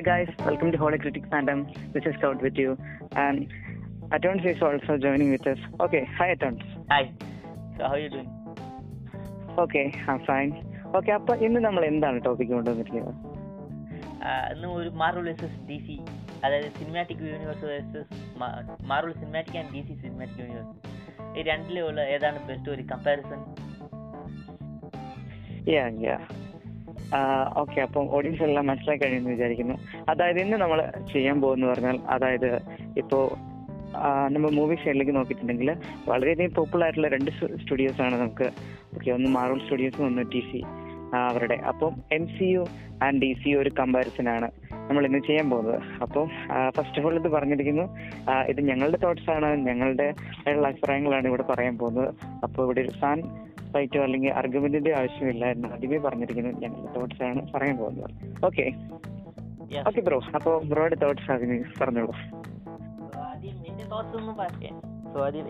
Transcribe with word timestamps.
Hi 0.00 0.04
guys, 0.04 0.28
welcome 0.46 0.72
to 0.72 0.78
Holy 0.78 0.96
Critic 0.96 1.24
Fandom. 1.28 1.58
This 1.92 2.04
is 2.06 2.14
Scout 2.14 2.40
with 2.40 2.56
you, 2.56 2.78
and 3.14 3.52
Atons 4.10 4.46
is 4.46 4.62
also 4.62 4.96
joining 4.96 5.30
with 5.30 5.46
us. 5.46 5.58
Okay, 5.78 6.08
hi 6.18 6.28
Atons. 6.34 6.62
Hi. 6.88 7.12
So 7.76 7.84
how 7.84 7.90
are 7.90 7.98
you 7.98 8.08
doing? 8.08 8.30
Okay, 9.64 9.84
I'm 10.08 10.22
fine. 10.30 10.52
Okay 10.98 11.10
അപ്പൊ 11.18 11.32
ഇന്ന് 11.46 11.60
നമ്മൾ 11.66 11.82
എന്താണ് 11.90 12.18
topic 12.26 12.54
കൊണ്ടുവന്നിരിക്കുന്നത് 12.54 13.18
ഇന്ന് 14.52 14.70
ഒരു 14.78 14.90
Marvel 15.02 15.26
versus 15.30 15.60
D 15.68 15.78
C 15.86 15.96
അതായത് 16.42 16.70
cinematic 16.80 17.24
universe 17.32 17.66
versus 17.72 18.20
Marvel 18.92 19.14
cinematic 19.22 19.58
and 19.62 19.72
D 19.76 19.82
C 19.88 19.96
cinematic 20.04 20.42
universe 20.44 20.76
ഈ 21.36 21.48
രണ്ടിലുള്ള 21.52 22.06
ഏതാണ് 22.16 22.46
ബെസ്റ്റ് 22.50 22.72
ഒരു 22.76 22.84
കമ്പാരിസൺ 22.94 23.42
യാ 25.76 25.86
യാ 26.06 26.18
ഓക്കെ 27.62 27.78
അപ്പം 27.80 28.04
ഓഡിയൻസ് 28.16 28.42
എല്ലാം 28.42 28.66
മനസ്സിലാക്കി 28.66 29.04
കഴിയുമെന്ന് 29.04 29.30
വിചാരിക്കുന്നു. 29.30 29.76
അതായത് 30.08 30.40
ഇന്ന് 30.40 30.56
നമ്മൾ 30.56 30.80
ചെയ്യാൻ 31.12 31.40
പോകുന്ന 31.40 31.66
പറഞ്ഞാൽ 31.72 31.98
അതായത് 32.16 32.50
ഇപ്പോൾ 33.02 33.24
നമ്മൾ 34.34 34.50
മൂവി 34.50 34.74
സൈഡിലേക്ക് 34.74 35.14
നോക്കിയിട്ടുണ്ടെങ്കിൽ 35.16 35.70
വളരെയധികം 36.08 36.54
പോപ്പുലർ 36.58 36.84
ആയിട്ടുള്ള 36.84 37.08
രണ്ട് 37.08 37.30
സ്റ്റുഡിയോസ് 37.62 38.02
ആണ് 38.02 38.16
നമുക്ക് 38.20 38.48
ഓക്കെ 38.96 39.10
ഒന്ന് 39.10 39.30
മാർവൽ 39.30 39.60
സ്റ്റുഡിയോസും 39.64 40.06
ഒന്ന് 40.06 40.24
ടി 40.34 40.42
സി 40.50 40.60
അവരുടെ. 41.28 41.56
അപ്പം 41.70 41.92
M 42.12 42.24
C 42.36 42.44
U 42.44 42.62
and 43.04 43.20
D 43.22 43.30
C 43.42 43.50
ഒരു 43.60 43.70
കമ്പാരിസൺ 43.78 44.28
ആണ് 44.28 44.48
നമ്മൾ 44.88 45.06
ഇന്ന് 45.06 45.20
ചെയ്യാൻ 45.26 45.50
പോകുന്നത്. 45.50 45.80
അപ്പം 46.04 46.28
ഫസ്റ്റ് 46.76 46.98
ഓഫ് 46.98 47.06
ഓൾ 47.06 47.14
ഇത് 47.20 47.28
പറഞ്ഞിരിക്കുന്നു 47.34 47.84
ഇത് 48.48 48.60
ഞങ്ങളുടെ 48.60 48.98
തോട്ട്സ് 49.04 49.30
ആണ് 49.30 49.48
ഞങ്ങളുടെ 49.68 50.08
അഭിപ്രായങ്ങളാണ് 50.68 51.26
ഇവിടെ 51.26 51.42
പറയാൻ 51.42 51.78
പോകുന്നത്. 51.78 52.14
അപ്പോൾ 52.44 52.62
ഇവിടെ 52.64 52.80
ഒരു 52.80 52.92
ഫൈറ്റോ 53.72 54.00
അല്ലെങ്കിൽ 54.02 54.32
ആർഗ്യുമെന്റിന്റെ 54.32 54.92
ആവശ്യമില്ല 54.98 55.44
എന്ന് 55.46 55.68
ആദ്യമേ 55.68 55.98
പറഞ്ഞിരിക്കുന്നത് 55.98 56.62
ഞങ്ങളുടെ 56.62 56.92
തോട്ട്സ് 56.98 57.22
ആണ് 57.22 57.52
പറയാൻ 57.54 57.76
പോകുന്നത്. 57.76 58.10
ഓക്കെ 58.44 58.66
ഓക്കെ 59.88 60.00
ബ്രോ 60.00 60.20
അപ്പോ 60.34 60.52
ബ്രോയുടെ 60.58 60.96
തോട്ട്സ് 61.02 61.30
അതിന് 61.30 61.56
പറഞ്ഞോളൂ. 61.80 62.14
ആദ്യം 63.26 63.56
എന്റെ 63.66 63.84
തോട്ട്സ് 63.84 64.16
ആദ്യം 65.26 65.46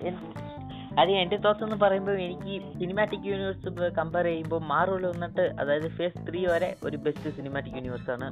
ആദ്യം 1.00 1.18
എന്ന് 1.64 1.76
പറയുമ്പോൾ 1.76 2.16
എനിക്ക് 2.20 2.54
സിനിമാറ്റിക് 2.78 3.26
യൂണിവേഴ്സ് 3.26 3.90
കമ്പയർ 3.98 4.24
ചെയ്യുമ്പോൾ 4.24 4.60
മാർവൽ 4.60 5.06
വന്നിട്ട് 5.06 5.44
അതായത് 5.60 5.88
ഫേസ് 5.88 6.30
ത്രീ 6.30 6.46
വരെ 6.46 6.76
ഒരു 6.84 6.96
ബെസ്റ്റ് 6.96 7.30
സിനിമാറ്റിക് 7.36 7.74
യൂണിവേഴ്സ് 7.74 8.10
ആണ്. 8.10 8.28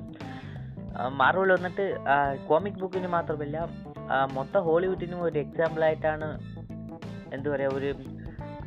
മാർവൽ 1.09 1.53
വന്നിട്ട് 1.53 1.85
കോമിക് 2.49 2.79
ബുക്കിന് 2.79 3.07
മാത്രമല്ല 3.07 3.57
മൊത്തം 4.33 4.61
ഹോളിവുഡിനും 4.61 5.23
ഒരു 5.23 5.39
എക്സാമ്പിൾ 5.39 5.85
ആയിട്ടാണ് 5.85 6.29
എന്താ 7.35 7.51
പറയുക 7.51 7.75
ഒരു 7.75 7.91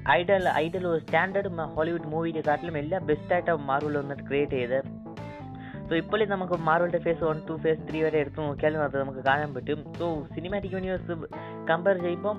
ഐഡൽ 0.09 0.43
ഐഡൽ 0.63 0.83
ഒരു 0.91 1.01
സ്റ്റാൻഡേർഡ് 1.03 1.67
ഹോളിവുഡ് 1.75 2.09
മൂവിന്റെ 2.13 2.43
കാട്ടിലും 2.47 2.77
എല്ലാം 2.81 3.01
ബെസ്റ്റ് 3.09 3.33
ആയിട്ടാണ് 3.35 3.63
മാർവൽ 3.69 3.95
വന്നിട്ട് 4.01 4.23
ക്രിയേറ്റ് 4.29 4.57
ചെയ്ത് 4.59 4.79
സോ 5.87 5.95
ഇപ്പോഴും 6.01 6.27
നമുക്ക് 6.33 6.55
മാർവലിന്റെ 6.67 7.01
phase 7.05 7.23
one 7.29 7.39
two 7.47 7.55
phase 7.63 7.81
three 7.87 7.99
വരെ 8.03 8.17
എടുത്തു 8.23 8.41
നോക്കിയാലും 8.41 8.81
അത് 8.83 8.95
നമുക്ക് 9.01 9.21
കാണാൻ 9.29 9.49
പറ്റും. 9.55 9.79
സോ 9.99 10.05
സിനിമാറ്റിക് 10.35 10.73
യൂണിവേഴ്സ് 10.77 11.15
കമ്പയർ 11.69 11.97
ചെയ്യുമ്പോൾ 12.05 12.35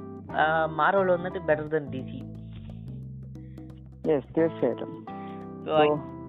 മാർവൽ 0.80 1.10
വന്നിട്ട് 1.16 1.40
ബെറ്റർ 1.48 1.66
ദൻ 1.74 1.86
ഡി 1.94 2.02
സി 2.10 2.20
തീർച്ചയായിട്ടും. 4.36 4.90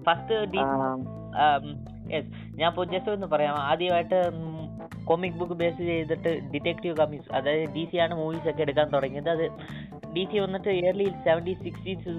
ഫസ്റ്റ് 0.08 0.34
യെസ് 2.14 2.28
ഞാൻ 2.58 2.68
ഇപ്പോൾ 2.70 2.86
ജസ്റ്റ് 2.92 3.12
ഒന്ന് 3.12 3.28
പറയാം. 3.34 3.54
ആദ്യമായിട്ട് 3.70 4.18
കോമിക് 5.08 5.38
ബുക്ക് 5.38 5.56
ബേസ് 5.60 5.80
ചെയ്തിട്ട് 5.88 6.30
ഡിറ്റക്റ്റീവ് 6.52 6.94
കമ്മിക്സ് 7.00 7.32
അതായത് 7.38 7.64
ഡി 7.74 7.82
സി 7.90 7.96
ആണ് 8.04 8.14
മൂവീസ് 8.20 8.46
ഒക്കെ 8.50 8.62
എടുക്കാൻ 8.66 8.86
തുടങ്ങിയത്. 8.94 9.30
അത് 9.34 9.44
ഡി 10.16 10.24
സി 10.32 10.38
വന്നിട്ട് 10.38 10.70
ഇയർലി 10.80 11.06
സെവന്റി 11.26 11.54
സിക്സ്റ്റീസ് 11.64 12.14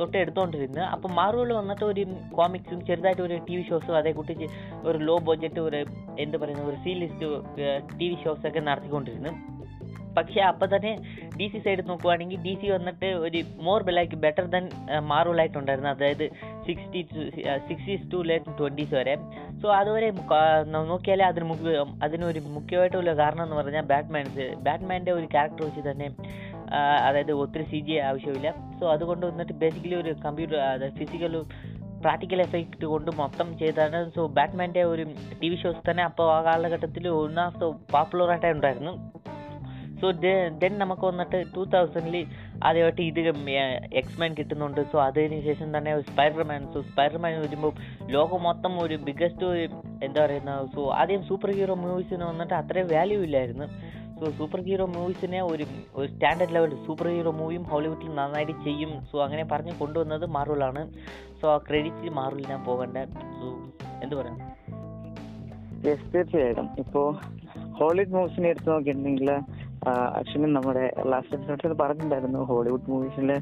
തൊട്ട് 0.00 0.16
എടുത്തോണ്ടിരുന്നത് 0.16 0.84
അപ്പം 0.84 1.10
മാർവൽ 1.14 1.50
വന്നിട്ട് 1.52 1.84
ഒരു 1.84 2.04
കോമിക്സും 2.36 2.78
ചെറുതായിട്ട് 2.86 3.22
ഒരു 3.22 3.36
ടി 3.48 3.56
വി 3.56 3.64
ഷോസും 3.68 3.96
അതേ 3.96 4.12
കൂട്ടി 4.12 4.46
ഒരു 4.88 4.98
ലോ 5.08 5.16
ബഡ്ജറ്റ് 5.28 5.60
ഒരു 5.60 5.80
എന്ത് 6.24 6.36
പറയുന്ന 6.42 6.64
ഒരു 6.70 6.78
C 6.84 6.94
list 7.02 7.26
T 8.00 8.06
V 8.10 8.16
shows 8.24 8.46
ഒക്കെ 8.48 8.62
നടത്തിക്കൊണ്ടിരുന്നു. 8.70 9.32
പക്ഷെ 10.16 10.40
അപ്പം 10.48 10.68
തന്നെ 10.72 10.90
ഡി 11.38 11.46
സി 11.52 11.58
സൈഡ് 11.62 11.82
നോക്കുവാണെങ്കിൽ 11.88 12.38
ഡി 12.42 12.52
സി 12.60 12.66
വന്നിട്ട് 12.74 13.08
ഒരു 13.24 13.38
more 13.66 13.82
like 13.98 14.16
better 14.24 14.44
than 14.52 14.64
Marvel 15.12 15.38
ആയിട്ടുണ്ടായിരുന്നു 15.42 15.90
അതായത് 15.90 16.26
sixty 16.66 17.00
sixties 17.68 18.04
to 18.12 18.20
late 18.30 18.52
twenties 18.58 18.94
വരെ. 18.98 19.14
സോ 19.62 19.66
അതുവരെ 19.80 20.08
നോക്കിയാലേ 20.92 21.24
അതിന് 21.30 21.48
മുഖ്യ 21.52 21.84
അതിനൊരു 22.06 22.42
മുഖ്യമായിട്ടുള്ള 22.56 23.14
കാരണം 23.22 23.44
എന്ന് 23.46 23.58
പറഞ്ഞാൽ 23.60 23.86
ബാറ്റ്മാൻസ് 23.92 24.46
ബാറ്റ്മാന്റെ 24.68 25.14
ഒരു 25.18 25.26
ക്യാരക്ടർ 25.34 25.64
വെച്ച് 25.68 25.84
തന്നെ 25.90 26.08
അതായത് 27.06 27.32
ഒത്തിരി 27.32 27.64
സി 27.64 27.80
ജി 27.86 27.96
ആവശ്യമില്ല. 28.08 28.50
സോ 28.80 28.84
അതുകൊണ്ട് 28.92 29.26
വന്നിട്ട് 29.26 29.52
ബേസിക്കലി 29.52 29.94
ഒരു 29.94 30.12
കമ്പ്യൂട്ടർ 30.26 30.58
അതായത് 30.58 30.96
ഫിസിക്കൽ 31.00 31.34
പ്രാക്ടിക്കൽ 32.04 32.40
എഫക്റ്റ് 32.40 32.86
കൊണ്ട് 32.86 33.10
മൊത്തം 33.20 33.58
ചെയ്താണ് 33.58 33.98
സോ 34.14 34.22
ബാറ്റ്മാന്റെ 34.38 34.82
ഒരു 34.84 35.04
ടി 35.42 35.48
വി 35.48 35.56
ഷോസ് 35.62 35.90
തന്നെ 35.90 36.02
അപ്പോൾ 36.02 36.26
ആ 36.36 36.40
കാലഘട്ടത്തിൽ 36.42 37.08
ഒന്നാമത്തെ 37.08 37.66
പോപ്പുലർ 37.92 38.30
ആയിട്ടേ 38.30 38.50
ഉണ്ടായിരുന്നു. 38.50 38.94
സോ 40.00 40.10
ദെൻ 40.62 40.72
നമുക്ക് 40.78 41.04
വന്നിട്ട് 41.06 41.38
ടൂ 41.54 41.62
തൗസൻഡിൽ 41.74 42.16
ആദ്യമായിട്ട് 42.66 43.02
ഇത് 43.02 43.20
എക്സ്മാൻ 44.00 44.34
കിട്ടുന്നുണ്ട്. 44.38 44.80
സോ 44.92 44.96
അതിന് 45.06 45.38
ശേഷം 45.42 45.68
തന്നെ 45.76 45.92
സ്പൈഡർമാൻ 46.00 46.62
സോ 46.74 46.80
സ്പൈഡർമാൻ 46.80 47.34
വരുമ്പോൾ 47.40 47.72
ലോകം 48.14 48.42
മൊത്തം 48.42 48.72
ഒരു 48.82 48.96
ബിഗ്ഗസ്റ്റ് 49.06 49.46
എന്താ 50.06 50.20
പറയുന്ന 50.24 50.54
സോ 50.74 50.82
ആദ്യം 51.00 51.22
സൂപ്പർ 51.28 51.52
ഹീറോ 51.58 51.74
മൂവീസിന് 51.74 52.24
വന്നിട്ട് 52.24 52.54
അത്രയും 52.54 52.88
വാല്യൂ 52.94 53.20
ഇല്ലായിരുന്നു. 53.22 53.68
സോ 54.20 54.30
സൂപ്പർ 54.30 54.60
ഹീറോ 54.60 54.86
മൂവീസിനെ 54.86 55.42
ഒരു 55.42 55.64
ഒരു 55.94 56.08
സ്റ്റാൻഡേർഡ് 56.08 56.54
ലെവൽ 56.54 56.86
സൂപ്പർ 56.86 57.08
ഹീറോ 57.08 57.30
മൂവിയും 57.30 57.62
ഹോളിവുഡിൽ 57.62 58.14
നന്നായിട്ട് 58.14 58.52
ചെയ്യും. 58.52 59.06
സോ 59.12 59.24
അങ്ങനെ 59.24 59.44
പറഞ്ഞ് 59.44 59.72
കൊണ്ടുവന്നത് 59.80 60.26
മാർവലാണ്. 60.26 60.92
സോ 61.42 61.54
ആ 61.54 61.58
ക്രെഡിറ്റ് 61.58 62.10
മാർവലിനാ 62.10 62.56
പോകേണ്ട. 62.56 62.98
സോ 63.38 63.46
എന്ത് 64.02 64.14
പറയാം? 64.14 64.38
തീർച്ചയായിട്ടും. 65.84 66.68
ഇപ്പോ 66.78 67.16
ഹോളിവുഡ് 67.78 68.14
മൂവീസിനെ 68.14 68.48
എടുത്ത് 68.48 68.70
നോക്കിയിട്ടുണ്ടെങ്കിൽ 68.70 69.30
ആക്ച്വലി 69.88 70.52
നമ്മുടെ 70.52 70.94
ലാസ്റ്റ് 71.06 71.34
എപ്പിസോഡിൽ 71.34 71.72
പറഞ്ഞിട്ടുണ്ടായിരുന്നു 71.72 72.38
ഹോളിവുഡ് 72.38 72.90
മൂവീസിൽ 72.90 73.32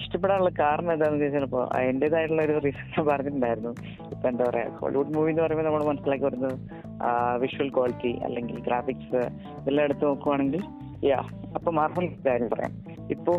ഇഷ്ടപ്പെടാനുള്ള 0.00 0.50
കാരണം 0.60 0.92
എന്താണെന്ന് 0.92 1.20
ചോദിച്ചാൽ 1.20 1.42
ഇപ്പോൾ 1.42 1.68
അതിന്റെതായിട്ടുള്ള 1.72 2.42
ഒരു 2.42 2.60
റീസൺ 2.64 3.04
പറഞ്ഞിട്ടുണ്ടായിരുന്നു. 3.06 3.70
ഇപ്പൊ 4.10 4.28
എന്താ 4.28 4.44
പറയാ 4.48 4.68
ഹോളിവുഡ് 4.78 5.14
മൂവി 5.14 5.30
എന്ന് 5.30 5.42
പറയുമ്പോൾ 5.42 5.64
നമ്മൾ 5.64 5.84
മനസ്സിലാക്കി 5.84 6.24
വരുന്നത് 6.24 6.89
വിഷ്വൽ 7.38 7.70
ക്വാളിറ്റി 7.70 8.12
അല്ലെങ്കിൽ 8.24 8.60
ഗ്രാഫിക്സ് 8.60 9.22
ഇതെല്ലാം 9.60 9.84
എടുത്ത് 9.84 10.04
നോക്കുവാണെങ്കിൽ 10.04 10.62
യാ 11.04 11.20
അപ്പൊ 11.54 11.70
മാർവൽ 11.72 12.08
കാര്യം 12.26 12.50
പറയാം. 12.52 12.72
ഇപ്പോ 13.10 13.32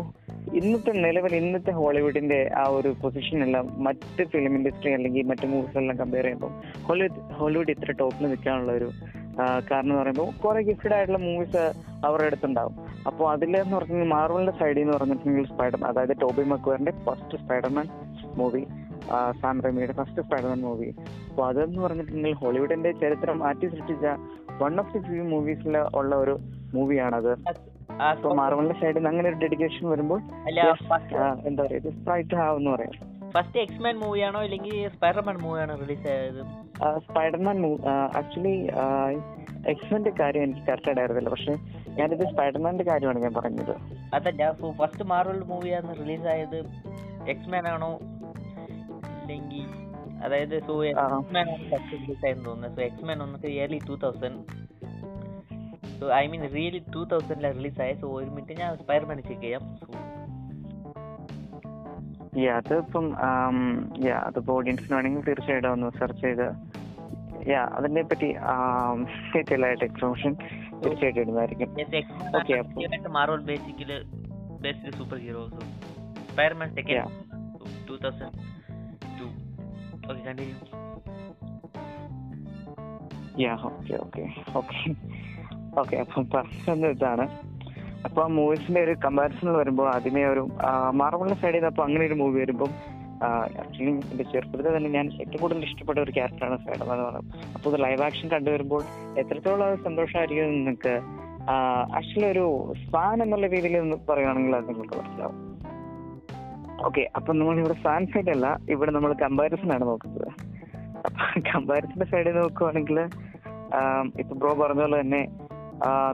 ഇന്നത്തെ 0.52 0.92
നിലവിൽ 0.92 1.34
ഇന്നത്തെ 1.34 1.70
ഹോളിവുഡിന്റെ 1.70 2.50
ആ 2.56 2.64
ഒരു 2.68 2.94
പൊസിഷൻ 3.02 3.44
എല്ലാം 3.44 3.66
മറ്റ് 3.78 4.24
ഫിലിം 4.24 4.54
ഇൻഡസ്ട്രി 4.56 4.92
അല്ലെങ്കിൽ 4.92 5.22
മറ്റ് 5.22 5.46
മൂവീസ് 5.46 5.78
എല്ലാം 5.78 5.98
കമ്പയർ 5.98 6.22
ചെയ്യുമ്പോൾ 6.22 6.52
ഹോളിവുഡ് 6.82 7.20
ഹോളിവുഡ് 7.32 7.70
ഇത്ര 7.70 7.92
ടോപ്പിൽ 7.92 8.26
നിൽക്കാനുള്ള 8.26 8.72
ഒരു 8.72 8.88
കാരണം 9.70 9.90
എന്ന് 9.90 9.94
പറയുമ്പോൾ 9.94 10.28
കുറെ 10.44 10.60
ഗിഫ്റ്റഡ് 10.62 10.94
ആയിട്ടുള്ള 10.94 11.18
മൂവീസ് 11.18 11.62
അവരുടെ 12.06 12.26
അടുത്തുണ്ടാവും. 12.26 12.74
അപ്പോൾ 13.06 13.32
അതിലെന്ന് 13.32 13.76
പറഞ്ഞാൽ 13.76 14.06
മാർവലിന്റെ 14.06 14.52
സൈഡിൽ 14.58 14.80
നിന്ന് 14.80 14.96
പറഞ്ഞിട്ടുണ്ടെങ്കിൽ 14.98 15.48
സ്പൈഡർമാൻ 15.52 15.90
അതായത് 15.90 16.16
ടോബി 16.20 16.42
മക്വറിന്റെ 16.42 16.92
ഫസ്റ്റ് 17.06 17.38
സ്പൈഡർമാൻ 17.38 17.86
മൂവി 18.36 18.62
സാം 19.40 19.60
റെമിയുടെ 19.60 19.92
ഫസ്റ്റ് 19.92 20.22
സ്പൈഡർമാൻ 20.22 20.60
മൂവി 20.60 20.88
അപ്പോൾ 21.28 21.44
അതെന്ന് 21.48 21.82
പറഞ്ഞിട്ടുണ്ടെങ്കിൽ 21.82 22.38
ഹോളിവുഡിന്റെ 22.42 22.92
ചരിത്രം 22.92 23.38
മാറ്റി 23.38 23.66
സൃഷ്ടിച്ച 23.66 24.06
വൺ 24.62 24.80
ഓഫ് 24.80 24.92
ദി 24.92 24.98
ഫ്യൂ 24.98 25.24
മൂവീസിൽ 25.24 25.76
ഉള്ള 25.94 26.14
ഒരു 26.16 26.34
മൂവിയാണത് 26.74 27.32
അപ്പൊ 28.10 28.28
മാർവലിന്റെ 28.34 28.80
സൈഡിൽ 28.80 28.98
നിന്ന് 28.98 29.10
അങ്ങനെ 29.10 29.28
ഒരു 29.28 29.36
ഡെഡിക്കേഷൻ 29.36 29.88
വരുമ്പോൾ 29.88 30.20
എന്താ 31.48 31.62
പറയുക 31.64 31.90
സ്പ്രൈറ്റ് 31.98 32.36
ആവെന്ന് 32.44 32.70
പറയാം. 32.70 32.94
ഫസ്റ്റ് 33.34 33.60
എക്സ്മാൻ 33.60 33.98
മൂവിയാണോ 33.98 34.38
അല്ലെങ്കിൽ 34.40 34.88
സ്പൈഡർമാൻ 34.94 35.36
മൂവിയാണോ 35.42 35.74
റിലീസ് 35.82 36.06
ആയത്? 36.14 36.40
സ്പൈഡർമാൻ 37.06 37.58
ആക്ച്വലി 38.20 38.54
എക്സ്മെന്റെ 39.72 40.10
കാര്യം 40.20 40.42
എനിക്ക് 40.42 40.62
കറക്റ്റ് 40.68 40.90
അറിയത്തില്ല 40.90 41.30
പക്ഷെ 41.30 41.54
ഞാനിത് 41.98 42.24
സ്പൈഡർമാന്റെ 42.32 42.84
കാര്യമാണ് 42.84 43.18
ഞാൻ 43.18 43.34
പറഞ്ഞത്. 43.34 43.74
അതല്ല 44.14 44.50
ഫസ്റ്റ് 44.80 45.04
മാർവൽ 45.04 45.40
മൂവിയാണ് 45.52 45.98
റിലീസ് 46.00 46.26
ആയത് 46.34 46.58
എക്സ്മാൻ 47.34 47.68
ആണോ 47.68 47.90
അല്ലെങ്കിൽ 49.22 49.66
അതായത് 50.24 50.66
so. 50.66 50.84
X Men 50.84 51.46
first 51.70 51.92
release 51.92 52.26
ആയെന്ന് 52.26 52.44
തോന്നുന്നത് 52.44 52.76
സോ 52.76 52.82
എക്സ്മാൻ 52.82 53.18
വന്നിട്ട് 53.18 53.46
early 53.46 53.80
two 53.88 53.96
thousand 53.96 54.44
so 56.00 56.12
I 56.12 56.26
mean 56.26 56.54
really 56.54 56.82
two 56.94 57.04
തൗസൻഡിലാണ് 57.04 57.54
release 57.54 57.80
ആയത് 57.80 57.96
സോ 57.96 58.08
ഒരു 58.08 58.30
മിനിറ്റ് 58.30 58.60
ഞാൻ 58.60 58.76
സ്പൈർമാൻ 58.76 59.22
ചെക്ക് 59.22 59.40
ചെയ്യാം. 59.40 59.62
അതിപ്പം 62.56 63.16
അതിപ്പോ 64.26 64.54
ഓഡിയൻസിന് 64.54 64.96
വേണമെങ്കിൽ 64.96 65.24
തീർച്ചയായിട്ടും 65.24 65.72
ഒന്ന് 65.72 65.98
സെർച്ച് 65.98 66.20
ചെയ്ത് 66.20 66.72
യാ 67.50 67.64
അതിനെ 67.64 68.02
പറ്റി 68.02 68.32
ഡീറ്റെയിൽ 69.36 69.66
ആയിട്ട് 69.66 69.84
ഇൻഫർമേഷൻ 69.84 70.32
തീർച്ചയായിട്ടും 70.80 71.20
ഇടുന്നതായിരിക്കും. 71.20 71.70
ഓക്കെ 71.70 72.52
അപ്പൊ- 72.52 72.84
X Men 72.84 73.12
Marvel 73.12 73.40
basically 73.40 74.02
based 74.60 74.92
super 74.92 75.18
heroes 75.18 75.54
Spiderman. 76.32 76.74
Second 76.74 77.88
two 77.88 77.96
thousand 77.96 78.51
okay 80.12 80.22
continue 80.28 80.56
yeah 83.42 83.52
okay 83.68 83.94
okay 84.04 84.22
okay 84.60 84.78
okay 85.80 85.96
അപ്പം 86.02 86.24
പറഞ്ഞത് 86.34 86.86
ഇതാണ്. 86.96 87.24
അപ്പൊ 88.06 88.20
ആ 88.22 88.26
മൂവീസിന്റെ 88.38 88.80
ഒരു 88.86 88.94
കമ്പാരിസൺ 89.04 89.48
വരുമ്പോൾ 89.58 89.86
ആദ്യമേ 89.94 90.22
ഒരു 90.32 90.42
മാർബിളിന്റെ 91.00 91.36
സൈഡിൽ 91.42 91.56
നിന്ന് 91.56 91.70
അപ്പൊ 91.72 91.82
അങ്ങനെ 91.86 92.04
ഒരു 92.08 92.16
മൂവി 92.22 92.36
വരുമ്പോൾ 92.40 92.70
ആക്ച്വലി 93.62 93.90
എന്റെ 94.12 94.24
ചെറുപ്പത്തിൽ 94.32 94.76
തന്നെ 94.76 94.90
ഞാൻ 94.96 95.06
ഏറ്റവും 95.20 95.40
കൂടുതൽ 95.42 95.64
ഇഷ്ടപ്പെട്ട 95.68 95.98
ഒരു 95.98 96.12
ക്യാരക്ടറാണ് 96.16 96.56
സൈഡം 96.64 96.84
എന്ന് 96.94 97.04
പറയുന്നത്. 97.04 97.36
അപ്പോൾ 97.54 97.70
ഇത് 97.70 97.78
ലൈവ് 97.84 98.02
ആക്ഷൻ 98.08 98.28
കണ്ടുവരുമ്പോൾ 98.34 98.82
എത്രത്തോളം 99.22 99.64
അത് 99.68 99.78
സന്തോഷമായിരിക്കും 99.88 100.52
നിങ്ങൾക്ക് 100.58 100.94
ആക്ച്വലി 101.98 102.28
ഒരു 102.34 102.44
സ്പാൻ 102.82 103.22
എന്നുള്ള 103.26 103.46
രീതിയിൽ 103.46 103.94
പറയുകയാണെങ്കിൽ 104.10 104.56
അത് 104.60 104.68
നിങ്ങൾക്ക് 104.72 104.98
മനസ്സിലാവും. 105.00 105.38
ഓക്കെ 106.88 107.02
അപ്പൊ 107.18 107.30
നമ്മൾ 107.38 107.56
ഇവിടെ 107.62 107.76
ഫാൻ 107.84 108.02
സൈഡ് 108.12 108.30
അല്ല 108.34 108.46
ഇവിടെ 108.74 108.90
നമ്മൾ 108.96 109.12
കമ്പാരിസൺ 109.24 109.70
ആണ് 109.76 109.84
നോക്കുന്നത്. 109.90 110.28
അപ്പൊ 111.06 111.24
കമ്പാരിസന്റെ 111.50 112.06
സൈഡിൽ 112.12 112.36
നോക്കുവാണെങ്കിൽ 112.42 112.98
ഇപ്പൊ 114.22 114.34
ബ്രോ 114.40 114.52
പറഞ്ഞ 114.62 114.82
പോലെ 114.84 114.98
തന്നെ 115.02 115.22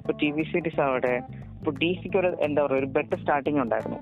ഇപ്പൊ 0.00 0.12
ടി 0.20 0.28
വി 0.36 0.44
സീരീസ് 0.52 0.80
ആവട്ടെ 0.86 1.14
ഇപ്പൊ 1.58 1.70
ഡി 1.80 1.90
സിക്ക് 2.00 2.18
ഒരു 2.20 2.30
എന്താ 2.46 2.60
പറയുക 2.64 2.80
ഒരു 2.82 2.88
ബെറ്റർ 2.96 3.18
സ്റ്റാർട്ടിങ് 3.22 3.60
ഉണ്ടായിരുന്നു. 3.64 4.00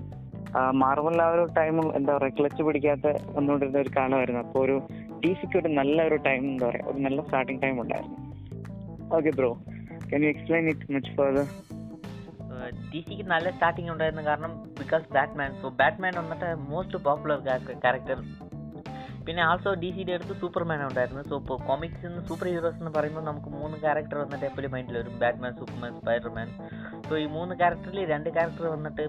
മാർവൽ 0.82 1.16
ആ 1.24 1.28
ഒരു 1.34 1.44
ടൈം 1.58 1.76
എന്താ 1.98 2.12
പറയുക 2.18 2.36
ക്ലച്ച് 2.38 2.62
പിടിക്കാത്ത 2.66 3.06
വന്നുകൊണ്ടിരുന്ന 3.36 3.78
ഒരു 3.84 3.92
കാലമായിരുന്നു. 3.96 4.40
അപ്പോൾ 4.46 4.60
ഒരു 4.66 4.76
ഡി 5.22 5.32
സിക്ക് 5.40 5.56
ഒരു 5.62 5.70
നല്ല 5.78 5.96
ഒരു 6.08 6.18
ടൈം 6.28 6.42
എന്താ 6.52 6.66
പറയുക 6.68 6.90
ഒരു 6.90 7.00
നല്ല 7.06 7.18
സ്റ്റാർട്ടിങ് 7.26 7.60
ടൈം 7.64 7.76
ഉണ്ടായിരുന്നു. 7.84 8.18
Okay 9.18 9.32
bro 9.38 9.50
can 10.12 10.20
you 10.24 10.30
explain 10.34 10.66
it 10.72 10.92
much 10.96 11.12
further 11.18 11.46
D 12.92 13.00
സിക്ക് 13.06 13.24
നല്ല 13.34 13.48
സ്റ്റാർട്ടിങ് 13.56 13.90
ഉണ്ടായിരുന്നു 13.94 14.24
കാരണം 14.30 14.52
ബിക്കോസ് 14.80 15.06
ബാറ്റ്മാൻ 15.16 15.50
സോ 15.62 15.68
ബാറ്റ്മാൻ 15.80 16.14
വന്നിട്ട് 16.22 16.50
മോസ്റ്റ് 16.72 16.98
പോപ്പുലർ 17.06 17.40
ക്യാരക്ടർ 17.84 18.20
പിന്നെ 19.26 19.42
ആൾസോ 19.46 19.70
ഡി 19.82 19.88
സിയുടെ 19.94 20.12
അടുത്ത് 20.16 20.34
സൂപ്പർമാൻ 20.40 20.80
ഉണ്ടായിരുന്നു. 20.88 21.22
സോ 21.30 21.34
ഇപ്പോൾ 21.42 21.56
കോമിക്സ് 21.68 22.02
നിന്ന് 22.06 22.20
സൂപ്പർ 22.28 22.46
ഹീറോസ് 22.50 22.78
എന്ന് 22.82 22.92
പറയുമ്പോൾ 22.96 23.24
നമുക്ക് 23.28 23.50
മൂന്ന് 23.60 23.76
ക്യാരക്ടർ 23.84 24.16
വന്നിട്ട് 24.22 24.46
എപ്പോഴും 24.48 24.70
മൈൻഡിൽ 24.74 24.96
വരും. 24.98 25.14
ബാറ്റ്മാൻ 25.22 25.52
സൂപ്പർമാൻ 25.60 25.92
സ്പൈഡർമാൻ 26.00 26.48
സോ 27.08 27.14
ഈ 27.22 27.26
മൂന്ന് 27.36 27.54
ക്യാരക്ടറിൽ 27.60 28.00
രണ്ട് 28.12 28.28
ക്യാരക്ടർ 28.36 28.66
വന്നിട്ട് 28.74 29.04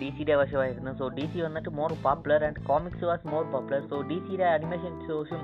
ഡി 0.00 0.08
സിയുടെ 0.16 0.36
വശമായിരുന്നു. 0.42 0.92
സോ 1.00 1.06
ഡി 1.16 1.24
സി 1.32 1.40
വന്നിട്ട് 1.46 1.70
more 1.78 1.92
popular 2.06 2.44
and 2.48 2.62
comics 2.70 3.04
was 3.10 3.26
more 3.34 3.44
popular 3.54 3.82
so 3.92 3.98
D 4.10 4.18
സിയുടെ 4.26 4.46
അനിമേഷൻ 4.56 4.94
ഷോസും 5.08 5.42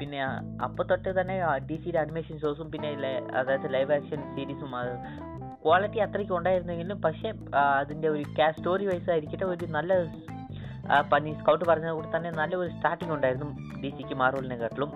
പിന്നെ 0.00 0.20
അപ്പോൾ 0.66 0.84
തൊട്ട് 0.90 1.10
തന്നെ 1.20 1.38
ഡി 1.70 1.78
സിയുടെ 1.82 2.00
അനിമേഷൻ 2.04 2.36
ഷോസും 2.44 2.68
പിന്നെ 2.74 2.90
അതായത് 3.40 3.68
ലൈവ് 3.76 3.92
ആക്ഷൻ 3.98 4.20
സീരീസും 4.34 4.74
ക്വാളിറ്റി 5.64 5.98
അത്രയ്ക്ക് 6.04 6.34
ഉണ്ടായിരുന്നെങ്കിലും 6.38 6.98
പക്ഷേ 7.06 7.30
അതിന്റെ 7.80 8.08
ഒരു 8.08 8.24
ക്യാ 8.38 8.48
സ്റ്റോറി 8.58 8.86
വൈസ് 8.90 9.10
ആയിരിക്കട്ടെ 9.14 9.46
ഒരു 9.52 9.66
നല്ല 9.76 9.92
പനി 11.12 11.30
സ്കൗട്ട് 11.40 11.64
പറഞ്ഞ 11.70 11.88
കൂടെ 11.96 12.08
തന്നെ 12.16 12.30
നല്ല 12.40 12.54
ഒരു 12.56 12.70
സ്റ്റാർട്ടിംഗ് 12.76 13.12
ഉണ്ടായിരുന്നു 13.16 13.48
ഡി 13.82 13.90
സിക്ക് 13.98 14.14
മാർവലിനെക്കാട്ടിലും. 14.22 14.92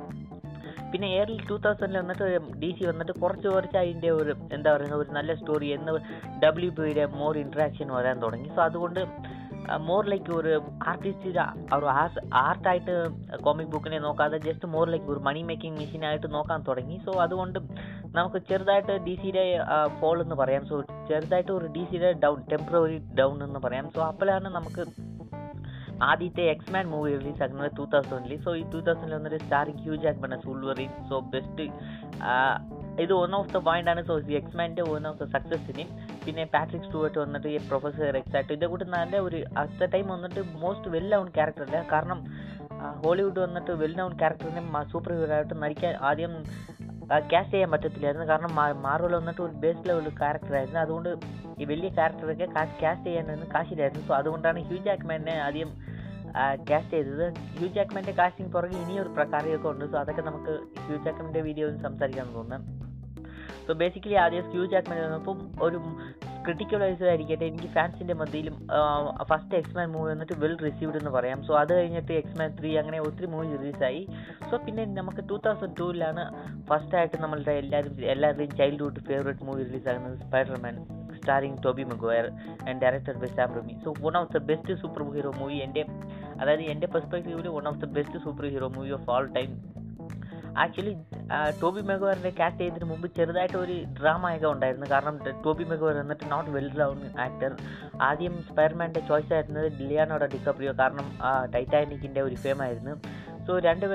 പിന്നെ 0.92 1.08
ഏർലി 1.18 1.38
ടൂ 1.50 1.56
തൗസൻഡിൽ 1.64 1.98
വന്നിട്ട് 1.98 2.26
ഡി 2.62 2.70
സി 2.78 2.84
വന്നിട്ട് 2.88 3.12
കുറച്ച് 3.22 3.48
കുറച്ച് 3.48 3.76
അതിന്റെ 3.76 4.10
ഒരു 4.10 4.32
എന്താ 4.52 4.68
പറയുക 4.74 4.98
ഒരു 5.02 5.10
നല്ല 5.18 5.34
സ്റ്റോറി 5.34 5.68
എന്ന് 5.76 5.92
ഡബ്ല്യു 6.44 6.70
പിയുടെ 6.78 7.04
മോർ 7.20 7.36
ഇൻട്രാക്ഷൻ 7.44 7.88
വരാൻ 7.96 8.18
തുടങ്ങി. 8.22 8.48
സോ 8.56 8.62
അതുകൊണ്ട് 8.62 9.00
മോർ 9.78 10.04
ലൈക്ക് 10.04 10.32
ഒരു 10.32 10.62
ആർട്ടിസ്റ്റ് 10.86 11.28
ഒരു 11.74 11.86
ആർട്ടായിട്ട് 12.34 13.08
കോമിക് 13.36 13.68
ബുക്കിനെ 13.68 13.98
നോക്കാതെ 13.98 14.38
ജസ്റ്റ് 14.38 14.68
മോർ 14.68 14.90
ലൈക്ക് 14.90 15.04
ഒരു 15.04 15.18
മണി 15.18 15.42
മേക്കിംഗ് 15.42 15.78
മെഷീനായിട്ട് 15.78 16.34
നോക്കാൻ 16.34 16.64
തുടങ്ങി. 16.68 17.00
സോ 17.04 17.12
അതുകൊണ്ട് 17.12 17.58
നമുക്ക് 18.04 18.36
ചെറുതായിട്ട് 18.36 18.92
ഡി 18.92 19.18
സിയുടെ 19.22 19.58
ഫോൾ 20.00 20.22
എന്ന് 20.22 20.34
പറയാം. 20.34 20.66
സോ 20.66 20.80
ചെറുതായിട്ട് 20.80 21.52
ഒരു 21.52 21.66
ഡി 21.66 21.84
സിയുടെ 21.90 22.12
ഡൗൺ 22.12 22.42
ടെമ്പററി 22.52 22.98
ഡൗൺ 22.98 23.44
എന്ന് 23.44 23.60
പറയാം. 23.60 23.90
സോ 23.90 24.02
അപ്പോഴാണ് 24.02 24.48
നമുക്ക് 24.48 25.14
ആദ്യത്തെ 26.02 26.42
എക്സ്മാൻ 26.42 26.86
മൂവി 26.86 27.16
റിലീസ് 27.16 27.42
ആക്കുന്നത് 27.42 27.70
ടൂ 27.76 27.84
തൗസൻഡിൽ 27.84 28.42
സോ 28.42 28.56
ഈ 28.56 28.62
ടൂ 28.62 28.80
തൗസൻഡിൽ 28.80 29.14
വന്നൊരു 29.14 29.36
starring 29.36 29.78
Hugh 29.78 30.02
Jackman 30.02 30.40
Wolverine 30.40 30.88
so 31.08 31.20
best 31.20 31.62
ഇത് 33.02 33.12
വൺ 33.20 33.32
ഓഫ് 33.38 33.50
ദ 33.54 33.60
പോയിന്റ് 33.68 33.90
ആണ്. 33.92 34.00
സോ 34.08 34.14
എക്സ്മാന്റെ 34.40 34.82
വൺ 34.90 35.04
ഓഫ് 35.10 35.18
ദ 35.22 35.26
സക്സസിന് 35.34 35.84
പിന്നെ 36.24 36.44
പാട്രിക് 36.54 36.84
സ്റ്റുവർട്ട് 36.86 37.18
വന്നിട്ട് 37.24 37.48
ഈ 37.54 37.58
പ്രൊഫസർ 37.70 38.16
എക്സാക്ട് 38.20 38.52
ഇതേ 38.56 38.66
കൂട്ട് 38.72 38.86
നല്ല 38.96 39.20
ഒരു 39.28 39.40
അറ്റ് 39.62 39.88
ടൈം 39.94 40.06
വന്നിട്ട് 40.14 40.42
മോസ്റ്റ് 40.64 40.90
വെൽ 40.96 41.08
നൗൺ 41.14 41.28
ക്യാരക്ടർ 41.38 41.64
അല്ല? 41.66 41.80
കാരണം 41.94 42.20
ഹോളിവുഡ് 43.02 43.40
വന്നിട്ട് 43.46 43.72
വെൽ 43.82 43.94
നൗൺ 44.00 44.12
ക്യാരക്ടറിനെ 44.20 44.62
സൂപ്പർ 44.92 45.12
ഹീറോ 45.18 45.34
ആയിട്ട് 45.38 45.56
നടിക്കാൻ 45.64 45.94
ആദ്യം 46.10 46.34
ക്യാഷ് 47.30 47.50
ചെയ്യാൻ 47.52 47.70
പറ്റത്തില്ലായിരുന്നു. 47.72 48.26
കാരണം 48.30 48.52
മാർവൽ 48.86 49.12
വന്നിട്ട് 49.18 49.42
ഒരു 49.46 49.54
ബേസ് 49.62 49.82
ലെവൽ 49.88 50.06
ക്യാരക്ടർ 50.20 50.54
ആയിരുന്നു. 50.60 50.80
അതുകൊണ്ട് 50.84 51.10
ഈ 51.60 51.66
വലിയ 51.72 51.88
ക്യാരക്ടറൊക്കെ 51.98 52.46
ക്യാഷ് 52.82 53.04
ചെയ്യാനൊന്നും 53.08 53.50
കാശില്ലായിരുന്നു. 53.56 54.04
സോ 54.08 54.14
അതുകൊണ്ടാണ് 54.20 54.60
ഹ്യൂ 54.68 54.78
ജാക്മാനെ 54.86 55.34
ആദ്യം 55.48 55.72
ക്യാഷ് 56.68 56.90
ചെയ്തത്. 56.94 57.26
ഹ്യൂ 57.58 57.68
ജാക്മാന്റെ 57.76 58.12
കാസ്റ്റിംഗ് 58.20 58.52
പുറകെ 58.54 58.78
ഇനിയൊരു 58.84 59.10
പ്രകാരമൊക്കെ 59.18 59.68
ഉണ്ട്. 59.72 59.84
സോ 59.92 59.98
അതൊക്കെ 60.02 60.22
നമുക്ക് 60.30 60.54
ഹ്യൂ 60.86 60.96
ജാക്മാന്റെ 61.04 61.42
വീഡിയോയിൽ 61.48 61.76
സംസാരിക്കാൻ 61.86 62.28
തോന്നുന്നു. 62.38 62.83
സോ 63.66 63.72
ബേസിക്കലി 63.74 64.14
ആദ്യം 64.14 64.50
ഹ്യൂ 64.50 64.64
ജാക്മാൻ 64.66 64.98
വന്നപ്പം 65.04 65.38
ഒരു 65.62 65.78
ക്രിട്ടിക്കൽ 66.44 66.76
വൈസ് 66.76 67.04
ആയിരിക്കട്ടെ 67.04 67.44
എനിക്ക് 67.44 67.66
ഫാൻസിന്റെ 67.66 68.14
മധ്യയിലും 68.14 68.56
ഫസ്റ്റ് 69.22 69.54
എക്സ്മാൻ 69.54 69.90
മൂവി 69.90 70.08
വന്നിട്ട് 70.10 70.34
വെൽ 70.38 70.56
റിസീവ്ഡ് 70.58 70.98
എന്ന് 70.98 71.10
പറയാം. 71.10 71.38
സോ 71.42 71.52
അത് 71.54 71.72
കഴിഞ്ഞിട്ട് 71.78 72.12
എക്സ്മാൻ 72.12 72.50
ത്രീ 72.58 72.76
അങ്ങനെ 72.76 73.00
ഒത്തിരി 73.00 73.26
മൂവി 73.26 73.56
റിലീസായി 73.56 74.02
സോ 74.50 74.56
പിന്നെ 74.66 74.84
നമുക്ക് 74.94 75.28
ടൂ 75.30 75.36
തൗസൻഡ് 75.46 75.76
ടൂവിലാണ് 75.78 76.24
ഫസ്റ്റ് 76.66 76.96
ആയിട്ട് 76.96 77.16
നമ്മളുടെ 77.16 77.52
എല്ലാവരും 77.52 77.94
എല്ലാവരുടെയും 78.10 78.56
childhood 78.56 79.02
favourite 79.08 79.44
movie 79.44 79.62
റിലീസാകുന്നത് 79.64 80.18
Spiderman 80.18 80.76
starring 81.16 81.62
Tobey 81.64 81.84
Maguire 81.84 82.26
and 82.68 82.78
director 82.82 83.16
by 83.18 83.30
Sam 83.36 83.54
Raimi 83.58 83.76
so 83.84 83.92
one 84.00 84.16
of 84.16 84.32
the 84.32 84.42
best 84.44 84.74
super 84.74 85.04
hero 85.14 85.32
movie 85.38 85.56
എന്റെ 85.58 85.84
അതായത് 86.40 86.62
എന്റെ 86.66 86.86
പെർസ്പെക്റ്റീവിൽ 86.86 87.48
one 87.50 87.68
of 87.68 87.78
the 87.78 87.88
best 87.92 88.18
super 88.18 88.46
hero 88.46 88.68
movie 88.68 88.90
of 88.90 89.10
all 89.10 89.26
time 89.32 89.50
actually 90.62 90.92
Tobey 91.60 91.80
മെഗോറിന്റെ 91.88 92.30
cast 92.40 92.60
ചെയ്തതിന് 92.62 92.86
മുമ്പ് 92.90 93.06
ചെറുതായിട്ട് 93.16 93.56
ഒരു 93.62 93.76
ഡ്രാമയൊക്കെ 93.98 94.48
ഉണ്ടായിരുന്നു. 94.54 94.86
കാരണം 94.92 95.16
ടോബി 95.44 95.64
മെഗോർ 95.70 95.96
എന്നിട്ട് 96.02 96.26
നോട്ട് 96.32 96.50
വെൽ 96.56 96.68
റൗൺ 96.80 96.98
ആക്ടർ 97.24 97.52
ആദ്യം 98.08 98.34
സ്പൈർമാന്റെ 98.48 99.00
ചോയ്സ് 99.10 99.32
ആയിരുന്നത് 99.36 99.68
ഡിലിയാനോടെ 99.80 100.26
ഡിക്കാപ്രിയോ. 100.34 100.72
കാരണം 100.82 101.08
ടൈറ്റാനിക്കിന്റെ 101.54 102.22
ഒരു 102.28 102.38
ഫേം 102.44 102.60
ആയിരുന്നു. 102.66 102.94
സോ 103.46 103.54
രണ്ട് 103.66 103.86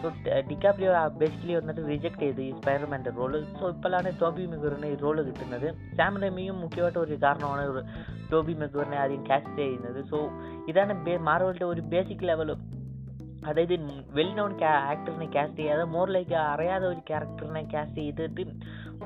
സോ 0.00 0.08
ഡിക്കാപ്രിയോ 0.50 0.90
ബേസിക്കലി 1.20 1.54
വന്നിട്ട് 1.58 1.82
റിജക്ട് 1.90 2.22
ചെയ്തു 2.24 2.40
ഈ 2.48 2.50
സ്പൈഡർമാന്റെ 2.58 3.12
റോൾ 3.18 3.32
സോ 3.60 3.64
ഇപ്പോഴാണ് 3.74 4.10
ടോബി 4.22 4.44
മെഗോറിന് 4.52 4.88
ഈ 4.94 4.96
റോൾ 5.04 5.16
കിട്ടുന്നത്. 5.28 5.68
സാം 5.98 6.14
റെമിയും 6.24 6.56
മുഖ്യമായിട്ട് 6.64 7.00
ഒരു 7.04 7.16
കാരണമാണ് 7.24 7.82
ടോബി 8.32 8.54
മെഗോറിനെ 8.62 8.98
ആദ്യം 9.04 9.22
കാസ്റ്റ് 9.30 9.58
ചെയ്യുന്നത്. 9.62 10.00
സോ 10.12 10.18
ഇതാണ് 10.72 11.18
മാർവലിന്റെ 11.30 11.68
ഒരു 11.72 11.84
ബേസിക് 11.94 12.24
ലെവൽ 12.30 12.50
അതായത് 13.48 13.74
വെൽ 14.18 14.30
നോൺ 14.38 14.52
ആക്ടറിനെ 14.92 15.28
കാസ്റ്റ് 15.36 15.58
ചെയ്യാതെ 15.60 15.84
മോർ 15.94 16.08
ലൈക്ക് 16.16 16.36
അറിയാതെ 16.52 16.86
ഒരു 16.92 17.00
ക്യാരക്ടറിനെ 17.10 17.62
കാസ്റ്റ് 17.74 18.02
ചെയ്തിട്ട് 18.02 18.44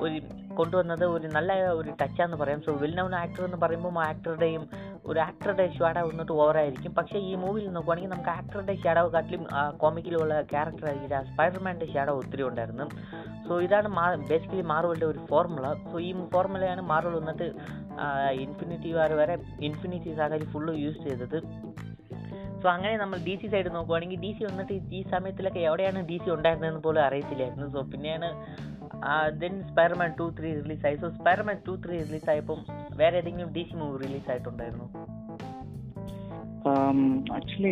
ഒരു 0.03 0.17
കൊണ്ടുവന്നത് 0.57 1.03
ഒരു 1.15 1.27
നല്ല 1.35 1.51
ഒരു 1.79 1.89
ടച്ചാന്ന് 2.01 2.37
പറയാം. 2.41 2.59
സോ 2.67 2.71
വെൽ 2.83 2.93
നോൺ 2.99 3.13
ആക്ടർ 3.23 3.43
എന്ന് 3.47 3.59
പറയുമ്പോൾ 3.63 4.03
ആക്ടറുടെയും 4.09 4.63
ഒരു 5.09 5.19
ആക്ടറുടെ 5.19 5.65
ഷാഡോ 5.77 6.01
വന്നിട്ട് 6.07 6.33
ഓവറായിരിക്കും 6.41 6.91
പക്ഷേ 6.97 7.17
ഈ 7.29 7.33
മൂവിയിൽ 7.43 7.71
നോക്കുവാണെങ്കിൽ 7.75 8.11
നമുക്ക് 8.13 8.31
ആക്ടറുടെ 8.37 8.73
ഷാഡോ 8.83 9.03
കാട്ടിലും 9.15 9.43
കോമിക്കിലുള്ള 9.83 10.35
ക്യാരക്ടർ 10.53 10.87
ആയിരിക്കില്ല 10.89 11.19
സ്പൈഡർമാന്റെ 11.29 11.87
ഷാഡോ 11.93 12.13
ഒത്തിരി 12.21 12.43
ഉണ്ടായിരുന്നു. 12.49 12.87
സോ 13.47 13.55
ഇതാണ് 13.65 13.89
മാ 13.97 14.05
ബേസിക്കലി 14.31 14.65
മാർവലിന്റെ 14.73 15.07
ഒരു 15.11 15.21
ഫോർമുല 15.29 15.67
സോ 15.91 15.99
ഈ 16.07 16.11
ഫോർമുലയാണ് 16.33 16.81
മാർവൽ 16.91 17.15
വന്നിട്ട് 17.21 17.47
ഇൻഫിനിറ്റി 18.45 18.91
വാർ 18.97 19.13
വരെ 19.21 19.37
ഇൻഫിനിറ്റി 19.69 20.11
സാഗയിൽ 20.19 20.45
ഫുള്ള് 20.53 20.73
യൂസ് 20.85 21.01
ചെയ്തത്. 21.07 21.39
സോ 22.61 22.67
അങ്ങനെ 22.75 22.95
നമ്മൾ 23.01 23.17
ഡി 23.27 23.33
സി 23.41 23.47
സൈഡ് 23.53 23.69
നോക്കുവാണെങ്കിൽ 23.75 24.19
ഡി 24.23 24.31
സി 24.37 24.43
വന്നിട്ട് 24.43 24.73
ഈ 24.97 25.01
സമയത്തിലൊക്കെ 25.13 25.61
എവിടെയാണ് 25.69 25.99
ഡി 26.09 26.17
സി 26.23 26.29
ഉണ്ടായിരുന്നതെന്ന് 26.35 26.81
പോലും 26.87 27.01
അറിയത്തില്ലായിരുന്നു. 27.07 27.67
സോ 27.75 27.81
പിന്നെയാണ് 27.93 28.29
ദെൻ 29.41 29.53
സ്പൈർമാൻ 29.69 30.09
ടു 30.19 30.25
ത്രീ 30.37 30.49
റിലീസായി 30.61 30.95
സോ 31.03 31.09
സ്പൈർമാൻ 31.19 31.57
ടു 31.67 31.73
ത്രീ 31.83 31.97
റിലീസായപ്പം 32.07 32.59
വേറെ 33.01 33.17
ഏതെങ്കിലും 33.21 33.51
ഡി 33.57 33.63
സി 33.69 33.75
മൂവി 33.81 33.97
റിലീസ് 34.03 34.29
ആയിട്ടുണ്ടായിരുന്നു? 34.31 34.87
ആക്ച്വലി 37.37 37.71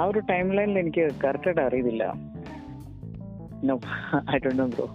ആ 0.00 0.02
ഒരു 0.10 0.20
ടൈം 0.32 0.48
ലൈനിൽ 0.56 0.78
എനിക്ക് 0.82 1.04
കറക്റ്റായിട്ട് 1.24 1.62
അറിയത്തില്ല. 1.68 2.04
I 4.34 4.38
bro 4.74 4.86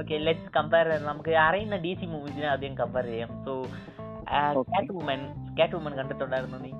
okay 0.00 0.14
let's 0.26 0.50
compare 0.56 0.88
നമുക്ക് 1.10 1.32
അറിയുന്ന 1.48 1.76
ഡി 1.84 1.92
സി 2.00 2.06
മൂവീസിനെ 2.14 2.48
ആദ്യം 2.54 2.74
കമ്പയർ 2.80 3.06
ചെയ്യാം. 3.12 3.30
സോ 3.44 3.52
കാറ്റ് 4.72 4.92
വുമൻ 4.96 5.20
കാറ്റ് 5.58 5.76
വുമൻ 5.76 5.92
കണ്ടിട്ടുണ്ടായിരുന്നു 6.00 6.58
നീ? 6.64 6.72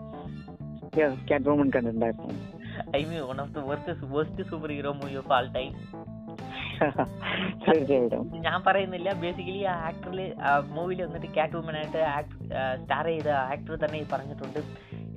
വുമൻ 1.51 1.69
കണ്ടിട്ടുണ്ടായിരുന്നു. 1.77 2.35
I 2.99 3.05
mean 3.11 3.23
one 3.31 3.39
of 3.45 3.55
the 3.57 3.65
worst 3.69 4.11
worst 4.17 4.49
super 4.51 4.71
hero 4.77 4.93
movie 5.03 5.17
of 5.23 5.33
all 5.39 5.47
time 5.59 5.73
തീർച്ചയായിട്ടും. 7.65 8.25
ഞാൻ 8.47 8.59
പറയുന്നില്ല. 8.67 9.09
ബേസിക്കലി 9.23 9.63
ആ 9.73 9.75
ആക്ടറിൽ 9.89 10.21
മൂവിയിൽ 10.77 11.01
വന്നിട്ട് 11.05 11.29
കാറ്റ് 11.37 11.57
വുമൻ 11.59 11.77
ആയിട്ട് 11.81 12.01
സ്റ്റാർ 12.83 13.07
ചെയ്ത 13.11 13.29
ആക്ടർ 13.53 13.75
തന്നെ 13.85 14.01
പറഞ്ഞിട്ടുണ്ട്. 14.13 14.61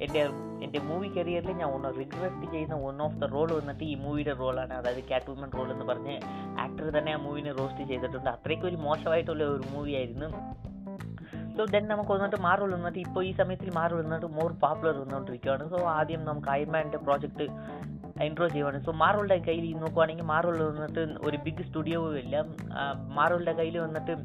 എന്റെ 0.05 0.21
എന്റെ 0.65 0.79
മൂവി 0.89 1.07
കരിയറിൽ 1.15 1.51
ഞാൻ 1.61 1.69
ഒന്ന് 1.77 1.89
റിഗ്രറ്റ് 1.99 2.45
ചെയ്യുന്ന 2.53 2.75
വൺ 2.85 2.97
ഓഫ് 3.05 3.17
ദ 3.21 3.27
റോൾ 3.33 3.49
വന്നിട്ട് 3.59 3.83
ഈ 3.91 3.95
മൂവിയുടെ 4.03 4.33
റോളാണ് 4.41 4.73
അതായത് 4.79 5.01
കാറ്റ് 5.11 5.29
വുമൻ 5.31 5.49
റോൾ 5.57 5.67
എന്ന് 5.75 5.85
പറഞ്ഞ് 5.91 6.15
ആക്ടർ 6.65 6.85
തന്നെ 6.97 7.13
ആ 7.17 7.19
മൂവിനെ 7.25 7.51
റോസ്റ്റ് 7.59 7.85
ചെയ്തിട്ടുണ്ട്. 7.91 8.29
അത്രയ്ക്ക് 8.35 8.67
ഒരു 8.71 8.79
മോശമായിട്ടുള്ള 8.87 9.43
ഒരു 9.55 9.65
മൂവി 9.75 9.93
ആയിരുന്നു. 9.99 10.29
സോ 11.59 11.63
ദെൻ 11.71 11.85
നമുക്ക് 11.91 12.11
വന്നിട്ട് 12.15 12.37
മാർവൽ 12.43 12.69
വന്നിട്ട് 12.73 12.99
ഇപ്പോൾ 13.05 13.23
ഈ 13.29 13.31
സമയത്തിൽ 13.39 13.69
മാർവൽ 13.77 14.01
വന്നിട്ട് 14.03 14.27
മോർ 14.35 14.51
പോപ്പുലർ 14.61 14.93
വന്നുകൊണ്ടിരിക്കുകയാണ്. 14.99 15.63
സോ 15.73 15.77
ആദ്യം 15.95 16.21
നമുക്ക് 16.27 16.49
അയർമാന്റെ 16.53 16.99
പ്രോജക്റ്റ് 17.07 17.45
ഇൻട്രോ 18.25 18.47
ചെയ്യുവാണ്. 18.53 18.77
സോ 18.85 18.91
മാർവലിന്റെ 19.01 19.37
കയ്യിൽ 19.47 19.75
നോക്കുവാണെങ്കിൽ 19.81 20.27
മാർവൽ 20.31 20.61
വന്നിട്ട് 20.67 21.01
ഒരു 21.27 21.37
ബിഗ് 21.45 21.65
സ്റ്റുഡിയോ 21.67 22.01
ഇല്ല. 22.21 22.43
മാർവലിന്റെ 23.17 23.55
കയ്യിൽ 23.59 23.77
വന്നിട്ട് 23.85 24.15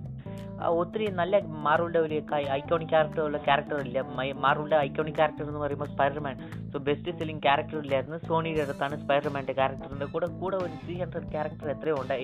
ഒത്തിരി 0.82 1.06
നല്ല 1.20 1.40
മാർവലിന്റെ 1.66 2.00
ഒരു 2.06 2.14
ഐക്കോണിക് 2.58 2.92
ക്യാരക്ടർ 2.94 3.22
ഉള്ള 3.28 3.38
ക്യാരക്ടർ 3.48 3.76
ഇല്ല. 3.86 3.98
മാർവലിന്റെ 4.44 4.78
ഐക്കോണിക് 4.86 5.18
ക്യാരക്ടർ 5.20 5.44
എന്ന് 5.48 5.62
പറയുമ്പോൾ 5.64 5.90
Spiderman 5.94 6.36
so 6.72 6.78
best 6.90 7.16
selling 7.18 7.44
character 7.48 7.78
ഇല്ലായിരുന്നു. 7.84 8.20
സോണിയുടെ 8.28 8.64
അടുത്താണ് 8.66 9.00
സ്പൈഡർമാന്റെ 9.04 9.56
ക്യാരക്ടറിന്റെ 9.60 10.08
കൂടെ 10.14 10.28
കൂടെ 10.42 10.58
ഒരു 10.64 10.72
ത്രീ 10.84 10.96
ഹൺഡ്രഡ് 11.02 11.30
ക്യാരക്ടർ 11.34 11.68
എത്രയോ 11.76 11.98
ഉണ്ട്. 12.04 12.16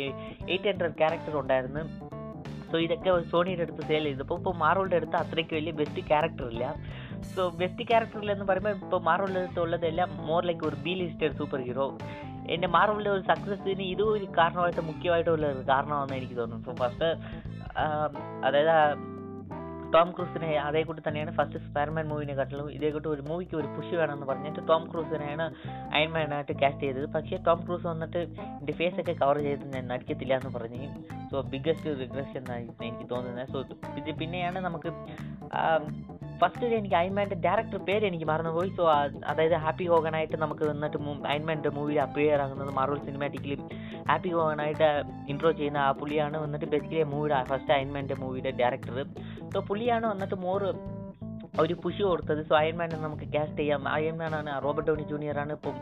എയ്റ്റ് 0.52 0.70
ഹൺഡ്രഡ് 0.72 0.98
ക്യാരക്ടർ 1.02 1.36
ഉണ്ടായിരുന്നു. 1.42 1.84
സോ 2.70 2.78
ഇതൊക്കെ 2.86 3.10
സോണിയുടെ 3.32 3.64
അടുത്ത് 3.66 3.84
സെയിൽ 3.90 4.04
ചെയ്തപ്പോൾ 4.10 4.38
ഇപ്പോൾ 4.40 4.54
മാർവലിന്റെ 4.64 4.96
അടുത്ത് 4.96 5.16
അത്രയ്ക്ക് 5.16 5.54
വലിയ 5.54 5.72
ബെസ്റ്റ് 5.80 6.02
ക്യാരക്ടർ 6.10 6.46
ഇല്ല. 6.52 6.64
സോ 7.34 7.42
ബെസ്റ്റ് 7.60 7.86
ക്യാരക്ടർ 7.90 8.32
എന്ന് 8.36 8.46
പറയുമ്പോൾ 8.50 8.74
ഇപ്പോൾ 8.86 9.00
മാർവലിന്റെ 9.10 9.40
അടുത്ത് 9.40 9.60
ഉള്ളതെല്ലാം 9.60 10.10
മോർ 10.30 10.42
ലൈക്ക് 10.50 10.66
ഒരു 10.70 10.78
ബി 10.86 10.94
ലിസ്റ്റഡ് 11.02 11.36
സൂപ്പർ 11.40 11.60
ഹീറോ 11.68 11.86
എന്റെ 12.54 12.68
മാർവലിന്റെ 12.76 13.10
ഒരു 13.10 13.24
സക്സസ്സിന് 13.30 13.84
ഇതും 13.92 14.08
ഒരു 14.12 14.26
കാരണമായിട്ട് 14.38 14.80
മുഖ്യമായിട്ടുള്ള 14.80 15.46
ഒരു 15.46 15.62
കാരണമാണെന്ന് 15.72 16.16
എനിക്ക് 16.20 16.36
തോന്നുന്നു. 16.36 16.64
സോ 16.64 16.72
ഫസ്റ്റ് 16.80 17.08
അതായത് 18.46 18.74
ടോം 19.94 20.10
ക്രൂസിനെ 20.10 20.58
അതേ 20.58 20.82
കൂട്ടി 20.82 21.02
തന്നെയാണ് 21.08 21.30
ഫസ്റ്റ് 21.30 21.58
സ്പൈർമാൻ 21.58 22.20
ഇതേ 22.70 22.90
കൂട്ടി 22.90 23.08
ഒരു 23.08 23.22
മൂവിക്ക് 23.22 23.56
ഒരു 23.56 23.66
പുഷ് 23.66 23.94
വേണമെന്ന് 23.94 24.26
പറഞ്ഞിട്ട് 24.26 24.68
ടോം 24.68 24.90
ക്രൂസിനെയാണ് 24.92 25.54
അയൺമാനായിട്ട് 25.94 26.52
കാസ്റ്റ് 26.52 26.82
ചെയ്തത്. 26.82 27.06
പക്ഷേ 27.06 27.36
ടോം 27.46 27.66
ക്രൂസ് 27.66 27.86
വന്നിട്ട് 27.86 28.18
എന്റെ 28.18 28.72
ഫേസ് 28.72 29.00
ഒക്കെ 29.00 29.12
കവർ 29.12 29.38
ചെയ്ത് 29.38 29.64
ഞാൻ 29.74 29.88
നടിക്കത്തില്ല 29.88 30.34
എന്ന് 30.34 30.58
പറഞ്ഞു. 30.58 30.88
സോ 31.30 31.40
ബിഗ്ഗസ്റ്റ് 31.40 31.86
റിഗ്രഷൻ 31.86 32.38
എന്നാണ് 32.38 32.68
എനിക്ക് 32.82 33.10
തോന്നുന്നത്. 33.10 33.48
സോ 33.48 33.60
ഇത് 33.96 34.14
പിന്നെയാണ് 34.16 34.58
നമുക്ക് 34.58 34.88
ഫസ്റ്റ് 36.40 36.66
എനിക്ക് 36.66 36.94
അയൻമാന്റെ 36.94 37.36
ഡയറക്ടർ 37.44 37.78
പേര് 37.88 38.04
എനിക്ക് 38.06 38.24
മറന്നുപോയി. 38.24 38.70
സോ 38.76 38.84
അതായത് 39.26 39.56
ഹാപ്പി 39.64 39.84
ഹോഗനായിട്ട് 39.84 40.36
നമുക്ക് 40.36 40.64
വന്നിട്ട് 40.64 40.98
അയൻമാന്റെ 41.28 41.70
മൂവിയിൽ 41.70 42.00
അപ്പിയർ 42.00 42.40
ആകുന്നത് 42.42 42.72
മാർവൽ 42.74 43.00
സിനിമാറ്റിക്കലി 43.08 43.58
ഹാപ്പി 44.10 44.28
ഹോഗനായിട്ട് 44.28 44.88
ഇൻട്രോ 45.28 45.52
ചെയ്യുന്ന 45.52 45.78
ആ 45.78 45.90
പുള്ളിയാണ് 46.00 46.36
വന്നിട്ട് 46.38 46.66
ബെസ്റ്റിലെ 46.66 47.04
മൂവിയുടെ 47.04 47.44
ഫസ്റ്റ് 47.44 47.72
അയൻമാന്റെ 47.72 48.14
മൂവിയുടെ 48.14 48.50
ഡയറക്ടർ 48.50 48.98
സോ 49.54 49.60
പുള്ളിയാണ് 49.60 50.06
വന്നിട്ട് 50.06 50.34
മോർ 50.34 50.62
ഒരു 51.60 51.74
പുഷ് 51.82 52.02
കൊടുത്തത്. 52.02 52.42
സോ 52.48 52.54
അയൺമാനെ 52.56 52.96
നമുക്ക് 52.96 53.26
കാസ്റ്റ് 53.32 53.58
ചെയ്യാം. 53.58 53.88
അയൻമാനാണ് 53.88 54.50
റോബർട്ട് 54.64 54.90
ഡോണി 54.90 55.02
ജൂനിയറാണ് 55.02 55.52
ഇപ്പം 55.52 55.76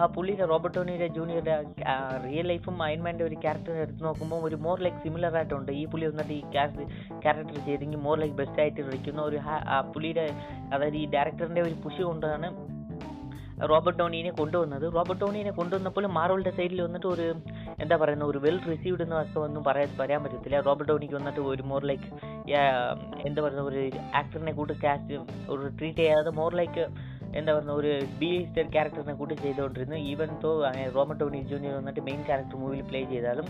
ആ 0.00 0.06
പുള്ളിയുടെ 0.14 0.46
റോബർട്ട് 0.52 0.76
ടോണിയുടെ 0.76 1.08
ജൂനിയറുടെ 1.16 1.54
റിയൽ 2.24 2.46
ലൈഫും 2.52 2.76
അയൺമാന്റെ 2.86 3.24
ഒരു 3.28 3.36
ക്യാരക്ടർ 3.44 3.74
എടുത്ത് 3.84 4.02
നോക്കുമ്പോൾ 4.06 4.40
ഒരു 4.48 4.56
മോർ 4.66 4.78
ലൈക്ക് 4.84 5.00
സിമിലർ 5.04 5.36
ആയിട്ടുണ്ട്. 5.40 5.70
ഈ 5.80 5.84
പുള്ളി 5.92 6.06
വന്നിട്ട് 6.10 6.34
ഈ 6.40 6.42
ക്യാരക്ടർ 6.54 6.84
ക്യാരക്ടർ 7.24 7.58
ചെയ്തെങ്കിൽ 7.68 8.00
മോർ 8.06 8.16
ലൈക്ക് 8.22 8.36
ബെസ്റ്റ് 8.40 8.62
ആയിട്ട് 8.64 8.80
ഇരിക്കുന്ന 8.88 9.22
ഒരു 9.30 9.40
പുള്ളിയുടെ 9.94 10.26
അതായത് 10.74 10.98
ഈ 11.02 11.06
ഡയറക്ടറിന്റെ 11.16 11.64
ഒരു 11.68 11.76
പുഷ് 11.84 12.02
കൊണ്ടാണ് 12.10 12.48
റോബർട്ട് 13.70 13.98
ടോണിനെ 13.98 14.30
കൊണ്ടുവന്നത്. 14.38 14.84
റോബർട്ട് 14.94 15.20
ടോണിനെ 15.20 15.50
കൊണ്ടുവന്നപ്പോൾ 15.58 16.04
മാർവലിന്റെ 16.16 16.52
സൈഡിൽ 16.56 16.80
വന്നിട്ട് 16.86 17.08
ഒരു 17.12 17.26
എന്താ 17.82 17.96
പറയുന്ന 18.02 18.24
ഒരു 18.30 18.38
വെൽ 18.44 18.56
റിസീവ്ഡ് 18.70 19.04
എന്ന് 19.04 19.38
ഒന്നും 19.46 19.62
പറയാൻ 19.68 19.90
പറയാൻ 20.00 20.20
പറ്റത്തില്ല. 20.24 20.58
റോബർട്ട് 20.68 20.90
ടോണിക്ക് 20.92 21.16
വന്നിട്ട് 21.20 21.42
ഒരു 21.52 21.62
മോർ 21.72 21.82
ലൈക്ക് 21.90 22.08
എന്താ 23.28 23.40
പറയുന്ന 23.44 23.64
ഒരു 23.70 23.82
ആക്ടറിനെ 24.20 24.54
കൂട്ട് 24.58 24.74
കാസ്റ്റ് 24.84 25.20
ഒരു 25.54 25.68
ട്രീറ്റ് 25.78 26.02
ചെയ്യാതെ 26.02 26.32
മോർ 26.40 26.52
ലൈക്ക് 26.60 26.84
എന്താ 27.38 27.50
പറയുക 27.56 27.74
ഒരു 27.80 27.92
ബി 28.20 28.28
ലിസ്റ്റഡ് 28.38 28.72
ക്യാരക്ടറിനെ 28.74 29.14
കൂട്ടി 29.20 29.34
ചെയ്തുകൊണ്ടിരുന്നു. 29.34 29.96
ഈവൻ 30.10 30.30
തോ 30.44 30.50
റോമ 30.96 31.12
ടോണി 31.20 31.40
ജൂനിയർ 31.52 31.74
വന്നിട്ട് 31.80 32.02
മെയിൻ 32.08 32.20
ക്യാരക്ടർ 32.28 32.56
മൂവിയിൽ 32.62 32.84
പ്ലേ 32.90 33.00
ചെയ്താലും 33.12 33.48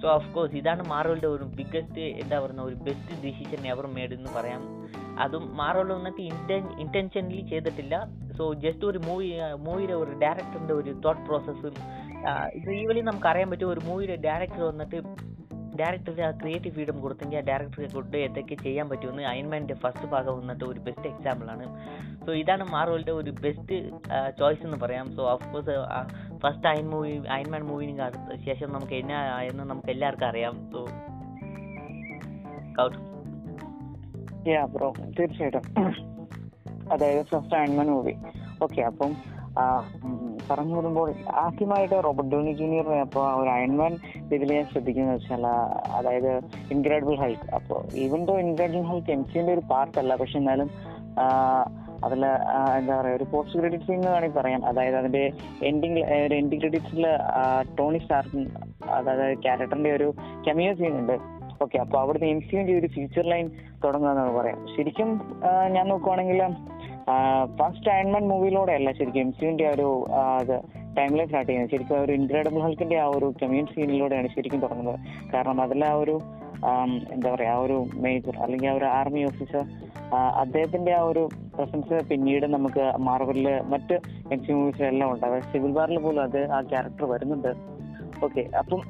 സോ 0.00 0.06
ഓഫ് 0.14 0.28
കോഴ്സ് 0.34 0.56
ഇതാണ് 0.60 0.82
മാർവലിന്റെ 0.92 1.28
ഒരു 1.36 1.44
ബിഗ്ഗസ്റ്റ് 1.58 2.06
എന്താ 2.22 2.36
പറയുന്ന 2.42 2.62
ഒരു 2.70 2.76
ബെസ്റ്റ് 2.86 3.18
ഡിസിഷൻ 3.24 3.60
എവർ 3.72 3.86
മേഡ് 3.96 4.14
എന്ന് 4.18 4.30
പറയാം. 4.38 4.62
അതും 5.24 5.44
മാർവൽ 5.60 5.90
വന്നിട്ട് 5.96 6.22
ഇന്റൻ 6.32 6.64
ഇന്റൻഷനലി 6.84 7.42
ചെയ്തിട്ടില്ല. 7.52 7.94
സോ 8.38 8.46
ജസ്റ്റ് 8.64 8.86
ഒരു 8.90 8.98
മൂവി 9.06 9.28
മൂവിയുടെ 9.66 9.96
ഒരു 10.02 10.12
ഡയറക്ടറിന്റെ 10.24 10.74
ഒരു 10.80 10.92
തോട്ട് 11.04 11.22
പ്രോസസ്സും 11.28 11.74
ഇത് 12.58 12.70
ഈവലി 12.82 13.02
നമുക്ക് 13.08 13.28
അറിയാൻ 13.30 13.48
പറ്റും. 13.50 13.70
ഒരു 13.74 13.82
മൂവിയുടെ 13.88 14.16
ഡയറക്ടർ 14.26 14.62
വന്നിട്ട് 14.70 14.98
ഡയറക്ടർക്ക് 15.76 16.20
ആ 16.20 16.30
ക്രിയേറ്റീവ് 16.30 16.74
ഫ്രീഡം 16.74 17.00
കൊടുത്തെങ്കിൽ 17.00 17.36
ആ 17.36 17.40
ഡയറക്ടർക്ക് 17.40 17.94
കൊണ്ട് 17.94 18.16
എന്തൊക്കെ 18.16 18.54
ചെയ്യാൻ 18.54 18.88
പറ്റുമെന്ന് 18.88 19.22
അയൻമാന്റെ 19.22 19.74
ഫസ്റ്റ് 19.74 20.06
ഭാഗം 20.06 20.38
വന്നിട്ട് 20.38 20.64
ഒരു 20.64 20.80
ബെസ്റ്റ് 20.80 21.08
എക്സാമ്പിൾ 21.08 21.50
ആണ്. 21.50 21.66
സോ 22.26 22.32
ഇതാണ് 22.32 22.64
മാർവലിന്റെ 22.72 23.12
ഒരു 23.12 23.30
ബെസ്റ്റ് 23.30 23.76
ചോയ്സ് 24.38 24.64
എന്ന് 24.66 24.78
പറയാം. 24.82 25.16
So 25.16 25.30
of 25.30 25.52
course 25.52 25.74
first 26.38 26.68
Iron 26.68 26.88
movie 26.90 27.12
Ironman 27.30 27.62
മൂവിന് 27.62 27.96
ശേഷം 28.46 28.72
നമുക്ക് 28.72 28.92
എന്നാ 28.92 29.40
എന്ന് 29.42 29.64
നമുക്ക് 29.64 29.88
എല്ലാവർക്കും 29.88 30.26
അറിയാം. 30.26 30.54
സോ 30.72 30.88
ബ്രോ 34.72 34.92
തീർച്ചയായിട്ടും. 35.18 35.62
അതായത് 36.92 37.22
ഫസ്റ്റ് 37.26 37.54
അയൻമാൻ 37.54 37.86
മൂവി 37.86 38.14
ഓക്കെ 38.62 38.80
അപ്പം 38.80 39.35
പറഞ്ഞു 40.48 40.74
വരുമ്പോൾ 40.78 41.08
ആദ്യമായിട്ട് 41.44 41.96
റോബർട്ട് 42.06 42.32
ഡോണി 42.32 42.52
ജൂനിയറിനെ 42.52 42.98
അപ്പോൾ 43.06 43.24
ഒരു 43.40 43.50
അയൺമാൻ 43.54 43.92
ഇതിൽ 44.34 44.52
ഞാൻ 44.56 44.66
ശ്രദ്ധിക്കുന്നത് 44.72 45.16
വെച്ചാൽ 45.16 45.46
അതായത് 45.98 46.32
ഇൻക്രെഡിബിൾ 46.74 47.16
ഹൾക്ക് 47.22 47.48
അപ്പോൾ 47.58 47.80
even 48.04 48.22
though 48.28 48.36
incredible 48.44 48.84
Hulk 48.90 49.12
M 49.16 49.24
സിന്റെ 49.32 49.52
ഒരു 49.56 49.64
പാർട്ട് 49.72 49.98
അല്ല 50.02 50.14
പക്ഷെ 50.22 50.38
എന്നാലും 50.42 50.70
അതിൽ 52.06 52.22
എന്താ 52.78 52.94
പറയുക 52.96 53.16
ഒരു 53.18 53.26
പോസ്റ്റ് 53.32 53.58
ക്രെഡിറ്റ് 53.60 53.86
സീൻ 53.86 53.96
എന്ന് 53.98 54.10
വേണമെങ്കിൽ 54.10 54.38
പറയാം. 54.38 54.60
അതായത് 54.70 54.96
അതിന്റെ 54.96 55.22
എൻഡിങ് 55.68 56.02
ഒരു 56.26 56.34
എൻഡിങ് 56.40 56.60
ക്രെഡിറ്റ്സിൽ 56.62 57.06
ടോണി 57.78 57.98
സ്റ്റാർക്ക് 57.98 58.42
അതായത് 58.98 59.24
ക്യാരക്ടറിന്റെ 59.44 59.92
ഒരു 59.98 60.08
കെമിയോ 60.46 60.74
സീൻ 60.80 60.94
ഉണ്ട്. 61.00 61.16
ഓക്കെ 61.64 61.76
അപ്പൊ 61.84 61.96
അവിടുത്തെ 62.00 62.26
എം 62.32 62.40
സിന്റെ 62.48 62.72
ഒരു 62.80 62.88
ഫ്യൂച്ചർ 62.94 63.24
ലൈൻ 63.32 63.46
തുടങ്ങുക 63.84 64.10
എന്നാണ് 64.10 64.32
പറയാം. 64.38 64.58
ശരിക്കും 64.74 65.08
ഞാൻ 65.76 65.86
നോക്കുവാണെങ്കിൽ 65.92 66.40
ഫസ്റ്റ് 67.58 67.90
അയൺമാൻ 67.90 68.28
മൂവിയിലൂടെ 68.28 68.72
അല്ല 68.72 68.92
ശരിക്കും 68.92 69.20
എം 69.20 69.32
സിന്റെ 69.32 69.66
ഒരു 69.74 70.06
ടൈം 70.98 71.12
ലൈഫ് 71.16 71.28
സ്റ്റാർട്ട് 71.28 71.50
ചെയ്യുന്നത്. 71.50 71.70
ശരിക്കും 71.70 72.00
ഒരു 72.00 72.12
ഇൻക്രെഡിബിൾ 72.12 72.60
ഹൾക്കിന്റെ 72.60 72.96
ആ 72.98 73.06
ഒരു 73.06 73.34
കമ്മ്യൂൺ 73.42 73.66
സീനിലൂടെയാണ് 73.66 74.28
ശരിക്കും 74.28 74.60
തുടങ്ങുന്നത്. 74.60 74.98
കാരണം 75.34 75.60
അതിൽ 75.62 75.84
ആ 75.84 75.92
ഒരു 75.92 76.16
എന്താ 77.12 77.34
പറയാ 77.34 77.52
ആ 77.54 77.58
ഒരു 77.58 77.76
മേജർ 77.94 78.36
അല്ലെങ്കിൽ 78.42 78.68
ആ 78.68 78.74
ഒരു 78.74 78.84
ആർമി 78.84 79.22
ഓഫീസർ 79.24 79.64
അദ്ദേഹത്തിന്റെ 80.42 80.92
ആ 80.92 81.02
ഒരു 81.02 81.28
പ്രസൻസ് 81.56 82.08
പിന്നീട് 82.08 82.46
നമുക്ക് 82.46 82.92
മാർവലിൽ 82.98 83.48
മറ്റ് 83.72 83.96
എം 84.32 84.44
സി 84.46 84.52
മൂവീസിലെല്ലാം 84.52 85.12
ഉണ്ട്. 85.12 85.26
അതായത് 85.26 85.48
സിവിൽ 85.52 85.72
വാറിൽ 85.72 85.98
പോലും 85.98 86.22
അത് 86.22 86.40
ആ 86.50 86.60
ക്യാരക്ടർ 86.62 87.04
വരുന്നുണ്ട്. 87.04 87.52
ഓക്കെ 88.24 88.44
അപ്പം 88.58 88.82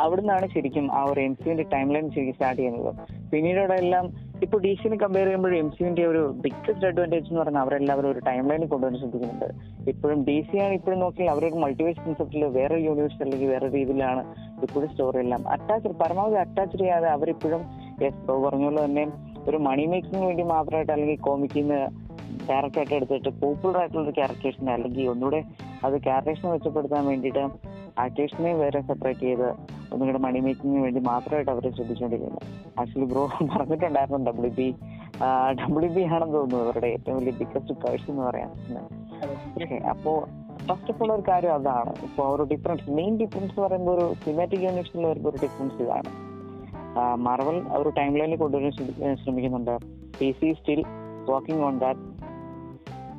അവിടുന്നാണ് 0.00 0.46
ശരിക്കും 0.54 0.86
ആ 0.92 1.02
ഒരു 1.10 1.20
എം 1.20 1.34
സിന്റെ 1.34 1.64
ടൈം 1.74 1.92
ലൈൻ 1.92 2.10
ശരിക്കും 2.10 2.34
സ്റ്റാർട്ട് 2.34 2.60
ചെയ്യുന്നത്. 2.60 2.90
പിന്നീട് 3.30 3.58
എല്ലാം 3.58 4.06
ഇപ്പൊ 4.42 4.56
ഡി 4.58 4.70
സിനെ 4.80 4.96
കമ്പയർ 4.96 5.24
ചെയ്യുമ്പോൾ 5.24 5.52
എം 5.56 5.68
സിന്റെ 5.70 6.02
ഒരു 6.06 6.22
ബിഗ്ഗസ്റ്റ് 6.42 6.86
അഡ്വാന്റേജ് 6.86 7.28
എന്ന് 7.28 7.40
പറഞ്ഞാൽ 7.40 7.62
അവരെല്ലാവരും 7.62 8.08
ഒരു 8.10 8.20
ടൈം 8.26 8.42
ലൈനിൽ 8.50 8.68
കൊണ്ടുവന്ന് 8.68 8.98
ശ്രദ്ധിക്കുന്നുണ്ട്. 8.98 9.46
ഇപ്പോഴും 9.88 10.18
ഡി 10.24 10.36
സി 10.48 10.56
ആണ് 10.56 10.74
ഇപ്പോഴും 10.74 11.00
നോക്കിയാൽ 11.00 11.30
അവരൊരു 11.30 11.54
മൾട്ടിവേഴ്സ് 11.54 12.00
കൺസെപ്റ്റിൽ 12.00 12.44
വേറെ 12.56 12.76
യൂണിവേഴ്സ് 12.78 13.22
അല്ലെങ്കിൽ 13.22 13.48
വേറെ 13.48 13.68
രീതിയിലാണ് 13.68 14.22
ഇപ്പോഴും 14.62 14.88
സ്റ്റോറി 14.90 15.18
എല്ലാം 15.18 15.44
അറ്റാച്ച് 15.48 15.92
പരമാവധി 16.02 16.36
അറ്റാച്ച് 16.36 16.76
ചെയ്യാതെ 16.78 17.08
അവരിപ്പോഴും 17.08 17.62
യെസ് 18.02 18.16
ഇപ്പോൾ 18.16 18.42
പറഞ്ഞ 18.46 18.68
തന്നെ 18.78 19.04
ഒരു 19.48 19.56
മണി 19.58 19.86
മേക്കിങ്ങിന് 19.86 20.26
വേണ്ടി 20.26 20.42
മാത്രമായിട്ട് 20.46 20.92
അല്ലെങ്കിൽ 20.92 21.18
കോമിക്കിന്ന് 21.20 21.80
ക്യാരക്ടറായിട്ട് 22.46 22.94
എടുത്തിട്ട് 22.94 23.30
പോപ്പുലർ 23.40 23.78
ആയിട്ടുള്ള 23.78 24.04
ഒരു 24.04 24.14
ക്യാരക്ടേഴ്സിനെ 24.18 24.72
അല്ലെങ്കിൽ 24.72 25.08
ഒന്നുകൂടെ 25.08 25.40
അത് 25.84 25.96
ക്യാരക്ടേഴ്സിനെ 26.02 26.50
മെച്ചപ്പെടുത്താൻ 26.52 27.04
വേണ്ടിയിട്ട് 27.06 27.44
ആക്ടേഴ്സിനെ 27.98 28.52
വേറെ 28.54 28.80
സെപ്പറേറ്റ് 28.80 29.20
ചെയ്ത് 29.20 29.48
ഒന്നുകൂടെ 29.92 30.18
മണി 30.18 30.40
മേക്കിങ്ങിന് 30.40 30.82
വേണ്ടി 30.82 31.00
മാത്രമായിട്ട് 31.00 31.50
അവരെ 31.50 31.70
ശ്രദ്ധിച്ചുകൊണ്ടിരിക്കുന്നത് 31.70 32.80
ആക്ച്വലി 32.80 33.06
ബ്രോ 33.12 33.22
പറഞ്ഞിട്ടുണ്ടായിരുന്നു 33.56 34.30
ഡബ്ല്യു 34.30 34.50
ബി 34.58 34.74
ഡബ്ല്യു 35.60 35.90
ബി 35.90 36.00
ആണെന്ന് 36.00 36.34
തോന്നുന്നു 36.34 36.64
അവരുടെ 36.64 36.86
ഏറ്റവും 36.86 37.18
വലിയ 37.18 37.32
ബിഗ്ഗസ്റ്റ് 37.32 37.74
പേഴ്സ് 37.74 38.10
എന്ന് 38.10 38.22
പറയാം. 38.22 38.50
ഓക്കെ 39.62 39.74
അപ്പോ 39.74 40.12
ഫസ്റ്റ് 40.68 40.92
ഓഫ് 40.92 41.02
ഓൾ 41.02 41.12
ഒരു 41.12 41.22
കാര്യം 41.28 41.54
അതാണ്. 41.54 41.92
ഇപ്പൊ 42.02 42.24
ഒരു 42.36 42.42
ഡിഫറൻസ് 42.42 42.90
മെയിൻ 42.90 43.16
ഡിഫറൻസ് 43.16 43.52
എന്ന് 43.52 43.66
പറയുമ്പോൾ 43.66 43.92
ഒരു 43.96 44.14
സിനിമാറ്റിക് 44.24 44.60
യൂണിവേഴ്സിൽ 44.60 45.06
വരുമ്പോൾ 45.06 45.30
ഒരു 45.30 45.38
ഡിഫറൻസ് 45.42 45.82
ഇതാണ്. 45.82 46.10
മാർവൽ 47.14 47.56
ഒരു 47.80 47.88
ടൈം 47.88 48.12
ലൈനിൽ 48.18 48.36
കൊണ്ടുവരാൻ 48.36 49.16
ശ്രമിക്കുന്നുണ്ട്. 49.16 49.78
P 50.20 50.28
C 50.40 50.52
still 50.60 50.82
working 51.30 51.62
on 51.62 51.78
that 51.78 52.00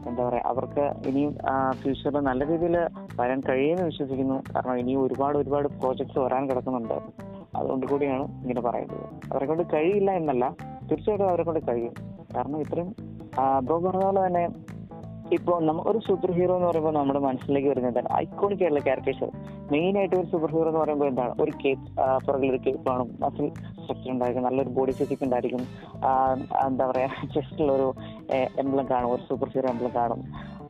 എന്താ 0.07 0.21
പറയാ 0.27 0.41
അവർക്ക് 0.45 0.83
ഇനിയും 1.07 1.31
ഫ്യൂച്ചറിൽ 1.81 2.19
നല്ല 2.29 2.41
രീതിയിൽ 2.47 2.75
വരാൻ 3.19 3.39
കഴിയുമെന്ന് 3.49 3.85
വിശ്വസിക്കുന്നു. 3.85 4.37
കാരണം 4.55 4.75
ഇനിയും 4.81 5.03
ഒരുപാട് 5.03 5.37
ഒരുപാട് 5.37 5.67
പ്രോജക്ട്സ് 5.67 6.19
വരാൻ 6.19 6.49
കിടക്കുന്നുണ്ട്. 6.49 6.97
അതുകൊണ്ട് 7.55 7.85
കൂടിയാണ് 7.85 8.23
ഇങ്ങനെ 8.41 8.61
പറയുന്നത്. 8.61 9.05
അവരെ 9.33 9.45
കൊണ്ട് 9.45 9.63
കഴിയില്ല 9.73 10.11
എന്നല്ല 10.11 10.55
തീർച്ചയായിട്ടും 10.89 11.29
അവരെ 11.29 11.43
കൊണ്ട് 11.43 11.61
കഴിയും. 11.69 11.93
കാരണം 12.35 12.59
ഇത്രയും 12.61 12.89
ബ്രോ 13.65 13.77
പറഞ്ഞ 13.79 14.03
പോലെ 14.03 14.21
തന്നെ 14.27 14.43
ഇപ്പൊ 15.35 15.59
നമ്മ 15.59 15.83
ഒരു 15.87 15.99
സൂപ്പർ 15.99 16.31
ഹീറോ 16.31 16.55
എന്ന് 16.55 16.67
പറയുമ്പോൾ 16.67 16.93
നമ്മുടെ 16.93 17.19
മനസ്സിലേക്ക് 17.19 17.67
വരുന്നത് 17.67 17.89
എന്താണ്? 17.91 18.09
ഐക്കോണിക് 18.15 18.61
ആയിട്ടുള്ള 18.63 18.83
ക്യാരക്ടേഴ്സ് 18.83 19.27
മെയിൻ 19.71 19.97
ആയിട്ട് 19.97 20.15
ഒരു 20.15 20.27
സൂപ്പർ 20.27 20.51
ഹീറോ 20.51 20.67
എന്ന് 20.67 20.79
പറയുമ്പോൾ 20.79 21.07
എന്താണ്? 21.07 21.33
ഒരു 21.41 21.51
കേപ്പ് 21.63 21.87
പുറകിൽ 22.25 22.49
ഒരു 22.49 22.57
കേപ്പ് 22.57 22.89
കാണും. 22.89 23.17
മസിൽ 23.19 23.47
സ്ട്രക്ചർ 23.81 24.11
ഉണ്ടായിരിക്കും. 24.11 24.43
നല്ലൊരു 24.43 24.69
ബോഡി 24.69 24.91
ഫിസിക് 24.91 25.23
ഉണ്ടായിരിക്കും. 25.23 25.63
എന്താ 26.67 26.87
പറയാ 26.87 27.07
ചെസ്റ്റിൽ 27.33 27.71
ഒരു 27.71 27.93
എംബ്ലം 28.63 28.87
കാണും. 28.91 29.11
ഒരു 29.11 29.21
സൂപ്പർ 29.29 29.49
ഹീറോ 29.49 29.69
എംബ്ലം 29.69 29.91
കാണും. 29.95 30.21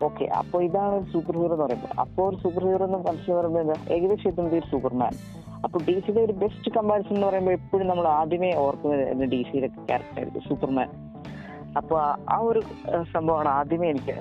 ഓക്കെ 0.03 0.25
അപ്പോൾ 0.25 0.63
ഇതാണ് 0.63 0.95
ഒരു 0.95 1.05
സൂപ്പർ 1.13 1.35
ഹീറോ 1.37 1.53
എന്ന് 1.53 1.65
പറയുമ്പോൾ 1.65 2.01
അപ്പോൾ 2.01 2.29
ഒരു 2.29 2.35
സൂപ്പർ 2.35 2.65
ഹീറോ 2.65 2.85
എന്ന് 2.85 2.97
മനസ്സിൽ 2.97 3.33
പറയുമ്പോൾ 3.33 3.59
എന്താ? 3.59 3.77
ഏകദേശം 3.93 4.29
എത്തുന്നത് 4.29 4.55
ഒരു 4.55 4.67
സൂപ്പർമാൻ 4.71 5.13
അപ്പോൾ 5.63 5.79
ഡി 5.87 5.99
സിയുടെ 5.99 6.21
ഒരു 6.21 6.33
ബെസ്റ്റ് 6.33 6.71
കമ്പാരിസൺ 6.71 7.15
എന്ന് 7.15 7.27
പറയുമ്പോൾ 7.27 7.51
എപ്പോഴും 7.51 7.87
നമ്മൾ 7.87 8.07
ആദ്യമേ 8.07 8.55
ഓർക്കുന്നത് 8.55 9.29
ഡി 9.31 9.45
സിയുടെ 9.51 9.67
ക്യാരക്ടർ 9.67 10.39
സൂപ്പർമാൻ 10.49 10.89
അപ്പൊ 11.77 11.99
ആ- 12.29 12.39
ഒരു 12.41 12.61
സംഭവമാണ് 13.13 13.49
ആദ്യമേ 13.49 13.89
എനിക്ക് 13.89 14.15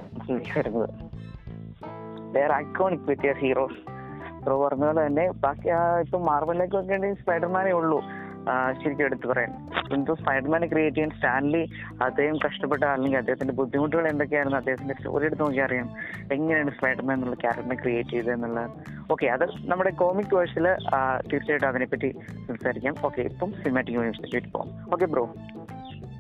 വരുന്നത് 0.59 0.89
വേറെ 2.35 2.55
ഐക്കോണിക് 2.55 3.01
വ്യത്യാസ 3.01 3.37
ഹീറോസ് 3.37 3.81
ബ്രോ 4.45 4.65
പറഞ്ഞ 4.65 4.85
പോലെ 4.85 5.07
തന്നെ. 5.07 5.31
ബാക്കി 5.31 5.69
ആ 5.69 6.01
ഇപ്പൊ 6.01 6.19
മാർബലിലേക്ക് 6.19 6.77
നോക്കേണ്ടി 6.77 7.13
സ്പൈഡർമാനേ 7.15 7.73
ഉള്ളൂ. 7.73 7.99
ശരിക്കും 8.83 9.05
എടുത്തു 9.05 9.27
പറയാൻ. 9.27 9.53
എന്തോ 9.93 10.15
സ്പൈഡർമാനെ 10.15 10.67
ക്രിയേറ്റ് 10.67 10.97
ചെയ്യാൻ 10.97 11.11
സ്റ്റാൻലി 11.11 11.63
അദ്ദേഹം 12.03 12.37
കഷ്ടപ്പെട്ട 12.47 12.85
അല്ലെങ്കിൽ 12.85 13.19
അദ്ദേഹത്തിന്റെ 13.19 13.55
ബുദ്ധിമുട്ടുകൾ 13.55 14.09
എന്തൊക്കെയായിരുന്നു 14.09 14.59
അദ്ദേഹത്തിന്റെ 14.59 14.95
സ്റ്റോറി 14.95 15.25
എടുത്ത് 15.25 15.43
നോക്കി 15.43 15.59
അറിയാം. 15.59 15.89
എങ്ങനെയാണ് 16.33 16.71
സ്പൈഡർമാൻ 16.71 17.17
എന്നുള്ള 17.17 17.35
ക്യാരക്ടറിനെ 17.35 17.83
ക്രിയേറ്റ് 17.83 18.11
ചെയ്തതെന്നുള്ളത് 18.11 18.71
ഓക്കെ 19.13 19.27
അത് 19.27 19.45
നമ്മുടെ 19.65 19.91
കോമിക് 19.91 20.35
വേഴ്സിൽ 20.35 20.67
തീർച്ചയായിട്ടും 21.33 21.69
അതിനെപ്പറ്റി 21.69 22.11
സംസാരിക്കാം. 22.49 22.95
ഓക്കെ 23.05 23.21
ഇപ്പം 23.23 23.53
സിനിമാറ്റിക് 23.53 23.95
യൂണിവേഴ്സിറ്റി 23.95 24.51
പോകാം 24.51 24.93
ഓക്കെ 24.93 25.05
ബ്രോ 25.07 25.25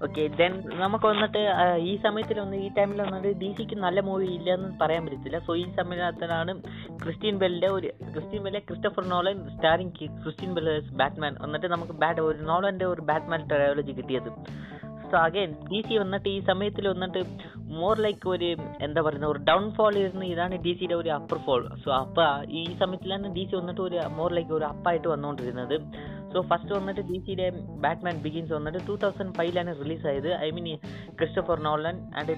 ഓക്കെ 0.04 0.22
ദെൻ 0.38 0.52
നമുക്ക് 0.82 1.06
വന്നിട്ട് 1.10 1.42
ഈ 1.90 1.92
സമയത്തിൽ 2.04 2.36
ഒന്ന് 2.42 2.56
ഈ 2.64 2.66
ടൈമിൽ 2.78 2.98
വന്നിട്ട് 3.04 3.30
ഡി 3.42 3.48
സിക്ക് 3.58 3.76
നല്ല 3.84 4.00
മൂവി 4.08 4.28
ഇല്ലെന്ന് 4.36 4.68
പറയാൻ 4.82 5.02
പറ്റത്തില്ല. 5.06 5.38
സോ 5.46 5.52
ഈ 5.62 5.64
സമയത്തിലാണ് 5.78 6.54
ക്രിസ്റ്റ്യൻ 7.02 7.36
ബെല്ലിന്റെ 7.42 7.70
ഒരു 7.76 7.90
Christian 8.12 8.42
Bale 8.46 8.60
Christopher 8.68 9.04
Nolan 9.14 9.38
starring 9.54 10.08
Christian 10.22 10.52
Bale's 10.58 10.92
Batman 11.02 11.34
വന്നിട്ട് 11.44 11.70
നമുക്ക് 11.74 11.96
ബാറ്റ് 12.04 12.24
ഒരു 12.30 12.40
നോളന്റെ 12.50 12.88
ഒരു 12.94 13.04
ബാറ്റ്മാൻ 13.10 13.42
ട്രയോളജി 13.52 13.94
കിട്ടിയത്. 14.00 14.30
സോ 15.10 15.16
അഗൈൻ 15.26 15.50
ഡി 15.70 15.80
സി 15.88 15.94
വന്നിട്ട് 16.02 16.28
ഈ 16.36 16.38
സമയത്തിൽ 16.48 16.84
വന്നിട്ട് 16.92 17.20
മോർ 17.80 17.96
ലൈക്ക് 18.04 18.26
ഒരു 18.34 18.48
എന്താ 18.86 19.00
പറയുന്ന 19.06 19.26
ഒരു 19.32 19.40
ഡൗൺ 19.48 19.64
ഫോൾ 19.76 19.94
ഇരുന്ന് 20.02 20.26
ഇതാണ് 20.32 20.54
ഡി 20.64 20.72
സിയുടെ 20.78 20.96
ഒരു 21.02 21.10
അപ്പർ 21.16 21.38
ഫോൾ 21.46 21.62
സോ 21.84 21.90
അപ്പ 22.02 22.18
ഈ 22.60 22.62
സമയത്തിലാണ് 22.82 23.28
ഡി 23.36 23.44
സി 23.48 23.54
വന്നിട്ട് 23.60 23.82
ഒരു 23.88 23.98
മോർ 24.18 24.30
ലൈക്ക് 24.38 24.54
ഒരു 24.58 24.66
അപ്പായിട്ട് 24.72 25.08
വന്നുകൊണ്ടിരുന്നത്. 25.12 25.76
സോ 26.32 26.40
ഫസ്റ്റ് 26.50 26.72
വന്നിട്ട് 26.76 27.02
ഡി 27.10 27.18
സിയുടെ 27.26 27.46
ബാറ്റ്മാൻ 27.84 28.16
ബിഗിൻസ് 28.26 28.52
വന്നിട്ട് 28.52 28.80
ടൂ 28.88 28.96
തൗസൻഡ് 29.04 29.34
ഫൈവിലാണ് 29.34 29.72
റിലീസ് 29.84 30.06
ആയത്. 30.06 30.30
I 30.46 30.50
mean 30.50 30.66
Christopher 31.18 31.60
Nolan 31.68 31.96
and 32.18 32.36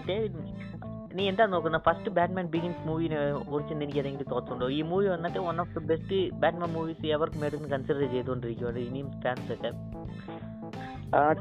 നീ 1.18 1.24
എന്താ 1.28 1.44
നോക്കുന്നത് 1.52 1.82
ഫസ്റ്റ് 1.86 2.10
ബാറ്റ്മാൻ 2.16 2.46
ബിഗിൻസ് 2.54 2.82
മൂവിനെ 2.86 3.20
കുറിച്ച് 3.50 3.74
എനിക്ക് 3.74 3.98
ഏതെങ്കിലും 3.98 4.28
തോന്നുന്നുണ്ടോ 4.30 4.66
ഈ 4.78 4.82
മൂവി 4.90 5.06
വന്നിട്ട് 5.06 5.38
one 5.38 5.60
of 5.60 5.78
the 5.78 5.84
best 5.92 6.18
Batman 6.42 6.70
movies 6.72 7.06
എവർക്ക് 7.16 7.40
made 7.42 7.56
എന്ന് 7.58 7.68
കൺസിഡർ 7.68 8.02
ചെയ്തുകൊണ്ടിരിക്കുകയാണ് 8.14 8.78
ഇനിയും 8.88 9.08
ഫാൻസ് 9.24 9.52
ഒക്കെ. 9.52 9.70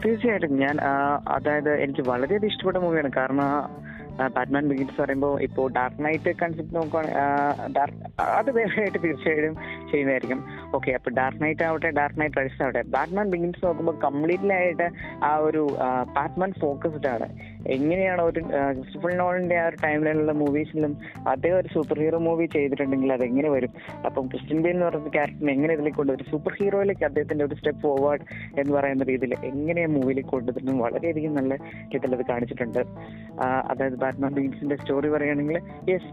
തീർച്ചയായിട്ടും. 0.04 0.56
ഞാൻ 0.64 0.76
അതായത് 1.36 1.72
എനിക്ക് 1.86 2.04
വളരെയധികം 2.10 2.52
ഇഷ്ടപ്പെട്ട 2.52 2.78
മൂവിയാണ് 2.84 3.12
കാരണം 3.18 3.50
ബാറ്റ്മാൻ 4.36 4.64
ബിഗിൻസ് 4.72 4.98
പറയുമ്പോൾ 5.02 5.34
ഇപ്പോൾ 5.48 5.66
ഡാർക്ക് 5.78 6.02
നൈറ്റ് 6.06 6.32
കൺസെപ്റ്റ് 6.42 6.76
നോക്കുകയാണെങ്കിൽ 6.78 8.04
അത് 8.40 8.50
വേറെയായിട്ട് 8.58 9.00
തീർച്ചയായിട്ടും 9.04 9.56
ചെയ്യുന്നതായിരിക്കും. 9.92 10.40
ഓക്കെ 10.78 10.92
അപ്പോൾ 10.98 11.12
ഡാർക്ക് 11.20 11.42
നൈറ്റ് 11.44 11.66
ആവട്ടെ 11.68 11.90
ഡാർക്ക് 12.00 12.20
നൈറ്റ് 12.22 12.40
റൈസ് 12.42 12.60
ആവട്ടെ. 12.66 12.82
ബാറ്റ്മാൻ 12.96 13.28
ബിഗിൻസ് 13.34 13.62
നോക്കുമ്പോൾ 13.66 13.98
കംപ്ലീറ്റ്ലി 14.06 14.56
ആയിട്ട് 14.60 14.88
ആ 15.30 15.32
ഒരു 15.48 15.64
ബാറ്റ്മാൻ 16.18 16.52
ഫോക്കസ്ഡ് 16.64 17.10
ആണ്. 17.16 17.28
എങ്ങനെയാണ് 17.76 18.22
ഒരു 18.30 18.42
ക്രിസ്റ്റഫർ 18.78 19.12
നോളിന്റെ 19.22 19.58
ആ 19.62 19.68
ഒരു 19.70 19.78
ടൈം 19.86 20.00
ലൈനിലുള്ള 20.08 20.34
മൂവീസിലും 20.42 20.94
അദ്ദേഹം 21.34 21.58
ഒരു 21.62 21.70
സൂപ്പർ 21.76 21.98
ഹീറോ 22.04 22.20
മൂവി 22.28 22.46
ചെയ്തിട്ടുണ്ടെങ്കിൽ 22.56 23.14
അത് 23.18 23.24
എങ്ങനെ 23.30 23.50
വരും? 23.56 23.72
അപ്പം 24.08 24.24
ക്രിസ്ത്യൻ 24.34 24.60
ബെയിൽ 24.64 24.76
എന്ന് 24.76 24.86
പറയുന്ന 24.88 25.12
ക്യാരക്ടറിനെ 25.18 25.54
എങ്ങനെ 25.58 25.74
ഇതിലേക്ക് 25.78 26.00
കൊണ്ടുവരും? 26.02 26.30
സൂപ്പർ 26.34 26.54
ഹീറോയിലേക്ക് 26.60 27.06
അദ്ദേഹത്തിന്റെ 27.10 27.46
ഒരു 27.48 27.56
സ്റ്റെപ്പ് 27.60 27.82
ഫോർവേഡ് 27.86 28.24
എന്ന് 28.62 28.74
പറയുന്ന 28.78 29.06
രീതിയിൽ 29.12 29.34
എങ്ങനെ 29.52 29.86
മൂവിയിലേക്ക് 29.96 30.32
കൊണ്ടുവരുന്നു 30.36 30.76
വളരെയധികം 30.86 31.34
നല്ല 31.40 31.54
രീതിയിൽ 31.94 32.16
അത് 32.18 32.26
കാണിച്ചിട്ടുണ്ട്. 32.32 32.82
അതായത് 33.72 33.98
ബാറ്റ്മാൻ 34.08 34.34
ബീൻസിന്റെ 34.40 34.78
സ്റ്റോറി 34.82 35.12
പറയുകയാണെങ്കിൽ 35.18 35.60
യെസ് 35.94 36.12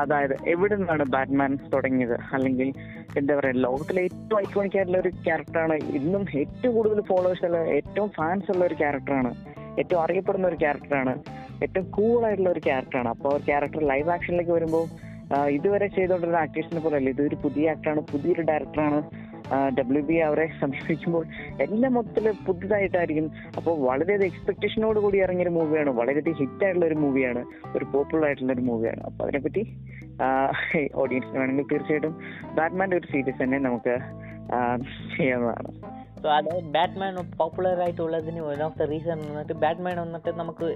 അതായത് 0.00 0.32
എവിടെ 0.52 0.74
നിന്നാണ് 0.78 1.04
ബാറ്റ്മാൻ 1.14 1.52
തുടങ്ങിയത്? 1.72 2.14
അല്ലെങ്കിൽ 2.36 2.68
എന്താ 3.18 3.32
പറയുക 3.38 3.62
ലോകത്തിലെ 3.66 4.00
ഏറ്റവും 4.08 4.38
ഐക്കോണിക് 4.44 4.76
ആയിട്ടുള്ള 4.78 4.98
ഒരു 5.02 5.10
ക്യാരക്ടറാണ് 5.26 5.74
ഇന്നും 5.98 6.22
ഏറ്റവും 6.40 6.72
കൂടുതൽ 6.76 7.00
ഫോളോവേഴ്സ് 7.10 7.44
ഉള്ള 7.48 7.58
ഏറ്റവും 7.76 8.08
ഫാൻസ് 8.16 8.50
ഉള്ള 8.54 8.62
ഒരു 8.68 8.76
ക്യാരക്ടറാണ് 8.82 9.30
ഏറ്റവും 9.80 10.00
അറിയപ്പെടുന്ന 10.04 10.46
ഒരു 10.52 10.58
ക്യാരക്ടറാണ് 10.64 11.12
ഏറ്റവും 11.64 11.86
കൂൾ 11.96 12.18
ആയിട്ടുള്ള 12.28 12.50
ഒരു 12.50 12.62
ക്യാരക്ടറാണ്. 12.68 13.08
അപ്പോൾ 13.14 13.34
ക്യാരക്ടർ 13.48 13.82
ലൈവ് 13.92 14.10
ആക്ഷനിലേക്ക് 14.16 14.54
വരുമ്പോൾ 14.58 14.84
ഇതുവരെ 15.56 15.86
ചെയ്തുകൊണ്ടിരുന്ന 15.96 16.40
ആക്ടേഴ്സിനെ 16.44 16.80
പോലെ 16.86 16.96
അല്ല 17.00 17.10
ഇതൊരു 17.14 17.36
പുതിയ 17.44 17.70
ആക്ടറാണ് 17.74 18.02
പുതിയൊരു 18.12 18.42
ഡയറക്ടറാണ് 18.50 18.98
ഡബ്ല്യു 19.78 20.02
ബി 20.08 20.16
അവരെ 20.28 20.46
സമീപിക്കുമ്പോൾ 20.60 21.24
എല്ലാം 21.64 21.94
മൊത്തത്തിൽ 21.94 22.26
പുതുതായിട്ടായിരിക്കും. 22.46 23.26
അപ്പോൾ 23.58 23.74
വളരെയധികം 23.88 24.28
എക്സ്പെക്ടേഷനോട് 24.30 25.00
കൂടി 25.00 25.18
ഇറങ്ങിയ 25.18 25.46
ഒരു 25.46 25.54
മൂവിയാണ് 25.58 25.90
വളരെയധികം 26.00 26.38
ഹിറ്റ് 26.42 26.64
ആയിട്ടുള്ള 26.64 26.86
ഒരു 26.90 26.98
മൂവിയാണ് 27.04 27.42
ഒരു 27.76 27.86
പോപ്പുലർ 27.94 28.26
ആയിട്ടുള്ള 28.28 28.52
ഒരു 28.52 28.64
മൂവിയാണ് 28.70 29.02
അപ്പോൾ 29.08 29.24
അതിനെപ്പറ്റി 29.24 29.64
ഓഡിയൻസിന് 31.02 31.38
വേണമെങ്കിൽ 31.40 31.68
തീർച്ചയായിട്ടും 31.72 32.14
ബാറ്റ്മാന്റെ 32.58 32.96
ഒരു 33.00 33.06
സീരീസ് 33.12 33.42
തന്നെ 33.42 33.58
നമുക്ക് 33.68 33.94
ചെയ്യാവുന്നതാണ്. 35.16 35.72
സോ 36.22 36.28
അത് 36.38 36.50
ബാറ്റ്മാൻ 36.74 37.14
പോപ്പുലർ 37.38 37.78
ആയിട്ടുള്ളതിന് 37.84 38.40
വൺ 38.48 38.60
ഓഫ് 38.66 38.78
ദ 38.80 38.86
റീസൺ 38.92 39.20
വന്നിട്ട് 39.28 39.54
ബാറ്റ്മാൻ 39.64 39.96
വന്നിട്ട് 40.04 40.32
നമുക്ക് 40.40 40.68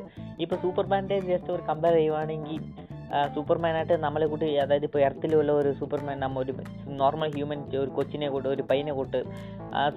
ഇപ്പോൾ 0.45 0.59
സൂപ്പർമാന്റെ 0.65 1.19
ജസ്റ്റ് 1.29 1.53
ഒരു 1.57 1.63
കമ്പയർ 1.69 1.97
ചെയ്യുവാണെങ്കിൽ 1.99 2.63
സൂപ്പർമാനായിട്ട് 3.35 3.97
നമ്മളെ 4.05 4.27
കൂട്ടി 4.27 4.47
അതായത് 4.65 4.87
ഇപ്പോൾ 4.89 5.03
എർത്തിലുള്ള 5.09 5.53
ഒരു 5.53 5.71
സൂപ്പർമാൻ 5.81 6.17
നമ്മ 6.21 6.39
ഒരു 6.45 6.53
നോർമൽ 7.01 7.31
ഹ്യൂമൻ 7.37 7.61
ഒരു 7.83 7.91
കൊച്ചിനെ 7.99 8.29
കൂട്ട് 8.29 8.49
ഒരു 8.49 8.63
പയ്യനെ 8.71 8.93
കൂട്ട് 8.93 9.21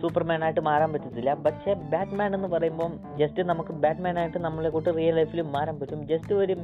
സൂപ്പർമാനായിട്ട് 0.02 0.62
മാറാൻ 0.70 0.90
പറ്റത്തില്ല. 0.94 1.34
പക്ഷേ 1.46 1.74
ബാറ്റ്മാൻ 1.94 2.30
എന്ന് 2.38 2.50
പറയുമ്പോൾ 2.56 2.92
ജസ്റ്റ് 3.22 3.44
നമുക്ക് 3.52 3.74
ബാറ്റ്മാനായിട്ട് 3.86 4.40
നമ്മളെ 4.48 4.70
കൂട്ട് 4.70 4.90
റിയൽ 4.98 5.16
ലൈഫിൽ 5.20 5.42
മാറാൻ 5.58 5.78
പറ്റും. 5.82 6.02
ജസ്റ്റ് 6.12 6.34
ഒരു 6.34 6.56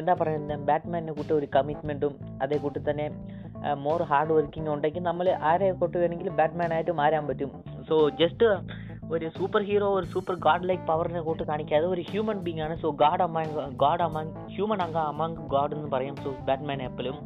എന്താ 0.00 0.14
പറയുന്നത് 0.20 0.66
ബാറ്റ്മാനെ 0.70 1.14
കൂട്ട് 1.18 1.32
ഒരു 1.32 1.48
കമ്മിറ്റ്മെന്റും 1.56 2.14
അതേ 2.42 2.58
കൂട്ടി 2.64 2.82
തന്നെ 2.90 3.08
മോർ 3.86 4.02
ഹാർഡ് 4.10 4.32
വർക്കിംഗ് 4.36 4.70
ഉണ്ടെങ്കിൽ 4.74 5.02
നമ്മൾ 5.02 5.26
ആരെ 5.50 5.66
കൊട്ട് 5.80 5.96
വേണമെങ്കിലും 5.98 6.36
ബാറ്റ്മാനായിട്ട് 6.36 6.92
മാറാൻ 7.00 7.24
പറ്റും. 7.30 7.50
സോ 7.88 7.96
ജസ്റ്റ് 8.20 8.46
ഒരു 9.14 9.26
സൂപ്പർ 9.36 9.62
ഹീറോ 9.68 9.86
ഒരു 9.98 10.06
സൂപ്പർ 10.12 10.34
ഗാഡ് 10.44 10.66
ലൈക്ക് 10.68 10.84
പവറിനെ 10.90 11.20
കൂട്ട് 11.28 11.44
കാണിക്കാതെ 11.48 11.86
ഒരു 11.94 12.02
ഹ്യൂമൻ 12.10 12.38
ബീങ് 12.46 12.62
ആണ്. 12.66 12.74
So 12.82 12.88
god 13.02 13.22
among 13.26 13.54
god 13.82 14.02
among 14.06 14.32
human 14.54 14.80
among 14.84 14.98
among 15.12 15.36
god 15.54 15.74
എന്ന് 15.76 15.88
പറയും. 15.94 16.16
സോ 16.24 16.30
ബാറ്റ്മാൻ 16.48 16.80
എപ്പോഴും 16.88 17.16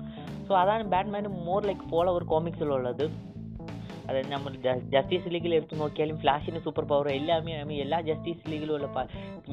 സോ 0.49 0.55
അതാണ് 0.63 0.85
ബാറ്റ്മാൻ 0.95 1.27
മോർ 1.49 1.61
ലൈക്ക് 1.71 1.87
ഫോളോവർ 1.93 2.25
കോമിക്സിലുള്ളത് 2.33 3.05
അതായത് 4.07 4.31
നമ്മൾ 4.33 4.53
ജസ്റ്റിസ് 4.95 5.29
ലീഗിൽ 5.35 5.53
എടുത്തു 5.59 5.77
നോക്കിയാലും 5.83 6.17
ഫ്ലാഷിന് 6.23 6.61
സൂപ്പർ 6.65 6.85
പവർ 6.91 7.07
എല്ലാമേ 7.19 7.77
എല്ലാ 7.85 7.99
ജസ്റ്റിസ് 8.09 8.51
ലീഗിലുള്ള 8.53 8.89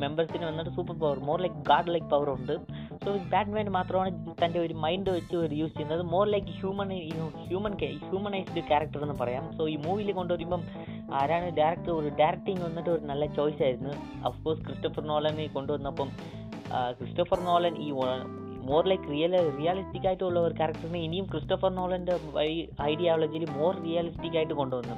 മെമ്പേഴ്സിന് 0.03 0.45
വന്നിട്ട് 0.49 0.71
super 0.77 0.95
power 1.03 1.19
more 1.29 1.37
like 1.45 1.59
god 1.69 1.93
like 1.95 2.09
power 2.13 2.29
ഉണ്ട്. 2.37 2.55
സോ 3.03 3.11
ബാറ്റ്മാൻ 3.31 3.67
മാത്രമാണ് 3.75 4.11
തന്റെ 4.41 4.59
ഒരു 4.63 4.73
മൈൻഡ് 4.81 5.11
വെച്ച് 5.15 5.35
ഒരു 5.43 5.53
യൂസ് 5.59 5.73
ചെയ്യുന്നത്. 5.75 6.01
More 6.11 6.25
like 6.33 6.51
human 6.57 6.89
human 7.47 7.73
humanized 8.09 8.61
character 8.67 8.99
എന്ന് 9.05 9.15
പറയാം. 9.21 9.45
സോ 9.57 9.63
ഈ 9.73 9.75
മൂവിയിൽ 9.85 10.11
കൊണ്ടുവരുമ്പം 10.19 10.61
ആരാണ് 11.19 11.47
ഡയറക്ടർ 11.59 11.91
ഒരു 12.01 12.09
ഡയറക്ടിങ് 12.19 12.61
വന്നിട്ട് 12.67 12.91
ഒരു 12.95 13.03
നല്ല 13.11 13.23
ചോയ്സ് 13.37 13.61
ആയിരുന്നു. 13.67 13.93
അഫ്കോഴ്സ് 14.29 14.63
ക്രിസ്റ്റഫർ 14.67 15.03
നോളനെ 15.11 15.47
കൊണ്ടുവന്നപ്പം 15.57 16.11
ക്രിസ്റ്റഫർ 16.99 17.39
നോളൻ 17.49 17.73
ഈ 17.85 17.89
മോർ 18.69 18.83
ലൈക്ക് 18.91 19.07
റിയൽ 19.13 19.33
റിയാലിസ്റ്റിക് 19.59 20.07
ആയിട്ടുള്ള 20.09 20.39
ഒരു 20.47 20.55
ക്യാരക്ടറിനെ 20.59 20.99
ഇനിയും 21.07 21.25
ക്രിസ്റ്റഫർ 21.31 21.71
നോളന്റെ 21.79 22.15
ഐഡിയോളജിയിൽ 22.91 23.45
മോർ 23.59 23.73
റിയാലിസ്റ്റിക് 23.87 24.37
ആയിട്ട് 24.41 24.55
കൊണ്ടുവന്നു. 24.61 24.97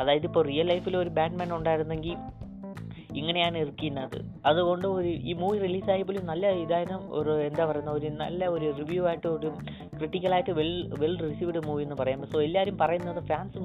അതായത് 0.00 0.26
ഇപ്പോൾ 0.30 0.44
റിയൽ 0.50 0.66
ലൈഫിൽ 0.72 0.96
ഒരു 1.02 1.10
ബാറ്റ്മാൻ 1.18 1.50
ഉണ്ടായിരുന്നെങ്കിൽ 1.58 2.16
ഇങ്ങനെയാണ് 3.14 3.58
ഇറക്കുന്നത് 3.58 4.18
അതുകൊണ്ട് 4.46 4.86
ഒരു 4.88 5.08
ഈ 5.08 5.32
മൂവി 5.32 5.58
റിലീസായപ്പോഴും 5.58 6.26
നല്ല 6.26 6.50
ഇതായിരുന്നു 6.52 7.00
ഒരു 7.10 7.32
എന്താ 7.40 7.64
പറയുന്ന 7.64 7.90
ഒരു 7.90 8.08
നല്ല 8.08 8.46
ഒരു 8.46 8.74
റിവ്യൂ 8.80 9.06
ആയിട്ട് 9.06 9.28
ഒരു 9.28 9.50
ക്രിട്ടിക്കലായിട്ട് 9.98 10.50
വെൽ 10.50 10.92
വെൽ 11.00 11.16
റിസീവ്ഡ് 11.18 11.66
മൂവി 11.66 11.82
എന്ന് 11.82 11.94
പറയാം 11.94 12.22
സോ 12.32 12.40
എല്ലാവരും 12.40 12.78
പറയുന്നത് 12.78 13.20
ഫാൻസ് 13.28 13.58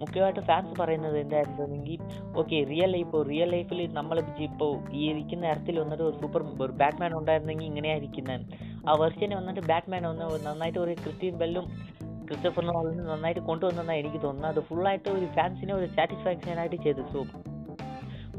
മുഖ്യമായിട്ട് 0.00 0.40
ഫാൻസ് 0.40 0.74
പറയുന്നത് 0.80 1.18
എന്തായിരുന്നെങ്കിൽ 1.18 1.98
ഓക്കെ 2.36 2.64
റിയൽ 2.64 2.90
ലൈഫ് 2.92 3.24
റിയൽ 3.28 3.50
ലൈഫിൽ 3.50 3.92
നമ്മൾ 3.92 4.22
ഇപ്പോൾ 4.48 4.92
ഈ 4.92 5.02
ഇരിക്കുന്ന 5.10 5.46
ഇടത്തിൽ 5.46 5.78
വന്നിട്ട് 5.78 6.02
ഒരു 6.02 6.16
സൂപ്പർ 6.20 6.42
ഒരു 6.60 6.72
ബാറ്റ്മാൻ 6.72 7.14
ഉണ്ടായിരുന്നെങ്കിൽ 7.14 7.64
ഇങ്ങനെയായിരിക്കുന്നത് 7.64 8.46
ആ 8.88 8.94
വെർഷനെ 8.94 9.36
വന്നിട്ട് 9.36 9.60
ബാറ്റ്മാൻ 9.60 10.06
ഒന്ന് 10.06 10.46
നന്നായിട്ട് 10.46 10.78
ഒരു 10.78 10.94
ക്രിസ്റ്റീൻ 10.94 11.36
ബെല്ലും 11.38 11.66
ക്രിസ്റ്റഫർ 12.28 12.64
നോളനും 12.64 13.06
നന്നായിട്ട് 13.06 13.40
കൊണ്ടുവന്നെന്നാണ് 13.40 13.98
എനിക്ക് 13.98 14.20
തോന്നുന്നത്. 14.22 14.52
അത് 14.54 14.64
ഫുള്ളായിട്ട് 14.64 15.08
ഒരു 15.08 15.26
ഫാൻസിനെ 15.26 15.74
ഒരു 15.74 15.86
സാറ്റിസ്ഫാക്ഷൻ 15.86 16.58
ആയിട്ട് 16.58 16.76
ചെയ്തു. 16.76 17.02
So 17.12 17.20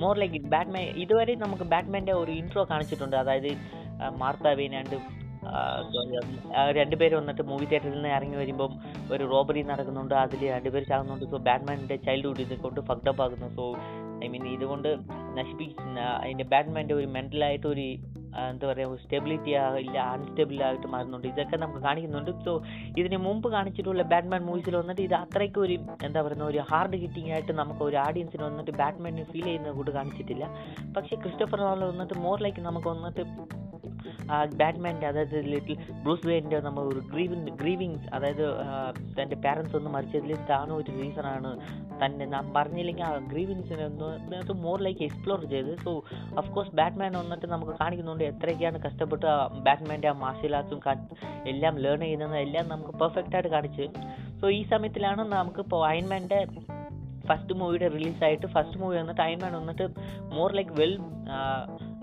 more 0.04 0.16
like 0.22 0.36
it 0.40 0.52
Batman 0.56 0.88
ഇതുവരെ 1.04 1.36
നമുക്ക് 1.44 1.64
ബാറ്റ്മാന്റെ 1.74 2.14
ഒരു 2.22 2.32
ഇൻട്രോ 2.32 2.64
കാണിച്ചിട്ടുണ്ട്. 2.72 3.16
അതായത് 3.16 3.52
മാർത്ത 4.22 4.56
വെയിൻ 4.62 4.76
ആൻഡ് 4.82 4.98
രണ്ടുപേരും 6.78 7.18
വന്നിട്ട് 7.20 7.44
മൂവി 7.50 7.66
തിയേറ്ററിൽ 7.66 7.96
നിന്ന് 7.96 8.10
ഇറങ്ങി 8.10 8.38
വരുമ്പം 8.42 8.72
ഒരു 9.14 9.24
റോബറി 9.32 9.62
നടക്കുന്നുണ്ട്. 9.72 10.14
അതിൽ 10.24 10.42
രണ്ടുപേർ 10.50 10.84
ചാകുന്നുണ്ട്. 10.92 11.26
സോ 11.32 11.38
ബാറ്റ്മാന്റെ 11.48 11.98
ചൈൽഡ്ഹുഡ് 12.06 12.44
ഇത് 12.46 12.56
കൊണ്ട് 12.64 12.80
ഫക്ഡപ്പ് 12.90 13.22
ആകുന്നു. 13.26 13.50
സോ 13.58 13.66
ഐ 14.26 14.30
മീൻ 14.34 14.46
ഇതുകൊണ്ട് 14.54 14.90
നശിപ്പിക്കുന്ന 15.38 16.00
അതിന്റെ 16.24 16.46
ബാറ്റ്മാന്റെ 16.54 16.94
ഒരു 16.94 17.08
മെന്റലായിട്ട് 17.16 17.68
ഒരു 17.74 17.86
എന്താ 18.52 18.66
പറയുക 18.72 18.98
സ്റ്റെബിലിറ്റി 19.04 19.52
ഇല്ല 19.86 19.98
അൺസ്റ്റെബിൾ 20.14 20.58
ആയിട്ട് 20.68 20.88
മാറുന്നുണ്ട്. 20.94 21.28
ഇതൊക്കെ 21.34 21.58
നമുക്ക് 21.64 21.82
കാണിക്കുന്നുണ്ട്. 21.88 22.32
സോ 22.46 22.54
ഇതിന് 23.02 23.18
മുമ്പ് 23.28 23.48
കാണിച്ചിട്ടുള്ള 23.56 24.04
ബാറ്റ്മാൻ 24.14 24.42
മൂവീസിൽ 24.50 24.76
വന്നിട്ട് 24.82 25.04
ഇത് 25.08 25.16
അത്രയ്ക്ക് 25.24 25.60
ഒരു 25.66 25.78
എന്താ 26.08 26.22
പറയുന്ന 26.28 26.46
ഒരു 26.52 26.62
ഹാർഡ് 26.72 27.00
ഹിറ്റിംഗ് 27.04 27.32
ആയിട്ട് 27.36 27.54
നമുക്ക് 27.62 27.84
ഒരു 27.90 27.98
ഓഡിയൻസിന് 28.06 28.44
വന്നിട്ട് 28.50 28.74
ബാറ്റ്മാനെ 28.82 29.26
ഫീൽ 29.34 29.46
ചെയ്യുന്നത് 29.50 29.76
കൂട്ട് 29.80 29.92
കാണിച്ചിട്ടില്ല. 29.92 30.48
പക്ഷേ 30.98 31.16
ക്രിസ്റ്റഫർ 31.26 31.62
നോളൻ 31.66 31.88
വന്നിട്ട് 31.94 32.18
മോർ 32.26 32.40
ലൈക്ക് 32.46 32.64
നമുക്ക് 32.70 32.90
വന്നിട്ട് 32.96 33.24
ബാറ്റ്മാന്റെ 34.30 35.08
അതായത് 35.08 35.46
ലിറ്റിൽ 35.46 35.78
ബ്രൂസ് 36.04 36.28
വെയിന്റെ 36.28 36.60
നമ്മൾ 36.60 36.84
ഒരു 36.84 37.00
ഗ്രീവിങ് 37.00 37.48
ഗ്രീവിങ്സ് 37.48 38.08
അതായത് 38.14 38.46
തന്റെ 39.20 39.36
പാരൻസ് 39.36 39.76
ഒന്ന് 39.76 39.90
മരിച്ചതിൽ 39.90 40.36
താനും 40.50 40.76
ഒരു 40.76 40.92
റീസണാണ് 41.02 41.52
തന്നെ 42.04 42.26
നാം 42.26 42.54
പറഞ്ഞില്ലെങ്കിൽ 42.54 43.04
ആ 43.04 43.18
ഗ്രീവിങ്സിനെ 43.18 43.86
ഒന്ന് 43.86 44.54
മോർ 44.54 44.82
ലൈക്ക് 44.82 45.04
എക്സ്പ്ലോർ 45.04 45.50
ചെയ്ത്. 45.50 45.72
സോ 45.84 46.04
അഫ്കോഴ്സ് 46.38 46.76
ബാറ്റ്മാൻ 46.76 47.14
വന്നിട്ട് 47.14 47.46
നമുക്ക് 47.46 47.72
കാണിക്കുന്നുണ്ട് 47.82 48.24
എത്രയൊക്കെയാണ് 48.24 48.80
കഷ്ടപ്പെട്ട് 48.84 49.26
ആ 49.26 49.48
ബാറ്റ്മാന്റെ 49.48 50.08
ആ 50.08 50.12
മാർഷ്യൽ 50.12 50.56
ആർട്സും 50.56 50.82
എല്ലാം 51.46 51.78
ലേൺ 51.78 52.00
ചെയ്യുന്നത്. 52.00 52.36
എല്ലാം 52.38 52.70
നമുക്ക് 52.70 52.90
പെർഫെക്റ്റ് 52.90 53.36
ആയിട്ട് 53.36 53.50
കാണിച്ച്. 53.50 53.88
സോ 54.42 54.50
ഈ 54.50 54.64
സമയത്തിലാണ് 54.64 55.22
നമുക്ക് 55.22 55.60
ഇപ്പോൾ 55.60 55.88
അയൺമാന്റെ 55.88 56.48
ഫസ്റ്റ് 57.28 57.56
മൂവിയുടെ 57.56 57.88
റിലീസായിട്ട് 57.88 58.48
ഫസ്റ്റ് 58.48 58.78
മൂവി 58.80 58.98
വന്നിട്ട് 58.98 59.22
അയൺമാൻ 59.22 59.54
വന്നിട്ട് 59.54 59.86
മോർ 60.36 60.52
ലൈക്ക് 60.54 60.72
വെൽ 60.82 60.94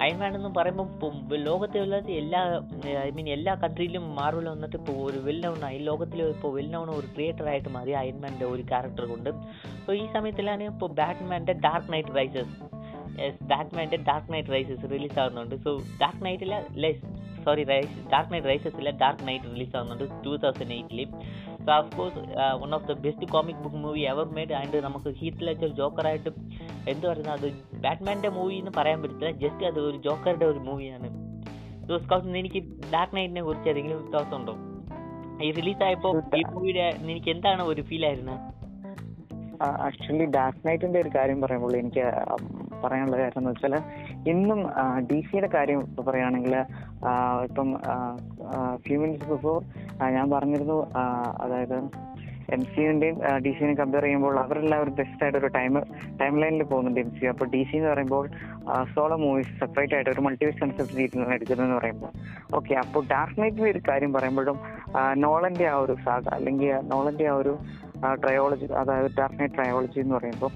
അയൺമാൻ 0.02 0.32
എന്ന് 0.36 0.50
പറയുമ്പോൾ 0.56 1.08
ലോകത്തിലുള്ള 1.44 1.96
എല്ലാ 2.18 2.40
ഐ 3.00 3.10
മീൻ 3.10 3.28
എല്ലാ 3.36 3.52
കൺട്രിയിലും 3.62 4.04
മാർവൽ 4.18 4.46
വന്നിട്ട് 4.48 4.76
ഇപ്പോൾ 4.76 4.96
ഒരു 5.06 5.18
വെൽ 5.26 5.40
നൗൺ 5.44 5.60
ആയി 5.64 5.78
ലോകത്തിൽ 5.88 6.22
ഇപ്പോൾ 6.28 6.52
വെൽ 6.56 6.68
നൗൺ 6.70 6.90
ഒരു 6.94 7.08
ക്രിയേറ്റർ 7.14 7.48
ആയിട്ട് 7.48 7.68
മാറി 7.68 7.94
അയൺമാന്റെ 8.00 8.46
ഒരു 8.46 8.62
ക്യാരക്ടർ 8.70 9.06
കൊണ്ട്. 9.06 9.30
അപ്പോൾ 9.76 9.96
ഈ 9.96 10.06
സമയത്തിലാണ് 10.14 10.64
ഇപ്പോൾ 10.72 10.90
ബാറ്റ്മാന്റെ 11.00 11.54
ഡാർക്ക് 11.66 11.92
നൈറ്റ് 11.94 12.14
റൈസസ് 12.16 12.54
ബാറ്റ്മാന്റെ 13.48 13.98
ഡാർക്ക് 14.06 14.32
നൈറ്റ് 14.32 14.52
റൈസസ് 14.52 14.90
റിലീസ് 14.90 15.18
ആകുന്നുണ്ട് 15.18 15.56
so 15.64 15.70
dark 16.00 16.22
നൈറ്റിലെ 16.26 16.58
lies 16.76 17.02
sorry 17.44 17.62
rise 17.70 17.94
dark 18.12 18.32
knight 18.32 18.48
rises 18.48 18.78
ഇല്ല 18.80 18.90
ഡാർക്ക് 19.02 19.24
നൈറ്റ് 19.28 19.48
റിലീസ് 19.52 19.74
ആകുന്നുണ്ട് 19.76 20.06
two 20.24 20.32
thousand 20.44 20.74
എയ്റ്റിൽ 20.76 21.00
of 21.68 21.96
course 21.96 22.20
one 22.62 22.74
of 22.74 22.86
the 22.86 22.92
best 22.98 23.26
comic 23.26 23.56
book 23.56 23.76
movie 23.76 24.00
ever 24.02 24.26
made 24.28 24.52
and 24.52 24.80
നമുക്ക് 24.80 25.10
Heath 25.10 25.46
Ledger 25.46 25.68
ജോക്കറായിട്ട് 25.68 26.30
എന്ത് 26.88 27.08
പറയുന്നത് 27.08 27.34
അത് 27.38 27.48
ബാറ്റ്മാന്റെ 27.80 28.28
movie 28.28 28.54
എന്ന് 28.54 28.70
പറയാൻ 28.76 29.02
പറ്റത്തില്ല. 29.02 29.30
ജസ്റ്റ് 29.38 29.64
അത് 29.64 29.80
ഒരു 29.80 29.96
ജോക്കറുടെ 29.96 30.46
ഒരു 30.46 30.58
മൂവിയാണ് 30.58 31.08
സോ 31.86 31.98
സ്കൗട്ട് 31.98 32.38
എനിക്ക് 32.38 32.60
ഡാർക്ക് 32.92 33.16
നൈറ്റിനെ 33.16 33.42
കുറിച്ച് 33.42 33.68
ഏതെങ്കിലും 33.68 34.04
വിശ്വാസം 34.04 34.36
ഉണ്ടോ? 34.36 34.54
ഈ 35.44 35.50
റിലീസ് 35.52 35.82
ആയപ്പോൾ 35.82 36.12
ഈ 36.36 36.42
മൂവിയുടെ 36.52 36.80
എനിക്ക് 37.04 37.30
എന്താണ് 37.30 37.62
ഒരു 37.62 37.82
ഫീൽ 37.82 38.06
ആയിരുന്നത് 38.06 38.40
ആക്ച്വലി 39.80 40.24
ഡാർക്ക് 40.24 40.68
നൈറ്റിന്റെ 40.68 41.00
ഒരു 41.00 41.08
കാര്യം 41.16 41.40
പറയുമ്പോൾ 41.40 41.76
എനിക്ക് 41.76 42.04
പറയാനുള്ള 42.82 43.16
കാര്യം 43.16 43.38
എന്ന് 43.38 43.50
വെച്ചാൽ 43.50 43.74
ഇന്നും 44.26 44.60
ഡി 45.10 45.22
സിയുടെ 45.22 45.48
കാര്യം 45.54 45.80
പറയുകയാണെങ്കിൽ 45.98 46.54
ഇപ്പം 47.44 47.68
ഫ്യൂ 48.86 49.00
മിനിറ്റ്സ് 49.00 49.30
ബിഫോർ 49.30 49.58
ഞാൻ 50.12 50.30
പറഞ്ഞിരുന്നു 50.30 50.78
അതായത് 51.40 51.78
എം 52.52 52.60
സിന്റെയും 52.60 53.16
ഡി 53.36 53.50
സിനെയും 53.52 53.76
കമ്പയർ 53.76 54.02
ചെയ്യുമ്പോൾ 54.02 54.38
അവരെല്ലാവരും 54.38 54.94
ബെസ്റ്റ് 54.94 55.22
ആയിട്ട് 55.24 55.38
ഒരു 55.38 55.46
ടൈം 55.46 55.74
ടൈം 56.20 56.40
ലൈനിൽ 56.40 56.62
പോകുന്നുണ്ട് 56.62 57.00
എം 57.00 57.10
സി 57.10 57.26
അപ്പോൾ 57.26 57.44
ഡി 57.44 57.64
സി 57.70 57.76
എന്ന് 57.76 57.90
പറയുമ്പോൾ 57.90 58.24
സോളോ 58.94 59.16
മൂവീസ് 59.16 59.58
സെപ്പറേറ്റ് 59.60 59.94
ആയിട്ട് 59.94 60.10
ഒരു 60.10 60.20
മൾട്ടിവേസ് 60.20 60.58
കൺസെപ്റ്റ് 60.62 60.96
രീതിയിലാണ് 60.96 61.34
എടുക്കുന്നതെന്ന് 61.34 61.78
പറയുമ്പോൾ. 61.78 62.10
ഓക്കെ 62.54 62.74
അപ്പോൾ 62.74 63.04
ഡാർക്ക് 63.06 63.40
നൈറ്റിന്റെ 63.40 63.70
ഒരു 63.70 63.78
കാര്യം 63.88 64.12
പറയുമ്പോഴും 64.12 64.58
നോളന്റെ 65.16 65.68
ആ 65.68 65.76
ഒരു 65.76 65.96
സാഗ 66.04 66.28
അല്ലെങ്കിൽ 66.32 66.72
നോളന്റെ 66.84 67.26
ആ 67.26 67.34
ഒരു 67.34 67.54
ട്രയോളജി 68.22 68.66
അതായത് 68.74 69.16
ഡാർക്ക് 69.16 69.40
നൈറ്റ് 69.40 69.54
ട്രയോളജി 69.54 70.00
എന്ന് 70.00 70.14
പറയുമ്പോൾ 70.14 70.52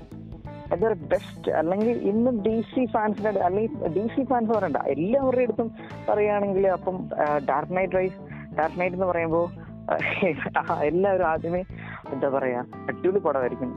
അതൊരു 0.72 0.96
ബെസ്റ്റ് 1.08 1.50
അല്ലെങ്കിൽ 1.52 1.96
ഇന്നും 2.06 2.36
ഡി 2.42 2.54
സി 2.70 2.84
ഫാൻസിന്റെ 2.86 3.40
അല്ലെങ്കിൽ 3.40 3.88
ഡി 3.94 4.04
സി 4.14 4.22
ഫാൻസ് 4.22 4.52
പറയണ്ട 4.52 4.80
എല്ലാവരുടെ 4.94 5.44
അടുത്തും 5.44 5.68
പറയുകയാണെങ്കിൽ 6.08 6.66
അപ്പം 6.68 6.96
dark 7.48 7.76
knight 7.76 7.96
rise 7.96 8.18
dark 8.56 8.80
knight 8.80 8.96
എന്ന് 8.96 9.06
പറയുമ്പോൾ 9.06 9.46
എല്ലാവരും 10.82 11.26
ആദ്യമേ 11.26 11.62
എന്താ 12.12 12.28
പറയാ 12.28 12.60
അടിപൊളി 12.88 13.18
പടമായിരിക്കും. 13.18 13.70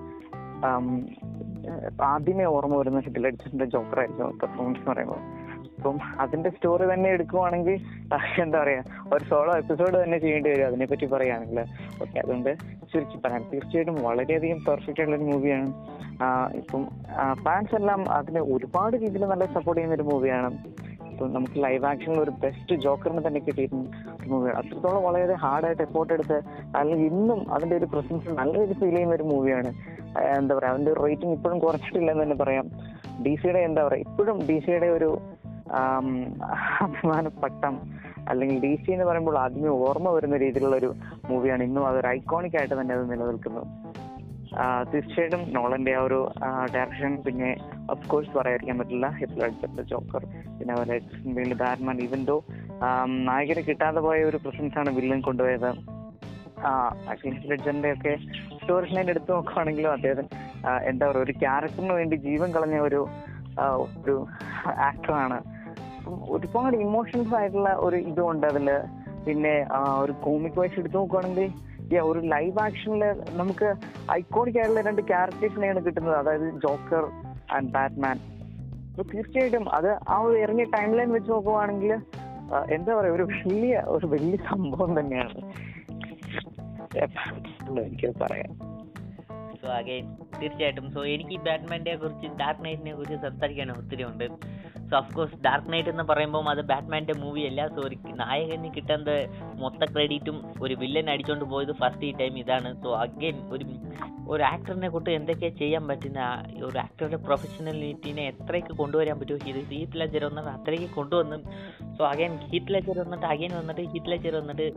ആദ്യമേ 2.05 2.45
ഓർമ്മ 2.53 2.75
വരുന്ന 2.75 2.99
ഹിറ്റിൽ 2.99 3.27
അടിച്ചിട്ടുണ്ട് 3.27 3.65
ജോക്കറായിരിക്കും 3.73 4.37
പെർഫോമൻസ് 4.41 4.79
എന്ന് 4.79 4.91
പറയുമ്പോൾ 4.91 5.21
അപ്പം 5.79 5.97
അതിന്റെ 6.19 6.49
സ്റ്റോറി 6.49 6.85
തന്നെ 6.91 7.09
എടുക്കുവാണെങ്കിൽ 7.09 7.75
എന്താ 8.43 8.57
പറയാ 8.61 8.81
ഒരു 9.13 9.23
സോളോ 9.29 9.51
എപ്പിസോഡ് 9.57 9.95
തന്നെ 10.01 10.17
ചെയ്യേണ്ടി 10.17 10.49
വരും 10.49 10.65
അതിനെപ്പറ്റി 10.67 11.05
പറയുകയാണെങ്കിൽ 11.11 11.59
ഓക്കെ 12.03 12.17
അതുകൊണ്ട് 12.23 12.51
ചുരുക്കി 12.91 13.17
പറയാം. 13.23 13.43
തീർച്ചയായിട്ടും 13.51 13.97
വളരെയധികം 14.07 14.59
പെർഫെക്റ്റ് 14.65 15.01
ആയിട്ടുള്ള 15.01 15.17
ഒരു 15.19 15.27
മൂവിയാണ് 15.31 15.69
ഇപ്പം 16.61 16.81
ഫാൻസ് 17.43 17.75
എല്ലാം 17.75 18.01
അതിനെ 18.09 18.41
ഒരുപാട് 18.53 18.95
രീതിയിൽ 19.03 19.25
നല്ല 19.33 19.45
സപ്പോർട്ട് 19.55 19.79
ചെയ്യുന്ന 19.79 19.97
ഒരു 19.99 20.07
മൂവിയാണ് 20.09 20.49
ഇപ്പം 21.11 21.31
നമുക്ക് 21.33 21.57
ലൈവ് 21.63 21.85
ആക്ഷനിൽ 21.85 22.19
ഒരു 22.19 22.33
ബെസ്റ്റ് 22.43 22.75
ജോക്കറിന് 22.83 23.23
തന്നെ 23.25 23.39
കിട്ടിയിരുന്ന 23.39 23.85
ഒരു 24.17 24.29
മൂവിയാണ് 24.33 24.57
അത്രത്തോളം 24.61 25.01
വളരെ 25.07 25.35
ഹാർഡായിട്ട് 25.43 25.83
എഫോർട്ട് 25.87 26.13
എടുത്ത് 26.17 26.37
അല്ലെങ്കിൽ 26.79 27.07
ഇന്നും 27.11 27.41
അതിന്റെ 27.55 27.77
ഒരു 27.81 27.89
പ്രസൻസ് 27.93 28.37
നല്ല 28.39 28.53
രീതിയിൽ 28.61 28.79
ഫീൽ 28.81 28.95
ചെയ്യുന്ന 28.95 29.17
ഒരു 29.19 29.27
മൂവിയാണ് 29.33 29.71
എന്താ 30.37 30.53
പറയാ 30.59 30.71
അതിന്റെ 30.75 30.93
റേറ്റിംഗ് 31.03 31.35
ഇപ്പോഴും 31.37 31.59
കുറച്ചിട്ടില്ല 31.65 32.09
എന്ന് 32.11 32.23
തന്നെ 32.23 32.37
പറയാം. 32.43 32.67
ഡി 33.25 33.33
സിയുടെ 33.41 33.61
എന്താ 33.69 33.81
പറയാ 33.87 34.01
ഇപ്പോഴും 34.07 34.37
ഡി 34.47 34.57
സിയുടെ 34.65 34.89
ഒരു 34.97 35.09
അഭിമാനപ്പട്ടം 36.83 37.75
അല്ലെങ്കിൽ 38.27 38.57
ഡി 38.59 38.71
സി 38.75 38.89
എന്ന് 38.91 39.05
പറയുമ്പോൾ 39.05 39.37
ആദ്യമേ 39.39 39.71
ഓർമ്മ 39.81 40.09
വരുന്ന 40.09 40.35
രീതിയിലുള്ള 40.37 40.75
ഒരു 40.75 40.89
മൂവിയാണ് 41.29 41.63
ഇന്നും 41.63 41.87
അതൊരു 41.87 42.07
ഐക്കോണിക് 42.09 42.57
ആയിട്ട് 42.59 42.75
തന്നെ 42.75 42.93
അത് 42.95 43.05
നിലനിൽക്കുന്നത് 43.11 43.67
ആ, 44.55 44.63
തീർച്ചയായിട്ടും 44.91 45.41
നോളന്റെ 45.55 45.91
ആ 45.95 46.03
ഒരു 46.05 46.19
ഡയറക്ഷൻ 46.73 47.11
പിന്നെ 47.25 47.49
ഓഫ് 47.89 48.07
കോഴ്സ് 48.07 48.31
പറയാതിരിക്കാൻ 48.37 48.77
പറ്റില്ല. 48.79 49.07
ഹിറ്റ്ലർ 49.17 49.51
ജോക്കർ 49.91 50.23
പിന്നെ 50.57 50.73
അതുപോലെ 50.75 50.95
ബാറ്റ്മാൻ 51.61 51.99
ഈവൻ 52.05 52.21
ദോ 52.25 52.37
നായകന് 53.27 53.63
കിട്ടാതെ 53.67 54.01
പോയ 54.05 54.25
ഒരു 54.29 54.39
പ്രസൻസ് 54.45 54.77
ആണ് 54.81 54.91
വില്ലൻ 54.97 55.21
കൊണ്ടുപോയത്. 55.21 55.69
ലെജറിന്റെ 57.49 57.89
ഒക്കെ 57.93 58.13
സ്റ്റോറി 58.55 58.89
ലൈൻ 58.95 59.09
എടുത്തു 59.13 59.31
നോക്കുവാണെങ്കിലും 59.33 59.91
അദ്ദേഹം 59.91 60.25
എന്താ 60.85 61.05
പറയുക 61.05 61.25
ഒരു 61.25 61.35
ക്യാരക്ടറിന് 61.43 61.93
വേണ്ടി 61.93 62.15
ജീവൻ 62.25 62.49
കളഞ്ഞ 62.55 62.77
ഒരു 62.87 63.01
ഒരു 63.99 64.15
ആക്ടറാണ് 64.87 65.37
ഒരുപാട് 66.29 66.77
ഇമോഷൻസ് 66.77 67.35
ആയിട്ടുള്ള 67.35 67.69
ഒരു 67.73 67.97
ഇതുണ്ട് 68.11 68.47
അതിൽ. 68.47 68.69
പിന്നെ 69.25 69.55
ഒരു 70.01 70.11
കോമിക് 70.11 70.59
വൈസ് 70.59 70.79
എടുത്തു 70.79 70.97
നോക്കുവാണെങ്കിൽ 70.97 71.99
ഒരു 72.03 72.19
ലൈവ് 72.19 72.57
ആക്ഷനിൽ 72.61 73.03
നമുക്ക് 73.37 73.69
ഐക്കോണിക് 74.11 74.57
ആയിട്ടുള്ള 74.57 74.81
രണ്ട് 74.81 75.01
ക്യാരക്ടേഴ്സിനെയാണ് 75.07 75.85
കിട്ടുന്നത്. 75.85 76.15
അതായത് 76.15 76.47
ജോക്കർ 76.65 77.05
ആൻഡ് 77.55 77.71
ബാറ്റ്മാൻ 77.71 78.17
അപ്പൊ 78.89 79.03
തീർച്ചയായിട്ടും 79.13 79.65
അത് 79.73 79.89
ആ 80.09 80.19
ഒരു 80.19 80.37
ഇറങ്ങിയ 80.37 80.65
ടൈം 80.65 80.95
ലൈൻ 80.95 81.11
വെച്ച് 81.11 81.31
നോക്കുവാണെങ്കിൽ 81.31 81.93
എന്താ 82.73 82.95
പറയാ 82.95 83.11
ഒരു 83.11 83.23
വലിയ 83.23 83.83
ഒരു 83.87 84.05
വലിയ 84.05 84.37
സംഭവം 84.49 84.99
തന്നെയാണ്. 84.99 85.39
എനിക്ക് 87.85 88.09
പറയാം. 88.21 88.53
സോ 89.61 89.67
അഗൈൻ 89.67 90.05
തീർച്ചയായിട്ടും. 90.41 90.91
സോ 90.91 91.05
എനിക്ക് 91.05 91.35
ബാറ്റ്മാന്റെ 91.45 91.95
കുറിച്ച് 91.95 92.27
ഡാർക്ക് 92.39 92.65
നൈറ്റിനെ 92.65 92.93
കുറിച്ച് 92.95 93.17
സംസാരിക്കാൻ 93.27 93.71
ഒത്തിരി 93.71 94.03
ഉണ്ട്. 94.03 94.25
So 94.89 94.97
of 94.97 95.13
course 95.15 95.35
dark 95.35 95.73
knight 95.73 95.89
എന്ന് 95.89 96.03
പറയുമ്പോൾ 96.03 96.49
അത് 96.49 96.61
ബാറ്റ്മാന്റെ 96.61 97.13
മൂവി 97.13 97.41
അല്ല. 97.41 97.67
സോ 97.67 97.81
ഒരു 97.87 97.97
നായകന് 98.13 98.69
കിട്ടുന്ന 98.75 99.09
മൊത്ത 99.55 99.91
ക്രെഡിറ്റും 99.93 100.51
ഒരു 100.61 100.73
വില്ലൻ 100.73 101.09
അടിച്ചുകൊണ്ട് 101.09 101.45
പോയത് 101.45 101.71
ഫസ്റ്റ് 101.71 102.05
ഈ 102.05 102.11
ടൈം 102.11 102.39
ഇതാണ്. 102.39 102.83
സോ 102.83 102.95
അഗെയിൻ 102.95 103.37
ഒരു 103.49 103.65
ഒരു 104.29 104.43
ആക്ടറിനെ 104.43 104.89
കൊണ്ട് 104.89 105.09
എന്തൊക്കെയാ 105.09 105.49
ചെയ്യാൻ 105.49 105.87
പറ്റുന്ന 105.87 106.43
ഒരു 106.63 106.77
ആക്ടറുടെ 106.79 107.15
പ്രൊഫഷണലിറ്റിനെ 107.15 108.23
എത്രയൊക്കെ 108.27 108.73
കൊണ്ടുവരാൻ 108.73 109.19
പറ്റുമോ? 109.19 109.49
ഇത് 109.51 109.65
ഹീത്ത് 109.65 109.99
ലെജർ 109.99 110.25
വന്നിട്ട് 110.25 110.49
അത്രയ്ക്ക് 110.49 110.89
കൊണ്ടുവന്ന്. 110.95 111.37
സോ 111.97 112.05
അഗൈൻ 112.07 112.37
ഹീത്ത് 112.37 112.73
ലെജർ 112.73 112.99
വന്നിട്ട് 112.99 113.25
അഗൈൻ 113.25 113.57
വന്നിട്ട് 113.59 113.81
ഹീത്ത് 113.81 114.11
ലെജർ 114.11 114.35
വന്നിട്ട് 114.35 114.67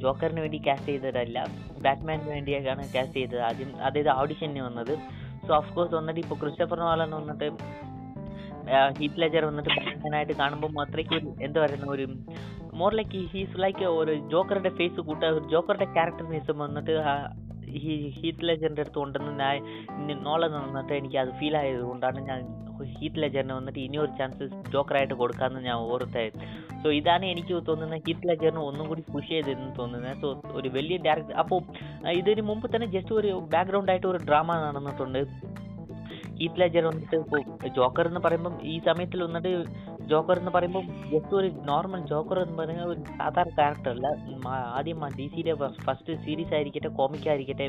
ജോക്കറിന് 0.00 0.40
വേണ്ടി 0.40 0.60
കാസ്റ്റ് 0.66 0.88
ചെയ്തതല്ല. 0.88 1.46
ബാറ്റ്മാനിന് 1.78 2.30
വേണ്ടിയൊക്കെയാണ് 2.30 2.84
കാസ്റ്റ് 2.94 3.16
ചെയ്തത് 3.16 3.40
ആദ്യം. 3.40 3.76
അതായത് 3.82 4.10
ഓഡിഷന് 4.10 4.60
വന്നത്. 4.60 4.94
സോ 5.46 5.54
ഓഫ് 5.56 5.74
കോഴ്സ് 5.74 5.94
വന്നിട്ട് 5.94 6.20
ഇപ്പോൾ 6.20 6.34
ക്രിസ്റ്റഫർ 6.34 6.80
നോളൻ 6.80 7.10
വന്നിട്ട് 7.10 7.48
ഹീത്ത് 8.98 9.20
ലെജർ 9.20 9.44
വന്നിട്ട് 9.44 9.70
ബാറ്റ്മാനായിട്ട് 9.76 10.32
കാണുമ്പോൾ 10.32 10.80
അത്രയ്ക്ക് 10.82 11.14
ഒരു 11.14 11.30
എന്താ 11.40 11.60
പറയുന്ന 11.60 11.86
ഒരു 11.86 12.06
മോർ 12.74 12.92
ലൈക്ക് 12.94 13.18
ഹീസ് 13.32 13.58
ലൈക്ക് 13.60 13.86
ഒരു 14.00 14.14
ജോക്കറുടെ 14.30 14.70
ഫേസ് 14.78 15.00
കൂട്ട 15.00 15.24
ഒരു 15.34 15.46
ജോക്കറുടെ 15.48 15.88
ക്യാരക്ടറിനിസം 15.94 16.58
വന്നിട്ട് 16.58 16.94
ഹീത്ത് 18.16 18.44
ലെജറിന്റെ 18.44 18.82
അടുത്ത് 18.82 18.98
ഉണ്ടെന്ന് 18.98 19.32
ഞാൻ 20.08 20.20
നോളജ് 20.22 20.56
വന്നിട്ട് 20.56 20.92
എനിക്ക് 20.92 21.18
അത് 21.18 21.30
ഫീൽ 21.30 21.56
ആയത് 21.56 21.82
കൊണ്ടാണ് 21.82 22.20
ഞാൻ 22.20 22.40
ഹീത്ത് 22.94 23.20
ലെജറിന് 23.22 23.54
വന്നിട്ട് 23.54 23.78
ഇനിയൊരു 23.78 24.12
ചാൻസ് 24.18 24.44
ജോക്കറായിട്ട് 24.70 25.14
കൊടുക്കാമെന്ന് 25.14 25.60
ഞാൻ 25.60 25.76
ഓർത്തായത് 25.76 26.38
സോ 26.82 26.90
ഇതാണ് 26.90 27.26
എനിക്ക് 27.26 27.54
തോന്നുന്നത് 27.68 28.02
ഹീത്ത് 28.06 28.28
ലെജറിന് 28.28 28.60
ഒന്നും 28.60 28.88
കൂടി 28.88 29.02
പുഷ് 29.12 29.28
ചെയ്തെന്ന് 29.28 29.70
തോന്നുന്നത് 29.78 30.20
സോ 30.20 30.28
ഒരു 30.54 30.68
വലിയ 30.68 30.96
ഡയറക്ടർ 30.96 31.34
അപ്പോൾ 31.34 31.60
ഇതിന് 32.12 32.42
മുമ്പ് 32.42 32.66
തന്നെ 32.74 32.86
ജസ്റ്റ് 32.86 33.14
ഒരു 33.14 33.48
ബാക്ക്ഗ്രൗണ്ട് 33.54 33.92
ആയിട്ട് 33.92 34.06
ഒരു 34.06 34.20
ഡ്രാമ 34.26 34.56
നടന്നിട്ടുണ്ട്. 34.64 35.20
ഹീത്ത് 36.38 36.60
ലെജർ 36.60 36.84
വന്നിട്ട് 36.84 37.16
ഇപ്പോൾ 37.16 37.40
ജോക്കർ 37.70 38.06
എന്ന് 38.06 38.20
പറയുമ്പോൾ 38.20 38.54
ഈ 38.64 38.76
സമയത്തിൽ 38.80 39.20
വന്നിട്ട് 39.22 39.52
ജോക്കർ 40.08 40.36
എന്ന് 40.38 40.50
പറയുമ്പോൾ 40.50 40.82
ജസ്റ്റ് 41.10 41.34
ഒരു 41.34 41.48
നോർമൽ 41.64 42.00
ജോക്കർ 42.06 42.38
എന്ന് 42.40 42.56
പറയുന്നത് 42.58 42.90
ഒരു 42.90 43.02
സാധാരണ 43.18 44.08
മ- 44.44 44.50
ആദ്യം 44.74 44.98
ഡി 45.16 45.26
സിയിലെ 45.28 45.54
ഫസ്റ്റ് 45.84 46.16
സീരീസ് 46.24 46.54
ആയിരിക്കട്ടെ 46.54 46.90
കോമിക് 46.98 47.28
ആയിരിക്കട്ടെ 47.28 47.66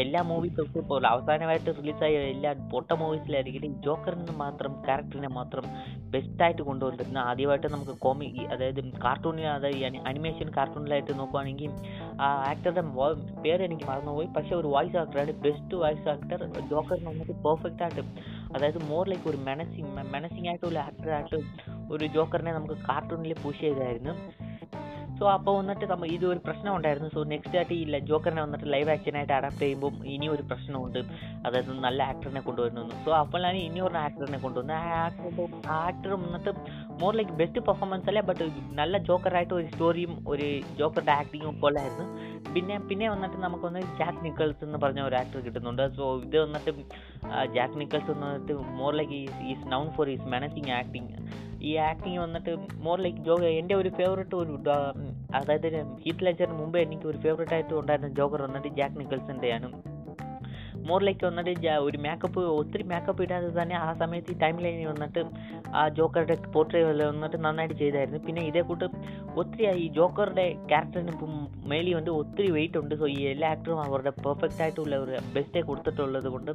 എല്ലാ 0.00 0.20
മൂവീസും 0.28 0.68
ഇപ്പോൾ 0.76 1.06
അവസാനമായിട്ട് 1.08 1.70
റിലീസായ 1.78 2.12
എല്ലാ 2.30 2.50
പൊട്ട 2.70 2.90
മൂവീസിലായിരിക്കട്ടെ 3.00 3.70
ജോക്കറിന് 3.84 4.34
മാത്രം 4.38 4.72
ക്യാരക്ടറിനെ 4.84 5.30
മാത്രം 5.32 5.64
ബെസ്റ്റായിട്ട് 6.12 6.62
കൊണ്ടുവന്നിരുന്ന 6.62 7.18
ആദ്യമായിട്ട് 7.28 7.68
നമുക്ക് 7.68 7.94
കോമി 8.00 8.26
അതായത് 8.52 8.80
കാർട്ടൂണിൽ 9.04 9.46
അതായത് 9.52 9.80
അനിമേഷൻ 10.08 10.48
കാർട്ടൂണിലായിട്ട് 10.56 11.12
നോക്കുവാണെങ്കിൽ 11.18 11.70
ആ 12.20 12.28
ആക്ടറുടെ 12.50 12.84
പേര് 13.42 13.62
എനിക്ക് 13.64 13.86
മറന്നുപോയി. 13.86 14.28
പക്ഷേ 14.36 14.54
ഒരു 14.54 14.68
വോയിസ് 14.68 14.96
ആക്ടറാണ് 14.96 15.34
ബെസ്റ്റ് 15.42 15.74
വോയിസ് 15.76 16.08
ആക്ടർ 16.08 16.40
ജോക്കറിന് 16.70 17.08
വന്നിട്ട് 17.10 17.34
പെർഫെക്റ്റ് 17.44 17.82
ആയിട്ട് 17.82 18.02
അതായത് 18.54 18.82
മോർ 18.84 19.08
ലൈക്ക് 19.08 19.28
ഒരു 19.28 19.36
മെനസിങ് 19.36 20.12
മെനസിങ് 20.12 20.48
ആയിട്ട് 20.48 20.66
ഒരു 20.66 20.76
ആക്ടറായിട്ട് 20.76 21.38
ഒരു 21.92 22.06
ജോക്കറിനെ 22.06 22.52
നമുക്ക് 22.52 22.74
കാർട്ടൂണിൽ 22.74 23.34
പുഷ് 23.42 23.60
ചെയ്തായിരുന്നു. 23.60 24.14
സോ 25.18 25.28
അപ്പോൾ 25.30 25.58
വന്നിട്ട് 25.58 25.84
നമ്മൾ 25.84 26.06
ഇത് 26.06 26.26
ഒരു 26.26 26.40
പ്രശ്നം 26.46 26.76
ഉണ്ടായിരുന്നു. 26.76 27.08
സോ 27.14 27.24
നെക്സ്റ്റ് 27.24 27.56
ആയിട്ട് 27.56 27.72
ഈ 27.72 27.98
ജോക്കറിനെ 27.98 28.42
വന്നിട്ട് 28.42 28.72
ലൈവ് 28.72 28.90
ആക്ഷനായിട്ട് 28.90 29.32
അഡാപ്റ്റ് 29.32 29.60
ചെയ്യുമ്പോൾ 29.60 30.06
ഇനി 30.06 30.26
ഒരു 30.26 30.42
പ്രശ്നമുണ്ട്. 30.42 30.98
അതായത് 31.46 31.72
നല്ല 31.72 32.02
ആക്ടറിനെ 32.02 32.40
കൊണ്ടുവരുന്നു 32.40 33.04
സോ 33.04 33.12
അപ്പോഴാണ് 33.12 33.56
ഇനി 33.56 33.80
ഒരു 33.80 33.98
ആക്ടറിനെ 33.98 34.38
കൊണ്ടുവന്നത്. 34.38 34.76
ആ 34.76 35.04
ആക്ടർ 35.04 35.68
ആക്ടർ 35.68 36.14
വന്നിട്ട് 36.14 36.50
മോർ 37.00 37.12
ലൈക്ക് 37.18 37.34
ബെസ്റ്റ് 37.40 37.60
പെർഫോമൻസ് 37.68 38.08
അല്ല? 38.10 38.20
ബട്ട് 38.28 38.44
നല്ല 38.80 38.98
ജോക്കറായിട്ട് 39.08 39.54
ഒരു 39.58 39.66
സ്റ്റോറിയും 39.72 40.12
ഒരു 40.32 40.46
ജോക്കറുടെ 40.80 41.12
ആക്ടിങ്ങും 41.20 41.54
കൊള്ളായിരുന്നു 41.62 42.06
പിന്നെ 42.54 42.76
പിന്നെ 42.90 43.06
വന്നിട്ട് 43.12 43.38
നമുക്കൊന്ന് 43.44 43.80
ജാക്ക് 44.00 44.20
നിക്കൾസ് 44.26 44.62
എന്ന് 44.66 44.78
പറഞ്ഞ 44.84 45.00
ഒരു 45.08 45.16
ആക്ടർ 45.20 45.40
കിട്ടുന്നുണ്ട്. 45.46 45.84
സോ 45.96 46.04
ഇത് 46.26 46.36
വന്നിട്ട് 46.44 46.72
ജാക്ക് 47.56 47.78
നിക്കൾസ് 47.82 48.10
വന്നിട്ട് 48.14 48.56
more 48.80 48.92
like 49.00 49.18
is 49.52 49.66
known 49.74 49.88
for 49.96 50.08
is 50.14 50.28
managing 50.34 50.72
acting 50.80 51.10
ഈ 51.70 51.72
ആക്ടിങ് 51.90 52.18
വന്നിട്ട് 52.18 52.52
മോർ 52.86 52.98
ലൈക്ക് 53.04 53.20
ജോ 53.26 53.34
എന്റെ 53.60 53.74
ഒരു 53.80 53.90
ഫേവറേറ്റ് 53.98 54.36
ഒരു 54.42 54.54
അതായത് 55.38 55.68
ഹീറ്റ് 56.04 56.24
ലെജറിന് 56.26 56.56
മുമ്പേ 56.62 56.80
എനിക്ക് 56.86 57.06
ഒരു 57.12 57.18
ഫേവറേറ്റ് 57.26 57.54
ആയിട്ട് 57.56 57.74
ഉണ്ടായിരുന്ന 57.80 58.10
ജോക്കർ 58.20 58.42
വന്നിട്ട് 58.46 58.70
ജാക്ക് 58.80 58.98
നിക്കൽസിന്റെയാണ് 59.02 59.68
മോർ 60.86 61.04
ലൈക്ക് 61.04 61.26
വന്നിട്ട് 61.26 61.68
ഒരു 61.68 61.98
മേക്കപ്പ് 61.98 62.40
ഒത്തിരി 62.40 62.82
മേക്കപ്പ് 62.82 63.22
ഇടാതെ 63.22 63.62
തന്നെ 63.62 63.76
ആ 63.76 63.92
സമയത്ത് 63.92 64.32
ഈ 64.32 64.38
ടൈം 64.38 64.56
ലൈനിൽ 64.60 64.86
വന്നിട്ട് 64.86 65.24
ആ 65.74 65.88
ജോക്കറുടെ 65.88 66.34
പോർട്രേ 66.34 66.82
വന്നിട്ട് 66.82 67.44
നന്നായിട്ട് 67.44 67.74
ചെയ്തായിരുന്നു. 67.74 68.20
പിന്നെ 68.26 68.42
ഇതേ 68.42 68.60
കൂട്ട് 68.60 68.84
ഒത്തിരി 69.36 69.66
ഈ 69.66 69.88
ജോക്കറുടെ 69.88 70.52
ക്യാരക്ടറിന് 70.68 71.12
മേലി 71.68 71.92
വന്നിട്ട് 71.92 72.10
ഒത്തിരി 72.10 72.50
വെയിറ്റ് 72.50 72.78
ഉണ്ട്. 72.78 72.94
സോ 72.94 73.06
ഈ 73.06 73.20
എല്ലാ 73.26 73.50
ആക്ടറും 73.50 73.80
അവരുടെ 73.82 74.10
പെർഫെക്റ്റ് 74.10 74.62
ആയിട്ടുള്ള 74.62 74.96
ഒരു 74.96 75.18
ബെസ്റ്റേ 75.34 75.60
കൊടുത്തിട്ടുള്ളത് 75.60 76.28
കൊണ്ട് 76.28 76.52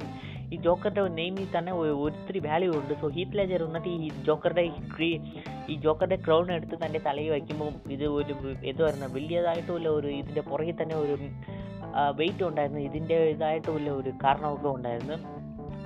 ഈ 0.52 0.56
ജോക്കറുടെ 0.56 1.08
നെയിമിൽ 1.08 1.46
തന്നെ 1.58 1.72
ഒത്തിരി 1.72 2.38
വാല്യൂ 2.38 2.72
ഉണ്ട്. 2.72 2.94
സോ 3.00 3.08
ഹീത്ത് 3.08 3.38
ലെജർ 3.38 3.62
വന്നിട്ട് 3.62 3.88
ഈ 3.88 4.08
ജോക്കറുടെ 4.24 4.70
ക്രീ- 4.96 5.20
ഈ 5.68 5.74
ജോക്കറുടെ 5.74 6.16
ക്രൗൺ 6.16 6.52
എടുത്ത് 6.52 6.86
തന്റെ 6.86 7.00
തലയിൽ 7.06 7.30
വയ്ക്കുമ്പോൾ 7.30 7.90
ഇത് 7.90 8.04
ഒരു 8.04 8.34
എന്ത് 8.64 8.82
പറയുന്നത് 8.82 9.14
വലിയതായിട്ടുള്ള 9.14 9.88
ഒരു 9.88 10.06
ഇതിന്റെ 10.06 10.40
പുറകിൽ 10.40 10.82
തന്നെ 10.82 10.96
ഒരു 10.96 11.16
വെയിറ്റ് 12.18 12.44
ഉണ്ടായിരുന്നു. 12.44 12.80
ഇതിന്റെ 12.80 13.18
വലിയ 13.76 13.90
ഒരു 13.90 14.12
കാരണമൊക്കെ 14.24 14.68
ഉണ്ടായിരുന്നു. 14.68 15.18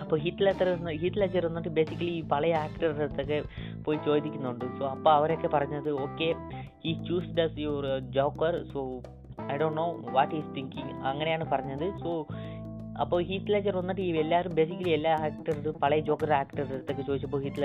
അപ്പോൾ 0.03 0.17
ഹിറ്റ്ലർ 0.19 0.55
ലെറ്റർ 0.55 0.69
ഹീറ്റ് 1.03 1.47
വന്നിട്ട് 1.47 1.69
ബേസിക്കലി 1.69 2.13
ഈ 2.21 2.23
പഴയ 2.23 2.55
അടുത്തൊക്കെ 2.55 3.43
പോയി 3.85 3.99
ചോദിക്കുന്നുണ്ട്. 4.07 4.65
സോ 4.79 4.85
അപ്പോൾ 4.95 5.11
അവരൊക്കെ 5.11 5.49
പറഞ്ഞത് 5.49 5.91
ഓക്കെ 5.91 6.35
ഈ 6.85 6.93
choose 7.09 7.31
does 7.39 7.59
your 7.59 7.87
joker 8.17 8.57
so 8.73 9.03
I 9.53 9.57
don't 9.57 9.77
know 9.77 9.87
what 10.17 10.35
is 10.35 10.51
thinking 10.57 10.95
അങ്ങനെയാണ് 11.11 11.45
പറഞ്ഞത്. 11.45 11.87
സോ 12.03 12.27
അപ്പോൾ 13.03 13.23
ഹീറ്റ് 13.23 13.53
ലെജർ 13.53 13.77
വന്നിട്ട് 13.77 14.01
ഈ 14.01 14.09
എല്ലാവരും 14.23 14.55
ബേസിക്കലി 14.55 14.91
എല്ലാ 14.91 15.13
ആക്ടറും 15.27 15.79
പഴയ 15.83 16.01
ജോക്കർ 16.01 16.33
ആക്ടറുടെ 16.33 16.75
അടുത്തൊക്കെ 16.75 17.03
ചോദിച്ചപ്പോൾ 17.03 17.43
ഹീറ്റ് 17.43 17.61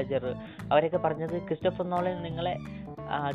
അവരൊക്കെ 0.72 0.98
പറഞ്ഞത് 0.98 1.42
ക്രിസ്റ്റഫർ 1.48 1.86
നോളൻ 1.86 2.24
നിങ്ങളെ 2.24 2.54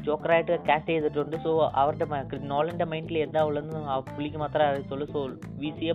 ജോക്കറായിട്ട് 0.07 0.55
കാസ്റ്റ് 0.69 0.91
ചെയ്തിട്ടുണ്ട്. 0.91 1.37
സോ 1.37 1.51
അവരുടെ 1.83 2.07
നോളന്റെ 2.53 2.85
മൈൻഡിൽ 2.85 3.19
എന്താ 3.19 3.43
ഉള്ളതെന്ന് 3.43 3.81
ആ 3.93 3.99
പുള്ളിക്ക് 3.99 4.37
മാത്രമേ 4.37 4.67
അറിയത്തുള്ളൂ. 4.69 5.07
സോ 5.13 5.21
വി 5.63 5.71
സി 5.79 5.85
എ 5.85 5.95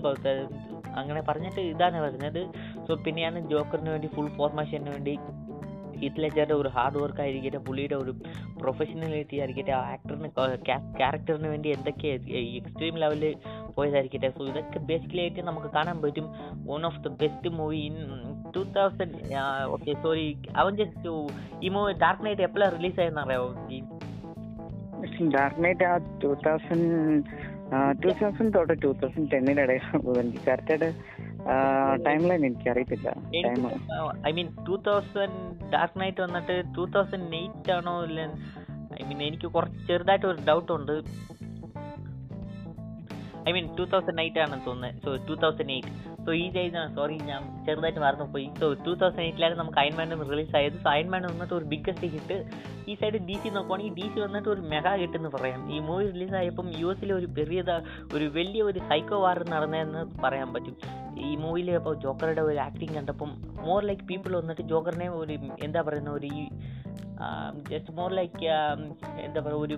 അങ്ങനെ 1.00 1.22
പറഞ്ഞിട്ട് 1.22 1.62
ഇതാണ് 1.74 2.02
പറഞ്ഞത്. 2.02 2.42
സോ 2.88 2.96
പിന്നെയാണ് 3.06 3.40
ജോക്കറിന് 3.50 3.90
വേണ്ടി 3.90 4.08
ഫുൾ 4.16 4.30
ഫോർമേഷന് 4.38 4.90
വേണ്ടി 4.90 5.16
ഹീത്ത് 6.02 6.54
ഒരു 6.54 6.70
ഹാർഡ് 6.70 6.98
വർക്ക് 6.98 7.22
ആയിരിക്കട്ടെ 7.22 7.58
പുള്ളിയുടെ 7.58 7.96
ഒരു 7.96 8.14
പ്രൊഫഷണലിറ്റി 8.62 9.38
ആയിരിക്കട്ടെ 9.40 9.72
ആ 9.72 9.82
ആക്ടറിന് 9.92 10.30
ക്യാരക്ടറിന് 11.00 11.48
വേണ്ടി 11.48 11.70
എന്തൊക്കെ 11.70 12.08
എക്സ്ട്രീം 12.58 12.98
ലെവലിൽ 12.98 13.36
പോയതായിരിക്കട്ടെ. 13.76 14.30
സോ 14.38 14.46
ഇതൊക്കെ 14.46 14.80
ബേസിക്കലി 14.80 15.22
ആയിട്ട് 15.22 15.42
നമുക്ക് 15.42 15.68
കാണാൻ 15.68 16.02
പറ്റും. 16.02 16.28
One 16.68 16.86
of 16.86 17.00
the 17.00 17.08
best 17.08 17.50
movie 17.50 17.78
in 17.78 17.98
two 18.56 18.64
thousand 18.64 19.36
okay 19.68 19.94
sorry 20.02 20.38
അവൻ 20.56 20.76
ജസ്റ്റ് 20.76 21.10
ഈ 21.64 21.70
മൂവി 21.70 21.94
ഡാർക്ക് 21.94 22.26
നൈറ്റ് 22.26 22.42
എപ്പോഴാണ് 22.42 22.78
റിലീസ് 22.78 23.00
ആയെന്ന് 23.00 23.22
അറിയാമോ 23.22 23.50
ഡാർക്ക് 25.32 25.64
നൈറ്റ് 25.64 25.84
ആ 25.84 25.98
ടൂ 26.24 26.34
തൗസൻഡ് 26.48 27.24
ടൂ 28.04 28.10
തൗസൻഡ് 28.22 28.54
തൊട്ട് 28.54 28.82
ടൂ 28.82 28.92
തൗസൻഡ് 28.94 29.36
എനിക്ക് 29.36 30.44
കറക്റ്റായിട്ട് 30.48 30.90
ടൈം 32.06 32.22
ലൈൻ 32.28 32.46
എനിക്ക് 32.46 32.70
അറിയത്തില്ല 32.70 33.10
I 34.28 34.32
mean 34.32 34.48
two 34.68 34.76
thousand 34.78 35.38
Dark 35.74 36.00
Knight 36.02 36.22
വന്നിട്ട് 36.22 36.64
ടൂ 36.78 36.86
തൗസൻഡ് 36.86 37.36
എയ്റ്റ് 37.36 37.72
ആണോ 37.72 38.04
ഇല്ല? 38.04 38.22
ഐ 39.02 39.06
മീൻ 39.08 39.24
എനിക്ക് 39.24 39.48
കുറച്ച് 39.48 39.88
ചെറുതായിട്ട് 39.88 40.26
ഒരു 40.26 40.38
ഡൗട്ട് 40.48 40.72
ഉണ്ട്. 40.72 40.96
I 43.50 43.52
mean 43.52 43.76
two 43.76 43.86
thousand 43.86 44.22
eight 44.22 44.40
ആണെന്ന് 44.40 44.66
തോന്നുന്നത് 44.66 45.02
so 45.04 45.16
two 45.28 45.36
thousand 45.36 45.72
eight 45.72 46.17
so 46.28 46.34
ഈ 46.44 46.46
ചെയ്യുന്ന 46.56 46.80
സോറി 46.96 47.18
ഞാൻ 47.28 47.42
ചെറുതായിട്ട് 47.66 48.02
മറന്നുപോയി. 48.06 48.48
സോ 48.60 48.66
ടൂ 48.86 48.94
തൗസൻഡ് 49.02 49.26
എയ്റ്റിലാണ് 49.26 49.56
നമുക്ക് 49.60 49.80
അയൺമാൻ 49.84 50.10
റിലീസ് 50.32 50.56
ആയത്. 50.60 50.78
സോ 50.86 50.90
അയൺമാൻ 50.94 51.24
വന്നിട്ട് 51.32 51.54
ഒരു 51.60 51.66
ബിഗ്ഗസ്റ്റ് 51.74 52.08
ഹിറ്റ് 52.16 52.38
ഈ 52.90 52.94
സൈഡ് 53.02 53.20
ഡി 53.30 53.36
സി 53.44 53.50
നോക്കുവാണെങ്കിൽ 53.58 53.96
ഡി 54.00 54.06
സി 54.14 54.20
വന്നിട്ട് 54.26 54.50
ഒരു 54.56 54.62
മെഗാ 54.74 54.94
ഹിറ്റ് 55.02 55.18
എന്ന് 55.20 55.32
പറയാം. 55.36 55.62
ഈ 55.76 55.80
മൂവി 55.88 56.06
റിലീസ് 56.16 56.36
ആയപ്പം 56.42 56.68
യു 56.82 56.90
എസിലെ 56.94 57.14
ഒരു 57.20 57.28
പെരിയത 57.38 57.72
ഒരു 58.16 58.28
വലിയ 58.38 58.64
ഒരു 58.70 58.82
സൈക്കോ 58.90 59.20
വാർ 59.26 59.40
നടന്നതെന്ന് 59.54 60.04
പറയാൻ 60.26 60.52
പറ്റും. 60.56 60.76
ഈ 61.28 61.30
മൂവിയിൽ 61.44 61.70
അപ്പോൾ 61.80 61.96
ജോക്കറുടെ 62.04 62.42
ഒരു 62.50 62.60
ആക്ടിങ് 62.68 62.96
കണ്ടപ്പം 62.98 63.30
മോർ 63.68 63.82
ലൈക്ക് 63.90 64.04
പീപ്പിൾ 64.10 64.34
വന്നിട്ട് 64.40 64.64
ജോക്കറിനെ 64.74 65.08
ഒരു 65.22 65.36
എന്താ 65.68 65.82
പറയുന്ന 65.88 66.12
ഒരു 66.20 66.28
ഈ 66.40 66.44
ജസ്റ്റ് 67.72 67.92
മോർ 67.98 68.10
ലൈക്ക് 68.18 68.46
എന്താ 69.26 69.40
പറയുക 69.46 69.62
ഒരു 69.66 69.76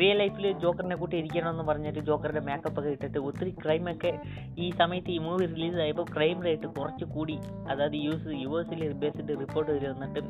റിയൽ 0.00 0.16
ലൈഫിൽ 0.20 0.44
ജോക്കറിനെ 0.62 0.96
കൂട്ടി 0.96 1.16
ഇരിക്കണമെന്ന് 1.18 1.64
പറഞ്ഞിട്ട് 1.70 2.00
ജോക്കറിന്റെ 2.08 2.42
മേക്കപ്പ് 2.46 2.78
ഒക്കെ 2.80 2.90
ഇട്ടിട്ട് 2.96 3.18
ഒത്തിരി 3.28 3.50
ക്രൈമൊക്കെ 3.64 4.12
ഈ 4.58 4.68
സമയത്ത് 4.80 5.10
ഈ 5.16 5.18
മൂവി 5.26 5.44
ആയപ്പോൾ 5.78 6.06
ക്രൈം 6.14 6.42
റേറ്റ് 6.42 6.66
കുറച്ച് 6.66 7.04
കൂടി. 7.04 7.36
അതായത് 7.70 7.96
യു 7.96 8.10
എസ് 8.10 8.34
യു 8.42 8.58
എസിൽ 8.58 8.92
ബേസിട്ട് 8.94 9.32
റിപ്പോർട്ട് 9.40 9.72
വന്നിട്ട് 9.88 10.20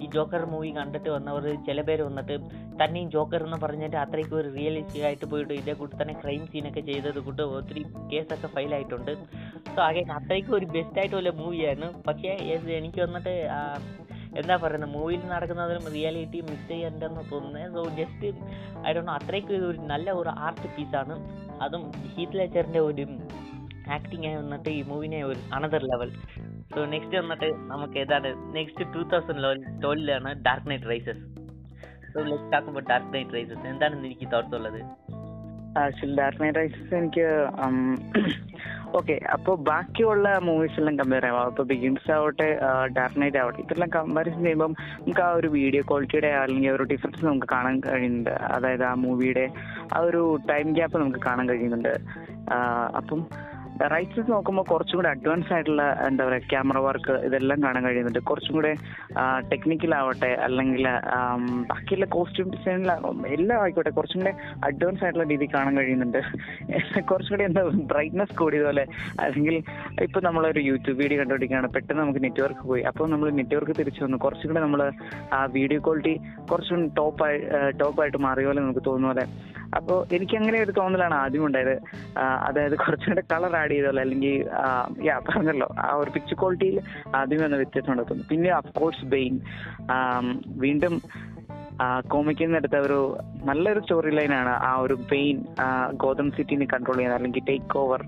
ഈ 0.00 0.06
ജോക്കർ 0.06 0.46
മൂവി 0.46 0.70
കണ്ടിട്ട് 0.70 1.10
വന്നവർ 1.10 1.56
ചില 1.66 1.80
പേര് 1.80 2.02
വന്നിട്ട് 2.02 2.36
തന്നെയും 2.82 3.10
ജോക്കർ 3.10 3.44
എന്ന് 3.44 3.56
പറഞ്ഞിട്ട് 3.56 3.96
അത്രയ്ക്ക് 3.96 4.34
ഒരു 4.34 4.48
റിയലിസ്റ്റിക് 4.54 5.04
ആയിട്ട് 5.04 5.24
പോയിട്ട് 5.24 5.54
ഇതേ 5.54 5.72
കൂട്ടി 5.72 6.02
തന്നെ 6.02 6.14
ക്രൈം 6.22 6.46
സീനൊക്കെ 6.46 6.80
ചെയ്തത് 6.80 7.18
കൂട്ട് 7.18 7.42
ഒത്തിരി 7.42 7.82
കേസൊക്കെ 8.12 8.46
ഫയലായിട്ടുണ്ട് 8.46 9.12
സോ 9.74 9.80
ആകെ 9.82 10.04
അത്രയ്ക്ക് 10.10 10.50
ഒരു 10.50 10.66
ബെസ്റ്റ് 10.66 10.98
ആയിട്ടുള്ള 10.98 11.30
മൂവിയായിരുന്നു 11.30 12.02
പക്ഷേ 12.06 12.32
എനിക്ക് 12.76 13.00
വന്നിട്ട് 13.00 13.34
എന്താ 14.36 14.56
പറയുന്നത് 14.56 14.90
മൂവിയിൽ 14.90 15.20
നടക്കുന്നതിലും 15.26 15.92
റിയാലിറ്റി 15.94 16.40
മിക്സ് 16.40 16.68
ചെയ്യണ്ടെന്ന് 16.68 17.30
തോന്നുന്നത് 17.30 17.72
സോ 17.72 17.82
ജസ്റ്റ് 17.96 18.28
ഐ 18.86 18.92
ഡോ 18.92 19.00
അത്രയ്ക്ക് 19.12 19.54
ഒരു 19.62 19.78
നല്ല 19.86 20.10
ഒരു 20.12 20.28
ആർട്ട് 20.38 20.68
പീസാണ് 20.76 21.14
അതും 21.62 21.82
ഹീത്ത് 22.14 22.38
ലെച്ചറിന്റെ 22.38 22.80
ഒരു 22.80 23.04
ആക്ടിങ് 23.92 24.36
വന്നിട്ട് 24.36 24.68
ഈ 24.68 24.82
മൂവിനെ 24.82 25.22
ഒരു 25.24 25.54
അനദർ 25.54 25.84
ലെവൽ 25.84 26.10
സോ 26.74 26.84
നെക്സ്റ്റ് 26.84 27.16
വന്നിട്ട് 27.16 27.48
നമുക്ക് 27.70 27.98
ഏതാണ്? 27.98 28.54
Next 28.54 28.94
two 28.94 29.02
thousand 29.02 29.82
ട്വൽവിലാണ് 29.82 30.44
Dark 30.44 30.70
Knight 30.70 30.90
Rises 30.90 31.24
so 32.14 32.20
let 32.22 32.56
ആക്കുമ്പോൾ 32.56 32.84
ഡാർക്ക് 32.90 33.14
നൈറ്റ് 33.14 33.34
റൈസസ് 33.34 33.66
എന്താണെന്ന് 33.66 34.06
എനിക്ക് 34.06 34.32
തോട്ട്സ് 34.32 34.54
ഉള്ളത്? 34.54 34.80
ആക്ച്വലി 35.78 36.16
ഡാർക്ക് 36.16 36.42
നൈറ്റ് 36.42 36.58
റൈസസ് 36.58 36.94
എനിക്ക് 36.94 37.26
ഓക്കെ 38.98 39.20
അപ്പോൾ 39.32 39.56
ബാക്കിയുള്ള 39.56 40.38
മൂവീസ് 40.38 40.78
എല്ലാം 40.78 40.98
കമ്പയർ 40.98 41.22
ചെയ്യാം. 41.22 41.44
അപ്പോൾ 41.44 41.62
ബിഗിൻസ് 41.62 42.10
ആവട്ടെ 42.12 42.58
ഡാർക്ക് 42.86 43.22
നൈറ്റ് 43.22 43.36
ആവട്ടെ 43.36 43.60
ഇതെല്ലാം 43.60 43.90
കമ്പാരിസൺ 43.94 44.42
ചെയ്യുമ്പം 44.42 44.72
നമുക്ക് 45.00 45.20
ആ 45.20 45.32
ഒരു 45.32 45.48
വീഡിയോ 45.48 45.82
ക്വാളിറ്റിയുടെ 45.82 46.26
അല്ലെങ്കിൽ 46.26 46.70
ഒരു 46.70 46.82
ഡിഫറൻസ് 46.82 47.24
നമുക്ക് 47.24 47.46
കാണാൻ 47.52 47.80
കഴിയുന്നുണ്ട്. 47.80 48.30
അതായത് 48.30 48.84
ആ 48.84 48.94
മൂവിയുടെ 48.94 49.50
ആ 49.94 49.98
ഒരു 49.98 50.38
ടൈം 50.50 50.72
ഗ്യാപ്പ് 50.72 50.98
നമുക്ക് 50.98 51.18
കാണാൻ 51.18 51.48
കഴിയുന്നുണ്ട്. 51.48 51.94
ആ, 52.52 52.56
അപ്പം 53.80 53.92
റൈറ്റ്സസ് 53.92 54.30
നോക്കുമ്പോൾ 54.30 54.64
കുറച്ചും 54.70 54.96
കൂടെ 54.98 55.08
അഡ്വാൻസ് 55.08 55.50
ആയിട്ടുള്ള 55.56 55.82
എന്താ 56.06 56.22
പറയുക 56.24 56.48
ക്യാമറ 56.50 56.78
വർക്ക് 56.86 57.12
ഇതെല്ലാം 57.26 57.58
കാണാൻ 57.62 57.82
കഴിയുന്നുണ്ട്. 57.86 58.18
കുറച്ചും 58.30 58.52
കൂടെ 58.56 58.72
ടെക്നിക്കൽ 59.52 59.92
ആവട്ടെ 59.98 60.30
അല്ലെങ്കിൽ 60.46 60.84
ബാക്കിയുള്ള 61.70 62.06
കോസ്റ്റ്യൂം 62.14 62.48
ഡിസൈനിലാകും 62.54 63.20
എല്ലാം 63.36 63.58
ആയിക്കോട്ടെ 63.62 63.92
കുറച്ചും 63.98 64.20
കൂടെ 64.22 64.32
അഡ്വാൻസ് 64.68 65.02
ആയിട്ടുള്ള 65.04 65.26
രീതി 65.32 65.46
കാണാൻ 65.54 65.74
കഴിയുന്നുണ്ട്. 65.80 66.20
കുറച്ചും 67.10 67.32
കൂടെ 67.34 67.46
എന്താ 67.48 67.62
ബ്രൈറ്റ്നസ് 67.92 68.36
കൂടിയതുപോലെ 68.42 68.84
അല്ലെങ്കിൽ 69.26 69.56
ഇപ്പൊ 70.06 70.20
നമ്മളൊരു 70.28 70.62
യൂട്യൂബ് 70.68 70.98
വീഡിയോ 71.02 71.20
കണ്ടുപിടിക്കുകയാണ് 71.22 71.70
പെട്ടെന്ന് 71.76 72.02
നമുക്ക് 72.02 72.22
നെറ്റ്വർക്ക് 72.26 72.66
പോയി. 72.72 72.84
അപ്പോൾ 72.92 73.08
നമ്മൾ 73.14 73.30
നെറ്റ്വർക്ക് 73.40 73.76
തിരിച്ചു 73.80 74.02
വന്നു. 74.04 74.18
കുറച്ചും 74.26 74.50
കൂടെ 74.52 74.62
നമ്മൾ 74.66 74.82
ആ 75.38 75.40
വീഡിയോ 75.56 75.80
ക്വാളിറ്റി 75.88 76.14
കുറച്ചും 76.52 76.82
ടോപ്പായി 77.00 77.40
ടോപ്പായിട്ട് 77.82 78.20
മാറിയ 78.28 78.46
പോലെ 78.50 78.62
നമുക്ക് 78.66 78.84
തോന്നുന്ന 78.90 79.26
അപ്പോൾ 79.76 79.98
എനിക്ക് 80.16 80.36
അങ്ങനെ 80.36 80.58
ഒരു 80.62 80.72
തോന്നലാണ് 80.76 81.14
ആദ്യം 81.14 81.46
ഉണ്ടായത്. 81.46 81.74
അതായത് 82.48 82.76
കുറച്ചുകൂടെ 82.78 83.22
കളർ 83.32 83.56
ആഡ് 83.56 83.70
ചെയ്തല്ലോ 83.70 84.02
അല്ലെങ്കിൽ 84.02 84.36
യാ 85.04 85.16
പറഞ്ഞല്ലോ. 85.28 85.68
ആ 85.78 85.90
ഒരു 85.94 86.10
പിക്ചർ 86.10 86.36
ക്വാളിറ്റിയിൽ 86.40 86.78
ആദ്യം 87.16 87.42
വന്ന 87.44 87.56
വ്യത്യാസം 87.56 87.92
ഉണ്ടാക്കുന്നു 87.92 88.24
പിന്നെ 88.30 88.50
അഫ്കോഴ്സ് 88.50 89.04
ബെയിൻ 89.14 89.34
വീണ്ടും 90.64 90.96
കോമിക്കിൽ 92.08 92.56
എടുത്ത 92.56 92.76
ഒരു 92.76 92.98
നല്ലൊരു 93.48 93.80
സ്റ്റോറി 93.80 94.10
ലൈനാണ് 94.16 94.52
ആ 94.70 94.72
ഒരു 94.78 94.96
പെയിൻ 95.12 95.36
ഗോതം 96.02 96.28
സിറ്റിനെ 96.36 96.66
കൺട്രോൾ 96.72 96.96
ചെയ്യുന്നത് 96.96 97.18
അല്ലെങ്കിൽ 97.18 97.44
ടേക്ക് 97.48 97.78
ഓവർ 97.78 98.02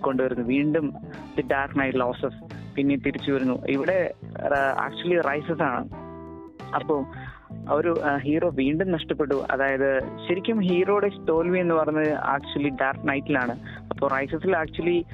കൊണ്ടുവരുന്നു 0.00 0.44
വീണ്ടും 0.44 0.86
ദി 1.36 1.44
ഡാർക്ക് 1.52 1.78
നൈറ്റ് 1.80 2.00
ലോസസ് 2.00 2.40
പിന്നെ 2.76 2.96
തിരിച്ചു 3.06 3.30
വരുന്നു. 3.32 3.56
ഇവിടെ 3.66 3.98
ആക്ച്വലി 4.86 5.18
റൈസസ് 5.20 5.62
ആണ്. 5.62 5.82
അപ്പോൾ 6.78 6.98
ഒരു 7.72 8.00
ഹീറോ 8.16 8.48
വീണ്ടും 8.50 8.92
നഷ്ടപ്പെട്ടു. 8.92 9.44
അതായത് 9.50 10.00
ശരിക്കും 10.28 10.58
ഹീറോയുടെ 10.58 11.10
തോൽവി 11.28 11.58
എന്ന് 11.58 11.74
പറഞ്ഞത് 11.74 12.12
ആക്ച്വലി 12.12 12.68
ഡാർക്ക് 12.68 13.08
നൈറ്റിലാണ് 13.08 13.54
അപ്പോൾ 13.90 14.10
റൈസസിൽ 14.10 14.56
ആക്ച്വലി 14.56 15.04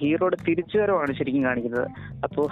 ഹീറോയുടെ 0.00 0.38
തിരിച്ചുവരവാണ് 0.48 1.12
ശരിക്കും 1.12 1.44
കാണിക്കുന്നത്. 1.44 1.88
അപ്പോൾ 2.24 2.46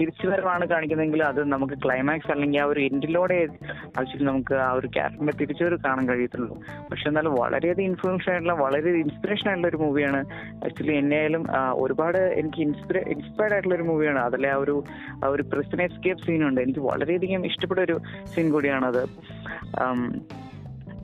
തിരിച്ചുവരവാണ് 0.00 0.66
കാണിക്കുന്നതെങ്കിൽ 0.66 1.22
അത് 1.22 1.52
നമുക്ക് 1.52 1.74
ക്ലൈമാക്സ് 1.74 2.30
അല്ലെങ്കിൽ 2.30 2.60
ആ 2.60 2.64
ഒരു 2.64 2.80
എൻഡിലൂടെ 2.80 3.48
ആവശ്യത്തിൽ 3.98 4.26
നമുക്ക് 4.26 4.54
ആ 4.54 4.70
ഒരു 4.72 4.86
ക്യാരക്ടറിന്റെ 4.86 5.36
തിരിച്ചുവരവ് 5.40 5.80
കാണാൻ 5.86 6.08
കഴിയത്തുള്ളൂ. 6.08 6.56
പക്ഷെ 6.90 7.08
എന്നാലും 7.08 7.34
വളരെയധികം 7.34 7.88
ഇൻഫ്ലുവൻസ് 7.90 8.30
ആയിട്ടുള്ള 8.30 8.52
വളരെ 8.52 8.90
ഇൻസ്പിറേഷൻ 8.90 9.48
ആയിട്ടുള്ള 9.48 9.68
ഒരു 9.68 9.76
മൂവിയാണ് 9.76 10.22
ആക്ച്വലി 10.66 10.92
എന്നെയായാലും 10.92 11.24
ആയാലും 11.26 11.46
ഒരുപാട് 11.84 12.18
എനിക്ക് 12.40 12.60
ഇൻസ്പിര 12.62 12.98
ഇൻസ്പയർഡ് 12.98 13.52
ആയിട്ടുള്ള 13.52 13.74
ഒരു 13.74 13.82
മൂവിയാണ് 13.82 14.18
അതിലെ 14.18 14.48
ആ 14.50 14.56
ഒരു 14.56 14.84
ആ 15.24 15.28
ഒരു 15.28 15.42
പ്രസിനെ 15.42 15.84
എസ്കേപ്പ് 15.84 16.24
സീനുണ്ട് 16.26 16.60
എനിക്ക് 16.60 16.80
വളരെയധികം 16.80 17.46
ഇഷ്ടപ്പെട്ട 17.46 17.80
ഒരു 17.80 17.96
സീൻ 18.24 18.52
കൂടിയാണത്. 18.52 19.02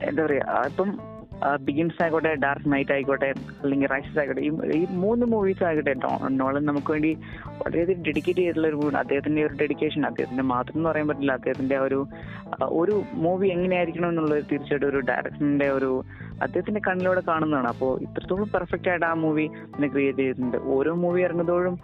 എന്താ 0.09 0.23
പറയാ 0.25 0.45
അപ്പം 0.67 1.12
ബിഗിൻസ് 1.57 2.03
ആയിക്കോട്ടെ 2.03 2.33
ഡാർക്ക് 2.33 2.71
നൈറ്റ് 2.73 2.91
ആയിക്കോട്ടെ 2.91 3.29
അല്ലെങ്കിൽ 3.63 3.87
റൈസസ് 3.87 4.19
ആയിക്കോട്ടെ 4.19 4.41
ഈ 4.41 4.51
ഈ 4.77 4.85
മൂന്ന് 4.95 5.25
മൂവീസ് 5.25 5.63
ആയിക്കോട്ടെ 5.63 5.93
നോളൻ 6.29 6.65
നമുക്ക് 6.65 6.91
വേണ്ടി 6.91 7.17
വളരെയധികം 7.57 8.03
ഡെഡിക്കേറ്റ് 8.03 8.39
ചെയ്തിട്ടുള്ള 8.39 8.67
ഒരു 8.67 8.75
മൂവി 8.75 8.95
അദ്ദേഹത്തിന്റെ 8.95 9.45
ഒരു 9.45 9.53
ഡെഡിക്കേഷൻ 9.53 10.05
അദ്ദേഹത്തിന്റെ 10.05 10.43
മാത്രം 10.43 10.77
എന്ന് 10.77 10.89
പറയാൻ 10.89 11.07
പറ്റില്ല 11.07 11.31
അദ്ദേഹത്തിന്റെ 11.31 11.77
ഒരു 11.77 12.07
ഒരു 12.61 13.03
മൂവി 13.13 13.47
എങ്ങനെയായിരിക്കണം 13.47 14.09
എന്നുള്ളത് 14.09 14.43
തീർച്ചയായിട്ടും 14.51 14.89
ഒരു 14.89 14.99
ഡയറക്ഷന്റെ 14.99 15.69
ഒരു 15.69 15.91
അദ്ദേഹത്തിന്റെ 16.45 16.81
കണ്ണിലൂടെ 16.87 17.21
കാണുന്നതാണ്. 17.29 17.69
അപ്പോൾ 17.73 17.91
ഇത്രത്തോളം 18.05 18.49
പെർഫെക്റ്റ് 18.55 18.89
ആയിട്ട് 18.91 19.05
ആ 19.11 19.13
മൂവി 19.23 19.45
പിന്നെ 19.73 19.89
ക്രിയേറ്റ് 19.93 20.21
ചെയ്തിട്ടുണ്ട്. 20.23 20.57
ഓരോ 20.75 20.93
മൂവി 21.03 21.21
ഇറങ്ങുന്നതോടും 21.27 21.75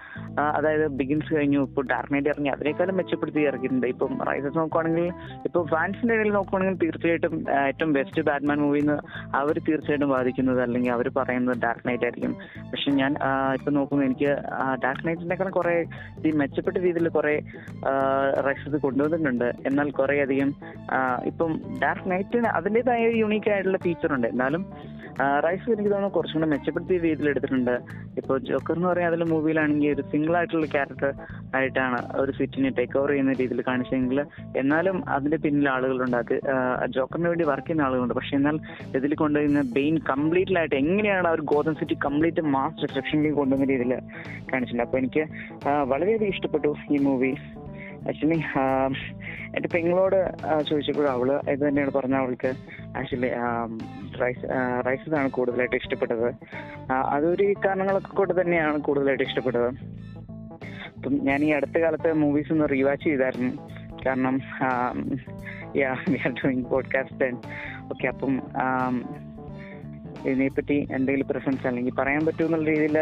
അതായത് 0.57 0.85
ബിഗിൻസ് 0.99 1.31
കഴിഞ്ഞു 1.37 1.61
ഇപ്പോൾ 1.67 1.85
ഡാർക്ക് 1.91 2.13
നൈറ്റ് 2.13 2.29
ഇറങ്ങി 2.33 2.49
അതിനേക്കാളും 2.55 2.95
മെച്ചപ്പെടുത്തി 2.99 3.41
ഇറക്കിയിട്ടുണ്ട് 3.49 3.87
ഇപ്പം 3.93 4.11
റൈസസ് 4.29 4.57
നോക്കുവാണെങ്കിൽ 4.61 5.07
ഇപ്പൊ 5.47 5.59
ഫാൻസിന്റെ 5.73 6.13
ഇടയിൽ 6.17 6.33
നോക്കുവാണെങ്കിൽ 6.37 6.77
തീർച്ചയായിട്ടും 6.83 7.33
ഏറ്റവും 7.69 7.91
ബെസ്റ്റ് 7.97 8.21
ബാറ്റ്മാൻ 8.29 8.59
മൂവി 8.65 8.79
എന്ന് 8.83 8.97
അവർ 9.39 9.55
തീർച്ചയായിട്ടും 9.67 10.11
ബാധിക്കുന്നത് 10.15 10.61
അല്ലെങ്കിൽ 10.65 10.91
അവർ 10.97 11.09
പറയുന്നത് 11.19 11.57
ഡാർക്ക് 11.65 11.85
നൈറ്റ് 11.89 12.05
ആയിരിക്കും. 12.07 12.33
പക്ഷെ 12.71 12.89
ഞാൻ 13.01 13.11
ഇപ്പം 13.59 13.73
നോക്കുമ്പോൾ 13.79 14.05
എനിക്ക് 14.09 14.31
ഡാർക്ക് 14.85 15.05
നൈറ്റിനേക്കാളും 15.07 15.53
കുറെ 15.59 15.75
ഈ 16.27 16.31
മെച്ചപ്പെട്ട 16.41 16.77
രീതിയിൽ 16.85 17.09
കുറെ 17.17 17.35
റൈസസ് 18.47 18.79
കൊണ്ടുവന്നിട്ടുണ്ട്. 18.85 19.47
എന്നാൽ 19.69 19.89
കുറേ 19.99 20.17
അധികം 20.25 20.51
ഇപ്പം 21.31 21.51
ഡാർക്ക് 21.83 22.07
നൈറ്റിന് 22.13 22.49
അതിന്റെതായ 22.59 23.03
യുണീക്ക് 23.23 23.51
ആയിട്ടുള്ള 23.55 23.79
ഫീച്ചർ 23.85 24.11
ഉണ്ട്. 24.17 24.29
എന്നാലും 24.39 24.63
റൈസ് 25.45 25.65
എനിക്ക് 25.73 25.89
തോന്നുന്നു 25.91 26.15
കുറച്ചും 26.15 26.37
കൂടെ 26.37 26.47
മെച്ചപ്പെടുത്തിയ 26.51 26.97
രീതിയിൽ 27.05 27.29
എടുത്തിട്ടുണ്ട്. 27.31 27.73
ഇപ്പോൾ 28.19 28.35
ജോക്കർ 28.49 28.75
എന്ന് 28.77 28.87
പറയുന്ന 28.89 29.09
അതിലെ 29.11 29.25
മൂവിയിലാണെങ്കിൽ 29.31 29.89
ഒരു 29.95 30.03
സിംഗിൾ 30.11 30.33
ആയിട്ടുള്ള 30.39 30.67
ക്യാരക്ടർ 30.75 31.11
ആയിട്ടാണ് 31.57 31.97
ഒരു 32.21 32.31
സിറ്റിനെ 32.37 32.69
ടേക്ക് 32.77 32.95
ഓവർ 32.99 33.11
ചെയ്യുന്ന 33.13 33.33
രീതിയിൽ 33.41 33.61
കാണിച്ചെങ്കിൽ 33.69 34.19
എന്നാലും 34.61 34.97
അതിന്റെ 35.15 35.39
പിന്നിൽ 35.45 35.67
ആളുകളുണ്ട്. 35.73 36.17
അത് 36.19 36.93
ജോക്കറിന് 36.97 37.29
വേണ്ടി 37.31 37.47
വർക്ക് 37.51 37.67
ചെയ്യുന്ന 37.67 37.87
ആളുകളുണ്ട്. 37.87 38.15
പക്ഷെ 38.19 38.33
എന്നാൽ 38.39 38.59
ഇതിൽ 38.99 39.15
കൊണ്ടുവരുന്ന 39.23 39.63
ബെയിൻ 39.77 39.97
കംപ്ലീറ്റ്ലി 40.11 40.59
ആയിട്ട് 40.61 40.77
എങ്ങനെയാണ് 40.83 41.29
ആ 41.31 41.35
ഒരു 41.37 41.45
ഗോതം 41.53 41.75
സിറ്റി 41.81 41.97
കംപ്ലീറ്റ് 42.07 42.45
മാസ് 42.55 42.79
ഡിസ്ട്രക്ഷനിലേക്ക് 42.83 43.37
കൊണ്ടുവന്ന 43.41 43.67
രീതിയിൽ 43.73 43.93
കാണിച്ചിട്ടുണ്ട്. 44.51 44.85
അപ്പോൾ 44.87 44.99
എനിക്ക് 45.03 45.25
വളരെയധികം 45.93 46.31
ഇഷ്ടപ്പെട്ടു 46.35 46.71
ഈ 46.95 46.99
മൂവി 47.09 47.33
ആക്ച്വലി 48.07 48.39
എന്റെ 49.55 49.69
പെങ്ങളോട് 49.73 50.31
ചോദിച്ചപ്പോൾ 50.69 51.07
അവൾ 51.07 51.41
ഇത് 51.49 51.67
തന്നെയാണ് 51.67 51.91
പറഞ്ഞ 51.91 52.15
അവൾക്ക്. 52.15 52.53
ആക്ച്വലി 52.97 53.29
റൈസ് 54.21 54.45
റൈസ് 54.87 55.15
ആണ് 55.15 55.29
കൂടുതലായിട്ട് 55.29 55.75
ഇഷ്ടപ്പെട്ടത്. 55.75 56.33
അതൊരു 56.91 57.53
കാരണങ്ങളൊക്കെ 57.65 58.15
കൊണ്ട് 58.15 58.41
തന്നെയാണ് 58.41 58.77
കൂടുതലായിട്ട് 58.77 59.23
ഇഷ്ടപ്പെട്ടത്. 59.23 59.67
അപ്പം 60.95 61.13
ഞാൻ 61.25 61.43
ഈ 61.43 61.49
അടുത്ത 61.49 61.77
കാലത്ത് 61.77 62.13
മൂവീസ് 62.13 62.51
ഒന്ന് 62.53 62.67
റീവാച്ച് 62.71 63.05
ചെയ്തായിരുന്നു. 63.05 63.53
കാരണം 64.05 64.41
yeah 65.77 65.95
we 66.09 66.17
are 66.25 66.31
doing 66.31 66.65
podcast 66.65 67.25
okay 67.83 68.07
അപ്പം 68.07 68.41
ആം, 68.61 68.95
ഇതിനെപ്പറ്റി 70.25 70.87
എന്തെങ്കിലും 70.91 71.27
പ്രിഫറൻസ് 71.27 71.67
അല്ലെങ്കിൽ 71.67 71.93
പറയാൻ 71.93 72.25
പറ്റുമെന്നുള്ള 72.25 72.69
രീതിയിൽ 72.69 72.97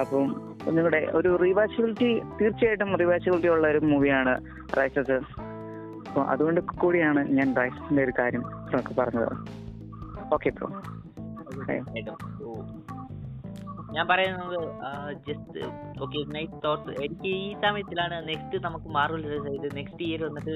അപ്പം 0.00 0.53
ഒന്നുകൂടെ 0.68 1.00
ഒരു 1.18 1.30
റീവാച്ചബിലിറ്റി 1.44 2.10
തീർച്ചയായിട്ടും 2.40 2.92
റീവാച്ചബിലിറ്റി 3.02 3.48
ഉള്ള 3.54 3.66
ഒരു 3.68 3.80
മൂവിയാണ് 3.92 4.34
റൈസസ് 4.80 5.18
അപ്പോൾ 6.08 6.24
അതുകൊണ്ട് 6.32 6.60
കൂടിയാണ് 6.82 7.20
ഞാൻ 7.38 7.48
റൈസസിന്റെ 7.60 8.02
ഒരു 8.04 8.12
കാര്യം 8.18 8.42
നമുക്ക് 8.72 8.94
പറഞ്ഞത്. 9.00 9.32
ഓക്കെ 10.34 10.50
ബ്രോ 10.50 10.68
ഞാൻ 13.96 14.06
പറയുന്നത് 14.10 14.56
ജസ്റ്റ് 15.26 15.60
ഓക്കെ 16.04 16.20
നൈറ്റ് 16.36 16.56
തോട്ട്സ് 16.64 16.94
എനിക്ക് 17.04 17.28
ഈ 17.42 17.50
സമയത്തിലാണ് 17.64 18.16
നെക്സ്റ്റ് 18.28 18.56
നമുക്ക് 18.64 18.88
മാർവൽ 18.96 19.20
ഇത് 19.58 19.68
നെക്സ്റ്റ് 19.76 20.02
ഇയർ 20.08 20.22
വന്നിട്ട് 20.28 20.54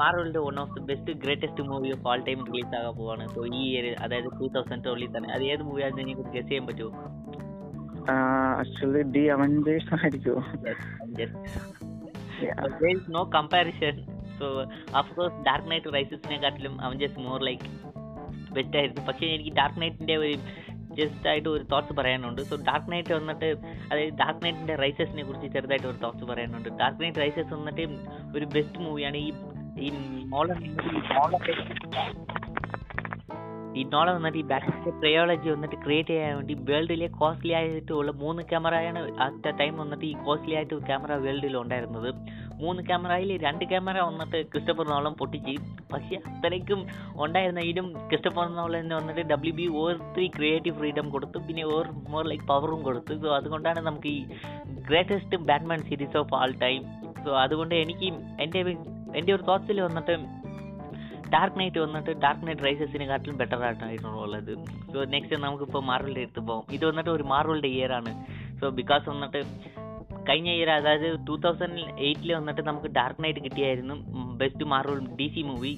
മാർവലിന്റെ 0.00 0.40
one 0.46 0.56
of 0.62 0.74
the 0.76 0.82
best 0.90 1.12
greatest 1.24 1.64
movie 1.70 1.90
of 1.96 2.04
all 2.10 2.22
time 2.28 2.40
release 2.48 2.74
ആകാൻ 2.80 2.94
പോവാണ്. 2.98 3.26
സോ 3.34 3.46
ഈ 3.60 3.62
ഇയർ 3.70 3.86
അതായത് 4.06 4.28
ടൂ 4.40 4.48
തൗസൻഡ് 4.56 4.84
ട്വൽവിൽ 4.86 5.10
തന്നെ 5.16 5.30
അത് 5.36 5.44
ഏത് 5.52 5.62
മൂവിയാണെന്ന് 5.68 6.02
എനിക്ക് 6.06 6.26
ഗസ് 6.36 6.48
ചെയ്യാൻ 6.50 6.66
പറ്റുമോ? 6.70 6.90
ആക്ച്വലി 8.12 9.02
ഡി 9.02 9.22
അവഞ്ചേഴ്സ് 9.26 9.94
ആയിരിക്കുമോ 9.94 10.42
no 13.08 13.24
comparison 13.24 13.96
so 14.38 14.46
of course 14.94 15.38
Dark 15.46 15.70
Knight 15.70 15.92
റൈസസിനെക്കാട്ടിലും 15.94 16.98
just 16.98 17.20
more 17.20 17.40
like 17.44 17.66
better 18.52 18.78
ആയിരുന്നു 18.78 19.02
പക്ഷേ 19.06 19.26
എനിക്ക് 19.26 19.52
ഡാർക്ക് 19.56 19.80
നൈറ്റിന്റെ 19.80 20.16
ഒരു 20.16 20.36
ജസ്റ്റ് 20.98 21.28
ആയിട്ട് 21.28 21.48
ഒരു 21.48 21.64
തോട്ട്സ് 21.72 21.92
പറയാനുണ്ട്. 21.92 22.42
സോ 22.42 22.56
ഡാർക്ക് 22.56 22.92
നൈറ്റ് 22.92 23.12
വന്നിട്ട് 23.14 23.48
അതായത് 23.92 24.12
ഡാർക്ക് 24.12 24.44
നൈറ്റിന്റെ 24.44 24.74
റൈസസിനെ 24.74 25.22
കുറിച്ച് 25.22 25.48
ചെറുതായിട്ട് 25.52 25.86
ഒരു 25.86 25.96
തോട്ട്സ് 25.96 26.24
പറയാനുണ്ട്. 26.24 26.68
ഡാർക്ക് 26.68 27.02
നൈറ്റ് 27.02 27.18
റൈസസ് 27.18 27.54
വന്നിട്ട് 27.54 27.82
ഒരു 28.38 28.44
ബെസ്റ്റ് 28.44 28.78
മൂവിയാണ് 28.78 29.16
ഈ 29.16 29.32
ഈ 29.78 29.90
നോളൻ 30.26 30.58
നോളൻ 33.84 34.14
വന്നിട്ട് 34.14 34.38
ഈ 34.38 34.42
ബാറ്റിന്റെ 34.42 34.90
ട്രയോളജി 35.00 35.50
വന്നിട്ട് 35.50 35.76
ക്രിയേറ്റ് 35.84 36.08
ചെയ്യാൻ 36.08 36.36
വേണ്ടി 36.36 36.54
വേൾഡിലെ 36.70 37.06
കോസ്റ്റ്ലി 37.06 37.52
ആയിട്ടുള്ള 37.52 38.12
മൂന്ന് 38.12 38.42
ക്യാമറയാണ് 38.42 39.16
അറ്റ് 39.20 39.58
ടൈം 39.58 39.76
വന്നിട്ട് 39.76 40.04
ഈ 40.04 40.12
കോസ്റ്റ്ലി 40.12 40.54
ആയിട്ട് 40.54 40.74
ക്യാമറ 40.74 41.12
വേൾഡിൽ 41.12 41.56
ഉണ്ടായിരുന്നത്. 41.56 42.14
മൂന്ന് 42.62 42.82
ക്യാമറയിൽ 42.82 43.36
രണ്ട് 43.36 43.64
ക്യാമറ 43.64 44.00
വന്നിട്ട് 44.00 44.46
ക്രിസ്റ്റഫർ 44.52 44.88
നോളം 44.88 45.14
പൊട്ടിച്ച്. 45.14 45.56
പക്ഷേ 45.92 46.16
അത്രയ്ക്കും 46.16 46.86
ഉണ്ടായിരുന്ന 47.16 47.60
ഇതിനും 47.60 48.08
ക്രിസ്റ്റഫർ 48.08 48.48
നോളന് 48.48 48.94
വന്നിട്ട് 48.94 49.20
W 49.20 49.54
B 49.54 49.68
or 49.68 49.96
three 50.16 50.28
creative 50.28 50.76
freedom 50.76 51.10
കൊടുത്തു. 51.10 51.38
പിന്നെ 51.38 51.64
ഓർ 51.64 51.86
മോർ 52.08 52.24
ലൈക്ക് 52.28 52.44
പവറും 52.44 52.82
കൊടുത്തു. 52.82 53.14
സോ 53.14 53.34
അതുകൊണ്ടാണ് 53.34 53.80
നമുക്ക് 53.80 54.06
ഈ 54.08 54.24
greatest 54.88 55.36
Batman 55.36 55.82
series 55.82 56.16
of 56.16 56.34
all 56.34 56.52
time 56.52 56.82
so 57.24 57.36
അതുകൊണ്ട് 57.36 57.74
എനിക്ക് 57.74 58.06
എന്റെ 58.40 58.76
എന്റെ 59.18 59.34
ഒരു 59.34 59.42
തോട്ട്സിൽ 59.42 59.80
വന്നിട്ട് 59.80 60.45
ഡാർക്ക് 61.34 61.58
നൈറ്റ് 61.60 61.80
വന്നിട്ട് 61.84 62.10
ഡാർക്ക് 62.24 62.46
നൈറ്റ് 62.48 62.64
റൈസസിനെക്കാട്ടിലും 62.66 63.36
ബെറ്റർ 63.40 63.62
ആയിട്ടാണുള്ളത്. 63.64 64.52
സോ 64.92 65.04
നെക്സ്റ്റ് 65.14 65.36
നമുക്കിപ്പോൾ 65.44 65.82
മാർവലിന്റെ 65.90 66.24
അടുത്ത് 66.26 66.42
പോകാം 66.50 66.74
ഇത് 66.76 66.84
വന്നിട്ട് 66.90 67.10
ഒരു 67.10 67.22
മാർവലിന്റെ 67.32 67.68
ഇയർ 67.68 67.92
ആണ്. 67.92 68.12
സോ 68.60 68.68
ബിക്കോസ് 68.80 69.06
വന്നിട്ട് 69.08 69.42
കഴിഞ്ഞ 70.28 70.50
ഇയർ 70.58 70.70
അതായത് 70.70 71.08
ടൂ 71.26 71.34
തൗസൻഡ് 71.44 71.82
എയ്റ്റിൽ 72.06 72.30
വന്നിട്ട് 72.34 72.62
നമുക്ക് 72.68 72.88
ഡാർക്ക് 72.98 73.22
നൈറ്റ് 73.24 73.40
കിട്ടിയായിരുന്നു. 73.44 73.96
Best 74.40 74.64
Marvel 74.64 74.98
D 75.18 75.26
C 75.34 75.42
movie 75.42 75.72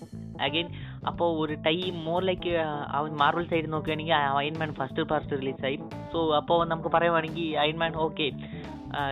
again 0.47 0.67
അപ്പോൾ 1.07 1.29
ഒരു 1.43 1.55
ടൈ 1.67 1.77
മോർ 2.07 2.21
ലൈക്ക് 2.23 2.51
അവൻ 2.99 3.11
മാർവൽ 3.23 3.45
സൈഡ് 3.51 3.73
നോക്കുകയാണെങ്കിൽ 3.73 4.15
അയൺമാൻ 4.15 4.71
ഫസ്റ്റ് 4.73 5.03
ഫസ്റ്റ് 5.03 5.39
റിലീസായി 5.41 5.79
സോ 6.13 6.21
അപ്പോൾ 6.37 6.61
നമുക്ക് 6.69 6.89
പറയുവാണെങ്കിൽ 6.89 7.59
അയൺമാൻ 7.59 7.95
ഓക്കെ 7.97 8.29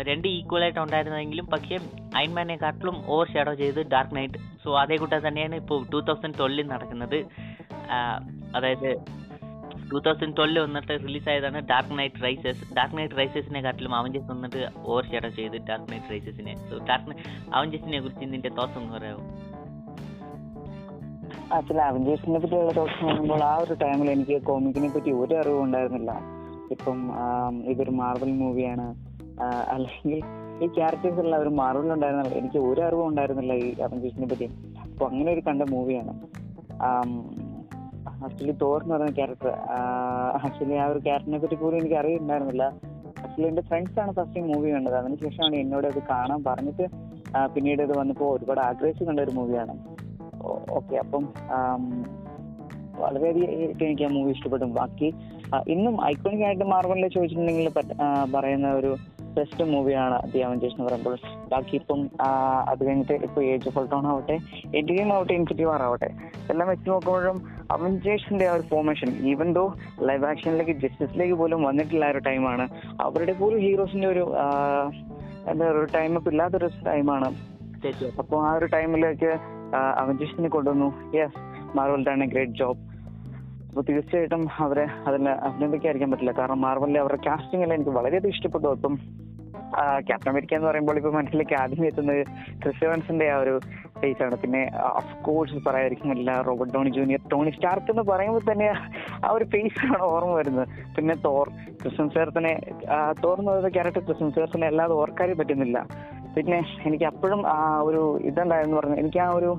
രണ്ട് 0.08 0.26
ഈക്വൽ 0.28 0.62
ആയിട്ട് 0.66 0.80
ഉണ്ടായിരുന്നെങ്കിലും 0.84 1.46
പക്ഷേ 1.54 1.76
അയൺമാനെക്കാട്ടിലും 2.18 2.96
ഓവർ 3.14 3.26
ഷാഡോ 3.32 3.54
ചെയ്ത് 3.62 3.80
ഡാർക്ക് 3.94 4.16
നൈറ്റ് 4.16 4.38
സോ 4.64 4.70
അതേ 4.82 4.96
കൂട്ടം 5.02 5.22
തന്നെയാണ് 5.28 5.56
ഇപ്പോൾ 5.62 5.78
ടൂ 5.92 6.00
തൗസൻഡ് 6.08 6.38
ട്വൽവിൽ 6.38 6.66
നടക്കുന്നത്. 6.74 7.18
അതായത് 8.56 8.90
ടൂ 9.90 9.98
തൗസൻഡ് 10.06 10.36
ട്വൽവ് 10.36 10.62
വന്നിട്ട് 10.66 10.94
റിലീസായതാണ് 11.06 11.58
Dark 11.70 11.96
Knight 11.98 12.22
Rises 12.26 12.62
Dark 12.76 12.96
Knight 12.98 13.18
റൈസസിനെ 13.20 13.60
കാട്ടിലും 13.66 13.94
അവഞ്ചസ് 13.98 14.28
വന്നിട്ട് 14.32 14.62
ഓവർ 14.92 15.04
ഷാഡോ 15.10 15.30
ചെയ്ത് 15.38 15.56
ഡാർക്ക് 15.68 15.88
നൈറ്റ് 15.92 16.10
റൈസസിനെ 16.14 16.54
സോ 16.68 16.78
ഡാർക്ക് 16.88 17.16
അവഞ്ചസിനെ 17.56 18.00
കുറിച്ച് 18.06 18.32
നിന്റെ 18.34 18.52
തോട്ട്സ് 18.58 18.78
ഒന്ന് 18.80 18.92
പറയാമോ 18.96 19.24
അച്ഛൻ 21.56 21.78
അവഞ്ചേഴ്സിനെ 21.88 22.38
പറ്റിയുള്ള 22.42 22.72
തോട്ട്സ് 22.78 23.02
പറയുമ്പോൾ 23.04 23.42
ആ 23.50 23.54
ഒരു 23.64 23.74
ടൈമിൽ 23.82 24.08
എനിക്ക് 24.10 24.36
കോമിക്കിനെ 24.48 24.88
പറ്റി 24.94 25.10
ഒരു 25.22 25.34
അറിവും 25.40 25.60
ഉണ്ടായിരുന്നില്ല. 25.66 26.12
ഇപ്പം 26.74 26.98
ഇതൊരു 27.72 27.92
മാർവൽ 28.00 28.30
മൂവിയാണ് 28.40 28.86
അല്ലെങ്കിൽ 29.74 30.20
ഈ 30.64 30.66
ക്യാരക്ടേഴ്സ് 30.76 31.20
ഒരു 31.44 31.52
മാർവൽ 31.60 31.92
ഉണ്ടായിരുന്നില്ല 31.92 32.34
എനിക്ക് 32.40 32.58
ഒരു 32.68 32.80
അറിവും 32.80 33.06
ഉണ്ടായിരുന്നില്ല 33.08 33.54
ഈ 33.64 33.68
അവഞ്ചേഴ്സിനെ 33.86 34.26
പറ്റി. 34.32 34.48
അപ്പൊ 34.82 35.06
അങ്ങനെ 35.06 35.30
ഒരു 35.32 35.42
കണ്ട 35.48 35.62
മൂവിയാണ്. 35.74 36.12
ആക്ച്വലി 38.26 38.54
തോർ 38.62 38.78
എന്ന് 38.82 38.94
പറയുന്ന 38.94 39.14
ക്യാരക്ടർ 39.14 39.48
ആക്ച്വലി 40.44 40.76
ആ 40.82 40.86
ഒരു 40.92 41.00
ക്യാരക്ടറിനെ 41.06 41.38
പറ്റി 41.38 41.56
പോലും 41.62 41.78
എനിക്ക് 41.78 41.94
അറിയുന്നുണ്ടായിരുന്നില്ല 41.94 42.64
ആക്ച്വലി 43.24 43.48
എന്റെ 43.48 43.62
ഫ്രണ്ട്സ് 43.62 43.98
ആണ് 44.00 44.12
ഫസ്റ്റ് 44.18 44.40
മൂവി 44.40 44.68
കണ്ടത്. 44.74 44.94
അതിനുശേഷമാണ് 44.94 45.56
എന്നോട് 45.56 45.86
അത് 45.86 46.00
കാണാൻ 46.10 46.44
പറഞ്ഞിട്ട് 46.44 46.86
പിന്നീട് 47.54 47.82
ഇത് 47.82 47.98
വന്നപ്പോൾ 47.98 48.28
ഒരുപാട് 48.36 48.60
ആഗ്രഹിച്ചു 48.60 49.04
കണ്ട 49.04 49.20
ഒരു 49.20 49.30
മൂവിയാണ് 49.30 49.74
ഓക്കെ 50.78 50.96
അപ്പം 50.96 51.24
വളരെയധികം 53.00 53.86
എനിക്ക് 53.86 54.04
ആ 54.04 54.10
മൂവി 54.16 54.30
ഇഷ്ടപ്പെട്ടു. 54.30 54.64
ബാക്കി 54.64 55.08
ഇന്നും 55.68 56.04
ഐക്കോണിക് 56.04 56.44
ആയിട്ട് 56.44 56.64
മാർവലിൽ 56.64 57.08
ചോദിച്ചിട്ടുണ്ടെങ്കിൽ 57.08 57.68
പറയുന്ന 58.36 58.68
ഒരു 58.72 58.92
ബെസ്റ്റ് 59.36 59.64
മൂവിയാണ് 59.72 60.18
ദി 60.32 60.40
അവഞ്ചേഴ്സ് 60.46 60.76
എന്ന് 60.76 60.86
പറയുമ്പോൾ. 60.88 61.16
ബാക്കി 61.52 61.74
ഇപ്പം 61.80 62.00
അത് 62.70 62.80
കഴിഞ്ഞിട്ട് 62.86 63.16
ഇപ്പൊ 63.26 63.40
ഏജ് 63.52 63.68
ഓഫ് 63.70 63.78
ഓൾട്ടോൺ 63.80 64.06
ആവട്ടെ 64.12 64.36
എൻഡ് 64.78 64.88
ഗെയിം 64.90 65.10
ആവട്ടെ 65.16 65.34
ഇൻഫിനിറ്റി 65.38 65.66
വാർ 65.70 65.82
ആവട്ടെ 65.88 66.10
എല്ലാം 66.52 66.66
വെച്ച് 66.72 66.88
നോക്കുമ്പോഴും 66.90 67.38
അവഞ്ചേഴ്സിന്റെ 67.76 68.46
ആ 68.50 68.54
ഒരു 68.56 68.64
ഫോർമേഷൻ 68.72 69.10
ഈവൻ 69.32 69.48
ദോ 69.58 69.64
ലൈവ് 70.08 70.26
ആക്ഷനിലേക്ക് 70.30 70.74
ജസ്റ്റിസിലേക്ക് 70.84 71.36
പോലും 71.42 71.62
വന്നിട്ടില്ല 71.68 72.06
ഒരു 72.14 72.22
ടൈമാണ് 72.28 72.66
അവരുടെ 73.06 73.34
പോലും 73.42 73.60
ഹീറോസിന്റെ 73.66 74.08
ഒരു 74.14 74.24
എന്താ 75.52 75.66
ഒരു 75.74 75.86
ടൈമപ്പ് 75.96 76.30
ഇല്ലാത്തൊരു 76.32 76.70
ടൈമാണ് 76.90 77.28
അപ്പൊ 77.76 78.20
അപ്പോൾ 78.22 78.38
ആ 78.46 78.52
ഒരു 78.58 78.66
ടൈമിലേക്ക് 78.66 79.30
അവഞ്ചേഴ്സിനെ 80.00 80.48
കൊണ്ടുവന്നു. 80.48 80.88
Yes 81.18 81.38
Marvel 81.76 82.02
done 82.08 82.20
a 82.24 82.26
great 82.26 82.52
job 82.52 82.80
അപ്പോൾ 83.76 83.86
തീർച്ചയായിട്ടും 83.88 84.42
അവരെ 84.64 84.84
അതിൽ 85.08 85.24
അഭിനന്ദിക്കാതിരിക്കാൻ 85.46 86.10
പറ്റില്ല. 86.12 86.32
കാരണം 86.38 86.60
മാർവലിലെ 86.66 86.98
അവരുടെ 87.00 87.18
കാസ്റ്റിംഗ് 87.26 87.64
എല്ലാം 87.64 87.76
എനിക്ക് 87.78 87.92
വളരെയധികം 87.96 88.32
ഇഷ്ടപ്പെട്ടു. 88.34 88.68
അപ്പം 88.76 88.94
ക്യാപ്റ്റൻ 90.08 90.30
അമേരിക്ക 90.30 90.54
എന്ന് 90.58 90.68
പറയുമ്പോൾ 90.68 90.96
ഇപ്പൊ 91.00 91.10
മനസ്സിലേക്ക് 91.16 91.54
ആദ്യം 91.62 91.84
എത്തുന്നത് 91.88 92.20
ക്രിസ് 92.62 92.82
എവൻസിന്റെ 92.86 93.26
ആ 93.34 93.36
ഒരു 93.42 93.54
ഫേസ് 94.00 94.22
ആണ്. 94.26 94.36
പിന്നെ 94.42 94.62
of 95.00 95.12
course 95.26 95.60
പറയാതിരിക്കുന്നില്ല 95.66 96.30
Robert 96.48 96.74
Downey 96.76 96.90
Junior 96.98 97.20
Tony 97.32 97.50
Stark 97.56 97.90
എന്ന് 97.94 98.04
പറയുമ്പോൾ 98.12 98.44
തന്നെ 98.50 98.68
ആ 99.26 99.30
ഒരു 99.36 99.46
ഫേസ് 99.54 99.84
ആണ് 99.86 100.02
ഓർമ്മ 100.12 100.32
വരുന്നത്. 100.40 100.68
പിന്നെ 100.96 101.16
തോർ 101.28 101.48
ക്രിസ്റ്റൻ 101.82 102.08
സേർത്തിനെ 102.16 102.54
തോർ 103.24 103.36
എന്ന് 103.38 103.50
പറയുന്ന 103.52 103.72
ക്യാരക്ടർ 103.78 104.04
ക്രിസ്റ്റൻ 104.08 104.30
സേർത്തിനെ 104.38 104.68
അല്ലാതെ 104.72 104.96
ഓർക്കാനേ 105.02 105.36
പറ്റുന്നില്ല. 105.42 105.78
പിന്നെ 106.36 106.60
എനിക്ക് 106.88 107.06
അപ്പോഴും 107.12 107.42
ആ 107.56 107.60
ഒരു 107.90 108.02
ഇതുണ്ടായെന്ന് 108.30 108.78
പറഞ്ഞു. 108.80 108.96
എനിക്ക് 109.04 109.22
ആ 109.26 109.30
ഒരു 109.40 109.52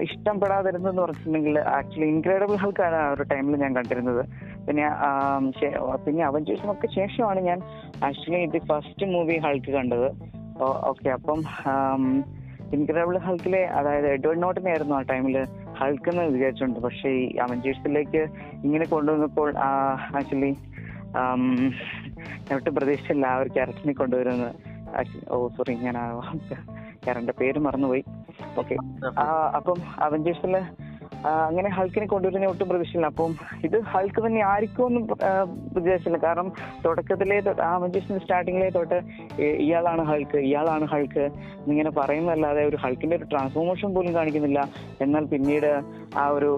ഇഷ്ടപ്പെടാതിരുന്നെന്ന് 0.00 1.02
പറഞ്ഞിട്ടുണ്ടെങ്കിൽ 1.02 1.58
ആക്ച്വലി 1.58 2.06
ഇൻക്രെഡിബിൾ 2.06 2.56
ഹൾക്കാണ് 2.56 2.94
ആ 2.94 3.10
ഒരു 3.10 3.22
ടൈമിൽ 3.22 3.56
ഞാൻ 3.56 3.76
കണ്ടിരുന്നത്. 3.76 4.22
പിന്നെ 4.66 4.86
പിന്നെ 5.60 5.96
പിന്നെ 5.96 6.24
അവഞ്ചേഷനൊക്കെ 6.24 6.86
ശേഷമാണ് 6.86 7.40
ഞാൻ 7.40 7.58
ആക്ച്വലി 8.04 8.42
ഇത് 8.42 8.58
ഫസ്റ്റ് 8.58 9.06
മൂവി 9.06 9.36
ഹൾക്ക് 9.38 9.70
കണ്ടത്. 9.70 10.08
ഓക്കെ 10.62 11.08
അപ്പം 11.08 11.40
ഇൻക്രെഡിബിൾ 12.72 13.18
ഹൾക്കിലെ 13.18 13.64
അതായത് 13.64 14.06
എഡ്വേർഡ് 14.06 14.42
നോട്ടിനെ 14.42 14.70
ആയിരുന്നു 14.70 14.94
ആ 14.96 15.00
ടൈമിൽ 15.00 15.36
ഹൾക്ക് 15.74 16.08
എന്ന് 16.08 16.22
വിചാരിച്ചുണ്ട് 16.22 16.80
പക്ഷേ 16.80 17.08
ഈ 17.08 17.36
അവഞ്ചേഴ്സിലേക്ക് 17.36 18.26
ഇങ്ങനെ 18.64 18.86
കൊണ്ടുവന്നപ്പോൾ 18.86 19.58
ആക്ച്വലി 20.20 20.56
ഒട്ടും 22.54 22.74
പ്രതീക്ഷിച്ചില്ല 22.74 23.26
ആ 23.26 23.36
ഒരു 23.36 23.48
ക്യാരക്ടറിനെ 23.48 23.92
കൊണ്ടുവരുന്നത് 23.92 24.54
ഓ 25.30 25.48
സോറി 25.48 25.74
ഞാൻ 25.74 25.96
ക്യാരക്ടറിന്റെ 27.04 27.36
പേര് 27.42 27.58
മറന്നുപോയി. 27.68 28.04
ഓക്കെ 28.62 28.76
അപ്പം 29.58 29.78
അവഞ്ചേഴ്സിൽ 30.06 30.56
അങ്ങനെ 31.48 31.68
ഹൾക്കിനെ 31.76 32.06
കൊണ്ടുവരുന്ന 32.06 32.48
ഒട്ടും 32.52 32.68
പ്രതീക്ഷയില്ല 32.70 33.08
അപ്പം 33.12 33.30
ഇത് 33.66 33.76
ഹൾക്ക് 33.92 34.20
തന്നെ 34.24 34.40
ആയിരിക്കും 34.48 34.86
എന്ന് 34.86 35.00
വിചാരിച്ചില്ല. 35.76 36.18
കാരണം 36.24 36.48
തുടക്കത്തിലെ 36.84 37.36
അവഞ്ചേഴ്സിന്റെ 37.68 38.20
സ്റ്റാർട്ടിങ്ങിലെ 38.24 38.68
തൊട്ട് 38.76 38.98
ഇയാളാണ് 39.66 40.02
ഹൾക്ക് 40.10 40.40
ഇയാളാണ് 40.48 40.86
ഹൾക്ക് 40.92 41.24
എന്നിങ്ങനെ 41.60 41.92
പറയുന്നതല്ലാതെ 42.00 42.64
ഒരു 42.70 42.80
ഹൾക്കിന്റെ 42.84 43.16
ഒരു 43.20 43.28
ട്രാൻസ്ഫോർമേഷൻ 43.32 43.94
പോലും 43.94 44.12
കാണിക്കുന്നില്ല. 44.18 44.60
എന്നാൽ 45.06 45.26
പിന്നീട് 45.32 45.70
ആ 46.24 46.26
ഒരു 46.38 46.50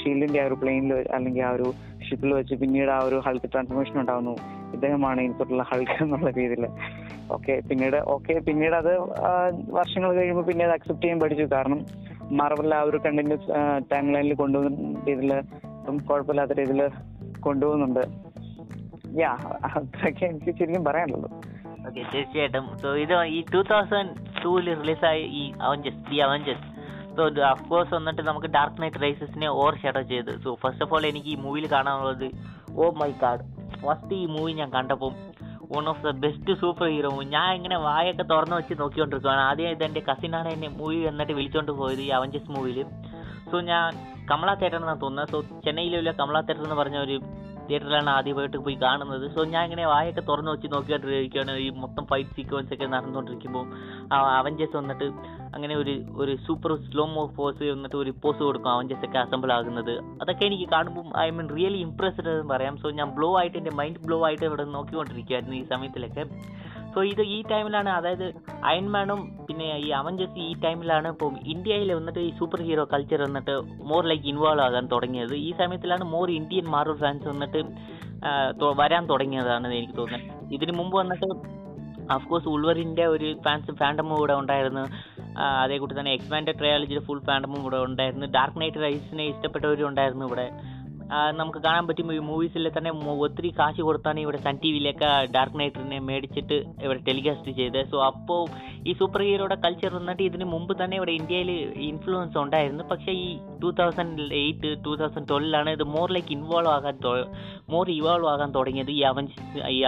ഷീൽഡിന്റെ 0.00 0.42
ആ 0.42 0.48
ഒരു 0.50 0.58
പ്ലെയിനിൽ 0.64 0.92
അല്ലെങ്കിൽ 1.18 1.44
ആ 1.48 1.52
ഒരു 1.58 1.68
ഷിപ്പിൽ 2.08 2.34
വെച്ച് 2.40 2.54
പിന്നീട് 2.64 2.92
ആ 2.98 3.00
ഒരു 3.08 3.18
ഹൾക്ക് 3.28 3.50
ട്രാൻസ്ഫോർമേഷൻ 3.54 3.98
ഉണ്ടാകുന്നു 4.04 4.36
ഇദ്ദേഹമാണ് 4.76 5.20
ഇനിത്തോട്ടുള്ള 5.26 5.64
ഹൾക്ക് 5.70 5.96
എന്നുള്ള 6.04 6.30
രീതിയിൽ. 6.40 6.64
ഓക്കെ 7.36 7.54
പിന്നീട് 7.68 7.98
ഓക്കെ 8.14 8.34
പിന്നീട് 8.48 8.76
അത് 8.80 8.92
വർഷങ്ങൾ 9.78 10.10
കഴിയുമ്പോൾ 10.18 10.46
പിന്നെ 10.50 10.64
അത് 10.66 10.74
അക്സെപ്റ്റ് 10.76 11.04
ചെയ്യാൻ 11.04 11.20
പഠിച്ചു. 11.22 11.46
കാരണം 11.54 11.80
മാർവൽ 12.40 12.74
ആ 12.78 12.82
ഒരു 12.90 12.98
കണ്ടിന്യൂസ് 13.06 13.48
ടൈം 13.92 14.06
ലൈനിൽ 14.16 14.36
കൊണ്ടുപോകുന്ന 14.42 15.00
രീതിയിൽ 15.08 15.32
കുഴപ്പമില്ലാത്ത 16.10 16.54
രീതിയിൽ 16.60 16.82
കൊണ്ടുപോകുന്നുണ്ട്. 17.46 18.04
യാ 19.22 19.32
അത്രയൊക്കെ 19.78 20.24
എനിക്ക് 20.30 20.52
ശരിക്കും 20.58 20.84
പറയാനുള്ളൂ. 20.90 21.28
ഓക്കെ 21.86 22.02
തീർച്ചയായിട്ടും. 22.12 22.64
സോ 22.82 22.88
ഇത് 23.04 23.12
ഈ 23.36 23.40
ടൂ 23.54 23.60
തൗസൻഡ് 23.72 24.12
ടൂവിൽ 24.42 24.68
റിലീസായ 24.80 25.18
ഈ 25.40 25.42
Avengers 25.66 26.00
the 26.10 26.18
Avengers 26.26 26.64
so 27.16 27.24
of course 27.50 27.92
വന്നിട്ട് 27.94 28.22
നമുക്ക് 28.28 28.48
ഡാർക്ക് 28.54 28.80
നൈറ്റ് 28.82 29.02
റൈസസിനെ 29.02 29.48
ഓവർ 29.58 29.74
ഷെഡോ 29.82 30.02
ചെയ്ത്. 30.12 30.32
സോ 30.44 30.50
ഫസ്റ്റ് 30.62 30.84
ഓഫ് 30.84 30.94
ഓൾ 30.94 31.04
എനിക്ക് 31.10 31.30
ഈ 31.34 31.36
മൂവിയിൽ 31.42 31.66
കാണാനുള്ളത് 31.74 32.28
ഓ 32.80 32.90
മൈ 33.02 33.10
ഗാഡ് 33.24 33.44
ഫസ്റ്റ് 33.86 34.14
ഈ 34.14 34.26
മൂവി 34.26 34.52
ഞാൻ 34.52 34.70
കണ്ടപ്പോൾ 34.70 35.12
one 35.72 35.84
of 35.88 36.02
the 36.02 36.10
best 36.16 36.54
superhero 36.88 37.10
ഞാൻ 37.26 37.50
ഇങ്ങനെ 37.54 37.76
വായൊക്കെ 37.78 38.22
തുറന്നു 38.22 38.56
വെച്ച് 38.56 38.74
നോക്കിക്കൊണ്ടിരിക്കുകയാണ് 38.80 39.40
ആദ്യം 39.40 39.70
ഇത് 39.70 39.84
എന്റെ 39.84 40.02
കസിനാണ് 40.08 40.48
എന്നെ 40.48 40.68
മൂവി 40.68 40.98
എന്നിട്ട് 41.02 41.32
വിളിച്ചുകൊണ്ട് 41.32 41.72
പോയത് 41.72 42.00
ഈ 42.00 42.10
അവഞ്ചസ് 42.10 42.50
മൂവിയിൽ 42.50 42.80
സോ 43.50 43.60
ഞാൻ 43.60 43.88
കമല 44.30 44.50
തിയേറ്റർ 44.54 44.78
എന്നാണ് 44.78 45.00
തോന്നുന്നത് 45.00 45.30
സോ 45.30 45.40
ചെന്നൈയിലുള്ള 45.64 46.12
കമല 46.12 46.40
തിയേറ്റർ 46.40 46.64
എന്ന് 46.64 46.74
പറഞ്ഞ 46.74 46.98
ഒരു 46.98 47.16
തിയേറ്ററിലാണ് 47.68 48.10
ആദ്യമായിട്ട് 48.10 48.56
പോയി 48.56 48.74
കാണുന്നത്. 48.82 49.30
സോ 49.34 49.44
ഞാൻ 49.44 49.64
ഇങ്ങനെ 49.64 49.86
വായൊക്കെ 49.86 50.20
തുറന്നു 50.20 50.50
വെച്ച് 50.52 50.66
നോക്കിക്കൊണ്ടിരിക്കുകയാണ്. 50.72 51.56
ഈ 51.56 51.70
മൊത്തം 51.70 52.06
ഫൈറ്റ് 52.06 52.30
സീക്വൻസ് 52.30 52.74
ഒക്കെ 52.74 52.84
നടന്നുകൊണ്ടിരിക്കുമ്പോൾ 52.84 53.66
ആ 54.14 54.36
അവഞ്ചസ് 54.38 54.76
വന്നിട്ട് 54.76 55.04
അങ്ങനെ 55.54 55.76
ഒരു 55.76 56.02
ഒരു 56.16 56.36
സൂപ്പർ 56.46 56.76
സ്ലോ 56.76 57.06
മോ 57.06 57.26
പോസ് 57.26 57.62
വന്നിട്ട് 57.62 57.96
ഒരു 57.96 58.10
പോസ് 58.22 58.38
കൊടുക്കും. 58.38 58.70
അവഞ്ചസ് 58.70 59.04
ഒക്കെ 59.04 59.18
അസംബിൾ 59.18 59.52
ആകുന്നത്. 59.52 59.94
അതൊക്കെ 60.22 60.44
എനിക്ക് 60.46 60.68
കാണുമ്പോൾ 60.70 61.18
ഐ 61.18 61.30
മീൻ 61.30 61.48
റിയലി 61.56 61.78
ഇംപ്രസ്ഡ് 61.78 62.28
എന്ന് 62.28 62.54
പറയാം. 62.54 62.76
സോ 62.76 62.90
ഞാൻ 62.90 63.10
ബ്ലോ 63.10 63.38
ആയിട്ട് 63.38 63.58
എന്റെ 63.58 63.70
മൈൻഡ് 63.70 64.06
ബ്ലോ 64.06 64.24
ആയിട്ട് 64.24 64.44
ഇവിടെ 64.44 64.64
നോക്കിക്കൊണ്ടിരിക്കുകയായിരുന്നു 64.64 65.56
ഈ 65.56 65.64
സമയത്തിലൊക്കെ. 65.64 66.24
സോ 66.94 67.00
ഇത് 67.12 67.22
ഈ 67.36 67.38
ടൈമിലാണ് 67.52 67.90
അതായത് 67.98 68.26
അയൺമാനും 68.70 69.20
പിന്നെ 69.46 69.68
ഈ 69.86 69.88
അവഞ്ചേഴ്സ് 70.00 70.38
ഈ 70.48 70.52
ടൈമിലാണ് 70.64 71.08
ഇപ്പോൾ 71.14 71.30
ഇന്ത്യയിൽ 71.54 71.90
വന്നിട്ട് 71.98 72.20
ഈ 72.28 72.30
സൂപ്പർ 72.38 72.60
ഹീറോ 72.68 72.84
കൾച്ചർ 72.92 73.20
വന്നിട്ട് 73.26 73.54
മോർ 73.90 74.02
ലൈക്ക് 74.10 74.28
ഇൻവോൾവ് 74.32 74.62
ആകാൻ 74.66 74.84
തുടങ്ങിയത്. 74.94 75.34
ഈ 75.48 75.50
സമയത്തിലാണ് 75.62 76.06
മോർ 76.14 76.30
ഇന്ത്യൻ 76.40 76.68
മാർവൽ 76.76 76.98
ഫാൻസ് 77.02 77.26
വന്നിട്ട് 77.32 77.62
വരാൻ 78.82 79.04
തുടങ്ങിയതാണ് 79.12 79.66
എനിക്ക് 79.78 79.96
തോന്നുന്നത് 80.00 80.52
ഇതിന് 80.56 80.72
മുമ്പ് 80.80 80.96
വന്നിട്ട് 81.00 81.28
അഫ്കോഴ്സ് 82.14 82.48
ഉൾവറിന്റെ 82.54 83.04
ഒരു 83.14 83.28
ഫാൻസ് 83.44 83.72
ഫാൻഡമും 83.80 84.14
കൂടെ 84.20 84.34
ഉണ്ടായിരുന്നു. 84.40 84.84
അതേക്കൂട്ടി 84.84 85.60
അതേ 85.64 85.76
കൂട്ടി 85.82 85.94
തന്നെ 85.98 86.12
എക്സ്പാൻഡ് 86.16 86.52
ട്രയോളജിയുടെ 86.58 87.02
ഫുൾ 87.06 87.20
ഫാൻഡമും 87.28 87.60
കൂടെ 87.66 87.78
ഉണ്ടായിരുന്നു. 87.88 88.26
ഡാർക്ക് 88.36 88.60
നൈറ്റ് 88.62 88.82
റൈസിനെ 88.84 89.24
ഇഷ്ടപ്പെട്ടവരും 89.32 89.86
ഉണ്ടായിരുന്നു 89.90 90.24
ഇവിടെ. 90.30 90.46
നമുക്ക് 91.38 91.60
കാണാൻ 91.66 91.84
പറ്റും 91.88 92.12
ഈ 92.14 92.18
മൂവീസിൽ 92.28 92.68
തന്നെ 92.76 92.90
ഒത്തിരി 93.24 93.50
കാശ് 93.58 93.82
കൊടുത്താണ് 93.88 94.18
ഇവിടെ 94.24 94.38
സൺ 94.44 94.56
ടി 94.62 94.68
വിയിലൊക്കെ 94.74 95.10
ഡാർക്ക് 95.34 95.58
നൈറ്റിനെ 95.60 95.98
മേടിച്ചിട്ട് 96.08 96.56
ഇവിടെ 96.84 97.00
ടെലികാസ്റ്റ് 97.08 97.52
ചെയ്തത്. 97.58 97.90
സോ 97.92 97.98
അപ്പോൾ 98.10 98.40
ഈ 98.88 98.94
സൂപ്പർ 99.00 99.22
ഹീറോയുടെ 99.26 99.58
കൾച്ചർ 99.64 99.92
വന്നിട്ട് 99.98 100.22
ഇതിന് 100.28 100.46
മുമ്പ് 100.54 100.72
തന്നെ 100.82 100.96
ഇവിടെ 101.00 101.12
ഇന്ത്യയിൽ 101.20 101.50
ഇൻഫ്ലുവൻസ് 101.90 102.38
ഉണ്ടായിരുന്നു. 102.44 102.84
പക്ഷേ 102.92 103.12
ഈ 103.26 103.28
two 103.62 103.70
thousand 103.80 104.28
eight 104.42 104.72
two 104.86 104.94
thousand 105.02 105.28
ട്വൽവിലാണ് 105.32 105.70
ഇത് 105.76 105.84
മോർ 105.96 106.08
ലൈക്ക് 106.16 106.32
ഇൻവോൾവ് 106.38 106.72
ആകാൻ 106.76 106.96
മോർ 107.74 107.86
ഇവോൾവ് 107.98 108.28
ആകാൻ 108.34 108.50
തുടങ്ങിയത് 108.58 108.92
ഈ 108.98 109.00
അവഞ്ചസ് 109.12 109.46
ഈ 109.76 109.80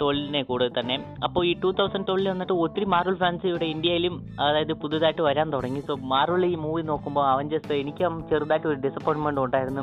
ട്വൽവിനെ 0.00 0.42
കൂടെ 0.42 0.68
തന്നെ. 0.68 1.14
അപ്പോൾ 1.24 1.46
ഈ 1.46 1.60
ടൂ 1.60 1.70
തൗസൻഡ് 1.70 2.06
ട്വൽവിൽ 2.06 2.28
വന്നിട്ട് 2.28 2.52
ഒത്തിരി 2.52 2.84
മാർവൽ 2.84 3.14
ഫാൻസ് 3.14 3.46
ഇവിടെ 3.46 3.64
ഇന്ത്യയിലും 3.64 4.36
അതായത് 4.40 4.72
പുതുതായിട്ട് 4.72 5.22
വരാൻ 5.22 5.52
തുടങ്ങി. 5.52 5.80
സോ 5.80 5.94
മാർവൽ 5.94 6.46
ഈ 6.46 6.54
മൂവി 6.54 6.82
നോക്കുമ്പോൾ 6.82 7.26
അവഞ്ചേഴ്സ് 7.26 7.72
എനിക്കും 7.72 8.26
ചെറുതായിട്ട് 8.30 8.66
ഒരു 8.66 8.76
ഡിസപ്പോയിൻമെന്റ് 8.76 9.40
ഉണ്ടായിരുന്നു. 9.40 9.82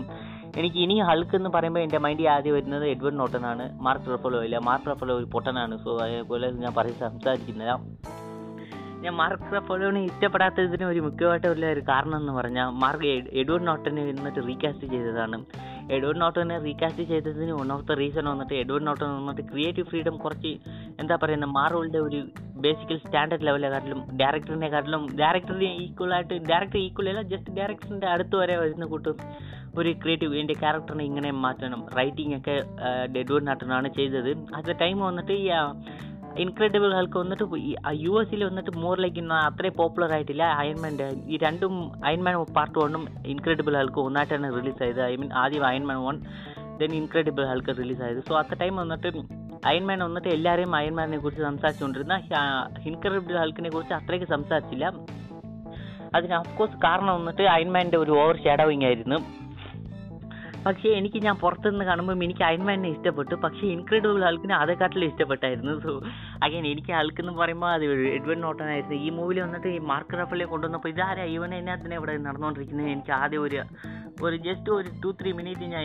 എനിക്ക് 0.58 0.78
ഇനി 0.78 1.00
ഹൾക്ക് 1.00 1.36
എന്ന് 1.36 1.50
പറയുമ്പോൾ 1.50 1.80
എന്റെ 1.80 1.98
മൈൻഡിൽ 1.98 2.30
ആദ്യം 2.30 2.56
വരുന്നത് 2.56 2.86
എഡ്വേർഡ് 2.86 3.20
നോട്ടനാണ് 3.20 3.80
മാർക്ക് 3.82 4.14
റഫലോ 4.14 4.44
ഇല്ല. 4.44 4.58
മാർക്ക് 4.58 4.92
റഫലോ 4.92 5.18
ഒരു 5.18 5.26
പൊട്ടനാണ്. 5.26 5.84
സോ 5.84 5.98
അതേപോലെ 5.98 6.52
ഞാൻ 6.52 6.74
പറഞ്ഞ് 6.78 6.94
സംസാരിക്കുന്നില്ല. 6.94 7.80
ഞാൻ 9.02 9.14
മാർക്ക് 9.14 9.56
റഫലോനെ 9.56 10.02
ഇഷ്ടപ്പെടാത്തതിന് 10.02 10.84
ഒരു 10.84 11.00
മുഖ്യമായിട്ടുള്ള 11.00 11.66
ഒരു 11.66 11.80
കാരണം 11.80 12.18
എന്ന് 12.18 12.34
പറഞ്ഞാൽ 12.34 12.70
മാർക്ക് 12.70 13.06
എഡ്- 13.06 13.30
എഡ്വേർഡ് 13.32 13.68
നോട്ടനെ 13.68 14.02
എന്നിട്ട് 14.02 14.48
റീകാസ്റ്റ് 14.48 14.86
ചെയ്തതാണ്. 14.86 15.46
എഡ്വേർഡ് 15.96 16.22
നോട്ടനെ 16.22 16.58
റീകാസ്റ്റ് 16.60 17.04
ചെയ്തതിന് 17.04 17.54
വൺ 17.62 17.72
ഓഫ് 17.72 17.86
ദ 17.86 17.98
റീസൺ 18.02 18.26
വന്നിട്ട് 18.26 18.54
എഡ്വേർഡ് 18.54 18.88
നോട്ടൻ 18.88 19.08
വന്നിട്ട് 19.18 19.44
ക്രിയേറ്റീവ് 19.52 19.88
ഫ്രീഡം 19.88 20.18
കുറച്ച് 20.18 20.54
എന്താ 21.00 21.16
പറയുന്നത് 21.16 21.50
മാർവലിന്റെ 21.50 22.00
ഒരു 22.00 22.22
ബേസിക്കൽ 22.66 22.98
സ്റ്റാൻഡേർഡ് 22.98 23.46
ലെവലിനെക്കാട്ടിലും 23.46 24.02
ഡയറക്ടറിനെക്കാട്ടിലും 24.22 25.08
ഡയറക്ടറിനെ 25.22 25.72
ഈക്വൽ 25.86 26.14
ആയിട്ട് 26.14 26.36
ഡയറക്ടർ 26.52 26.78
ഈക്വൽ 26.78 27.10
അല്ല 27.10 27.22
ജസ്റ്റ് 27.22 27.56
ഡയറക്ടറിന്റെ 27.58 28.08
അടുത്ത് 28.08 28.36
വരെ 28.36 28.58
വരുന്ന 28.58 28.86
കൂട്ടും 28.86 29.18
ഒരു 29.78 29.90
ക്രിയേറ്റീവ് 30.02 30.36
എന്റെ 30.40 30.54
ക്യാരക്ടറിനെ 30.54 31.04
ഇങ്ങനെ 31.04 31.32
മാറ്റണം. 31.32 31.88
റൈറ്റിംഗ് 32.00 32.36
ഒക്കെ 32.38 32.56
എഡ്വേർഡ് 33.22 33.48
നോട്ടനാണ് 33.48 33.88
ചെയ്തത്. 33.88 34.32
അത് 34.56 34.80
ടൈം 34.82 35.00
വന്നിട്ട് 35.00 35.32
ഈ 35.32 35.48
ഇൻക്രെഡിബിൾ 36.38 36.94
ഹൾക്ക് 36.96 37.18
വന്നിട്ട് 37.18 37.44
യു 38.04 38.22
എസിൽ 38.22 38.44
വന്നിട്ട് 38.44 38.72
മോർ 38.78 39.02
ലൈക്ക് 39.02 39.34
അത്രയും 39.34 39.74
പോപ്പുലർ 39.78 40.12
ആയിട്ടില്ല. 40.14 40.44
അയൺമാന്റെ 40.44 41.08
ഈ 41.28 41.38
രണ്ടും 41.38 42.06
അയൺമാൻ 42.06 42.36
പാർട്ട് 42.56 42.80
വണ്ണും 42.80 43.04
ഇൻക്രെഡിബിൾ 43.28 43.78
ഹൽക്ക് 43.78 44.00
ഒന്നായിട്ടാണ് 44.00 44.56
റിലീസ് 44.56 44.84
ആയത്. 44.84 45.02
ഐ 45.04 45.16
മീൻ 45.16 45.34
ആദ്യം 45.34 45.66
Iron Man 45.66 45.98
one 45.98 46.18
then 46.78 46.96
Incredible 46.96 47.46
Hulk 47.46 47.78
release 47.78 48.02
ആയത്. 48.02 48.18
സോ 48.28 48.38
അത്ത 48.38 48.60
ടൈം 48.62 48.76
വന്നിട്ട് 48.76 49.08
അയൺമാൻ 49.66 50.00
വന്നിട്ട് 50.00 50.28
എല്ലാവരെയും 50.28 50.76
അയൺമാനെ 50.76 51.18
കുറിച്ച് 51.18 51.44
സംസാരിച്ചുകൊണ്ടിരുന്ന 51.44 52.16
ഇൻക്രെഡിബിൾ 52.86 53.38
ഹൾക്കിനെ 53.38 53.70
കുറിച്ച് 53.70 53.94
അത്രയ്ക്ക് 53.94 54.28
സംസാരിച്ചില്ല. 54.28 54.94
അതിന് 56.16 56.34
അഫ്കോഴ്സ് 56.34 56.78
കാരണം 56.84 57.14
വന്നിട്ട് 57.14 57.42
അയൺമാന്റെ 57.42 57.98
ഒരു 57.98 58.12
ഓവർ 58.12 58.36
ഷാഡോവിങ് 58.44 58.84
ആയിരുന്നു. 58.84 59.43
പക്ഷേ 60.66 60.90
എനിക്ക് 60.90 61.20
ഞാൻ 61.24 61.36
പുറത്തുനിന്ന് 61.36 61.86
കാണുമ്പോൾ 61.86 62.24
എനിക്ക് 62.24 62.44
അയൺമാനെ 62.44 62.90
ഇഷ്ടപ്പെട്ടു. 62.90 63.36
പക്ഷേ 63.36 63.68
ഇൻക്രെഡിബിൾ 63.68 64.22
ഹൾക്കിനെ 64.24 64.56
അതേക്കാട്ടിലും 64.56 65.08
ഇഷ്ടപ്പെട്ടായിരുന്നു. 65.08 65.74
സോ 65.86 65.94
അഗൈൻ 66.44 66.68
എനിക്ക് 66.68 66.92
ആൾക്കെന്ന് 66.92 67.34
പറയുമ്പോൾ 67.34 67.72
അത് 67.72 67.86
എഡ്വൻ 68.18 68.40
നോട്ടൺ 68.42 68.66
ആയിരുന്നു. 68.66 68.98
ഈ 69.06 69.10
മൂവിൽ 69.10 69.40
വന്നിട്ട് 69.40 69.68
ഈ 69.68 69.78
മാർക്ക് 69.92 70.18
റഫലെ 70.22 70.46
കൊണ്ടുവന്നപ്പോൾ 70.46 70.90
ഇതാരാ 70.90 71.24
ഇവൻ? 71.24 71.56
എന്നാത്തിനെ 71.56 71.96
ഇവിടെ 71.96 72.18
നടന്നുകൊണ്ടിരിക്കുന്നത്? 72.18 72.88
എനിക്ക് 72.88 73.12
ആദ്യം 73.12 73.44
ഒരു 73.44 73.60
ഒരു 74.24 74.36
ജസ്റ്റ് 74.36 74.70
ഒരു 74.70 74.90
ടു 75.04 75.10
ത്രീ 75.22 75.32
മിനിറ്റ് 75.32 75.62
ഞാൻ 75.62 75.84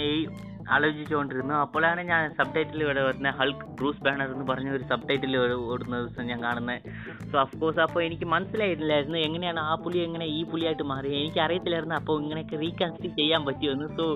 ആലോചിച്ചുകൊണ്ടിരുന്നു. 0.74 1.54
അപ്പോഴാണ് 1.64 2.00
ഞാൻ 2.10 2.22
സബ് 2.38 2.54
ടൈറ്റിൽ 2.54 2.82
ഇവിടെ 2.86 3.02
വരുന്ന 3.08 3.30
ഹൾക്ക് 3.38 3.66
ബ്രൂസ് 3.78 4.02
ബാനർ 4.06 4.28
എന്ന് 4.34 4.46
പറഞ്ഞ 4.50 4.68
ഒരു 4.76 4.84
സബ് 4.90 5.06
ടൈറ്റിൽ 5.08 5.34
ഓടുന്ന 5.72 5.94
ദിവസം 6.00 6.26
ഞാൻ 6.30 6.40
കാണുന്നത് 6.46 6.86
സോ 7.30 7.36
അഫ്കോഴ്സ് 7.44 7.80
അപ്പോൾ 7.86 8.02
എനിക്ക് 8.06 8.26
മനസ്സിലായിട്ടില്ലായിരുന്നു 8.34 9.18
എങ്ങനെയാണ് 9.26 9.60
ആ 9.70 9.74
പുലി 9.84 10.00
എങ്ങനെ 10.06 10.26
ഈ 10.38 10.40
പുലിയായിട്ട് 10.52 10.86
മാറി. 10.92 11.10
എനിക്ക് 11.20 11.40
അറിയത്തില്ലായിരുന്നു 11.46 11.96
അപ്പോൾ 12.00 12.16
ഇങ്ങനെയൊക്കെ 12.22 12.58
റീകാസ്റ്റ് 12.64 13.10
ചെയ്യാൻ 13.20 13.42
പറ്റുമെന്ന്. 13.48 13.88
സോ 13.98 14.06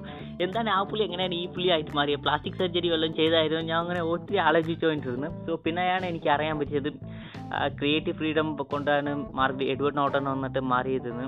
എന്താണ് 0.47 0.71
ആ 0.79 0.81
പുലി 0.91 1.05
എങ്ങനെയാണ് 1.09 1.37
ഈ 1.43 1.47
പുലിയായിട്ട് 1.57 1.93
മാറിയത് 2.01 2.25
പ്ലാസ്റ്റിക് 2.27 2.59
സർജറി 2.63 2.91
വല്ലതും 2.95 3.17
ചെയ്തായിരുന്നു? 3.21 3.65
ഞാൻ 3.71 3.79
അങ്ങനെ 3.85 4.03
ഒത്തിരി 4.13 4.41
ആലോചിച്ചുകൊണ്ടിരുന്നു. 4.49 5.31
സോ 5.47 5.61
പിന്നെയാണ് 5.67 6.07
എനിക്ക് 6.13 6.31
അറിയാൻ 6.37 6.57
പറ്റിയത് 6.63 6.91
ക്രിയേറ്റീവ് 7.79 8.19
ഫ്രീഡം 8.19 8.49
കൊണ്ടാണ് 8.75 9.11
മാർക്ക് 9.39 9.65
എഡ്വേർഡ് 9.73 9.99
നോട്ടൺ 10.01 10.25
വന്നിട്ട് 10.35 10.61
മാറിയതെന്ന്. 10.75 11.27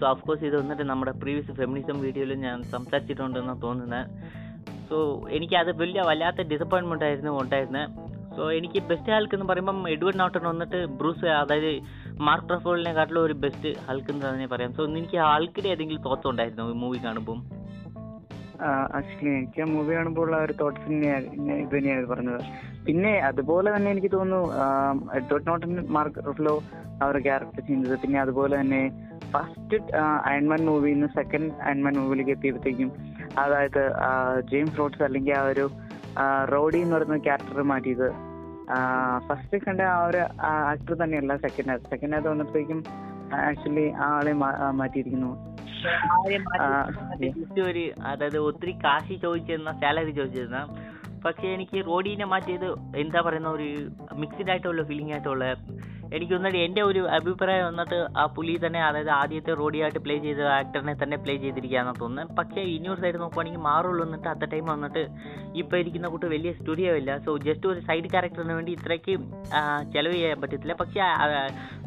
സോ 0.00 0.06
ഓഫ് 0.10 0.22
കോഴ്സ് 0.26 0.44
ഇത് 0.48 0.56
വന്നിട്ട് 0.60 0.84
നമ്മുടെ 0.90 1.12
പ്രീവിയസ് 1.22 1.56
ഫെമിനിസം 1.60 1.96
വീഡിയോയിൽ 2.00 2.32
ഞാൻ 2.46 2.58
സംസാരിച്ചിട്ടുണ്ടെന്ന് 2.74 3.56
തോന്നുന്നത് 3.62 4.06
സോ 4.90 4.98
എനിക്ക് 5.36 5.56
അത് 5.56 5.70
വലിയ 5.82 6.00
വല്ലാത്ത 6.10 6.42
ഡിസപ്പോയിൻമെന്റ് 6.52 7.06
ആയിരുന്നു 7.08 7.32
ഉണ്ടായിരുന്നത് 7.42 7.88
സോ 8.36 8.44
എനിക്ക് 8.58 8.78
ബെസ്റ്റ് 8.90 9.12
ഹൾക്ക് 9.14 9.34
എന്ന് 9.36 9.46
പറയുമ്പം 9.46 9.78
എഡ്വേർഡ് 9.94 10.20
നോട്ടൺ 10.20 10.44
വന്നിട്ട് 10.50 10.78
ബ്രൂസ് 10.98 11.28
അതായത് 11.40 11.72
മാർക്ക് 12.26 12.48
ട്രഫോളിനെക്കാട്ടിലും 12.48 13.22
ഒരു 13.22 13.34
ബെസ്റ്റ് 13.44 13.70
ഹൾക്ക് 13.88 14.10
എന്ന് 14.12 14.24
തന്നെ 14.26 14.46
പറയാം. 14.46 14.70
സോ 14.76 14.82
എനിക്ക് 15.00 15.18
ഹൾക്കിന്റെ 15.30 15.70
ഏതെങ്കിലും 15.74 16.02
തോട്ട്സ് 16.02 16.28
ഉണ്ടായിരുന്നു 16.28 16.66
ഈ 16.72 16.76
മൂവി 16.82 16.98
കാണുമ്പോൾ 17.06 17.38
ആക്ച്വലി 18.96 19.30
എനിക്ക് 19.36 19.60
ആ 19.64 19.66
മൂവി 19.74 19.92
കാണുമ്പോൾ 19.96 20.24
ഉള്ള 20.24 20.36
ഒരു 20.46 20.54
തോട്ട്സ് 20.60 20.86
തന്നെയാണ് 20.86 21.26
ഇത് 21.62 21.74
തന്നെയാണ് 21.76 22.06
പറഞ്ഞത്. 22.06 22.42
പിന്നെ 22.86 23.12
അതുപോലെ 23.30 23.68
തന്നെ 23.76 23.88
എനിക്ക് 23.90 24.10
തോന്നുന്നു 24.16 24.42
എഡ്വേർഡ് 25.18 25.48
നോട്ടൺ 25.50 25.72
മാർക്ക് 25.96 26.26
റഫ്ലോ 26.28 26.54
ഒരു 27.10 27.18
ക്യാരക്ടർ 27.18 27.60
ചെയ്യുന്നത് 27.60 27.94
പിന്നെ 28.02 28.18
അതുപോലെ 28.20 28.54
തന്നെ 28.60 28.82
ഫസ്റ്റ് 29.32 29.76
അയൺമാൻ 30.30 30.62
മൂവിയിൽ 30.68 30.94
നിന്ന് 30.94 31.08
സെക്കൻഡ് 31.18 31.52
അയൺമാൻ 31.66 31.94
മൂവിയിലേക്ക് 32.00 32.30
എത്തിയപ്പോഴത്തേക്കും 32.30 32.90
അതായത് 33.38 33.82
ജെയിംസ് 34.50 34.78
റോഡ്സ് 34.78 35.02
അല്ലെങ്കിൽ 35.02 35.34
ആ 35.40 35.44
ഒരു 35.52 35.64
റോഡി 36.52 36.78
എന്ന് 36.78 36.96
പറയുന്ന 36.96 37.18
ക്യാരക്ടർ 37.18 37.62
മാറ്റിയത്. 37.62 38.08
ഫസ്റ്റ് 39.28 39.58
കണ്ട 39.66 39.80
ആ 39.92 40.00
ഒരു 40.06 40.20
ആക്ടർ 40.72 40.94
തന്നെയല്ല 41.02 41.36
സെക്കൻഡ് 41.36 41.70
ആയത് 41.70 41.86
സെക്കൻഡ് 41.92 42.14
ആയത് 42.14 42.28
വന്നപ്പോഴത്തേക്കും 42.28 42.80
ആക്ച്വലി 43.48 43.86
ആ 44.04 44.08
ആളെ 44.18 44.32
മാറ്റിയിരിക്കുന്നു. 44.80 45.30
ഒരു 47.70 47.84
അതായത് 48.06 48.38
ഒത്തിരി 48.48 48.72
കാശി 48.84 49.14
ചോദിച്ചിരുന്ന 49.14 49.72
സാലറി 49.82 50.12
ചോദിച്ചിരുന്ന 50.18 50.60
പക്ഷെ 51.24 51.46
എനിക്ക് 51.48 51.78
റോഡീനെ 51.86 52.24
മാറ്റിയത് 52.24 52.68
എന്താ 52.96 53.20
പറയുന്ന 53.20 53.48
ഒരു 53.48 53.68
മിക്സ്ഡ് 54.14 54.50
ആയിട്ടുള്ള 54.50 54.82
ഫീലിംഗ് 54.82 55.12
ആയിട്ടുള്ള 55.12 55.46
എനിക്ക് 56.16 56.34
വന്നിട്ട് 56.36 56.60
എന്റെ 56.66 56.82
ഒരു 56.90 57.02
അഭിപ്രായം 57.16 57.64
വന്നിട്ട് 57.70 57.98
ആ 58.20 58.24
പുലി 58.36 58.54
തന്നെ 58.64 58.80
അതായത് 58.88 59.12
ആദ്യത്തെ 59.18 59.52
റോഡിയായിട്ട് 59.60 60.00
പ്ലേ 60.06 60.16
ചെയ്ത 60.24 60.48
ആക്ടറിനെ 60.58 60.94
തന്നെ 61.02 61.16
പ്ലേ 61.24 61.34
ചെയ്തിരിക്കുകയെന്ന് 61.44 61.94
തോന്നുന്നത്. 62.02 62.34
പക്ഷേ 62.38 62.62
ഇനിയൊരു 62.76 63.00
സൈഡ് 63.04 63.20
നോക്കുവാണെങ്കിൽ 63.24 63.62
മാറുള്ളൂ 63.68 64.02
എന്നിട്ട് 64.06 64.28
അത്ത 64.34 64.50
ടൈം 64.54 64.64
വന്നിട്ട് 64.74 65.04
ഇപ്പോൾ 65.62 65.78
ഇരിക്കുന്ന 65.82 66.08
കൂട്ട് 66.14 66.28
വലിയ 66.34 66.52
സ്റ്റുഡിയോ 66.58 66.94
ഇല്ല. 67.02 67.10
സോ 67.26 67.32
ജസ്റ്റ് 67.48 67.68
ഒരു 67.72 67.80
സൈഡ് 67.88 68.10
ക്യാരക്ടറിന് 68.14 68.56
വേണ്ടി 68.58 68.72
ഇത്രയ്ക്ക് 68.78 69.14
ചിലവ് 69.94 70.10
ചെലവ് 70.10 70.14
ചെയ്യാൻ 70.18 70.38
പറ്റത്തില്ല. 70.42 70.74
പക്ഷേ 70.82 71.00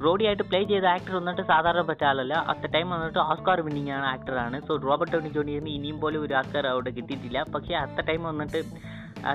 റോഡിയായിട്ട് 0.05 0.45
പ്ലേ 0.49 0.59
ചെയ്ത 0.71 0.85
ആക്ടർ 0.95 1.13
വന്നിട്ട് 1.19 1.43
സാധാരണ 1.51 1.83
പറ്റ 1.91 2.03
ആളല്ല 2.11 2.33
അത്ത 2.53 2.73
ടൈം 2.75 2.87
വന്നിട്ട് 2.95 3.19
ഓസ്കാർ 3.29 3.59
വിന്നിങ് 3.67 3.93
ആണ് 3.97 4.05
ആക്ടറാണ് 4.13 4.59
സോ 4.67 4.75
റോബർട്ട് 4.87 5.13
ടോണി 5.15 5.29
ജോണിയെന്ന് 5.37 5.71
ഇനിയും 5.77 5.97
പോലെ 6.03 6.17
ഒരു 6.25 6.35
ആസ്കാർ 6.41 6.65
അവിടെ 6.73 6.91
കിട്ടിയിട്ടില്ല. 6.97 7.39
പക്ഷേ 7.55 7.73
അത്ത 7.85 8.07
ടൈം 8.09 8.21
വന്നിട്ട് 8.31 8.61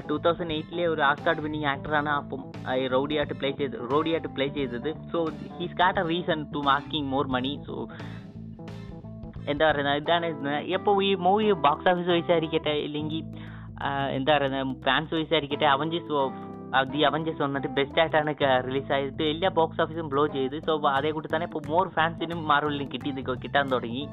ടൂ 0.08 0.16
തൗസൻഡ് 0.24 0.54
എയ്റ്റിലെ 0.56 0.86
ഒരു 0.92 1.02
ആസ്കാർഡ് 1.10 1.42
വിന്നിങ് 1.44 1.68
ആക്ടറാണ് 1.72 2.10
അപ്പം 2.20 2.42
ഈ 2.82 2.86
റോഡിയായിട്ട് 2.94 3.36
പ്ലേ 3.40 3.50
ചെയ്ത് 3.60 3.76
റോഡിയായിട്ട് 3.92 4.30
പ്ലേ 4.36 4.46
ചെയ്തത്. 4.58 4.90
So 5.12 5.20
he's 5.58 5.76
got 5.82 6.00
a 6.00 6.06
reason 6.12 6.40
to 6.54 6.62
asking 6.76 7.08
more 7.14 7.26
money 7.36 7.52
so 7.68 7.76
എന്താ 9.52 9.64
പറയുന്നത്? 9.70 10.00
ഇതാണ് 10.02 10.26
എപ്പോൾ 10.76 10.96
ഈ 11.04 11.10
മൂവി 11.26 11.46
ബോക്സ് 11.66 11.88
ഓഫീസ് 11.92 12.08
ചോദിച്ചായിരിക്കട്ടെ 12.12 12.74
ഇല്ലെങ്കിൽ 12.86 13.24
എന്താ 14.16 14.30
പറയുന്നത് 14.36 14.76
ഫാൻസ് 14.86 15.10
ചോദിച്ചായിരിക്കട്ടെ 15.14 15.68
അവഞ്ചേഴ്സ് 15.74 16.12
ദി 16.92 17.00
അവഞ്ചേഴ്സ് 17.08 17.42
വന്നിട്ട് 17.44 17.68
ബെസ്റ്റ് 17.76 18.00
ആയിട്ടാണ് 18.02 18.32
റിലീസ് 18.66 18.90
ആയിട്ട് 18.94 19.22
എല്ലാ 19.34 19.48
ബോക്സ് 19.58 19.80
ഓഫീസും 19.84 20.08
ബ്ലോ 20.12 20.24
ചെയ്ത്. 20.34 20.56
സോ 20.66 20.72
അതേ 20.96 21.10
കൂട്ടി 21.16 21.28
തന്നെ 21.34 21.46
ഇപ്പോൾ 21.50 21.62
മോർ 21.74 21.86
ഫാൻസിനും 21.96 22.40
മാർവലിനും 22.50 22.88
കിട്ടി 22.94 23.10
കിട്ടാൻ 23.44 23.66
തുടങ്ങി. 23.74 24.04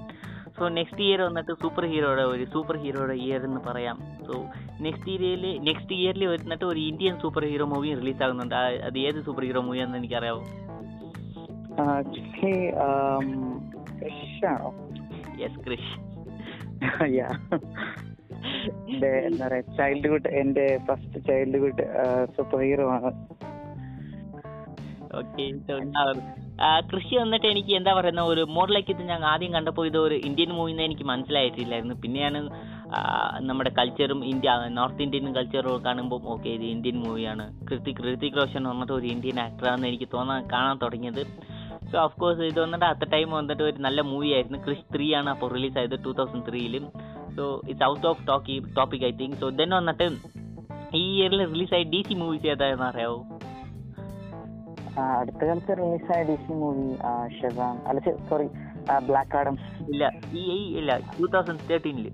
സോ 0.55 0.67
നെക്സ്റ്റ് 0.69 1.01
ഇയർ 1.01 1.19
വന്നിട്ട് 1.21 1.53
സൂപ്പർ 1.61 1.85
ഹീറോയുടെ 1.91 2.23
ഒരു 2.25 2.43
സൂപ്പർ 2.53 2.75
ഹീറോയുടെ 2.77 3.15
ഇയർ 3.23 3.41
എന്ന് 3.45 3.61
പറയാം. 3.67 3.97
സോ 4.27 4.35
നെക്സ്റ്റ് 4.81 5.09
ഇയറിൽ 5.13 5.43
നെക്സ്റ്റ് 5.67 5.95
ഇയറിൽ 5.95 6.23
വന്നിട്ട് 6.27 6.65
ഒരു 6.65 6.81
Indian 6.89 7.15
super 7.23 7.45
hero 7.45 7.65
movie 7.65 7.89
release 7.99 8.23
ആകുന്നുണ്ട് 8.23 8.55
അത് 8.87 8.99
ഏത് 8.99 9.19
സൂപ്പർ 9.27 9.43
ഹീറോ 9.43 9.61
മൂവിയാണെന്ന് 9.61 9.99
എനിക്കറിയാവോ? 10.01 10.43
യെസ് 15.39 15.59
ക്രിഷ് 15.65 15.93
എന്റെ 18.85 19.09
എന്താ 19.27 19.45
പറയാ 19.45 19.63
ചൈൽഡ്ഹുഡ് 19.77 20.29
എന്റെ 20.41 20.65
ഫസ്റ്റ് 20.87 21.19
ചൈൽഡ്ഹുഡ് 21.27 21.83
സൂപ്പർ 22.35 22.59
ഹീറോ 22.61 22.85
ആണ്. 22.95 23.09
കൃഷി 26.91 27.13
വന്നിട്ട് 27.21 27.47
എനിക്ക് 27.51 27.71
എന്താ 27.77 27.91
പറയുന്ന 27.97 28.21
ഒരു 28.31 28.43
മോഡലേക്ക് 28.57 28.91
ഇത് 28.93 29.01
ഞാൻ 29.09 29.21
ആദ്യം 29.31 29.51
കണ്ടപ്പോൾ 29.55 29.85
ഇത് 29.89 29.97
ഒരു 30.03 30.15
ഇന്ത്യൻ 30.27 30.51
മൂവി 30.57 30.71
എന്ന് 30.73 30.83
എനിക്ക് 30.87 31.05
മനസ്സിലായിട്ടില്ലായിരുന്നു. 31.11 31.95
പിന്നെയാണ് 32.03 32.39
നമ്മുടെ 33.47 33.71
കൾച്ചറും 33.79 34.19
ഇന്ത്യ 34.31 34.51
നോർത്ത് 34.77 35.03
ഇന്ത്യൻ 35.05 35.31
കൾച്ചറും 35.37 35.81
കാണുമ്പോൾ 35.87 36.21
ഓക്കെ 36.33 36.49
ഇത് 36.57 36.65
ഇന്ത്യൻ 36.75 36.97
മൂവിയാണ് 37.05 37.45
കൃതിക് 37.69 38.01
ഋതിക് 38.07 38.37
റോഷൻ 38.39 38.63
വന്നിട്ട് 38.71 38.93
ഒരു 38.99 39.07
ഇന്ത്യൻ 39.15 39.39
ആക്ടറാണെന്ന് 39.45 39.89
എനിക്ക് 39.91 40.07
തോന്നാൻ 40.15 40.41
കാണാൻ 40.53 40.77
തുടങ്ങിയത്. 40.83 41.23
സോ 41.89 41.95
ഓഫ് 42.05 42.17
കോഴ്സ് 42.21 42.47
ഇത് 42.51 42.59
വന്നിട്ട് 42.65 42.87
അത്ത 42.91 43.09
ടൈം 43.15 43.29
വന്നിട്ട് 43.39 43.63
ഒരു 43.69 43.79
നല്ല 43.87 44.01
മൂവി 44.11 44.29
ആയിരുന്നു. 44.37 44.59
ക്രിഷ് 44.67 44.87
ത്രീ 44.95 45.07
ആണ് 45.19 45.29
അപ്പോൾ 45.35 45.49
റിലീസ് 45.55 45.77
ആയത് 45.81 45.97
two 46.05 46.13
thousand 46.19 46.45
ത്രീയിലും 46.49 46.85
so 47.37 47.45
it's 47.71 47.85
out 47.91 48.07
of 48.11 48.23
talkie 48.31 48.55
topic 48.79 49.05
I 49.09 49.13
think 49.21 49.37
so 49.43 49.49
then 49.61 49.71
വന്നിട്ട് 49.79 50.07
ഈ 50.99 51.03
ഇയറിൽ 51.15 51.41
റിലീസായ 51.53 51.83
ഡി 51.93 52.01
സി 52.07 52.15
മൂവീസ് 52.23 52.47
ഏതാണെന്ന് 52.53 52.87
അറിയാവോ? 52.91 53.17
അടുത്ത 55.03 55.41
കാലത്ത് 55.45 55.77
റിലീസായ 55.77 56.23
ഡി 56.23 56.35
സി 56.35 56.53
മൂവി 56.53 56.87
ഷെസാം 57.39 57.87
അല്ല 57.87 57.99
സോറി 58.29 58.47
ബ്ലാക്ക് 59.07 59.37
ആഡം 59.37 59.57
ഇല്ല 59.93 60.11
ഈ 60.33 60.43
ഇല്ല 60.79 60.97
two 60.97 61.25
thousand 61.27 61.69
തേർട്ടീനിൽ 61.69 62.07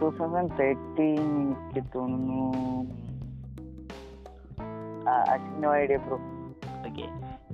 two 0.00 0.08
thousand 0.18 0.50
thirteen 0.60 1.30
എനിക്ക് 1.52 1.88
തോന്നുന്നു. 1.94 2.42
No 5.60 5.74
idea 5.74 5.96
bro. 5.96 6.18
ഓക്കെ. 6.88 7.06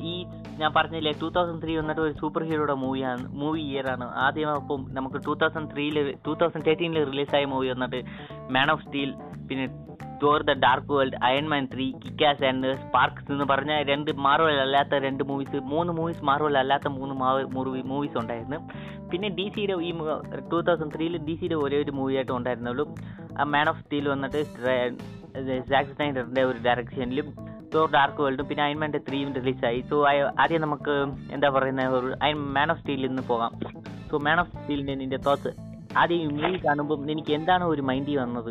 ഈ 0.02 0.14
ഞാൻ 0.58 0.70
പറഞ്ഞില്ലേ 0.76 1.12
ടൂ 1.20 1.28
തൗസൻഡ് 1.30 1.62
ത്രീ 1.62 1.76
വന്നിട്ട് 1.76 2.00
ഒരു 2.00 2.12
സൂപ്പർ 2.12 2.42
ഹീറോയുടെ 2.44 2.74
മൂവിയാണ് 2.74 3.28
മൂവി 3.40 3.60
ഇയർ 3.60 3.88
ആണ്. 3.90 4.04
ആദ്യം 4.26 4.50
അപ്പം 4.50 4.86
നമുക്ക് 4.92 5.16
ടൂ 5.26 5.34
തൗസൻഡ് 5.34 5.70
ത്രീയിൽ 5.74 6.14
ടൂ 6.26 6.34
തൗസൻഡ് 6.34 6.64
തേർട്ടീനിൽ 6.64 7.04
റിലീസായ 7.10 7.44
മൂവി 7.44 7.68
വന്നിട്ട് 7.68 8.00
മാൻ 8.54 8.70
ഓഫ് 8.70 8.84
സ്റ്റീൽ 8.86 9.14
പിന്നെ 9.48 9.66
Thor 10.22 10.42
the 10.48 10.52
Dark 10.64 10.92
World 10.96 11.18
Iron Man 11.28 11.64
three 11.72 11.86
Kick Ass 12.02 12.44
and 12.50 12.68
Sparks 12.82 13.30
എന്ന് 13.34 13.46
പറഞ്ഞ 13.52 13.72
രണ്ട് 13.90 14.10
മാർവൽ 14.26 14.58
അല്ലാത്ത 14.64 15.00
രണ്ട് 15.06 15.22
മൂവീസ് 15.30 15.60
മൂന്ന് 15.72 15.92
മൂവീസ് 15.98 16.24
മാർവൽ 16.30 16.56
അല്ലാത്ത 16.62 16.88
മൂന്ന് 16.98 17.14
മൂവീസ് 17.92 18.16
ഉണ്ടായിരുന്നു. 18.22 18.58
പിന്നെ 19.10 19.28
ഡി 19.38 19.46
സിയുടെ 19.54 19.74
ഈ 19.88 19.90
ടൂ 20.52 20.60
തൗസൻഡ് 20.68 20.94
ത്രീയിൽ 20.96 21.16
ഡി 21.26 21.34
സിയുടെ 21.40 21.56
ഒരേ 21.64 21.78
ഒരു 21.84 21.92
മൂവിയായിട്ട് 21.98 22.32
ഉണ്ടായിരുന്നുള്ളൂ. 22.38 22.86
ആ 23.40 23.44
മാൻ 23.54 23.68
ഓഫ് 23.72 23.82
സ്റ്റീൽ 23.84 24.06
വന്നിട്ട് 24.14 24.40
സാക്സ് 25.70 25.94
സ്നൈഡറിന്റെ 25.96 26.42
ഒരു 26.50 26.58
ഡയറക്ഷനിലും 26.66 27.26
തോർ 27.74 27.86
ഡാർക്ക് 27.94 28.20
വേൾഡും 28.24 28.46
പിന്നെ 28.48 28.62
അയൺമാന്റെ 28.64 29.00
ത്രീയും 29.08 29.30
റിലീസായി 29.38 29.80
സോ 29.90 29.96
ആദ്യം 30.42 30.60
നമുക്ക് 30.64 30.94
എന്താ 31.36 31.48
പറയുന്ന 31.56 31.84
ഒരു 31.98 32.10
അയൺ 32.24 32.38
മാൻ 32.56 32.70
ഓഫ് 32.72 32.80
സ്റ്റീലിൽ 32.82 33.08
നിന്ന് 33.10 33.24
പോകാം. 33.32 33.52
സോ 34.10 34.18
മാൻ 34.26 34.40
ഓഫ് 34.42 34.52
സ്റ്റീലിന്റെ 34.60 34.94
നിന്റെ 35.02 35.18
തോട്ട്സ് 35.26 35.52
ആദ്യം 36.02 36.22
ഈ 36.24 36.26
മൂവി 36.38 36.58
കാണുമ്പോൾ 36.66 36.98
എനിക്ക് 37.14 37.32
എന്താണ് 37.38 37.64
ഒരു 37.74 37.82
മൈൻഡിൽ 37.90 38.18
വന്നത്? 38.24 38.50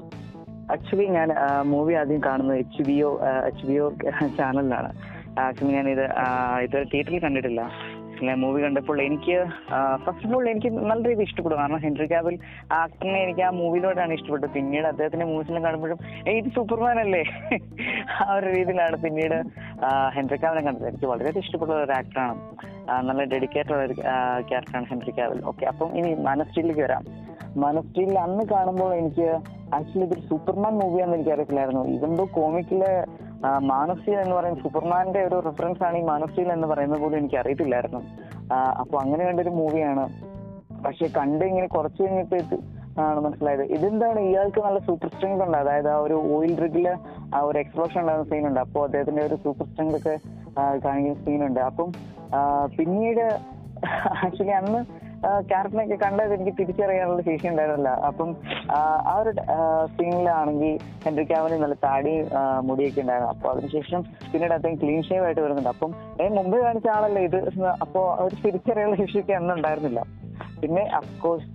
ആക്ച്വലി 0.73 1.05
ഞാൻ 1.17 1.29
മൂവി 1.71 1.93
ആദ്യം 2.01 2.21
കാണുന്നത് 2.27 2.59
H 2.63 2.83
B 2.87 2.95
O 3.07 3.11
H 3.49 3.65
B 3.67 3.75
O 3.83 3.87
ചാനലിലാണ് 4.39 4.89
actually 5.43 5.73
ഞാൻ 5.77 5.87
ഇത് 5.93 6.05
ഇതുവരെ 6.65 6.85
തിയേറ്ററിൽ 6.93 7.21
കണ്ടിട്ടില്ല. 7.25 7.61
ഞാൻ 8.25 8.37
മൂവി 8.41 8.59
കണ്ടപ്പോൾ 8.63 8.97
എനിക്ക് 9.05 9.35
ഫസ്റ്റ് 10.03 10.27
ഓഫ് 10.27 10.35
ഓൾ 10.35 10.45
എനിക്ക് 10.51 10.69
നല്ല 10.91 11.01
രീതിയിൽ 11.09 11.27
ഇഷ്ടപ്പെടും. 11.29 11.57
കാരണം 11.61 11.81
ഹെൻറി 11.85 12.07
കാബിൽ 12.11 12.35
ആക്ടറിനെ 12.81 13.19
എനിക്ക് 13.23 13.43
ആ 13.47 13.49
മൂവിയിലൂടെയാണ് 13.59 14.13
ഇഷ്ടപ്പെട്ടത്. 14.17 14.51
പിന്നീട് 14.53 14.87
അദ്ദേഹത്തിന്റെ 14.91 15.27
മൂവീസിലും 15.31 15.63
കാണുമ്പോഴും 15.65 15.99
ഇത് 16.35 16.49
സൂപ്പർമാൻ 16.57 16.99
അല്ലേ? 17.05 17.23
ആ 18.21 18.27
ഒരു 18.37 18.47
രീതിയിലാണ് 18.57 18.97
പിന്നീട് 19.05 19.37
ഹെൻറി 20.17 20.39
കാബിനെ 20.43 20.63
കണ്ടത്. 20.67 20.87
എനിക്ക് 20.91 21.09
വളരെ 21.13 21.39
ഇഷ്ടപ്പെട്ട 21.45 21.71
ഒരു 21.85 21.95
ആക്ടറാണ് 21.99 22.39
നല്ല 23.09 23.21
ഡെഡിക്കേറ്റഡ് 23.33 23.81
ഒരു 23.85 23.95
ക്യാരക്ടറാണ് 24.49 24.87
ഹെൻറി 24.93 25.13
കാബിൽ 25.19 25.41
ഓക്കെ 25.51 25.65
അപ്പം 25.73 25.91
ഇനി 25.99 26.11
മനസ്റ്റീലിലേക്ക് 26.29 26.83
വരാം. 26.87 27.05
മനസ്റ്റീലിൽ 27.65 28.17
അന്ന് 28.27 28.43
കാണുമ്പോൾ 28.53 28.89
എനിക്ക് 29.01 29.27
ആക്ച്വലി 29.75 30.05
ഇതൊരു 30.05 30.23
സൂപ്പർമാൻ 30.29 30.73
മൂവിയാണെന്ന് 30.79 31.17
എനിക്ക് 31.17 31.33
അറിയത്തില്ലായിരുന്നു. 31.35 31.83
ഇതെന്തോ 31.95 32.25
കോമിക്കിലെ 32.35 32.91
മാനസ്റ്റീൽ 33.71 34.17
എന്ന് 34.19 34.35
പറയുന്ന 34.35 34.61
സൂപ്പർമാന്റെ 34.61 35.21
ഒരു 35.27 35.39
റെഫറൻസ് 35.45 35.83
ആണ് 35.87 35.97
ഈ 35.97 36.03
മാനസ്റ്റീൽ 36.03 36.49
എന്ന് 36.51 36.67
പറയുന്നത് 36.67 37.01
പോലും 37.01 37.17
എനിക്ക് 37.17 37.37
അറിയത്തില്ലായിരുന്നു. 37.41 38.01
അപ്പൊ 38.81 38.95
അങ്ങനെ 38.99 39.23
കണ്ടൊരു 39.25 39.49
മൂവിയാണ്. 39.49 40.05
പക്ഷെ 40.85 41.05
കണ്ട് 41.17 41.43
ഇങ്ങനെ 41.45 41.67
കുറച്ച് 41.67 42.01
കഴിഞ്ഞിട്ട് 42.01 42.57
ആണ് 43.03 43.19
മനസ്സിലായത്. 43.19 43.61
ഇതെന്താണ്? 43.75 44.19
ഇയാൾക്ക് 44.19 44.59
നല്ല 44.65 44.79
സൂപ്പർ 44.79 45.09
സ്ട്രെങ്ത് 45.13 45.43
ഉണ്ട്. 45.45 45.57
അതായത് 45.57 45.89
ആ 45.93 45.97
ഒരു 45.97 46.17
ഓയിൽ 46.35 46.51
ഡ്രിഗിൽ 46.59 46.85
ആ 47.35 47.39
ഒരു 47.49 47.57
എക്സ്പ്ലോഷൻ 47.59 47.99
ഉണ്ടാകുന്ന 48.01 48.29
സീനുണ്ട് 48.29 48.59
അപ്പോൾ 48.59 48.83
അദ്ദേഹത്തിന്റെ 48.83 49.23
ഒരു 49.25 49.35
സൂപ്പർ 49.43 49.65
സ്ട്രെങ്ത് 49.65 49.97
ഒക്കെ 49.97 50.15
കാണിക്കുന്ന 50.85 51.25
സീനുണ്ട് 51.25 51.59
അപ്പം 51.59 51.89
പിന്നീട് 52.77 53.25
ആക്ച്വലി 54.25 54.53
അന്ന് 54.61 54.79
ക്യാരക്ടറിനെയൊക്കെ 55.49 56.05
കണ്ടത് 56.05 56.33
എനിക്ക് 56.33 56.57
തിരിച്ചറിയാനുള്ള 56.59 57.21
ശേഷി 57.21 57.47
ഉണ്ടായിരുന്നില്ല. 57.47 57.89
അപ്പം 57.89 58.29
ആ, 58.71 58.79
ഒരു 59.19 59.31
സീനിലാണെങ്കിൽ 59.85 60.73
ഹെൻറി 61.05 61.23
കാവലിന് 61.23 61.63
നല്ല 61.63 61.75
താടി 61.83 62.13
മുടിയൊക്കെ 62.61 63.01
ഉണ്ടായിരുന്നു. 63.01 63.31
അപ്പൊ 63.33 63.49
അതിനുശേഷം 63.51 64.01
പിന്നീട് 64.33 64.53
അദ്ദേഹം 64.53 64.75
ക്ലീൻ 64.81 65.01
ഷേവ് 65.03 65.25
ആയിട്ട് 65.25 65.41
വരുന്നുണ്ട്. 65.41 65.69
അപ്പം 65.69 65.91
ഏ 66.21 66.27
മുമ്പ് 66.29 66.57
കാണിച്ച 66.61 66.87
ആളല്ലേ 66.87 67.21
ഇത്? 67.21 67.39
അപ്പോ 67.81 68.15
ഒരു 68.19 68.35
തിരിച്ചറിയാനുള്ള 68.45 68.95
ശേഷിയൊക്കെ 68.95 69.33
അന്ന് 69.33 69.53
ഉണ്ടായിരുന്നില്ല. 69.53 70.01
പിന്നെ 70.61 70.81
അഫ്കോഴ്സ് 70.93 71.49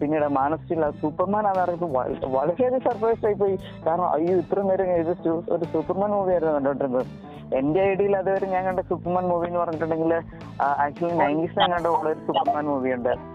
പിന്നീട് 0.00 0.28
മാനസിക 0.28 0.90
സൂപ്പർമാൻ 0.90 1.46
ആണെന്ന് 1.46 1.64
പറയുമ്പോൾ 1.64 1.92
വള- 1.92 2.26
വളരെയധികം 2.26 2.80
സർപ്രൈസ് 2.80 3.26
ആയി 3.26 3.34
പോയി. 3.34 3.58
കാരണം 3.86 4.08
അയ്യോ 4.08 4.38
ഇത്ര 4.38 4.60
നേരം 4.60 4.84
ഇത് 4.84 5.28
ഒരു 5.28 5.64
സൂപ്പർമാൻ 5.64 6.10
മൂവി 6.10 6.30
ആയിരുന്നു 6.30 6.54
കണ്ടോണ്ടിരുന്നത്. 6.54 7.06
എന്റെ 7.54 7.80
ഐഡിയയിൽ 7.80 8.16
അതുവരെ 8.16 8.46
ഞാൻ 8.46 8.64
കണ്ട 8.64 8.80
സൂപ്പർമാൻ 8.80 9.24
മൂവി 9.24 9.46
എന്ന് 9.46 9.60
പറഞ്ഞിട്ടുണ്ടെങ്കിൽ 9.60 10.22
ആക്ച്വലി 10.62 11.14
നയന്റീസ് 11.14 11.58
ഞാൻ 11.58 11.70
കണ്ട 11.70 11.86
ഉള്ളൊരു 11.86 12.18
സൂപ്പർമാൻ 12.18 12.64
മൂവി 12.64 12.92
ഉണ്ട്. 12.92 13.34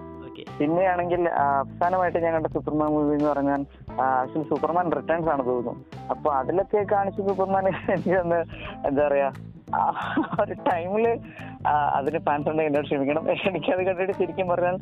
പിന്നെയാണെങ്കിൽ 0.60 1.30
അവസാനമായിട്ട് 1.30 2.18
ഞാൻ 2.18 2.34
കണ്ട 2.34 2.48
സൂപ്പർമാൻ 2.48 2.90
മൂവി 2.90 3.16
എന്ന് 3.16 3.30
പറഞ്ഞാൽ 3.30 3.66
ആക്ച്വലി 4.02 4.50
സൂപ്പർമാൻ 4.50 4.92
റിട്ടേൺസ് 4.92 5.30
ആണ് 5.30 5.46
തോന്നുന്നു. 5.46 5.86
അപ്പൊ 6.10 6.32
അതിലൊക്കെ 6.32 6.86
കാണിച്ച 6.92 7.22
സൂപ്പർമാൻ 7.22 7.68
എനിക്ക് 7.68 8.10
എന്താ 8.88 9.08
പറയാ 9.08 9.32
ആ 9.76 10.16
ഒരു 10.42 10.54
ടൈമിൽ 10.54 11.20
അതിന് 11.68 12.20
ഫാൻസ് 12.20 12.50
ഉണ്ടെങ്കിൽ 12.50 12.70
എന്നോട് 12.70 12.86
ക്ഷമിക്കണം. 12.86 13.32
എനിക്കത് 13.32 13.84
കണ്ടിട്ട് 13.86 14.14
ശരിക്കും 14.14 14.48
പറഞ്ഞാൽ 14.48 14.78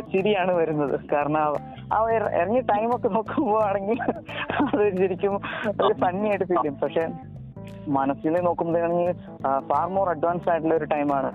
ചിരിയാണ് 0.00 0.52
വരുന്നത്. 0.52 1.00
കാരണം 1.12 1.40
ആ- 1.40 1.74
ആ 1.92 2.10
ഇറ- 2.10 2.34
ഇറങ്ങിയ 2.34 2.60
ടൈമൊക്കെ 2.60 3.08
നോക്കുമ്പോ 3.08 3.60
ആണെങ്കിൽ 3.60 4.02
അത് 4.02 4.96
ശരിക്കും 4.96 5.40
ഒരു 5.82 5.92
ഫണ്ണി 5.92 6.28
ആയിട്ട് 6.28 6.44
ഫീൽ 6.44 6.56
ചെയ്യും. 6.56 6.74
പക്ഷെ 6.74 7.08
മനസ്സിൽ 7.88 8.40
നോക്കുമ്പോഴാണെങ്കിൽ 8.40 9.12
ഫാർ 9.58 9.88
മോർ 9.88 10.08
അഡ്വാൻസ് 10.08 10.50
ആയിട്ടുള്ള 10.50 10.74
ഒരു 10.74 10.84
ടൈമാണ് 10.84 11.32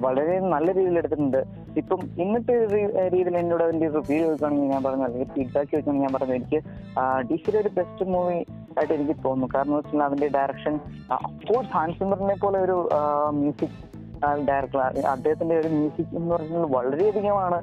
വളരെ 0.00 0.40
നല്ല 0.40 0.72
രീതിയിൽ 0.72 0.98
എടുത്തിട്ടുണ്ട്. 0.98 1.44
ഇപ്പം 1.76 1.98
ഇന്നത്തെ 2.18 2.52
രീതിയിൽ 3.08 3.36
എന്നോട് 3.36 3.64
അതിന്റെ 3.64 3.88
റിവ്യൂ 3.88 4.18
ചോദിക്കുകയാണെങ്കിൽ 4.18 4.68
ഞാൻ 4.68 4.82
പറഞ്ഞത് 4.82 5.10
ഫീഡ്ബാക്ക് 5.10 5.70
ചോദിക്കുകയാണെങ്കിൽ 5.70 6.00
ഞാൻ 6.00 6.12
പറഞ്ഞത് 6.12 6.34
എനിക്ക് 6.34 7.56
ഒരു 7.56 7.68
ബെസ്റ്റ് 7.68 8.04
മൂവി 8.04 8.44
ആയിട്ട് 8.78 8.94
എനിക്ക് 8.94 9.16
തോന്നുന്നു. 9.24 9.48
കാരണം 9.54 9.70
എന്ന് 9.70 9.78
വെച്ചാൽ 9.78 10.02
അതിന്റെ 10.02 10.28
ഡയറക്ഷൻ 10.28 10.74
അഫ്കോഴ്സ് 11.12 11.70
ഹാൻസിമറിനെ 11.70 12.36
പോലെ 12.44 12.58
ഒരു 12.58 12.76
മ്യൂസിക് 13.40 13.76
ഡയറക്ടർ 14.48 14.78
അദ്ദേഹത്തിന്റെ 15.08 15.58
ഒരു 15.58 15.68
മ്യൂസിക് 15.68 16.16
എന്ന് 16.16 16.34
പറഞ്ഞാൽ 16.34 16.64
വളരെയധികമാണ് 16.76 17.58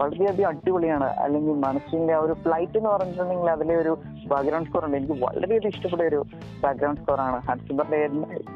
വളരെയധികം 0.00 0.48
അടിപൊളിയാണ്. 0.48 1.08
അല്ലെങ്കിൽ 1.24 1.54
മനസ്സിന്റെ 1.64 2.12
ആ 2.14 2.18
ഒരു 2.18 2.32
ഫ്ലൈറ്റ് 2.32 2.78
എന്ന് 2.78 2.90
പറഞ്ഞിട്ടുണ്ടെങ്കിൽ 2.90 3.50
അതിലെ 3.50 3.76
ഒരു 3.76 3.92
ബാക്ക്ഗ്രൗണ്ട് 4.26 4.68
സ്കോർ 4.68 4.84
ഉണ്ട്. 4.84 4.96
എനിക്ക് 4.96 5.16
വളരെയധികം 5.24 5.68
ഇഷ്ടപ്പെട്ട 5.68 6.02
ഒരു 6.02 6.20
ബാക്ക്ഗ്രൗണ്ട് 6.62 7.00
സ്കോർ 7.00 7.20
ആണ്. 7.20 7.40
ഹൻസിബറിന്റെ 7.48 8.00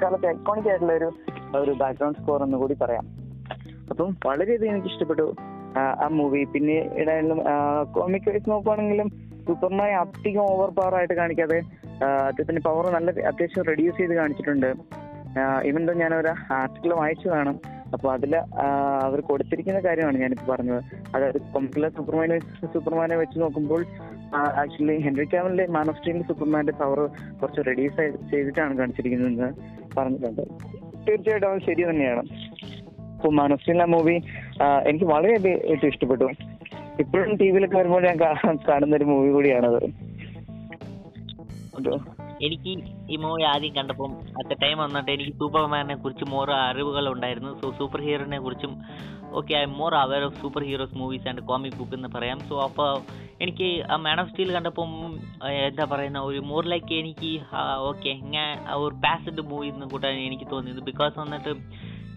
കാലത്ത് 0.02 0.26
ഐക്കോണിക് 0.26 0.68
ആയിട്ടുള്ള 0.68 0.92
ഒരു 0.92 1.08
ഒരു 1.56 1.70
ബാക്ക്ഗ്രൗണ്ട് 1.70 2.18
സ്കോർ 2.18 2.42
എന്ന് 2.42 2.58
കൂടി 2.58 2.74
പറയാം. 2.74 3.04
അപ്പം 3.90 4.16
വളരെയധികം 4.26 4.72
എനിക്ക് 4.72 4.88
ഇഷ്ടപ്പെട്ടു 4.92 5.26
ആ, 5.78 6.08
മൂവി 6.08 6.44
പിന്നെ 6.44 6.74
ഇടയിലും 6.94 7.38
കോമിക് 7.92 8.28
വൈസ് 8.28 8.50
നോക്കുവാണെങ്കിലും 8.50 9.08
സൂപ്പർമാനെ 9.46 9.94
അധികം 9.96 10.42
ഓവർ 10.42 10.70
പവർ 10.70 10.94
ആയിട്ട് 10.94 11.14
കാണിക്കാതെ 11.14 11.58
അദ്ദേഹത്തിന്റെ 12.28 12.62
പവർ 12.68 12.86
നല്ല 12.96 13.10
അത്യാവശ്യം 13.30 13.66
റെഡ്യൂസ് 13.70 13.96
ചെയ്ത് 14.00 14.14
കാണിച്ചിട്ടുണ്ട്. 14.20 14.70
ഇവൻ 15.68 15.82
ദോ 15.86 15.92
ഞാൻ 16.02 16.12
ഒരു 16.14 16.30
ആർട്ടിക്കിൾ 16.58 16.90
വായിച്ചതാണ് 17.02 17.52
അപ്പൊ 17.94 18.06
അതിൽ 18.12 18.32
അവർ 19.06 19.18
കൊടുത്തിരിക്കുന്ന 19.28 19.80
കാര്യമാണ് 19.86 20.16
ഞാനിപ്പോൾ 20.22 20.48
പറഞ്ഞത്. 20.52 20.80
അതായത് 21.14 21.38
കൊമ്പിലെ 21.54 21.88
സൂപ്പർമാനെ 21.96 22.36
സൂപ്പർമാനെ 22.74 23.16
വെച്ച് 23.22 23.36
നോക്കുമ്പോൾ 23.42 23.82
ആക്ച്വലി 24.62 24.96
ഹെൻറി 25.06 25.26
ക്യാമലിന്റെ 25.32 25.66
മാൻ 25.76 25.88
ഓഫ് 25.90 25.98
സ്റ്റീൽ 25.98 26.20
സൂപ്പർമാന്റെ 26.28 26.74
പവർ 26.80 27.00
കുറച്ച് 27.40 27.62
റെഡ്യൂസ് 27.68 28.06
ചെയ്തിട്ടാണ് 28.30 28.78
കാണിച്ചിരിക്കുന്നതെന്ന് 28.78 29.50
പറഞ്ഞിട്ടുണ്ട്. 29.96 30.42
തീർച്ചയായിട്ടും 31.06 31.48
അത് 31.52 31.62
ശരി 31.68 31.84
തന്നെയാണ്. 31.90 32.24
ഇപ്പൊ 33.16 33.30
മാൻ 33.40 33.52
ഓഫ് 33.52 33.62
സ്റ്റീൽ 33.62 33.82
മൂവി 33.94 34.16
എനിക്ക് 34.90 35.06
വളരെയധികം 35.14 35.88
ഇഷ്ടപ്പെട്ടു. 35.92 36.28
ഇപ്പോഴും 37.02 37.30
ടി 37.38 37.46
വിയിലൊക്കെ 37.52 37.76
വരുമ്പോൾ 37.78 38.02
ഞാൻ 38.08 38.18
കാണുന്ന 38.68 38.96
ഒരു 38.98 39.06
മൂവി 39.12 39.30
കൂടിയാണത്. 39.36 39.80
എനിക്ക് 42.46 42.72
ഈ 43.12 43.16
മൂവി 43.24 43.42
ആദ്യം 43.50 43.72
കണ്ടപ്പം 43.78 44.12
അറ്റ് 44.40 44.54
ടൈം 44.62 44.76
വന്നിട്ട് 44.84 45.10
എനിക്ക് 45.14 45.32
സൂപ്പർമാനെ 45.40 45.94
കുറിച്ച് 46.04 46.26
മോർ 46.34 46.48
അറിവുകൾ 46.68 47.04
ഉണ്ടായിരുന്നു 47.14 47.52
സോ 47.60 47.68
സൂപ്പർ 47.78 48.00
ഹീറോനെ 48.06 48.38
കുറിച്ചും 48.46 48.72
okay 49.38 49.54
I 49.60 49.62
more 49.78 49.92
aware 50.02 50.24
of 50.26 50.38
superheroes 50.68 50.98
movies 51.00 51.26
and 51.30 51.42
comic 51.50 51.78
book 51.78 51.96
എന്ന് 51.98 52.10
പറയാം. 52.16 52.38
സോ 52.48 52.54
അപ്പോൾ 52.66 52.90
എനിക്ക് 53.44 53.68
ആ 53.92 53.96
മാൻ 54.04 54.20
ഓഫ് 54.22 54.30
സ്റ്റീൽ 54.32 54.52
കണ്ടപ്പം 54.56 54.90
എന്താ 55.68 55.86
പറയുന്ന 55.92 56.20
ഒരു 56.28 56.42
മോർ 56.50 56.64
ലൈക്ക് 56.74 56.94
എനിക്ക് 57.02 57.32
ഓക്കെ 57.90 58.12
ഞാൻ 58.36 58.50
ഒരു 58.84 58.94
പാസഡ് 59.06 59.44
മൂവി 59.52 59.68
എന്ന് 59.74 59.88
കൂട്ടാൻ 59.94 60.22
എനിക്ക് 60.28 60.48
തോന്നിയത്. 60.54 60.80
ബിക്കോസ് 60.90 61.14
വന്നിട്ട് 61.22 61.52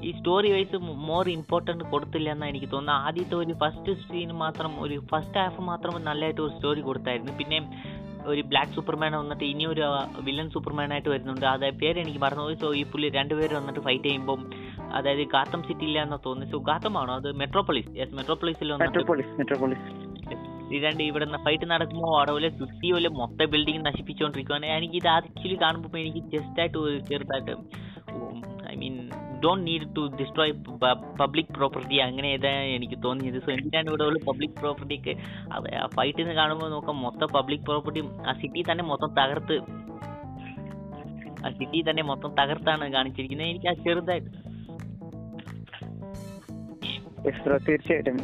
ഈ 0.08 0.10
സ്റ്റോറി 0.18 0.50
വൈസ് 0.56 0.78
മോർ 1.10 1.26
ഇമ്പോർട്ടന്റ് 1.36 1.86
കൊടുത്തില്ല 1.92 2.30
എന്നാണ് 2.34 2.52
എനിക്ക് 2.52 2.68
തോന്നുന്നത് 2.74 3.06
ആദ്യത്തെ 3.08 3.36
ഒരു 3.44 3.54
ഫസ്റ്റ് 3.62 3.94
സീൻ 4.10 4.32
മാത്രം 4.42 4.74
ഒരു 4.84 4.98
ഫസ്റ്റ് 5.12 5.40
ഹാഫ് 5.44 5.64
മാത്രം 5.70 5.96
നല്ലതായിട്ട് 6.10 6.42
ഒരു 6.46 6.52
സ്റ്റോറി 6.58 6.82
കൊടുത്തായിരുന്നു. 6.90 7.34
പിന്നെ 7.40 7.60
ഒരു 8.32 8.42
ബ്ലാക്ക് 8.52 8.74
സൂപ്പർമാൻ 8.78 9.14
വന്നിട്ട് 9.22 9.46
ഇനി 9.52 9.66
ഒരു 9.74 9.84
വില്ലൻ 10.28 10.48
സൂപ്പർമാൻ 10.56 10.92
ആയിട്ട് 10.94 11.10
വരുന്നുണ്ട്. 11.14 11.46
അതായത് 11.54 11.78
പേര് 11.84 11.98
എനിക്ക് 12.04 12.22
മറന്നുപോയി. 12.26 12.58
സോ 12.64 12.70
ഈ 12.82 12.84
പുള്ളി 12.92 13.10
രണ്ടുപേരും 13.20 13.58
വന്നിട്ട് 13.60 13.84
ഫൈറ്റ് 13.88 14.08
ചെയ്യുമ്പം 14.10 14.42
അതായത് 14.98 15.24
ഗാത്തം 15.36 15.62
സിറ്റി 15.70 15.88
ഇല്ല 15.90 16.00
എന്ന് 16.08 16.20
തോന്നുന്നു. 16.26 16.52
സോ 16.56 16.60
ഗാത്തമാണോ 16.70 17.16
അത് 17.22 17.30
മെട്രോപോളിസ് 17.44 17.92
യെസ് 18.02 18.16
മെട്രോപോളിസിൽ 18.20 18.72
ഈ 20.76 20.80
രണ്ട് 20.84 21.02
ഇവിടുന്ന് 21.04 21.38
ഫൈറ്റ് 21.44 21.66
നടക്കുമ്പോൾ 21.72 22.10
അവിടെ 22.18 22.32
പോലെ 22.32 22.50
സിറ്റി 22.60 22.88
പോലെ 22.94 23.10
മൊത്തം 23.20 23.48
ബിൽഡിംഗ് 23.54 23.84
നശിപ്പിച്ചുകൊണ്ടിരിക്കുകയാണ് 23.86 24.66
എനിക്ക് 24.78 24.98
ഇത് 25.02 25.08
ആക്ച്വലി 25.14 25.58
കാണുമ്പോൾ 25.62 26.00
എനിക്ക് 26.02 26.22
ജസ്റ്റ് 26.34 26.60
ആയിട്ട് 26.64 26.80
ചെറുതായിട്ട് 27.10 27.54
I 28.72 28.76
mean 28.82 28.96
don't 29.44 29.66
need 29.68 29.88
to 29.98 30.02
destroy 30.20 30.54
public 31.20 31.54
property 31.58 31.98
അങ്ങനെ 32.08 32.28
ഏതാണ് 32.28 32.70
എനിക്ക് 32.78 32.98
തോന്നിയത്. 33.04 33.40
സോ 33.46 33.52
എന്തിനാണ് 33.52 33.88
ഇവിടെ 33.90 34.04
ഉള്ള 34.04 34.20
പബ്ലിക് 34.28 34.56
പ്രോപ്പർട്ടിക്ക് 34.60 35.14
ഫൈറ്റ് 35.96 36.22
എന്ന് 36.22 36.34
കാണുമ്പോൾ 36.34 36.70
നോക്കാം. 36.72 37.02
മൊത്തം 37.02 37.28
പബ്ലിക് 37.36 37.66
പ്രോപ്പർട്ടി 37.70 38.04
ആ 38.28 38.34
സിറ്റി 38.42 38.64
തന്നെ 38.72 38.84
മൊത്തം 38.84 39.10
തകർത്ത് 39.20 39.58
ആ 41.46 41.50
സിറ്റി 41.60 41.80
തന്നെ 41.90 42.04
മൊത്തം 42.04 42.30
തകർത്താണ് 42.42 42.92
കാണിച്ചിരിക്കുന്നത്. 42.94 43.48
എനിക്ക് 43.48 43.68
ആ 43.68 43.74
ചെറുതായിട്ട് 43.86 44.48
തീർച്ചയായിട്ടും. 47.68 48.18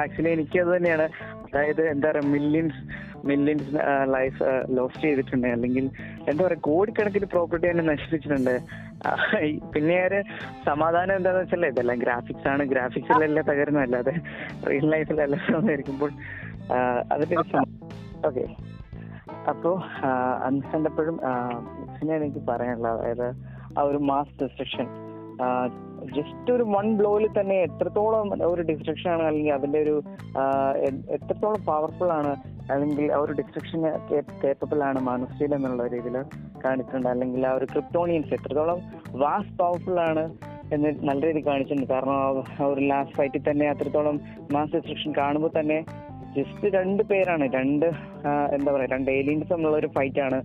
ആക്ച്വലി 0.00 0.30
എനിക്ക് 0.30 0.58
അത് 0.60 0.70
തന്നെയാണ്. 0.76 1.06
അതായത് 1.48 1.82
എന്താ 1.90 2.08
പറയാ 2.10 2.30
മില്യൻസ് 2.30 2.80
മില്യൻസ് 3.24 3.70
ലൈഫ് 4.12 4.42
ലോസ്റ്റ് 4.70 5.02
ചെയ്തിട്ടുണ്ട്. 5.02 5.48
അല്ലെങ്കിൽ 5.48 5.84
എന്താ 6.28 6.40
പറയാ 6.44 6.60
കോടിക്കണക്കിന് 6.60 7.26
പ്രോപ്പർട്ടി 7.26 7.66
തന്നെ 7.66 7.84
നശിപ്പിച്ചിട്ടുണ്ട്. 7.84 8.54
പിന്നെ 9.72 9.96
ഒരു 10.06 10.20
സമാധാനം 10.66 11.16
എന്താണെന്ന് 11.16 11.44
വെച്ചാൽ 11.44 11.66
ഇതെല്ലാം 11.66 11.98
ഗ്രാഫിക്സ് 11.98 12.48
ആണ്. 12.48 12.64
ഗ്രാഫിക്സിലല്ല 12.64 13.40
തകരുന്ന 13.50 13.80
അല്ലാതെ 13.80 14.14
റിയൽ 14.68 14.88
ലൈഫിലെല്ലാം 14.90 15.42
ഇരിക്കുമ്പോൾ 15.70 16.12
ആ, 16.72 16.78
അതിന്റെ 17.12 17.36
ഒരു 17.36 17.60
ഓക്കെ 18.26 18.44
അപ്പോ 19.48 19.70
ആ, 20.02 20.10
അന്ന് 20.46 20.64
കണ്ടപ്പോഴും 20.72 21.16
പിന്നെ 21.94 22.16
എനിക്ക് 22.16 22.40
പറയാനുള്ളത് 22.48 22.94
അതായത് 22.96 23.28
ആ 23.78 23.82
ഒരു 23.82 23.98
മാസ് 24.08 24.36
ഡിസ്ട്രക്ഷൻ 24.42 24.86
ജസ്റ്റ് 26.14 26.50
ഒരു 26.52 26.62
വൺ 26.72 26.96
ബ്ലോയിൽ 26.96 27.26
തന്നെ 27.38 27.56
എത്രത്തോളം 27.62 28.28
ഒരു 28.46 28.62
ഡിസ്ട്രക്ഷൻ 28.62 29.10
ആണ് 29.10 29.22
അല്ലെങ്കിൽ 29.22 29.52
അതിന്റെ 29.54 29.78
ഒരു 29.78 29.94
എത്രത്തോളം 31.16 31.60
പവർഫുൾ 31.64 32.12
ആണ് 32.12 32.32
അല്ലെങ്കിൽ 32.72 33.06
ആ 33.16 33.18
ഒരു 33.24 33.32
ഡിസ്ട്രക്ഷൻ 33.38 33.82
കേപ്പബിൾ 34.42 34.78
ആണ് 34.88 34.98
മാനുസ്റ്റീൽ 35.08 35.52
എന്നുള്ള 35.56 35.86
രീതിയിൽ 35.94 36.16
കാണിച്ചിട്ടുണ്ട്. 36.64 37.08
അല്ലെങ്കിൽ 37.14 37.46
ആ 37.50 37.52
ഒരു 37.58 37.66
ക്രിപ്റ്റോണിയൻസ് 37.72 38.34
എത്രത്തോളം 38.38 38.80
വാസ് 39.22 39.52
പവർഫുൾ 39.60 39.98
ആണ് 40.08 40.24
എന്ന് 40.74 40.90
നല്ല 41.08 41.20
രീതിയിൽ 41.26 41.46
കാണിച്ചിട്ടുണ്ട്. 41.50 41.86
കാരണം 41.92 42.16
ആ 42.62 42.66
ഒരു 42.72 42.82
ലാസ്റ്റ് 42.90 43.16
ഫൈറ്റിൽ 43.18 43.44
തന്നെ 43.50 43.66
അത്രത്തോളം 43.74 44.18
മാസ് 44.56 44.72
ഡിസ്ട്രക്ഷൻ 44.76 45.12
കാണുമ്പോൾ 45.20 45.52
തന്നെ 45.60 45.78
ജസ്റ്റ് 46.36 46.66
രണ്ട് 46.78 47.02
പേരാണ്. 47.10 47.44
രണ്ട് 47.58 47.86
എന്താ 48.56 48.70
പറയാ 48.72 48.88
രണ്ട് 48.94 49.10
ഏലിയൻസ് 49.10 49.52
എന്നുള്ള 49.56 49.76
ഒരു 49.76 49.88
ഫൈറ്റ് 49.96 50.20
ആണ് 50.26 50.38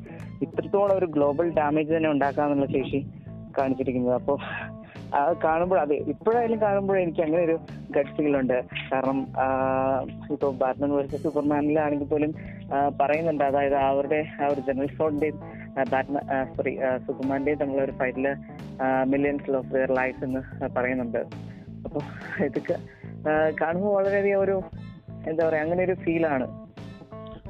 ഇത്രത്തോളം 0.45 0.95
ഒരു 0.97 1.07
ഗ്ലോബൽ 1.15 1.49
ഡാമേജ് 1.59 1.91
തന്നെ 1.97 2.09
ഉണ്ടാക്കാന്നുള്ള 2.09 2.67
ശേഷി 2.77 3.01
കാണിച്ചിരിക്കുന്നത്. 3.57 4.15
അപ്പോൾ 4.21 4.37
അത് 5.19 5.33
കാണുമ്പോൾ 5.43 5.79
അതെ 5.79 5.95
ഇപ്പോഴായാലും 6.13 6.59
കാണുമ്പോൾ 6.61 6.95
എനിക്ക് 7.01 7.21
അങ്ങനെ 7.25 7.41
ഒരു 7.47 7.55
ഗഡ് 7.95 8.59
കാരണം 8.91 9.19
ഇപ്പോൾ 10.33 10.51
ബാറ്റ്മാൻ 10.61 10.91
വേഴ്സസ് 10.95 11.23
സൂപ്പർമാനിലാണെങ്കിൽ 11.23 12.07
പോലും 12.07 12.31
പറയുന്നുണ്ട്. 13.01 13.43
അതായത് 13.43 13.75
അവരുടെ 13.75 14.19
ആ 14.41 14.47
ഒരു 14.47 14.61
ജനറൽ 14.67 14.91
ഫോണിന്റെയും 14.97 15.37
ബാറ്റ്മാൻ 15.91 16.23
സോറി 16.55 16.73
സൂപ്പർമാന്റെയും 17.05 17.59
തമ്മിലുള്ള 17.59 17.85
ഒരു 17.85 17.95
ഫൈറ്റിൽ 17.99 18.27
മില്യൻസ് 19.13 19.55
ഓഫ് 19.59 19.71
ദെയർ 19.73 19.91
ലൈഫ് 20.01 20.23
എന്ന് 20.23 20.41
പറയുന്നുണ്ട്. 20.77 21.21
അപ്പോൾ 21.85 22.03
ഇതൊക്കെ 22.45 22.75
കാണുമ്പോൾ 23.61 23.93
വളരെയധികം 23.95 24.39
ഒരു 24.39 24.57
എന്താ 25.29 25.41
പറയാ 25.47 25.63
അങ്ങനെ 25.63 25.81
ഒരു 25.83 25.95
ഫീലാണ് 26.03 26.45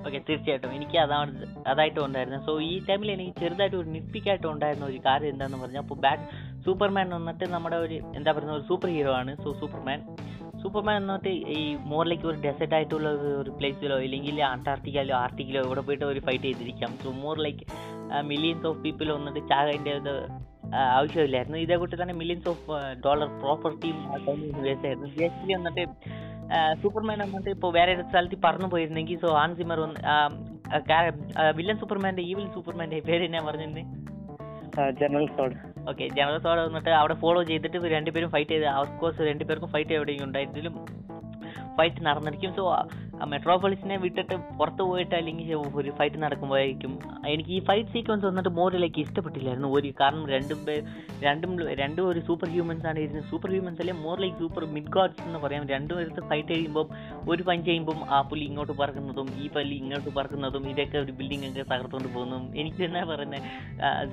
ഓക്കെ 0.03 0.19
തീർച്ചയായിട്ടും 0.27 0.73
എനിക്ക് 0.75 0.97
അതാണ് 0.99 1.31
അതായിട്ട് 1.67 1.99
ഉണ്ടായിരുന്നത് 2.03 2.43
സോ 2.45 2.53
ഈ 2.65 2.75
ടൈമിൽ 2.87 3.11
എനിക്ക് 3.11 3.33
ചെറുതായിട്ട് 3.39 3.77
ഒരു 3.77 3.89
നിപ്പിക്കായിട്ട് 3.93 4.47
ഉണ്ടായിരുന്ന 4.51 4.85
ഒരു 4.87 4.99
കാര്യം 5.05 5.29
എന്താണെന്ന് 5.29 5.59
പറഞ്ഞാൽ 5.63 5.83
അപ്പോൾ 5.83 5.99
ബാറ്റ് 6.03 6.25
സൂപ്പർമാൻ 6.65 7.07
വന്നിട്ട് 7.17 7.45
നമ്മുടെ 7.53 7.77
ഒരു 7.85 7.97
എന്താ 8.17 8.31
പറയുന്ന 8.31 8.55
ഒരു 8.55 8.67
സൂപ്പർ 8.69 8.89
ഹീറോ 8.91 9.13
ആണ് 9.19 9.33
സോ 9.37 9.51
സൂപ്പർമാൻ 9.61 9.99
സൂപ്പർമാൻ 10.61 10.95
എന്നിട്ട് 10.99 11.31
ഈ 11.55 11.61
മോറിലേക്ക് 11.89 12.27
ഒരു 12.27 12.37
ഡെസേർട്ട് 12.43 12.75
ആയിട്ടുള്ള 12.75 13.07
ഒരു- 13.39 13.53
പ്ലേസിലോ 13.57 13.97
ഇല്ലെങ്കിൽ 14.05 14.37
അന്റാർട്ടിക്കയിലോ 14.49 15.15
ആർട്ടിക്കിലോ 15.19 15.61
ഇവിടെ 15.65 15.81
പോയിട്ട് 15.87 16.05
ഒരു 16.07 16.21
fight 16.27 16.47
ചെയ്തിരിക്കാം 16.47 16.91
so 17.01 17.11
more 17.21 17.37
like 17.45 17.65
millions 18.29 18.67
of 18.69 18.79
people 18.83 19.09
വന്നിട്ട് 19.15 19.41
ചാകേണ്ട 19.49 19.87
ഇത് 19.97 20.13
ആവശ്യമില്ലായിരുന്നു 20.91 21.57
ഇതേ 21.63 21.75
കൂട്ടി 21.77 21.95
തന്നെ 21.97 22.15
മില്യൻസ് 22.19 22.47
ഓഫ് 22.49 22.67
ഡോളർ 23.03 23.27
പ്രോപ്പർട്ടിയും 23.41 23.97
ആയിരുന്നു 24.13 25.09
ബേസിക്കലി 25.17 25.53
വന്നിട്ട് 25.57 25.83
സൂപ്പർമാൻ 26.81 27.19
വന്നിട്ട് 27.25 27.49
ഇപ്പോൾ 27.49 27.71
വേറെ 27.73 27.91
ഒരു 27.95 28.03
സ്ഥലത്ത് 28.09 28.37
പറന്നു 28.43 28.67
പോയിരുന്നെങ്കിൽ 28.67 29.19
സോ 29.19 29.29
ആൻ 29.37 29.51
സിമർ 29.55 29.79
വന്ന് 29.79 29.99
വില്ലൻ 31.55 31.77
സൂപ്പർമാന്റെ 31.77 32.23
ഈവിൽ 32.23 32.47
സൂപ്പർമാന്റെ 32.53 32.99
പേര് 33.09 33.25
എന്നാ 33.25 33.41
പറഞ്ഞിരുന്നത് 33.47 34.01
General 34.99 35.27
Zod 35.37 35.55
okay 35.89 36.05
General 36.17 36.39
Zod 36.39 36.61
വന്നിട്ട് 36.67 36.91
അവിടെ 36.99 37.13
ഫോളോ 37.13 37.43
ചെയ്തിട്ട് 37.43 37.77
ഇവർ 37.77 37.89
രണ്ടുപേരും 37.91 38.29
ഫൈറ്റ് 38.29 38.49
ചെയ്ത് 38.49 38.67
ഓഫ് 38.81 38.93
കോഴ്സ് 38.99 39.27
രണ്ടുപേർക്കും 39.31 39.69
ഫൈറ്റ് 39.69 39.93
എവിടെയും 39.93 40.23
ഉണ്ടായിരുന്നാലും 40.23 40.75
ഫൈറ്റ് 41.77 42.01
നടന്നിരിക്കും. 42.05 42.51
സോ 42.57 42.63
മെട്രോപോളിസിനെ 43.31 43.95
വിട്ടിട്ട് 44.03 44.35
പുറത്ത് 44.59 44.83
പോയിട്ട് 44.89 45.15
അല്ലെങ്കിൽ 45.19 45.49
ഒരു 45.79 45.91
ഫൈറ്റ് 45.97 46.17
നടക്കുമ്പോഴായിരിക്കും. 46.23 46.93
എനിക്ക് 47.31 47.51
ഈ 47.57 47.59
ഫൈറ്റ് 47.67 47.91
സീക്വൻസ് 47.93 48.25
വന്നിട്ട് 48.29 48.51
മോറിലേക്ക് 48.59 48.99
ഇഷ്ടപ്പെട്ടില്ലായിരുന്നു. 49.05 49.69
ഒരു 49.77 49.89
കാരണം 50.01 50.25
രണ്ടും 50.35 50.59
പേ 50.65 50.75
രണ്ടും 51.25 51.51
രണ്ടും 51.81 52.07
ഒരു 52.09 52.19
സൂപ്പർ 52.19 52.49
ഹ്യൂമൻസ് 52.49 52.85
ആണ്. 52.87 52.99
ഇരുന്നത് 52.99 53.27
സൂപ്പർ 53.31 53.49
ഹ്യൂമൻസ് 53.49 53.81
അല്ലെ? 53.81 53.93
More 54.05 54.17
like 54.23 54.37
super 54.37 54.65
mid 54.75 54.91
gods 54.97 55.21
എന്ന് 55.27 55.39
പറയാം. 55.39 55.67
രണ്ടും 55.73 55.99
എടുത്ത് 56.03 56.21
ഫൈറ്റ് 56.29 56.53
ചെയ്യുമ്പോൾ 56.55 56.85
ഒരു 57.31 57.43
പഞ്ച് 57.43 57.65
ചെയ്യുമ്പം 57.65 57.99
ആ 58.15 58.21
പുലി 58.21 58.45
ഇങ്ങോട്ട് 58.45 58.73
പറക്കുന്നതും 58.81 59.29
ഈ 59.43 59.47
പല്ലി 59.55 59.75
ഇങ്ങോട്ട് 59.75 60.09
പറക്കുന്നതും 60.19 60.69
ഇതൊക്കെ 60.69 60.97
ഒരു 60.97 61.11
ബിൽഡിംഗ് 61.11 61.47
ഒക്കെ 61.49 61.63
തകർത്തുകൊണ്ട് 61.73 62.09
പോകുന്നതും 62.15 62.57
എനിക്ക് 62.57 62.83
എന്നാ 62.83 63.03
പറയുന്നത് 63.03 63.41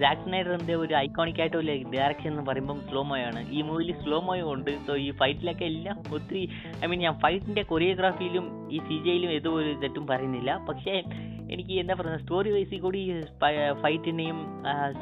ജാക്ക് 0.00 0.32
നൈഡറിന്റെ 0.32 0.74
ഒരു 0.74 0.94
ഐക്കോണിക് 0.94 1.40
ആയിട്ടുള്ള 1.40 1.72
ഡയറക്ഷൻ 1.96 2.30
എന്ന് 2.32 2.42
പറയുമ്പം 2.50 2.80
സ്ലോ 2.90 3.02
മോയാണ് 3.02 3.40
ഈ 3.50 3.62
മൂവിയിൽ 3.62 3.94
സ്ലോ 4.02 4.20
മോയും 4.20 4.52
ഉണ്ട് 4.52 4.70
സോ 4.86 4.94
ഈ 4.96 5.10
ഫൈറ്റിലൊക്കെ 5.10 5.64
എല്ലാം 5.64 5.98
ഒത്തിരി 6.14 6.42
ഐ 6.84 6.88
മീൻ 6.88 7.00
ഞാൻ 7.00 7.16
ഫൈറ്റിന്റെ 7.18 7.62
കൊറിയോഗ്രാഫിയിലും 7.62 8.46
ഈ 8.74 8.78
സി 8.78 8.96
ജയിലും 9.06 9.30
ഏതോ 9.38 9.50
ഒരു 9.62 9.72
തെറ്റും 9.82 10.04
പറയുന്നില്ല. 10.12 10.50
പക്ഷേ 10.68 10.94
എനിക്ക് 11.54 11.74
എന്താ 11.82 11.94
പറയുന്നത് 11.98 12.22
സ്റ്റോറി 12.22 12.50
വൈസിൽ 12.54 12.80
കൂടി 12.84 13.00
ഫൈറ്റിനെയും 13.82 14.38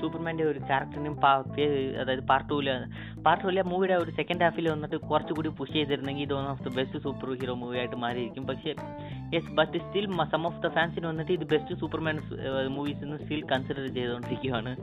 സൂപ്പർമാന്റെ 0.01 0.45
ഒരു 0.51 0.61
ക്യാരക്ടറിനെയും 0.69 1.17
അതായത് 2.03 2.23
പാർട്ട് 2.31 2.49
ടൂല 2.51 2.77
പാർട്ട് 3.27 3.43
ടൂല 3.45 3.63
മൂവിയുടെ 3.71 3.97
ഒരു 4.05 4.13
സെക്കൻഡ് 4.19 4.45
ഹാഫിൽ 4.47 4.69
വന്നിട്ട് 4.75 4.99
കുറച്ചുകൂടി 5.11 5.51
പുഷ് 5.59 5.75
ചെയ്തിരുന്നെങ്കിൽ 5.77 6.25
ഇത് 6.27 6.35
one 6.39 6.47
of 6.53 6.65
the 6.67 6.73
best 6.79 7.01
superhero 7.43 7.57
movie 7.63 7.79
ആയിട്ട് 7.83 7.99
മാറിയിരിക്കും. 8.05 8.47
പക്ഷേ 8.51 8.73
yes 9.37 9.53
but 9.59 9.83
still 9.87 10.07
some 10.35 10.47
of 10.51 10.61
the 10.65 10.71
ഫാൻസിന് 10.79 11.07
വന്നിട്ട് 11.13 11.33
ഇത് 11.39 11.45
ബെസ്റ്റ് 11.53 11.77
സൂപ്പർമാൻ 11.83 12.19
മൂവീസ് 12.77 13.03
എന്ന് 13.07 13.19
സ്റ്റിൽ 13.25 13.43
കൺസിഡർ 13.53 13.85
ചെയ്തുകൊണ്ടിരിക്കുകയാണ് 13.99 14.75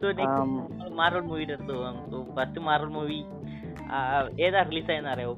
സോ 0.00 0.08
മാർവൽ 1.00 1.24
മൂവിയുടെ 1.30 1.54
അടുത്ത് 1.56 1.72
പോകാം 1.76 1.96
സോ 2.12 2.16
ഫസ്റ്റ് 2.38 2.62
മാർവൽ 2.68 2.90
മൂവി 2.96 3.18
ഏതാ 4.46 4.62
റിലീസ് 4.70 4.90
ആയെന്ന് 4.94 5.10
അറിയാമോ 5.14 5.36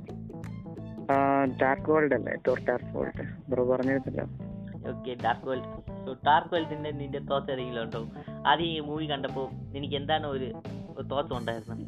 ഡാർക്ക് 1.61 1.91
വേൾഡ് 1.93 2.15
അല്ലേ? 2.15 2.33
ടോർ 2.47 2.59
ഡാർക്ക് 2.69 2.93
വേൾഡ് 2.97 3.25
ബ്രോ 3.51 3.65
പറഞ്ഞിരുന്നല്ലോ. 3.71 4.25
Okay 4.91 5.13
Dark 5.25 5.47
World 5.49 5.69
so 6.05 6.13
Dark 6.27 6.53
വേൾഡിന്റെ 6.55 6.91
നിന്റെ 7.01 7.21
തോട്ട്സ് 7.31 7.53
ഏതെങ്കിലും 7.55 7.83
ഉണ്ടോ? 7.85 8.01
ആദ്യം 8.51 8.71
ഈ 8.77 8.81
മൂവി 8.89 9.07
കണ്ടപ്പോൾ 9.13 9.47
എനിക്ക് 9.79 9.97
എന്താണ് 10.01 10.27
ഒരു 10.35 10.49
തോട്ട്സ് 11.13 11.35
ഉണ്ടായിരുന്നത്? 11.39 11.85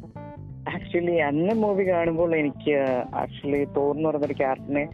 ആക്ച്വലി 0.73 1.15
അന്ന് 1.27 1.53
മൂവി 1.63 1.83
കാണുമ്പോൾ 1.89 2.31
എനിക്ക് 2.41 2.75
ആക്ച്വലി 3.21 3.61
തോർ 3.77 3.93
പറഞ്ഞ 4.07 4.25
ഒരു 4.29 4.35
ക്യാരക്ടറിനെ 4.41 4.85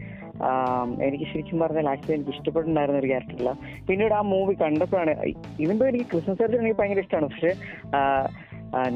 എനിക്ക് 1.06 1.26
ശരിക്കും 1.32 1.58
പറഞ്ഞാൽ 1.62 1.86
ആക്ച്വലി 1.92 2.16
എനിക്ക് 2.16 2.32
ഇഷ്ടപ്പെട്ടുണ്ടായിരുന്ന 2.36 2.98
ഒരു 3.02 3.10
ക്യാരക്ടറില്ല 3.12 3.52
പിന്നീട് 3.88 4.14
ആ 4.18 4.22
മൂവി 4.32 4.54
കണ്ടപ്പോഴാണ് 4.64 5.12
ഇവന്തോ 5.64 5.86
എനിക്ക് 5.92 6.06
ക്രിസ്മസ് 6.12 6.38
ചർച്ച് 6.40 6.58
എനിക്ക് 6.62 6.78
ഭയങ്കര 6.80 7.02
ഇഷ്ടമാണ്. 7.04 7.28
പക്ഷെ 7.32 7.52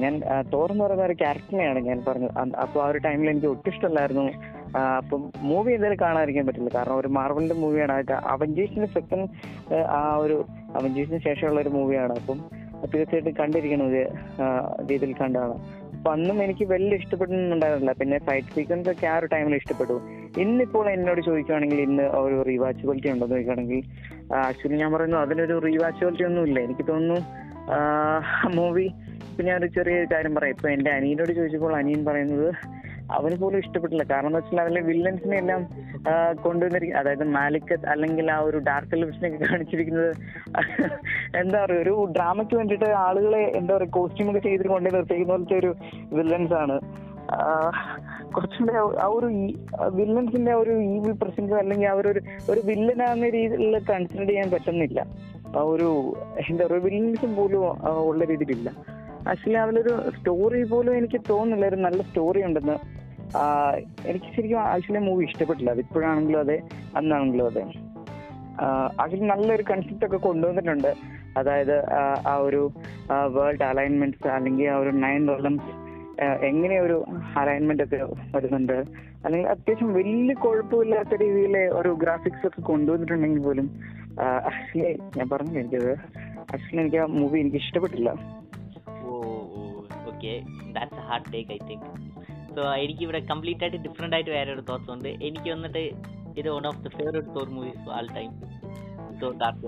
ഞാൻ 0.02 0.14
തോർ 0.52 0.72
എന്ന് 0.72 0.84
പറയുന്ന 0.84 1.04
ഒരു 1.04 1.16
ക്യാരക്ടറിനെയാണ് 1.22 1.80
ഞാൻ 1.88 1.98
പറഞ്ഞത്. 2.08 2.32
അപ്പോൾ 2.64 2.80
ആ 2.84 2.88
ഒരു 2.92 2.98
ടൈമിൽ 3.06 3.30
എനിക്ക് 3.30 3.46
ഒട്ടും 3.46 3.70
ഇഷ്ടമല്ലായിരുന്നു. 3.72 4.24
അപ്പം 5.00 5.22
മൂവി 5.50 5.70
എന്തായാലും 5.72 6.00
കാണാതിരിക്കാൻ 6.02 6.46
പറ്റില്ല. 6.46 6.70
കാരണം 6.74 6.96
ഒരു 7.02 7.08
മാർവലിന്റെ 7.08 7.54
മൂവിയാണ്. 7.54 7.92
അവഞ്ചേഴ്സിന് 8.34 8.88
സെക്കൻഡ് 8.96 9.28
ആ 10.00 10.16
ഒരു 10.24 10.38
അവഞ്ചേഴ്സിന് 10.80 11.20
ശേഷമുള്ള 11.28 11.60
ഒരു 11.60 11.68
മൂവിയാണ്. 11.68 12.16
അപ്പം 12.20 12.40
തീർച്ചയായിട്ടും 12.92 13.34
കണ്ടിരിക്കണം 13.40 13.86
ഇത് 13.92 14.02
രീതിയിൽ 14.90 15.14
കണ്ടാണ് 15.22 15.56
അപ്പൊ 15.96 16.10
അന്നും 16.16 16.36
എനിക്ക് 16.44 16.64
വലിയ 16.64 16.98
ഇഷ്ടപ്പെടുന്നുണ്ടായിരുന്നില്ല 17.00 17.92
പിന്നെ 18.00 18.18
ഫൈറ്റ് 18.26 18.52
സീക്വൻസ് 18.54 18.88
ഒക്കെ 18.90 19.06
ആ 19.06 19.16
ഒരു 19.18 19.26
ടൈമിൽ 19.32 19.54
ഇഷ്ടപ്പെട്ടു. 19.56 19.96
ഇന്നിപ്പോൾ 20.42 20.86
എന്നോട് 20.90 21.20
ചോദിക്കുകയാണെങ്കിൽ 21.20 21.80
ഇന്ന് 21.80 22.02
ഒരു 22.02 22.36
റീവാച്ചബിലിറ്റി 22.48 23.08
ഉണ്ടോ 23.08 23.24
എന്ന് 23.26 23.36
ചോദിക്കുകയാണെങ്കിൽ 23.36 23.80
ആക്ച്വലി 24.34 24.78
ഞാൻ 24.82 24.92
പറയുന്നു 24.92 25.16
അതിനൊരു 25.16 25.56
റീവാച്ചബിലിറ്റി 25.66 26.24
ഒന്നും 26.24 26.46
ഇല്ല 26.48 26.60
എനിക്ക് 26.60 26.86
തോന്നുന്നു 26.92 27.18
മൂവി 28.58 28.86
ഇപ്പൊ 29.40 29.50
ഞാൻ 29.50 29.60
ഒരു 29.64 29.68
ചെറിയ 29.74 29.98
കാര്യം 30.10 30.32
പറയാം. 30.36 30.54
ഇപ്പൊ 30.54 30.68
എന്റെ 30.72 30.90
അനിയനോട് 30.96 31.30
ചോദിച്ചപ്പോൾ 31.36 31.74
അനിയൻ 31.76 32.00
പറയുന്നത് 32.08 32.48
അവന് 33.16 33.36
പോലും 33.42 33.58
ഇഷ്ടപ്പെട്ടില്ല. 33.62 34.04
കാരണം 34.10 34.28
എന്ന് 34.30 34.40
വെച്ചാൽ 34.40 34.60
അതിലെ 34.64 34.80
വില്ലൻസിനെ 34.88 35.36
എല്ലാം 35.42 35.60
കൊണ്ടുവന്നിരിക്കും 36.44 36.98
അതായത് 37.00 37.24
മാലിക്കത്ത് 37.36 37.86
അല്ലെങ്കിൽ 37.92 38.26
ആ 38.34 38.36
ഒരു 38.48 38.58
ഡാർക്ക് 38.68 38.98
ലിപ്സിനെ 39.02 39.30
കാണിച്ചിരിക്കുന്നത് 39.44 40.10
എന്താ 41.40 41.56
പറയുക 41.62 41.80
ഒരു 41.84 41.94
ഡ്രാമയ്ക്ക് 42.16 42.54
വേണ്ടിയിട്ട് 42.60 42.90
ആളുകളെ 43.06 43.42
എന്താ 43.60 43.72
പറയുക 43.76 43.96
കോസ്റ്റ്യൂം 43.96 44.30
ഒക്കെ 44.32 44.42
ചെയ്തിട്ട് 44.48 44.70
കൊണ്ടു 44.74 44.94
നിർത്തിക്കുന്ന 44.96 45.32
പോലത്തെ 45.32 45.56
ഒരു 45.62 45.72
വില്ലൻസ് 46.18 46.56
ആണ്. 46.62 46.78
കുറച്ചുകൂടെ 48.34 48.76
ആ 49.06 49.08
ഒരു 49.16 49.28
വില്ലൻസിന്റെ 49.98 50.54
ഒരു 50.62 50.76
ഈവിൽ 50.94 51.12
പ്രസൻസ് 51.24 51.60
അല്ലെങ്കിൽ 51.62 51.90
ആ 51.94 51.96
ഒരു 52.02 52.12
ഒരു 52.52 52.60
വില്ലനാകുന്ന 52.70 53.32
രീതിയിൽ 53.38 53.78
കൺസിഡർ 53.92 54.28
ചെയ്യാൻ 54.32 54.48
പറ്റുന്നില്ല. 54.54 55.00
ആ 55.58 55.62
ഒരു 55.74 55.90
എന്താ 56.48 56.62
പറയുക 56.66 56.82
വില്ലൻസും 56.88 57.34
പോലും 57.40 57.62
ഉള്ള 58.10 58.24
രീതിയിലില്ല. 58.32 58.70
ആക്ച്വലി 59.28 59.56
അതിലൊരു 59.56 60.10
സ്റ്റോറി 60.18 60.62
പോലും 60.64 60.96
എനിക്ക് 60.96 61.20
തോന്നുന്നില്ല. 61.30 61.66
ഒരു 61.66 61.76
നല്ല 61.76 62.02
സ്റ്റോറി 62.02 62.44
ഉണ്ടെന്ന്. 62.44 62.76
എനിക്ക് 64.06 64.24
ശരിക്കും 64.36 64.60
ആക്ച്വലി 64.60 64.98
മൂവി 64.98 65.24
ഇഷ്ടപ്പെട്ടില്ല. 65.24 65.70
അത് 65.70 65.78
ഇപ്പോഴാണെങ്കിലും 65.78 66.40
അതെ 66.40 66.62
അന്നാണെങ്കിലും 66.96 67.46
അതെ. 67.46 67.64
ആക്ച്വലി 69.00 69.20
നല്ലൊരു 69.20 69.64
കൺസെപ്റ്റ് 69.70 70.06
ഒക്കെ 70.06 70.16
കൊണ്ടുവന്നിട്ടുണ്ട്. 70.16 70.94
അതായത് 71.36 71.76
ആ 72.26 72.36
ഒരു 72.36 72.70
വേൾഡ് 73.26 73.62
അലൈൻമെന്റ്സ് 73.62 74.28
അല്ലെങ്കിൽ 74.28 74.68
ആ 74.68 74.76
ഒരു 74.76 74.90
നയൻ 74.90 75.28
റോളംസ് 75.28 75.70
എങ്ങനെ 76.44 76.80
ഒരു 76.80 77.04
അലൈൻമെന്റ് 77.36 77.82
ഒക്കെ 77.82 78.00
വരുന്നുണ്ട്. 78.34 78.82
അല്ലെങ്കിൽ 79.24 79.48
അത്യാവശ്യം 79.48 79.94
വലിയ 79.94 80.34
കുഴപ്പമില്ലാത്ത 80.34 81.08
രീതിയിലെ 81.22 81.68
ഒരു 81.68 81.96
ഗ്രാഫിക്സ് 82.02 82.46
ഒക്കെ 82.46 82.60
കൊണ്ടുവന്നിട്ടുണ്ടെങ്കിൽ 82.60 83.42
പോലും 83.42 83.80
ആക്ച്വലി 84.20 84.98
ഞാൻ 85.16 85.28
പറഞ്ഞു 85.28 85.58
എനിക്കത്. 85.58 85.92
ആക്ച്വലി 86.38 86.80
എനിക്ക് 86.80 86.96
ആ 86.96 87.04
മൂവി 87.04 87.38
എനിക്ക് 87.40 87.56
ഇഷ്ടപ്പെട്ടില്ല. 87.56 88.10
Okay 90.10 90.32
that's 90.76 91.00
a 91.02 91.06
hard 91.10 91.28
take 91.34 91.50
I 91.56 91.58
think 91.70 91.86
so 92.56 92.62
എനിക്ക് 92.84 93.02
ഇവിടെ 93.06 93.20
കംപ്ലീറ്റ് 93.32 93.62
ആയിട്ട് 93.64 93.80
ഡിഫറെന്റ് 93.86 94.16
ആയിട്ട് 94.16 94.32
വേറെ 94.36 94.50
ഒരു 94.56 94.62
തോട്ട്സ് 94.70 94.90
ഉണ്ട്. 94.94 95.10
എനിക്ക് 95.28 95.48
വന്നിട്ട് 95.54 95.82
ഇത് 96.40 96.48
one 96.56 96.66
of 96.70 96.80
the 96.86 96.90
favourite 96.98 97.30
Thor 97.36 97.48
movies 97.56 97.84
all 97.98 98.08
time 98.18 98.30
so 99.20 99.28
dark 99.42 99.66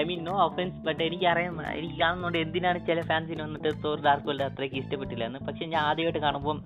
I 0.00 0.02
mean 0.08 0.20
no 0.28 0.34
offence 0.46 0.78
but 0.86 1.02
എനിക്ക് 1.08 1.26
അറിയാം 1.32 1.54
എനിക്ക് 1.78 1.98
കാണുന്നുണ്ട് 2.02 2.38
എന്തിനാണ് 2.44 2.78
ചില 2.88 3.00
ഫാൻസിന് 3.10 3.42
വന്നിട്ട് 3.46 3.70
തോർ 3.84 3.98
ഡാർക്ക് 4.06 4.28
വേൾഡ് 4.30 4.44
അത്രയ്ക്ക് 4.48 4.78
ഇഷ്ടപ്പെട്ടില്ല 4.82 5.24
എന്ന്. 5.30 5.40
പക്ഷെ 5.48 5.64
ഞാൻ 5.74 5.82
ആദ്യമായിട്ട് 5.90 6.22
കാണുമ്പോൾ 6.26 6.58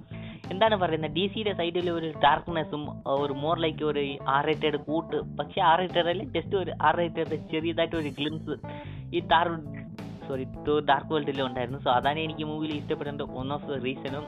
എന്താണ് 0.52 0.76
പറയുന്നത്? 0.82 1.12
ഡി 1.16 1.24
സിയുടെ 1.34 1.52
സൈഡിൽ 1.61 1.86
ഒരു 1.98 2.09
ഡാർക്ക്നെസ്സും 2.24 2.82
ഒരു 3.22 3.34
മോർ 3.44 3.57
ലൈക്ക് 3.64 3.84
ഒരു 3.90 4.02
ആർ 4.34 4.42
റേറ്റഡ് 4.48 4.78
കൂട്ട്. 4.88 5.18
പക്ഷെ 5.38 5.61
ആർ 5.70 5.76
റേറ്റഡ് 5.82 6.11
അല്ല 6.12 6.24
ജസ്റ്റ് 6.36 6.57
ഒരു 6.62 6.72
ആർ 6.88 6.94
റേറ്റഡ് 7.00 7.36
ചെറിയതായിട്ട് 7.52 7.96
ഒരു 8.02 8.11
ഗ്ലിംസ് 8.18 8.57
ഈ 9.16 9.20
താർ 9.32 9.48
സോറി 10.28 10.44
ഡാർക്ക് 10.90 11.12
വേൾഡിലും 11.14 11.46
ഉണ്ടായിരുന്നു. 11.50 11.80
സോ 11.86 11.90
അതാണ് 12.00 12.20
എനിക്ക് 12.26 12.46
മൂവിയിൽ 12.52 12.74
ഇഷ്ടപ്പെടേണ്ട 12.80 13.22
വൺ 13.38 13.48
ഓഫ് 13.58 13.68
ദ 13.70 13.80
റീസണും 13.86 14.26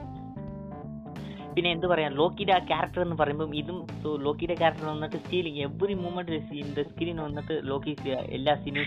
പിന്നെ 1.53 1.71
എന്ത് 1.75 1.87
പറയാം 1.91 2.13
ലോക്കിയുടെ 2.19 2.53
ആ 2.57 2.59
ക്യാരക്ടർ 2.71 3.01
എന്ന് 3.05 3.17
പറയുമ്പോൾ 3.21 3.55
ഇതും 3.61 3.79
സോ 4.03 4.09
ലോക്കിയുടെ 4.25 4.57
ക്യാരക്ടർ 4.61 4.85
വന്നിട്ട് 4.91 5.19
stealing 5.23 5.61
every 5.67 5.95
moment 6.03 6.37
the 6.77 6.83
screen 6.91 7.17
വന്നിട്ട് 7.25 7.55
ലോക്കി 7.71 7.93
എല്ലാ 8.37 8.53
സീനും 8.65 8.85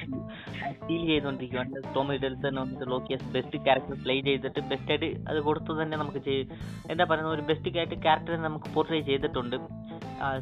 സ്റ്റീൽ 0.78 1.02
ചെയ്തുകൊണ്ടിരിക്കുകയാണ് 1.10 1.82
ടോമി 1.96 2.16
ഡെൽസൺ 2.24 2.56
വന്നിട്ട് 2.62 2.86
ലോക്കി 2.94 3.18
ബെസ്റ്റ് 3.34 3.60
ക്യാരക്ടർ 3.66 3.98
പ്ലേ 4.04 4.16
ചെയ്തിട്ട് 4.28 4.62
ബെസ്റ്റായിട്ട് 4.70 5.10
അത് 5.32 5.40
കൊടുത്തു 5.48 5.76
തന്നെ 5.82 5.98
നമുക്ക് 6.04 6.22
എന്താ 6.94 7.04
പറയുന്നത് 7.12 7.36
ഒരു 7.38 7.46
ബെസ്റ്റ് 7.50 7.76
ആയിട്ട് 7.82 7.98
ക്യാരക്ടർ 8.06 8.40
നമുക്ക് 8.48 8.70
പോർട്രേ 8.76 9.02
ചെയ്തിട്ടുണ്ട്. 9.10 9.58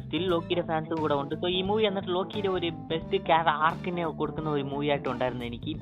സ്റ്റിൽ 0.04 0.24
ലോക്കിയുടെ 0.34 0.64
ഫാൻസും 0.70 1.00
കൂടെ 1.02 1.14
ഉണ്ട്. 1.22 1.34
സോ 1.42 1.48
ഈ 1.58 1.60
മൂവി 1.70 1.84
എന്നിട്ട് 1.90 2.10
ലോക്കിയുടെ 2.18 2.52
ഒരു 2.58 2.70
ബെസ്റ്റ് 2.92 3.18
ക്യാരക്ടർ 3.30 3.56
ആർക്കിനെ 3.68 4.06
കൊടുക്കുന്ന 4.22 4.50
ഒരു 4.58 4.66
മൂവി 4.74 4.88
ആയിട്ട് 4.94 5.42
എനിക്ക്. 5.50 5.74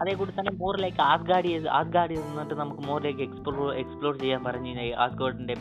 അതേകൂടി 0.00 0.30
തന്നെ 0.30 0.52
മോർ 0.52 0.80
ലൈക്ക് 0.80 1.02
ആസ്ഗാഡി 1.02 1.66
ആസ്ഗാഡി 1.68 2.14
എന്നിട്ട് 2.14 2.54
നമുക്ക് 2.54 2.80
മോർ 2.80 3.02
ലൈക്ക് 3.02 3.22
എക്സ്പ്ലോർ 3.22 3.74
എക്സ്പ്ലോർ 3.74 4.18
ചെയ്യാൻ 4.18 4.44
പറഞ്ഞു 4.44 4.94
ആസ്ഗോഡിന്റെ 4.94 5.56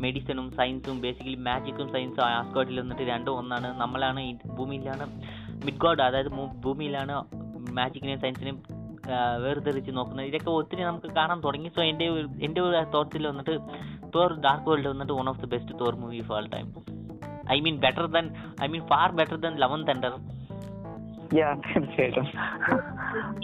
മെഡിസിനും 0.00 0.50
സയൻസും 0.50 1.00
ബേസിക്കലി 1.00 1.34
മാജിക്കും 1.34 1.92
സയൻസും 1.92 2.24
ആസ്ഗോഡിൽ 2.24 2.80
നിന്നിട്ട് 2.80 3.02
രണ്ടും 3.02 3.38
ഒന്നാണ്. 3.38 3.80
നമ്മളാണ് 3.80 4.32
ഭൂമിയിലാണ് 4.46 5.06
മിഡ് 5.64 5.76
ഗോഡ് 5.76 6.02
അതായത് 6.02 6.30
ഭൂമിയിലാണ് 6.64 7.24
മാജിക്കിനെയും 7.72 8.20
സയൻസിനെയും 8.20 8.62
വേർതിരിച്ച് 9.42 9.90
നോക്കുന്നത്. 9.96 10.26
ഇതൊക്കെ 10.26 10.50
ഒത്തിരി 10.50 10.82
നമുക്ക് 10.82 11.06
കാണാൻ 11.06 11.40
തുടങ്ങി. 11.40 11.68
സോ 11.68 11.82
എന്റെ 11.82 12.06
എന്റെ 12.42 12.60
ഒരു 12.60 12.84
തോട്ടത്തിൽ 12.94 13.26
വന്നിട്ട് 13.26 13.58
തോർ 14.14 14.40
ഡാർക്ക് 14.40 14.68
വേൾഡ് 14.70 14.88
വന്നിട്ട് 14.88 15.12
one 15.12 15.28
of 15.28 15.40
the 15.40 15.46
best 15.46 15.80
Thor 15.80 15.94
movie 15.94 16.18
of 16.18 16.52
time 16.52 16.74
I 17.50 17.60
mean 17.60 17.76
better 17.80 18.06
than 18.06 18.34
I 18.62 18.66
mean 18.66 18.86
far 18.86 19.12
better 19.12 19.36
than 19.36 19.56
Love and 19.56 19.84
Thunder 21.32 21.50
തീർച്ചയായിട്ടും. 21.72 22.26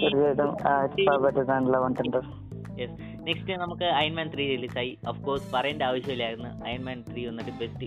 തീർച്ചയായിട്ടും 0.01 0.51
യെസ് 2.81 2.97
നെക്സ്റ്റ് 3.27 3.53
നമുക്ക് 3.61 3.87
അയൺമാൻ 3.99 4.27
ത്രീ 4.33 4.45
റിലീസായി 4.51 4.91
ഓഫ് 5.11 5.21
കോഴ്സ് 5.27 5.47
പറയേണ്ട 5.55 5.83
ആവശ്യമില്ലായിരുന്നു. 5.83 6.51
അയൺമാൻ 6.67 6.99
ത്രീ 7.11 7.23
വന്നിട്ട് 7.29 7.53
best 7.61 7.87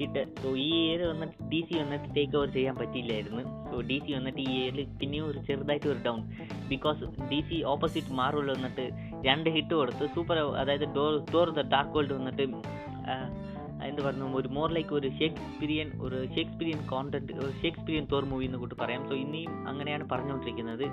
hit 0.00 0.22
so 0.42 0.48
ഈ 0.56 0.66
year 0.80 1.00
വന്നിട്ട് 1.10 1.36
D 1.52 1.60
C 1.68 1.74
വന്നിട്ട് 1.82 2.08
ടേക്ക് 2.16 2.36
ഓവർ 2.36 2.48
ചെയ്യാൻ 2.56 2.74
പറ്റിയില്ലായിരുന്നു. 2.80 3.42
സോ 3.70 3.76
ഡി 3.80 3.96
സി 4.04 4.12
വന്നിട്ട് 4.12 4.40
ഈ 4.40 4.52
ഇയറിൽ 4.58 4.88
പിന്നെയും 5.00 5.26
ഒരു 5.30 5.38
ചെറുതായിട്ട് 5.48 5.88
ഒരു 5.88 6.00
down 6.06 6.20
because 6.68 7.02
D 7.30 7.40
C 7.50 7.58
opposite 7.72 8.12
Marvel 8.20 8.50
വന്നിട്ട് 8.56 8.86
രണ്ട് 9.28 9.50
ഹിറ്റ് 9.50 9.74
കൊടുത്ത് 9.74 10.06
സൂപ്പർ 10.16 10.38
അതായത് 10.62 10.86
Thor 10.98 11.14
Thor 11.34 11.50
the 11.50 11.64
Dark 11.74 11.96
World 11.98 12.12
വന്നിട്ട് 12.12 12.46
എന്ത് 13.84 14.02
പറഞ്ഞു? 14.02 14.26
ഒരു 14.38 14.48
മോർ 14.48 14.72
ലൈക്ക് 14.72 14.94
ഒരു 14.94 15.08
ഷേക്സ്പീരിയൻ 15.08 15.90
ഒരു 16.02 16.26
ഷേക്സ്പീരിയൻ 16.34 16.86
കോണ്ടന്റ് 16.86 17.32
ഒരു 17.32 17.52
ഷേക്സ്പീരിയൻ 17.62 18.06
തോർ 18.12 18.24
മൂവി 18.24 18.44
എന്ന് 18.44 18.58
കൂട്ടി 18.58 18.76
പറയാം. 18.80 19.08
സോ 19.08 19.14
ഇനിയും 19.14 19.68
അങ്ങനെയാണ് 19.68 20.08
പറഞ്ഞുകൊണ്ടിരിക്കുന്നത്. 20.12 20.86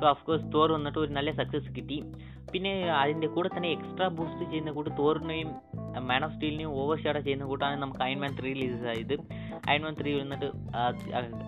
സോ 0.00 0.12
കോഴ്സ് 0.26 0.52
തോർ 0.54 0.72
വന്നിട്ട് 0.72 0.98
ഒരു 0.98 1.12
നല്ല 1.12 1.32
സക്സസ് 1.32 1.76
കിട്ടി. 1.76 2.12
പിന്നെ 2.52 2.90
അതിന്റെ 2.92 3.26
കൂടെ 3.26 3.48
തന്നെ 3.56 3.70
എക്സ്ട്രാ 3.70 4.08
ബൂസ്റ്റ് 4.08 4.50
ചെയ്യുന്ന 4.50 4.70
കൂട്ട് 4.70 4.90
തോറിനെയും 4.98 5.50
മാൻ 6.08 6.24
ഓഫ് 6.24 6.34
സ്റ്റീലിനെയും 6.34 6.70
ഓവർ 6.70 7.02
ഷാഡോ 7.02 7.20
ചെയ്യുന്ന 7.20 7.44
കൂട്ടാണ് 7.44 7.82
നമുക്ക് 7.82 8.02
അയൺമാൻ 8.02 8.36
ത്രീ 8.40 8.52
റിലീസ് 8.52 8.84
ആയത്. 8.84 9.14
അയൺമാൻ 9.68 9.94
ത്രീ 10.00 10.20
വന്നിട്ട് 10.20 10.46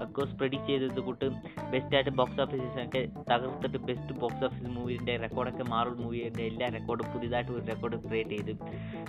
അഫ്കോഴ്സ് 0.04 0.34
പ്രെഡിക്റ്റ് 0.34 0.66
ചെയ്തത് 0.66 1.00
കൂട്ട് 1.00 1.24
ബെസ്റ്റായിട്ട് 1.72 2.10
ബോക്സ് 2.10 2.40
ഓഫീസൊക്കെ 2.40 3.08
തകർത്തിട്ട് 3.30 3.78
ബെസ്റ്റ് 3.78 4.12
ബോക്സ് 4.12 4.44
ഓഫീസ് 4.44 4.70
മൂവീന്റെ 4.78 5.16
റെക്കോർഡൊക്കെ 5.16 5.62
മാറും 5.62 6.02
മൂവിയുടെ 6.02 6.42
എല്ലാ 6.42 6.68
റെക്കോർഡും 6.68 7.12
പുതിയതായിട്ട് 7.14 7.52
ഒരു 7.52 7.66
റെക്കോർഡ് 7.66 7.96
ക്രിയേറ്റ് 8.08 8.30
ചെയ്തു. 8.30 8.54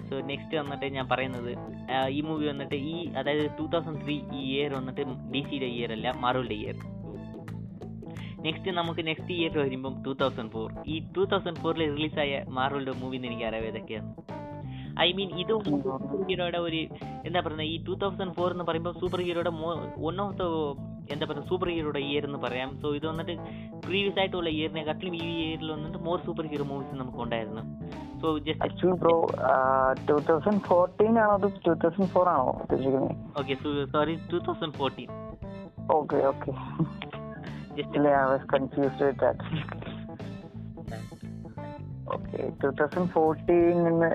സോ 0.09 0.19
നെക്സ്റ്റ് 0.19 0.57
വന്നിട്ട് 0.57 0.85
ഞാൻ 0.85 1.09
പറയുന്നത് 1.09 1.53
ഈ 2.09 2.21
മൂവി 2.21 2.45
വന്നിട്ട് 2.47 2.75
ഈ 2.85 2.95
അതായത് 3.15 3.51
ടൂ 3.59 3.65
തൗസൻഡ് 3.65 4.01
ത്രീ 4.05 4.15
ഈ 4.33 4.41
ഇയർ 4.51 4.73
വന്നിട്ട് 4.73 5.03
ഡി 5.31 5.41
സിയുടെ 5.49 5.65
ഇയർ 5.67 5.91
അല്ല 5.91 6.11
മാറുവിന്റെ 6.19 6.55
ഇയർ 6.55 6.77
നെക്സ്റ്റ് 8.41 8.71
നമുക്ക് 8.71 9.07
നെക്സ്റ്റ് 9.07 9.33
ഇയർ 9.33 9.53
വരുമ്പം 9.57 9.93
ടൂ 10.03 10.11
തൗസൻഡ് 10.13 10.51
ഫോർ 10.51 10.67
ഈ 10.87 10.97
ടൂ 11.15 11.23
തൗസൻഡ് 11.25 11.59
ഫോറിൽ 11.59 11.83
റിലീസായ 11.95 12.43
മാറുവിന്റെ 12.49 12.91
മൂവി 12.91 13.17
എനിക്ക് 13.23 13.45
അറിയാം 13.45 13.65
ഏതൊക്കെയാണ് 13.65 14.11
ഐ 14.99 15.13
മീൻ 15.13 15.29
ഇത് 15.39 15.53
സൂപ്പർ 15.65 15.97
ഹീറോയുടെ 16.27 16.57
ഒരു 16.57 16.81
എന്താ 17.25 17.39
പറയുന്നത് 17.39 17.67
ഈ 17.67 17.77
ടൂ 17.85 17.95
തൗസൻഡ് 17.95 18.33
ഫോർ 18.33 18.51
എന്ന് 18.51 18.63
പറയുമ്പോൾ 18.63 18.93
സൂപ്പർ 18.99 19.21
ഹീറോയുടെ 19.21 19.53
വൺ 19.97 20.21
ഓഫ് 20.21 20.35
ദ 20.37 20.45
എന്താ 21.13 21.25
പറയുക 21.29 21.45
സൂപ്പർ 21.51 21.69
ഹീറോയുടെ 21.73 22.01
ഇയർ 22.09 22.23
എന്ന് 22.29 22.39
പറയാം. 22.45 22.69
സോ 22.81 22.87
ഇത് 22.97 23.05
വന്നിട്ട് 23.11 23.35
പ്രീവിയസ് 23.85 24.19
ആയിട്ടുള്ള 24.23 24.49
ഇയറിനെക്കാട്ടിലും 24.57 25.15
ഈ 25.23 25.27
ഇയറിൽ 25.45 25.69
വന്നിട്ട് 25.75 25.99
മോർ 26.07 26.17
സൂപ്പർ 26.27 26.45
ഹീറോ 26.53 26.65
മൂവീസ് 26.71 26.99
നമുക്ക് 27.03 27.21
ഉണ്ടായിരുന്നു. 27.25 27.63
So 28.21 28.27
just 28.47 28.93
bro 29.01 29.15
two 30.09 30.17
thousand 30.29 30.63
fourteen 30.69 31.13
ആണോ 31.23 31.33
അത് 31.39 31.47
ടൂ 31.65 31.73
തൗസൻഡ് 31.83 32.11
ഫോർ 32.15 32.27
ആണോ 32.33 32.45
ഉദ്ദേശിക്കുന്നത്? 32.63 33.15
Okay 33.41 33.55
sorry 33.95 34.15
two 34.31 34.39
thousand 34.47 34.75
fourteen 34.79 35.09
okay 35.97 36.17
okay 36.31 36.51
just 37.77 38.07
I 38.13 38.23
was 38.31 38.47
confused 38.55 39.05
with 39.07 39.21
that 39.23 39.43
okay 42.15 42.37
two 42.61 42.69
thousand 42.79 43.09
fourteen 43.13 43.77
എന്ന് 43.91 44.09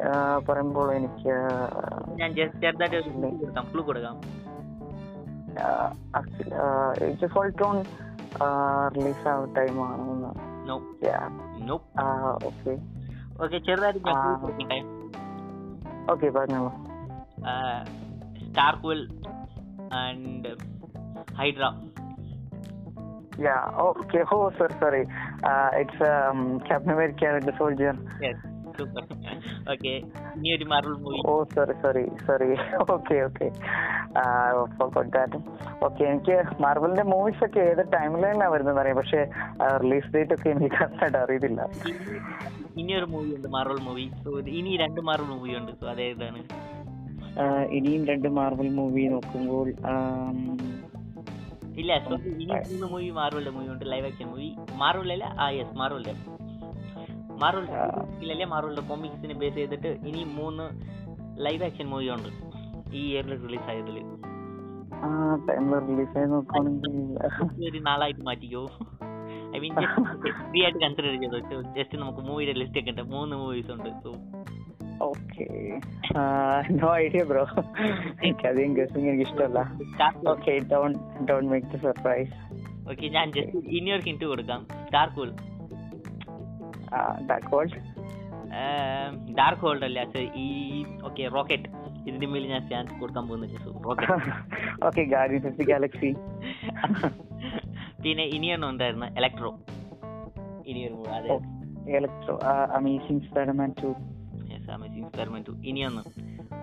പറയുമ്പോൾ 0.48 0.88
എനിക്ക് 0.98 1.34
ഞാൻ 2.20 2.30
ജസ്റ്റ് 2.38 2.62
ചെറുതായിട്ട് 2.62 3.66
ക്ലൂ 3.72 3.82
കൊടുക്കാം. 3.88 4.16
ഏജ് 7.03 7.25
ഓഫ് 7.25 7.37
ഓൾട്രോൺ 7.37 7.77
റിലീസ് 8.97 9.27
ആവുന്ന 9.27 9.53
ടൈമാണ് 9.53 10.03
നോ 10.69 10.77
നോ 11.65 11.77
ഓക്കെ 12.45 12.73
ഓക്കെ 13.41 13.57
ചെറുതായിട്ട് 13.57 13.99
ഞാൻ 13.99 14.15
clue 14.15 14.33
ആ. 14.33 14.39
കൊടുക്കട്ടെ 14.41 14.79
ഓക്കെ 16.11 16.29
പറഞ്ഞോളൂ 16.29 16.71
സ്റ്റാർക്വെൽ 18.45 19.03
and 20.03 20.53
Hydra 21.35 21.65
Yeah. 23.39 23.65
Okay. 23.79 24.21
Oh, 24.31 24.51
sorry, 24.57 24.75
sorry. 24.79 25.01
Uh, 25.43 25.69
it's 25.73 25.99
um, 26.01 26.59
Captain 26.59 26.91
America 26.91 27.25
and 27.27 27.43
the 27.43 27.53
Soldier. 27.57 27.91
Super 28.21 28.50
Okay 29.72 29.92
ഇനി 30.36 30.50
ഒരു 30.56 30.66
Marvel 30.72 30.96
movie 31.04 31.18
Oh, 31.32 31.40
sorry, 31.54 31.74
sorry, 31.84 32.04
sorry. 32.28 32.48
okay, 32.96 33.18
okay. 33.28 33.48
Uh, 34.20 34.48
I 34.48 34.64
forgot 34.78 35.06
that. 35.16 35.32
Okay, 35.88 36.06
എനിക്ക് 36.12 36.36
മാർവലിന്റെ 36.64 37.04
movies 37.12 37.42
ഒക്കെ 37.46 37.60
ഏത് 37.70 37.82
ടൈമിലാണ് 37.94 38.48
വരുന്നത് 38.54 38.80
അറിയാം. 38.82 38.98
പക്ഷെ 39.00 39.20
റിലീസ് 39.84 40.10
ഡേറ്റ് 40.16 40.34
ഒക്കെ 40.36 40.48
എനിക്ക് 40.54 40.70
കറക്റ്റായിട്ട് 40.76 41.18
അറിയത്തില്ല. 41.24 41.60
ഇനി 42.80 42.92
ഒരു 43.00 43.08
മൂവി 43.14 43.30
ഉണ്ട് 43.36 43.48
മാർവൽ 43.56 43.80
മൂവി 43.88 44.06
ഇനി 44.60 44.72
രണ്ട് 44.84 45.00
മാർവൽ 45.10 45.30
മൂവി 45.36 45.54
ഉണ്ട്. 45.60 45.72
സോ 45.82 45.88
അതേതാണ് 45.94 46.42
Uh, 47.42 47.62
ഇനിയും 47.76 48.02
രണ്ട് 48.08 48.26
മാർവൽ 48.38 48.66
മൂവി 48.78 49.02
നോക്കുമ്പോൾ 49.12 49.68
um, 49.92 50.40
ഇല്ല 51.80 51.92
ഇനി 52.42 52.46
മൂന്ന് 52.70 52.86
മൂവി 52.94 53.06
മാർവലിന്റെ 53.18 53.52
മൂവി 53.54 53.68
ഉണ്ട്. 53.74 53.84
ലൈവ് 53.92 54.06
ആക്ഷൻ 54.08 54.26
മൂവി 54.32 54.48
മാർവലല്ല 54.82 55.26
ആ 55.44 55.46
യെസ് 55.58 55.76
മാർവലിന്റെ 55.80 56.14
മാർവൽ 57.42 57.66
ഇല്ലല്ലേ 58.22 58.46
കോമിക്സിനെ 58.90 59.34
ബേസ് 59.42 59.56
ചെയ്തിട്ട് 59.60 59.90
ഇനി 60.10 60.22
മൂന്ന് 60.38 60.64
ലൈവ് 61.46 61.64
ആക്ഷൻ 61.68 61.86
മൂവി 61.92 62.08
ഉണ്ട് 62.16 62.30
ഈ 62.96 63.02
ഇയറിൽ 63.12 63.34
റിലീസ് 63.46 63.68
ആയതിൽ 63.74 63.98
ഒരു 67.68 67.78
നാളായിട്ട് 67.86 68.22
മാറ്റിക്കോ. 68.26 68.60
ഐ 69.56 69.58
മീൻ 69.62 69.72
ഫ്രീ 70.50 70.60
ആയിട്ട് 70.64 70.80
കൺസിഡർ 70.84 71.14
ചെയ്തോ. 71.22 71.38
ജസ്റ്റ് 71.76 71.96
നമുക്ക് 71.98 72.22
മൂവിയുടെ 72.28 72.54
ലിസ്റ്റ് 72.60 72.80
ഒക്കെ 72.80 72.90
ഉണ്ട്. 72.90 73.02
മൂന്ന് 73.14 73.36
മൂവീസ് 73.36 73.70
ഉണ്ട്. 73.76 73.90
So 74.04 74.10
okay 75.08 75.46
no 76.80 76.88
idea 77.04 77.22
bro 77.30 77.44
എനിക്ക് 78.24 78.46
അധികം 78.50 78.72
ഗസിങ് 78.74 79.08
എനിക്ക് 79.10 79.24
ഇഷ്ടമല്ല. 79.28 79.60
Okay 80.32 80.52
don't 80.72 80.98
don't 81.28 81.50
make 81.52 81.66
the 81.74 81.80
surprise 81.86 82.34
okay 82.90 83.06
ഞാൻ 83.16 83.26
ജസ്റ്റ് 83.32 83.64
ഇനി 83.78 83.90
ഒരു 83.96 84.04
ഹിന്റ് 84.08 84.28
കൊടുക്കാം. 84.32 84.60
സ്റ്റാർ 84.84 85.08
കൂൾ 85.16 85.30
ഡാർക്ക് 89.38 89.60
ഹോൾഡ് 89.60 89.84
അല്ല. 89.84 90.00
ഈ 90.36 90.48
ഓക്കെ 91.04 91.28
റോക്കറ്റ് 91.28 91.68
ഇതിന്റെ 92.08 92.26
മേലിൽ 92.26 92.48
ഞാൻ 92.48 92.68
ചാൻസ് 92.68 93.00
കൊടുക്കാൻ 93.00 93.28
പോകുന്നില്ല 93.28 93.58
Rocket 93.86 94.16
okay 94.86 95.02
Guardians 95.04 95.46
of 95.46 95.56
the 95.56 95.64
Galaxy. 95.64 96.10
പിന്നെ 98.04 98.24
ഇനിയൊന്നും 98.24 98.68
ഉണ്ടായിരുന്നു 98.70 99.06
ഇലക്ട്രോ 99.06 99.50
ഇനിയൊരു 100.66 100.96
അതെ. 101.16 101.36
Electro 101.96 102.34
Amazing 102.76 103.24
Spiderman 103.28 103.74
two 103.82 103.90
Amazing 104.72 105.06
experiment 105.06 105.50
ഇനിയൊന്നും. 105.68 106.04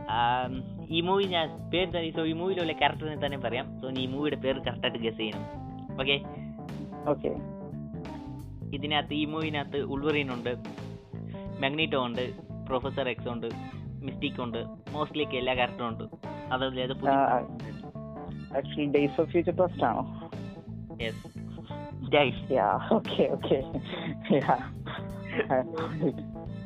ആം, 0.09 0.53
ഈ 0.89 1.01
മൂവി 1.01 1.23
ഞാൻ 1.23 1.69
പേര് 1.73 1.89
തന്നെ 1.95 2.11
സോ 2.11 2.25
ഈ 2.25 2.33
മൂവിയിലുള്ള 2.33 2.71
ക്യാരക്ടറിനെ 2.71 3.25
തന്നെ 3.25 3.37
പറയാം. 3.37 3.79
സോ 3.81 3.89
ഈ 3.89 4.07
മൂവിയുടെ 4.07 4.35
പേര് 4.35 4.59
കറക്റ്റായിട്ട് 4.59 4.99
ഗസ് 4.99 5.17
ചെയ്യണം. 5.17 5.43
ഓക്കെ 6.01 6.17
ഓക്കെ 7.07 7.31
ഇതിനകത്ത് 8.77 9.13
ഈ 9.21 9.25
മൂവിനകത്ത് 9.33 9.79
ഉൾവറീൻ 9.93 10.29
ഉണ്ട്. 10.35 10.53
മാഗ്നീറ്റോ 11.63 11.99
ഉണ്ട് 12.07 12.25
പ്രൊഫസർ 12.69 13.07
എക്സ് 13.13 13.29
ഉണ്ട് 13.33 13.47
മിസ്റ്റീക്ക് 14.07 14.41
ഉണ്ട് 14.45 14.61
മോസ്റ്റ്ലി 14.93 15.25
എല്ലാ 15.41 15.53
ക്യാരക്ടറും 15.59 15.87
ഉണ്ട്. 15.91 16.05
അതല്ലാതെ 16.53 16.95
actually 18.59 18.87
Days 18.95 19.17
of 19.21 19.29
Future 19.31 19.55
Past 19.61 19.83
ആണോ? 19.89 20.03
യെസ് 21.03 21.25
ഓക്കെ 22.97 23.23
ഓക്കെ 23.35 23.57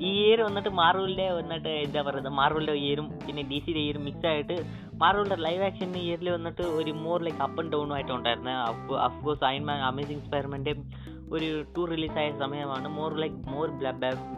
ഈ 0.08 0.12
ഇയർ 0.22 0.40
വന്നിട്ട് 0.46 0.72
മാർവലിന്റെ 0.80 1.26
വന്നിട്ട് 1.38 1.72
എന്താ 1.86 2.00
പറയുന്നത്? 2.06 2.34
മാർവലിന്റെ 2.40 2.74
ഇയറും 2.86 3.08
പിന്നെ 3.26 3.44
ഡി 3.50 3.58
സിയുടെ 3.66 3.82
ഇയറും 3.86 4.04
മിക്സ് 4.08 4.28
ആയിട്ട് 4.32 4.56
മാർവലിന്റെ 5.02 5.38
ലൈവ് 5.46 5.64
ആക്ഷൻ 5.68 5.90
ഇയറിൽ 6.04 6.28
വന്നിട്ട് 6.36 6.64
ഒരു 6.80 6.92
more 7.04 7.20
like 7.26 7.42
up 7.46 7.60
and 7.62 7.72
down 7.74 7.92
ആയിട്ട് 7.96 8.14
ഉണ്ടായിരുന്നു 8.18 8.52
അഫ്കോഴ്സ് 9.08 9.46
അയൺമാൻ 9.50 9.82
അമേസിംഗ് 9.92 10.24
സ്പൈർമാന്റെ 10.28 10.74
ഒരു 11.32 11.66
ടൂർ 11.78 11.90
റിലീസായ 11.90 12.32
സമയമാണ്. 12.40 12.88
More 12.88 13.14
like 13.14 13.36
more 13.36 13.68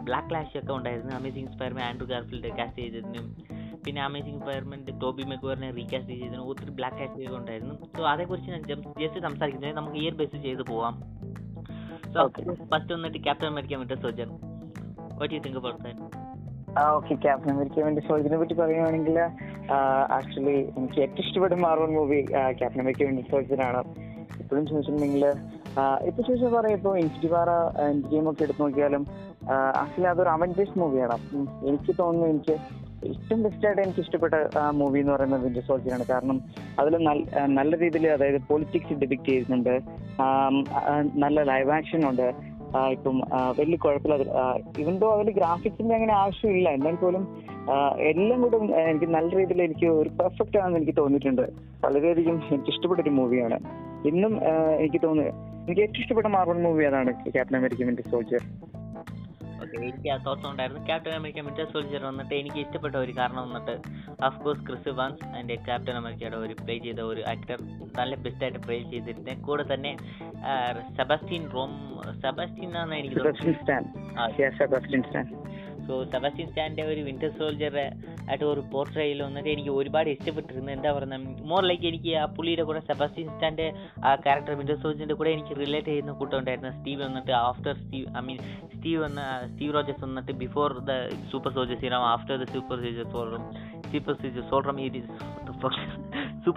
black 0.02 0.28
clash 0.30 0.58
ഒക്കെ 0.58 0.72
ഉണ്ടായിരുന്നു. 0.72 1.16
Amazing 1.16 1.50
Spiderman 1.50 1.84
Andrew 1.84 2.06
Garfield 2.06 2.56
cast 2.56 2.82
ചെയ്തിരുന്നു. 2.82 3.36
പിന്നെ 3.86 4.02
അമേസിംഗ് 4.02 4.40
സ്പൈർമാന്റെ 4.40 4.92
ടോബി 5.02 5.22
മെക്വറിനെ 5.22 5.70
റീകാസ്റ്റ് 5.70 6.12
ചെയ്തിരുന്നു. 6.12 6.44
ഒത്തിരി 6.44 6.70
ബ്ലാക്ക് 6.70 6.96
ഒക്കെ 6.96 7.36
ഉണ്ടായിരുന്നു. 7.36 7.74
സോ 7.96 8.04
അതേക്കുറിച്ച് 8.04 8.50
ഞാൻ 8.50 8.62
ജസ്റ്റ് 9.00 9.20
സംസാരിക്കുന്നത് 9.22 9.76
നമുക്ക് 9.76 9.96
ഇയർ 9.96 10.14
ബേസ് 10.14 10.36
ചെയ്ത് 10.36 10.62
പോവാം. 10.62 10.94
സോ. 12.14 12.26
ഫസ്റ്റ് 12.72 12.92
വന്നിട്ട് 12.92 13.22
Captain 13.22 13.46
America 13.46 13.74
Winter 13.74 14.00
Soldier 14.02 14.28
what 15.18 15.34
you 15.34 15.40
think 15.40 15.58
about 15.58 15.84
that 15.84 16.26
okay 16.84 17.14
Captain 17.14 17.50
America 17.50 17.78
വേണ്ടി 17.80 18.00
സോജിനെ 18.00 18.38
പറ്റി 18.38 18.54
പറയുകയാണെങ്കിൽ 18.54 19.20
ആക്ച്വലി 20.10 20.72
എനിക്ക് 20.78 21.00
ഏറ്റവും 21.00 21.18
ഇഷ്ടപ്പെട്ട 21.18 21.52
മാർവൽ 21.52 21.86
മൂവി 21.86 22.20
ക്യാപ്റ്റൻ 22.50 22.80
അമേരിക്ക 22.80 23.02
വേണ്ടി 23.02 23.22
ഇപ്പോഴും 24.46 24.64
ചോദിച്ചിട്ടുണ്ടെങ്കിൽ 24.70 25.24
ഇപ്പൊ 26.08 26.20
ചോദിച്ചാൽ 26.22 26.52
പറയാം 26.56 26.76
ഇപ്പോൾ 26.78 26.94
ഇൻസിറ്റി 27.02 27.30
വാറ 27.34 27.50
ഗെയിം 28.10 28.26
ഒക്കെ 28.30 28.44
എടുത്തു 28.46 28.62
നോക്കിയാലും 28.62 29.04
ആക്ച്വലി 29.82 30.08
അതൊരു 30.12 30.30
അവഞ്ചേഴ്സ് 30.36 30.78
മൂവിയാണ് 30.78 31.16
എനിക്ക് 31.68 31.92
തോന്നുന്നു 31.98 32.28
എനിക്ക് 32.34 32.56
ഏറ്റവും 33.06 33.40
ബെസ്റ്റ് 33.42 33.66
ആയിട്ട് 33.66 33.82
എനിക്ക് 33.82 34.00
ഇഷ്ടപ്പെട്ട 34.04 34.34
മൂവി 34.78 34.98
എന്ന് 35.00 35.12
പറയുന്നത് 35.12 35.42
വിന്റർ 35.44 35.64
സോൾജിയാണ് 35.66 36.04
കാരണം 36.10 36.36
അതിൽ 36.80 36.94
നല്ല 37.58 37.72
രീതിയിൽ 37.82 38.06
അതായത് 38.14 38.38
പൊളിറ്റിക്സ് 38.48 38.96
ഡിപിക്ട് 39.02 39.28
ചെയ്യുന്നുണ്ട്. 39.28 39.74
നല്ല 41.24 41.38
ലൈവ് 41.50 41.70
ആക്ഷൻ 41.78 42.02
ഉണ്ട്. 42.10 42.28
ഇപ്പം 42.96 43.16
വലിയ 43.58 43.76
കുഴപ്പമില്ല. 43.76 44.16
ഇവൻ 44.82 44.94
ദോ 44.98 45.08
അതിൽ 45.16 45.30
ഗ്രാഫിക്സിന്റെ 45.30 45.94
അങ്ങനെ 45.94 46.14
ആവശ്യമില്ല 46.22 46.68
എന്നാൽ 46.78 46.96
പോലും 47.02 47.24
എല്ലാം 48.10 48.38
കൂടെ 48.42 48.58
എനിക്ക് 48.90 49.08
നല്ല 49.16 49.30
രീതിയിൽ 49.38 49.62
എനിക്ക് 49.62 49.86
ഒരു 50.00 50.10
പെർഫെക്റ്റ് 50.20 50.58
ആണെന്ന് 50.58 50.78
എനിക്ക് 50.80 50.96
തോന്നിയിട്ടുണ്ട്. 50.98 51.44
വളരെയധികം 51.84 52.36
എനിക്ക് 52.52 52.72
ഇഷ്ടപ്പെട്ട 52.74 53.00
ഒരു 53.06 53.12
മൂവിയാണ് 53.20 53.58
ഇന്നും 54.10 54.32
എനിക്ക് 54.84 55.00
തോന്നുന്നത് 55.06 55.32
എനിക്ക് 55.64 55.82
ഏറ്റവും 55.82 56.02
ഇഷ്ടപ്പെട്ട 56.02 56.28
മാർവൽ 56.36 56.58
മൂവി 56.66 56.84
അതാണ് 56.84 57.12
ക്യാപ്റ്റൻ 57.34 57.56
അമേരിക്ക 57.60 57.82
വിന്റർ 57.88 58.06
എനിക്ക് 59.78 60.08
ആ 60.08 60.16
തോട്ട്സ് 60.26 60.46
ഉണ്ടായിരുന്നു. 60.50 60.82
ക്യാപ്റ്റൻ 60.86 61.14
അമേരിക്ക 61.18 61.42
മിറ്റർ 61.46 61.66
സോൾജർ 61.72 62.02
വന്നിട്ട് 62.08 62.34
എനിക്ക് 62.34 62.58
ഇഷ്ടപ്പെട്ട 62.64 62.96
ഒരു 62.96 63.12
കാരണം 63.18 63.42
വന്നിട്ട് 63.46 63.74
ഓഫ് 64.26 64.38
കോഴ്സ് 64.44 64.62
ക്രിസ് 64.68 64.94
വാൻസ് 64.98 65.24
എന്റെ 65.40 65.56
ക്യാപ്റ്റൻ 65.66 65.96
അമേരിക്കയുടെ 66.00 66.38
ഒരു 66.44 66.54
പ്ലേ 66.62 66.76
ചെയ്ത 66.78 67.00
ഒരു 67.12 67.22
ആക്ടർ 67.32 67.58
നല്ല 67.98 68.14
ബെസ്റ്റായിട്ട് 68.24 68.60
പ്ലേ 68.66 68.78
ചെയ്തിരുന്നത് 68.92 69.42
കൂടെ 69.48 69.66
തന്നെ 69.72 69.92
സെബാസ്റ്റീൻ 70.96 70.96
സെബാസ്റ്റ്യൻ 70.98 71.44
റോം 71.54 71.72
സെബാസ്റ്റ്യൻ 72.22 72.68
എന്നാണ് 72.68 72.94
എനിക്ക് 72.94 73.22
സെബാസ്റ്റ്യൻ 74.58 75.04
സോ 75.86 75.96
സെബാസ്റ്റ്യൻ 76.12 76.46
സ്റ്റാന്റെ 76.48 76.84
ഒരു 76.92 77.00
വിന്റർ 77.06 77.30
സോൾജർ 77.36 77.74
ആയിട്ട് 77.80 78.44
ഒരു 78.52 78.62
പോർട്രയിൽ 78.72 79.18
വന്നിട്ട് 79.24 79.50
എനിക്ക് 79.52 79.72
ഒരുപാട് 79.78 80.08
ഇഷ്ടപ്പെട്ടിരുന്നു. 80.12 80.70
എന്താ 80.76 80.90
പറയുന്നത് 80.96 81.20
മോർ 81.50 81.62
ലൈക്ക് 81.68 81.86
എനിക്ക് 81.90 82.12
ആ 82.20 82.26
പുള്ളിയുടെ 82.36 82.64
കൂടെ 82.68 82.80
സെബാസ്റ്റ്യൻ 82.88 83.28
സ്റ്റാന്റെ 83.34 83.66
ആ 84.04 84.12
ക്യാരക്ടർ 84.24 84.54
വിന്റർ 84.60 84.78
സോൾജറിന്റെ 84.82 85.16
കൂടെ 85.20 85.30
എനിക്ക് 85.36 85.54
റിലേറ്റ് 85.62 85.90
ചെയ്യുന്ന 85.92 86.14
കൂട്ടം 86.20 86.36
ഉണ്ടായിരുന്നു. 86.40 86.72
സ്റ്റീവ് 86.78 87.00
വന്നിട്ട് 87.06 87.32
after 87.42 87.74
Steve 87.82 88.06
I 88.18 88.24
mean 88.28 88.38
Steve 88.76 89.00
വന്ന 89.04 89.20
സ്റ്റീവ് 89.50 89.72
റോജേഴ്സ് 89.76 90.04
വന്നിട്ട് 90.06 90.34
before 90.44 90.68
the 90.88 90.94
super 91.32 91.52
soldier 91.56 91.78
serum 91.84 92.04
after 92.12 92.36
the 92.36 92.48
super 92.54 92.76
soldier 92.84 93.08
serum 93.14 93.44
super 93.92 94.14
soldier 94.20 94.44
serum 94.50 94.78
ഈ 94.80 94.88
super 95.46 95.72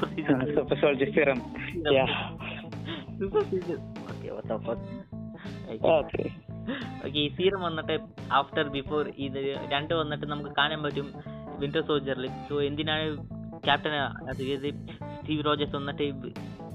soldier 0.09 0.37
super 0.57 0.77
soldier 0.83 1.11
serum 1.17 1.39
Yeah. 1.93 2.09
Super 3.19 3.41
soldier 3.49 3.77
okay 4.05 4.27
okay 5.93 6.23
okay 7.05 7.19
ഈ 7.19 7.29
serum 7.29 7.61
വന്നിട്ട് 7.61 7.99
after 8.31 8.69
before 8.69 9.07
ഇത് 9.17 9.57
രണ്ട് 9.71 9.93
വന്നിട്ട് 9.93 10.25
നമുക്ക് 10.25 10.49
കാണാൻ 10.57 10.83
പറ്റും 10.83 11.13
വിന്റർ 11.59 11.81
സോൾജറിൽ 11.81 12.27
സോ 12.49 12.61
എന്തിനാണ് 12.61 13.17
ക്യാപ്റ്റൻ 13.65 13.91
അതായത് 13.91 14.69
സ്റ്റീവ് 15.15 15.45
റോജേഴ്സ് 15.45 15.75
വന്നിട്ട് 15.75 16.05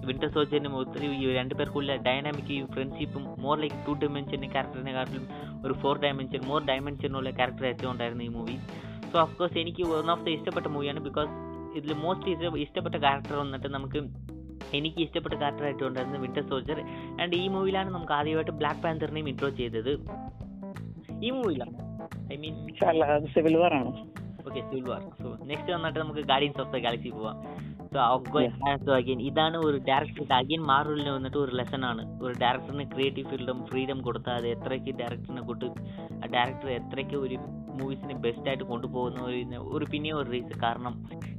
വിന്റർ 0.07 0.29
സോൾജറിന് 0.29 0.69
ഒത്തിരി 0.69 1.07
ഈ 1.07 1.35
രണ്ട് 1.35 1.55
പേർക്കുള്ള 1.55 1.97
ഡൈനാമിക് 1.97 2.67
ഫ്രണ്ട്ഷിപ്പും 2.73 3.43
മോർ 3.43 3.59
ലൈക്ക് 3.59 3.87
ടു 3.87 3.93
ഡയമെൻഷൻ 3.93 4.51
ക്യാരക്ടറിനെക്കാട്ടിലും 4.51 5.29
ഒരു 5.65 5.73
ഫോർ 5.73 5.99
ഡയമെൻഷൻ 5.99 6.47
മോർ 6.47 6.63
ഡയമെൻഷനുള്ള 6.63 7.31
ക്യാരക്ടർ 7.31 7.67
ഏറ്റവും 7.67 7.93
ഉണ്ടായിരുന്നു 7.93 8.25
ഈ 8.25 8.29
മൂവി 8.29 8.57
സോ 9.13 9.25
കോഴ്സ് 9.25 9.59
എനിക്ക് 9.59 9.83
വൺ 9.83 10.11
ഓഫ് 10.11 10.25
ദ 10.25 10.29
ഇഷ്ടപ്പെട്ട 10.29 10.67
മൂവിയാണ് 10.67 11.01
ബിക്കോസ് 11.01 11.31
ഇതിൽ 11.77 11.93
മോസ്റ്റ് 11.95 12.59
ഇഷ്ടപ്പെട്ട 12.59 12.97
ക്യാരക്ടർ 12.97 13.37
വന്നിട്ട് 13.37 13.67
നമുക്ക് 13.67 13.99
എനിക്ക് 14.79 15.01
ഇഷ്ടപ്പെട്ട 15.03 15.35
ക്യാരക്ടറായിട്ട് 15.35 15.85
ഉണ്ടായിരുന്നത് 15.85 16.23
വിന്റർ 16.23 16.45
സോൾജർ 16.49 16.81
ആൻഡ് 17.23 17.35
ഈ 17.37 17.49
മൂവിയിലാണ് 17.49 17.91
നമുക്ക് 17.95 18.13
ആദ്യമായിട്ട് 18.13 18.51
ബ്ലാക്ക് 18.51 18.83
പാന്തറിനെയും 18.83 19.29
ഇൻട്രോ 19.29 19.51
ചെയ്തത്. 19.61 19.93
ഈ 21.27 21.31
മൂവിയിലാണ് 21.31 21.77
ഐ 22.33 22.37
മീൻ 22.37 22.55
സിവിൽ 23.35 23.57
വാർ 23.57 23.75
ആണ്? 23.75 23.93
Okay 24.49 24.61
Civil 24.71 24.87
War 24.89 25.03
so 25.23 25.29
next 25.51 25.73
വന്നിട്ട് 25.73 25.99
നമുക്ക് 25.99 26.21
ഗാർഡിയൻസ് 26.21 26.61
ഓഫ് 26.61 26.73
ദ 26.73 26.81
ഗാലക്സി 26.87 27.09
പോവാം. 27.09 27.37
സോ 28.87 28.93
അഗൈൻ 28.95 29.21
ഇതാണ് 29.29 29.57
ഒരു 29.67 29.79
ഡയറക്ടർ 29.89 30.33
അഗൈൻ 30.39 30.63
മാറൂലിന് 30.71 31.11
വന്നിട്ട് 31.11 31.39
ഒരു 31.39 31.53
ലെസൺ 31.57 31.85
ആണ്. 31.91 32.03
ഒരു 32.25 32.35
ഡയറക്ടറിന് 32.43 32.87
ക്രിയേറ്റീവ് 32.95 33.29
ഫീൽഡും 33.31 33.59
ഫ്രീഡം 33.67 33.99
കൊടുത്താൽ 34.03 34.37
അത് 34.41 34.49
എത്രയ്ക്ക് 34.49 34.93
ഡയറക്ടറിനെ 35.01 35.43
കൊണ്ട് 35.51 35.67
ആ 36.13 36.27
ഡയറക്ടർ 36.35 36.69
എത്രയ്ക്ക് 36.79 37.17
ഒരു 37.17 37.39
മൂവീസിനെ 37.81 38.15
ബെസ്റ്റ് 38.15 38.49
ആയിട്ട് 38.49 38.65
കൊണ്ടുപോകുന്ന 38.65 39.21
ഒരു 39.21 39.41
ഒരു 39.71 39.87
ഒരു 40.15 40.29
റീസൺ 40.31 40.55
കാരണം 40.63 40.95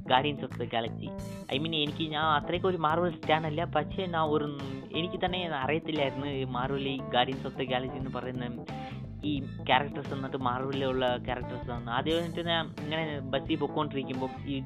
Guardians 0.08 0.44
of 0.44 0.58
the 0.58 0.66
Galaxy 0.72 1.08
I 1.54 1.58
mean 1.58 1.74
എനിക്ക് 1.76 2.04
ഞാൻ 2.10 2.26
അത്രയ്ക്ക് 2.32 2.66
ഒരു 2.66 2.76
മാർവൽ 2.76 3.10
സ്റ്റാൻ 3.10 3.44
അല്ല 3.46 3.64
പക്ഷേ 3.76 4.06
ഞാൻ 4.06 4.22
ഒരു 4.28 4.46
എനിക്ക് 4.94 5.20
തന്നെ 5.24 5.40
അറിയത്തില്ലായിരുന്നു 5.62 6.52
മാർവൽ 6.52 6.86
ഈ 6.88 6.96
ഗാർഡിയൻസ് 7.12 7.46
ഓഫ് 7.46 7.58
ദ 7.58 7.66
ഗാലക്സി 7.70 7.98
എന്ന് 7.98 8.10
പറയുന്ന 8.10 8.46
ഈ 9.24 9.32
ക്യാരക്ടേഴ്സ് 9.66 10.12
എന്നിട്ട് 10.14 10.38
മാർവലിലുള്ള 10.40 11.06
ക്യാരക്ടേഴ്സ് 11.16 11.70
ആണ് 11.70 11.86
വന്നിട്ട് 12.12 12.42
ഞാൻ 12.48 12.66
ഇങ്ങനെ 12.82 13.04
ബസ്സിൽ 13.30 13.56
പൊക്കോണ്ടിരിക്കുമ്പോൾ 13.56 14.30
ഈ 14.46 14.56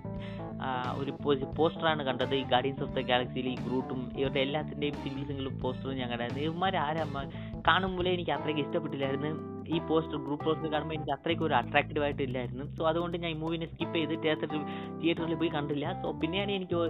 ഒരു 1.01 1.13
പോസ്റ്ററാണ് 1.59 2.03
കണ്ടത്. 2.09 2.35
ഈ 2.41 2.45
ഗാർഡിയൻസ് 2.53 2.83
ഓഫ് 2.87 2.95
ദ 2.97 3.03
ഗാലക്സിയിൽ 3.11 3.47
ഈ 3.53 3.57
ഗ്രൂട്ടും 3.67 4.01
ഇവരുടെ 4.21 4.41
എല്ലാത്തിന്റെയും 4.47 4.97
സിംഗിൾ 5.05 5.23
സിംഗിൾ 5.31 5.47
പോസ്റ്ററും 5.63 5.97
ഞാൻ 6.01 6.09
കണ്ടായിരുന്നു. 6.13 6.43
ഇവന്മാർ 6.49 6.77
ആരമ്മ 6.87 7.23
കാണുമ്പോഴേ 7.69 8.13
എനിക്ക് 8.17 8.35
അത്രയ്ക്ക് 8.37 8.63
ഇഷ്ടപ്പെട്ടില്ലായിരുന്നു. 8.67 9.33
ഈ 9.75 9.79
പോസ്റ്റർ 9.89 10.19
ഗ്രൂപ്പ് 10.27 10.45
പോസ്റ്റർ 10.47 10.69
കാണുമ്പോൾ 10.75 10.95
എനിക്ക് 10.99 11.15
അത്രയ്ക്ക് 11.17 11.45
ഒരു 11.49 11.55
അട്രാക്റ്റീവ് 11.61 12.05
ആയിട്ടില്ലായിരുന്നു 12.07 12.65
സോ 12.77 12.83
അതുകൊണ്ട് 12.91 13.17
ഞാൻ 13.25 13.31
ഈ 13.35 13.39
മൂവിനെ 13.43 13.67
സ്കിപ്പ് 13.73 13.97
ചെയ്ത് 13.99 14.15
തിയേറ്ററിൽ 14.25 14.63
തിയേറ്ററിൽ 15.03 15.35
പോയി 15.43 15.51
കണ്ടില്ല. 15.57 15.87
സോ 16.03 16.09
പിന്നെയാണ് 16.23 16.53
എനിക്ക് 16.59 16.81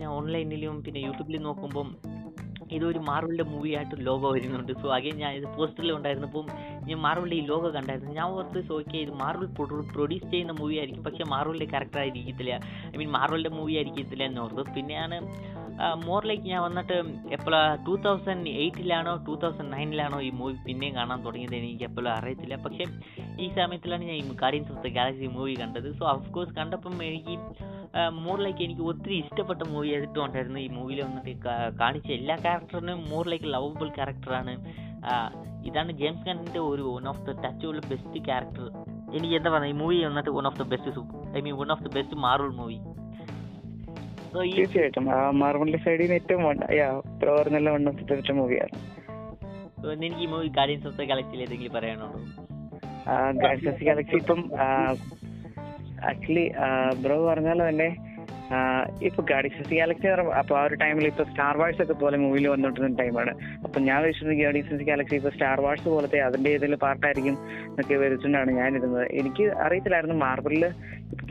ഞാൻ 0.00 0.10
ഓൺലൈനിലും 0.18 0.76
പിന്നെ 0.86 1.02
യൂട്യൂബിലും 1.08 1.44
നോക്കുമ്പം 1.48 1.90
ഇതൊരു 2.72 2.98
മാർവലിന്റെ 2.98 3.44
മൂവി 3.44 3.70
ആയിട്ട് 3.70 4.06
ലോഗോ 4.06 4.32
വരുന്നുണ്ട്. 4.32 4.72
സോ 4.72 4.94
അഗൈൻ 4.94 5.16
ഞാൻ 5.16 5.32
ഇത് 5.32 5.56
പോസ്റ്ററിൽ 5.56 5.92
ഉണ്ടായിരുന്നപ്പം 5.92 6.46
ഞാൻ 6.86 6.98
മാർവലിന്റെ 6.98 7.36
ഈ 7.36 7.46
ലോഗോ 7.46 7.70
കണ്ടായിരുന്നു. 7.70 8.12
ഞാൻ 8.12 8.26
ഓർത്ത് 8.26 8.68
സോ 8.68 8.78
ഓക്കെ 8.78 8.98
ഇത് 8.98 9.10
മാർവൽ 9.10 9.46
പ്രൊഡ്യൂസ് 9.94 10.30
ചെയ്യുന്ന 10.30 10.52
മൂവി 10.52 10.76
ആയിരിക്കും. 10.76 11.04
പക്ഷേ 11.04 11.24
മാർവലിന്റെ 11.24 11.66
ക്യാരക്ടർ 11.66 11.98
ആയിരിക്കത്തില്ല. 11.98 12.60
ഐ 12.86 12.98
മീൻ 12.98 13.10
മാർവലിന്റെ 13.10 13.50
മൂവി 13.50 13.74
ആയിരിക്കത്തില്ല 13.74 14.24
പിന്നെയാണ് 14.76 15.16
മോർ 16.06 16.22
ലൈക്ക് 16.30 16.44
ഞാൻ 16.50 16.60
വന്നിട്ട് 16.66 16.96
എപ്പോഴാണ് 17.36 17.72
ടൂ 17.86 17.94
തൗസൻഡ് 18.04 18.50
എയ്റ്റിലാണോ 18.62 19.12
ടൂ 19.26 19.34
തൗസൻഡ് 19.42 19.70
നയനിലാണോ 19.74 20.18
ഈ 20.28 20.30
മൂവി 20.40 20.54
പിന്നെയും 20.66 20.94
കാണാൻ 20.98 21.18
തുടങ്ങിയത് 21.26 21.56
എനിക്ക് 21.60 21.84
എപ്പോഴും 21.88 22.10
അറിയത്തില്ല. 22.16 22.56
പക്ഷേ 22.66 22.84
ഈ 23.44 23.48
സമയത്തിലാണ് 23.58 24.04
ഞാൻ 24.10 24.16
ഈ 24.22 24.36
Guardians 24.42 24.72
of 24.74 24.82
the 24.86 24.92
Galaxy 24.98 25.28
movie 25.38 25.54
കണ്ടത്. 25.62 25.88
സോ 25.98 26.04
ഓഫ് 26.12 26.30
കോഴ്സ് 26.36 26.54
കണ്ടപ്പം 26.60 26.94
എനിക്ക് 27.10 27.36
മോർ 28.24 28.38
ലൈക്ക് 28.44 28.62
എനിക്ക് 28.66 28.84
ഒത്തിരി 28.90 29.16
ഇഷ്ടപ്പെട്ട 29.24 29.62
മൂവി 29.72 29.90
എടുത്തുകൊണ്ടായിരുന്നു 29.98 30.60
ഈ 30.66 30.68
മൂവിയിൽ 30.78 31.00
വന്നിട്ട് 31.06 31.34
കാണിച്ച 31.82 32.08
എല്ലാ 32.18 32.36
ക്യാരക്ടറിനും 32.46 33.02
മോർ 33.10 33.26
ലൈക്ക് 33.32 33.48
ലവബിൾ 33.54 33.90
ക്യാരക്ടറാണ് 33.98 34.54
ഇതാണ് 35.68 35.92
ജെയിംസ് 36.00 36.24
കണ്ടിന്റെ 36.28 36.60
ഒരു 36.70 36.82
വൺ 36.94 37.06
ഓഫ് 37.12 37.22
ദ 37.28 37.32
ടച്ച് 37.44 37.66
ഉള്ള 37.66 37.82
ബെസ്റ്റ് 37.92 38.20
ക്യാരക്ടർ 38.28 38.66
എനിക്ക് 39.16 39.34
എന്താ 39.38 39.50
പറയുക 39.54 39.74
ഈ 39.74 39.78
മൂവി 39.82 39.96
വന്നിട്ട് 40.08 40.32
one 40.38 40.46
of 40.50 40.58
the 40.62 40.66
best 40.72 41.02
I 41.38 41.42
mean 41.46 41.56
one 41.62 41.70
of 41.74 41.84
the 41.86 41.90
best 41.96 42.16
Marvel 42.26 42.52
movie 42.60 42.78
തീർച്ചയായിട്ടും. 44.42 45.10
ആ 45.10 45.30
മാർവലിന്റെ 45.30 45.78
സൈഡിൽ 45.78 46.00
നിന്ന് 46.00 46.14
ഏറ്റവും 46.14 46.42
പ്രവർ 47.22 47.48
നല്ല 47.48 47.70
വൺ 47.70 47.88
ഓഫ് 47.88 48.04
ദ 48.04 48.32
മൂവിയാണ് 48.32 48.76
എനിക്ക് 49.92 50.16
ഈ 50.16 50.26
മൂവി 50.26 50.48
ഗാർഡിയൻസ് 50.48 50.86
ഓഫ് 50.86 50.96
ദ 50.96 51.02
ഗാലക്സിയിൽ 51.02 51.42
ഏതെങ്കിലും 51.42 51.72
പറയാനുണ്ടോ? 51.72 52.20
ഗാഡ്സസ് 53.30 53.84
ഗാലക്സി 53.84 54.16
ഇപ്പം 54.16 54.50
ആക്ച്വലി 56.04 56.52
ബ്രോ 57.02 57.26
പറഞ്ഞ 57.26 57.68
തന്നെ 57.68 57.88
ഇപ്പൊ 59.02 59.22
ഗാഡീസ് 59.22 59.74
ഗാലക്സി 59.74 60.08
അപ്പൊ 60.38 60.58
ആ 60.58 60.64
ഒരു 60.64 60.74
ടൈമിൽ 60.74 61.06
ഇപ്പൊ 61.06 61.24
സ്റ്റാർ 61.24 61.56
വാഴ്സ് 61.56 61.82
ഒക്കെ 61.82 61.92
പോലെ 61.92 62.16
മൂവിയിൽ 62.16 62.48
വന്നോണ്ടിരുന്ന 62.48 62.96
ടൈമാണ് 62.96 63.30
അപ്പൊ 63.64 63.80
ഞാൻ 63.80 64.02
വിശ്വസിക്കുന്നത് 64.02 64.44
ഗാഡീസ് 64.44 64.84
ഗാലക്സി 64.84 65.14
ഇപ്പൊ 65.14 65.30
സ്റ്റാർ 65.30 65.60
വാഴ്സ് 65.60 65.84
പോലത്തെ 65.84 66.18
അതിന്റെ 66.18 66.50
ഏതെങ്കിലും 66.50 66.78
പാർട്ടായിരിക്കും 66.78 67.38
എന്നൊക്കെ 67.68 67.94
വരച്ചുകൊണ്ടാണ് 67.94 68.50
ഞാൻ 68.50 68.76
ഇരുന്നത് 68.76 69.06
എനിക്ക് 69.12 69.42
അറിയത്തില്ലായിരുന്നു 69.42 70.14
മാർബിളിൽ 70.14 70.72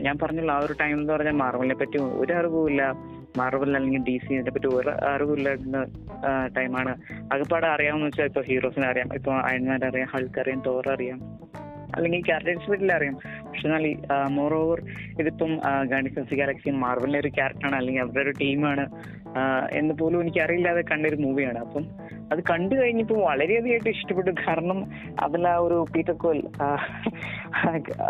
ഞാൻ 0.02 0.18
പറഞ്ഞല്ലോ 0.18 0.54
ആ 0.54 0.58
ഒരു 0.58 0.72
ടൈം 0.72 1.00
എന്ന് 1.00 1.12
പറഞ്ഞാൽ 1.12 1.32
മാർബിളിനെ 1.32 1.74
പറ്റി 1.74 1.98
ഒരു 1.98 2.32
അറിവുമില്ല 2.32 2.94
മാർബിൾ 3.38 3.76
അല്ലെങ്കിൽ 3.76 4.02
ഡി 4.02 4.18
സി 4.18 4.34
ഇതിനെ 4.34 4.50
പറ്റി 4.50 4.66
ഒരു 4.66 4.90
അറിവില്ലായിരുന്ന 4.90 5.86
ടൈമാണ് 6.56 6.96
അകപ്പാടെ 7.32 7.66
അറിയാമെന്ന് 7.66 8.06
വെച്ചാൽ 8.06 8.24
ഇപ്പൊ 8.24 8.40
ഹീറോസിനെ 8.40 8.86
അറിയാം 8.88 9.14
ഇപ്പൊ 9.14 9.32
അയൺമാൻ 9.32 9.84
അറിയാം 9.84 10.08
ഹൾക്ക് 10.08 10.40
അറിയാം 10.40 10.60
തോർ 10.60 10.88
അറിയാം 10.88 11.30
അല്ലെങ്കിൽ 11.96 12.22
ക്യാരക്ടേഴ്സ് 12.24 12.70
വീട്ടിൽ 12.70 12.92
അറിയാം. 12.92 13.16
പക്ഷെ 13.48 13.66
എന്നാൽ 13.68 13.84
മോർ 14.28 14.54
ഓവർ 14.54 14.80
ഇതിപ്പം 15.20 15.52
ഗാഡിസൻസ് 15.84 16.34
ഗാലക്സി 16.34 16.70
മാർവലിന്റെ 16.84 17.18
ഒരു 17.18 17.28
ക്യാരക്ടറാണ് 17.28 17.76
അല്ലെങ്കിൽ 17.76 18.02
അവരുടെ 18.02 18.22
ഒരു 18.22 18.32
ടീമാണ് 18.40 18.86
എന്ന് 19.72 19.94
പോലും 19.94 20.20
എനിക്ക് 20.20 20.40
അറിയില്ലാതെ 20.40 20.82
കണ്ടൊരു 20.90 21.16
മൂവിയാണ് 21.16 21.58
അപ്പം 21.58 21.86
അത് 22.32 22.40
കണ്ടു 22.50 22.74
കഴിഞ്ഞപ്പോൾ 22.74 23.18
വളരെയധികമായിട്ട് 23.24 23.88
ഇഷ്ടപ്പെട്ടു. 23.88 24.30
കാരണം 24.30 24.78
അതിൽ 25.22 25.48
ആ 25.48 25.56
ഒരു 25.66 25.78
പീറ്റർ 25.94 26.12
കോൽ 26.12 26.38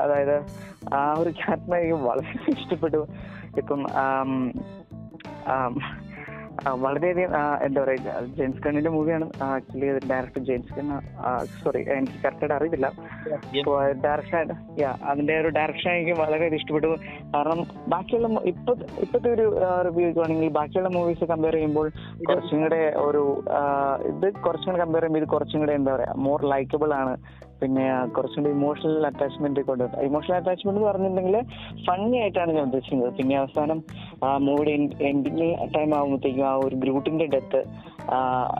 അതായത് 0.03 0.37
ആ 0.95 1.03
ഒരു 1.18 1.30
ക്യാരക്ടർ 1.30 1.74
എനിക്ക് 1.76 1.99
വളരെ 2.09 2.51
ഇഷ്ടപ്പെട്ടു. 2.53 3.01
ഇപ്പം 3.61 3.80
വളരെയധികം 6.85 7.33
എന്താ 7.67 7.79
പറയുക 7.85 8.13
ജെയിംസ് 8.39 8.63
കണ്ണിന്റെ 8.65 8.91
മൂവിയാണ്. 8.97 9.27
Actually 9.49 9.89
director 10.13 10.43
James 10.49 10.75
Gunn 10.77 10.91
sorry 11.63 11.81
എനിക്ക് 11.97 12.19
കറക്റ്റായിട്ട് 12.25 12.57
അറിയില്ല. 12.59 12.91
ഡയറക്ഷൻ 14.07 14.53
യാ 14.83 14.91
അതിന്റെ 15.11 15.35
ഒരു 15.43 15.51
ഡയറക്ഷൻ 15.59 15.93
എനിക്ക് 15.99 16.15
വളരെ 16.23 16.49
ഇഷ്ടപ്പെട്ടു. 16.61 16.91
കാരണം 17.35 17.63
ബാക്കിയുള്ള 17.95 18.29
ഇപ്പൊ 18.53 18.75
ഇപ്പോഴത്തെ 19.05 19.31
ഒരു 19.37 19.47
റിവ്യൂ 19.89 20.09
ആണെങ്കിൽ 20.25 20.53
ബാക്കിയുള്ള 20.59 20.91
മൂവീസ് 20.99 21.31
കമ്പയർ 21.33 21.57
ചെയ്യുമ്പോൾ 21.59 21.89
കുറച്ചും 22.29 22.59
കൂടെ 22.65 22.83
ഒരു 23.07 23.23
ഇത് 24.11 24.29
കുറച്ചും 24.47 24.69
കൂടെ 24.71 24.81
കമ്പയർ 24.85 25.03
ചെയ്യുമ്പോൾ 25.03 25.25
ഇത് 25.25 25.29
കുറച്ചും 25.35 25.61
കൂടെ 25.65 25.75
എന്താ 25.81 25.93
പറയാ 25.97 26.13
മോർ 26.27 26.41
ലൈക്കബിൾ 26.55 26.93
ആണ്. 27.03 27.15
പിന്നെ 27.65 27.85
കുറച്ചും 28.17 28.41
കൂടി 28.43 28.53
ഇമോഷണൽ 28.59 29.07
അറ്റാച്ച്മെന്റ് 29.11 29.62
കൊണ്ട് 29.69 29.85
ഇമോഷണൽ 30.09 30.37
അറ്റാച്ച്മെന്റ് 30.39 30.79
എന്ന് 30.81 30.89
പറഞ്ഞിട്ടുണ്ടെങ്കിൽ 30.91 31.37
ഫണ്ണി 31.87 32.17
ആയിട്ടാണ് 32.23 32.51
ഞാൻ 32.57 32.65
ഉദ്ദേശിക്കുന്നത്. 32.69 33.11
പിന്നെ 33.19 33.35
അവസാനം 33.43 33.79
ആ 34.27 34.31
മൂഡ് 34.47 34.73
എൻഡിങ് 35.11 35.51
ടൈം 35.77 35.91
ആകുമ്പോഴത്തേക്കും 35.99 36.47
ആ 36.53 36.55
ഒരു 36.67 36.77
ഗ്രൂട്ടിന്റെ 36.85 37.27
ഡെത്ത് 37.35 37.62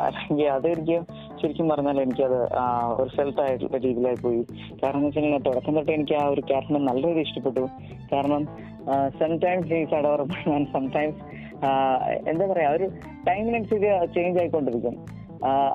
അല്ലെങ്കിൽ 0.07 0.47
അതെനിക്ക് 0.57 0.99
ശരിക്കും 1.41 1.67
പറഞ്ഞാൽ 1.73 1.99
എനിക്കത് 2.05 2.39
അത് 2.61 2.93
ഒരു 3.01 3.11
സെൽഫ് 3.17 3.41
ആയിട്ടുള്ള 3.45 3.79
രീതിയിലായി 3.87 4.19
പോയി. 4.23 4.43
കാരണം 4.83 4.99
എന്ന് 4.99 5.09
വെച്ചിട്ടുണ്ടെങ്കിൽ 5.09 5.45
തുടക്കം 5.49 5.75
തൊട്ട് 5.79 5.93
എനിക്ക് 5.97 6.15
ആ 6.21 6.25
ഒരു 6.35 6.43
ക്യാരക്ടർ 6.51 6.81
നല്ല 6.91 7.03
രീതിയിൽ 7.09 7.27
ഇഷ്ടപ്പെട്ടു. 7.27 7.65
കാരണം 8.13 8.45
സംടൈംസ് 9.21 9.69
ഹീസ് 9.75 9.95
അഡോറബിൾ 9.99 10.65
സംടൈംസ് 10.77 11.21
എന്താ 12.31 12.47
പറയാ 12.53 12.71
ഒരു 12.77 12.87
ടൈമിനനുസരിച്ച് 13.29 13.93
ചേഞ്ച് 14.17 14.39
ആയിക്കൊണ്ടിരിക്കും. 14.41 14.97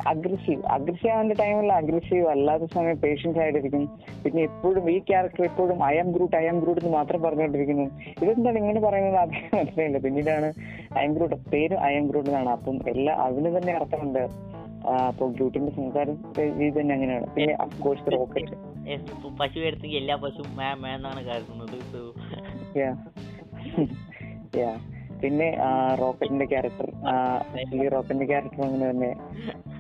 അഗ്രസീവ് 0.08 0.64
അഗ്രസീവ് 0.64 1.14
ആവുന്ന 1.14 1.34
ടൈമിൽ 1.34 1.74
അഗ്രസീവ് 1.74 2.28
അല്ലാത്ത 2.28 2.64
സമയം 2.74 2.98
പേഷ്യൻസ് 2.98 3.40
ആയിട്ടിരിക്കും 3.40 3.84
പിന്നെ 4.26 4.44
എപ്പോഴും 4.44 4.92
ഈ 4.92 5.00
ക്യാരക്ടർ 5.00 5.44
എപ്പോഴും 5.44 5.86
I 5.86 5.96
am 5.96 6.12
Groot 6.12 6.36
I 6.36 6.46
am 6.46 6.60
Groot 6.60 6.82
എന്ന് 6.82 6.98
മാത്രം 6.98 7.22
പറഞ്ഞുകൊണ്ടിരിക്കുന്നു. 7.22 7.84
ഇതെന്താണ് 8.22 8.58
ഇങ്ങനെ 8.58 8.80
പറയുന്നത് 8.80 9.16
ആദ്യം 9.16 9.60
മനസ്സിലായില്ല. 9.60 9.98
പിന്നീടാണ് 9.98 10.54
ഐ 11.00 11.04
എം 11.04 11.14
ഗ്രൂട്ട് 11.14 11.36
പേര് 11.36 11.78
ഐ 11.78 11.94
എം 11.96 12.08
ഗ്രൂട്ട് 12.08 12.30
എന്നാണ്. 12.30 12.50
അപ്പം 12.50 12.80
എല്ലാ 12.88 13.14
അതിന് 13.16 13.58
തന്നെ 13.58 13.74
അർത്ഥമുണ്ട്. 13.74 14.24
അപ്പൊ 14.88 15.28
ഗ്രൂട്ടിന്റെ 15.28 15.72
സംസാരം 15.72 16.18
രീതി 16.40 16.82
തന്നെ 16.82 16.94
അങ്ങനെയാണ്. 16.96 17.28
പിന്നെ 17.34 17.58
അഫ്കോഴ്സ് 17.62 18.12
റോക്കറ്റ് 18.12 18.70
പശു 19.40 19.60
എടുത്തെങ്കിൽ 19.60 19.98
എല്ലാ 19.98 20.16
പശുവും 20.16 20.88
എന്നാണ് 20.96 21.26
കരുതുന്നത്. 21.28 21.80
Yeah. 24.56 24.80
പിന്നെ 25.24 25.48
റോക്കറ്റിന്റെ 26.00 26.46
ക്യാരക്ടർ 26.46 26.88
ആക്ച്വലി 27.60 27.88
റോക്കറ്റിന്റെ 27.96 28.28
ക്യാരക്ടർ 28.32 28.62
അങ്ങനെ 28.66 28.86
തന്നെ 28.90 29.12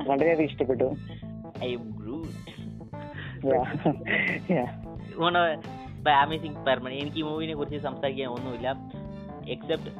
വളരെയധികം 0.10 0.48
ഇഷ്ടപ്പെട്ടു. 0.50 0.88
അമേസിംഗ് 6.24 6.58
എനിക്ക് 7.02 7.18
ഈ 7.18 7.26
മൂവിനെ 7.30 7.56
കുറിച്ച് 7.56 7.80
സംസാരിക്കാൻ 7.88 8.30
ഒന്നുമില്ല. 8.36 8.70
എക്സെപ്റ്റ് 9.56 9.92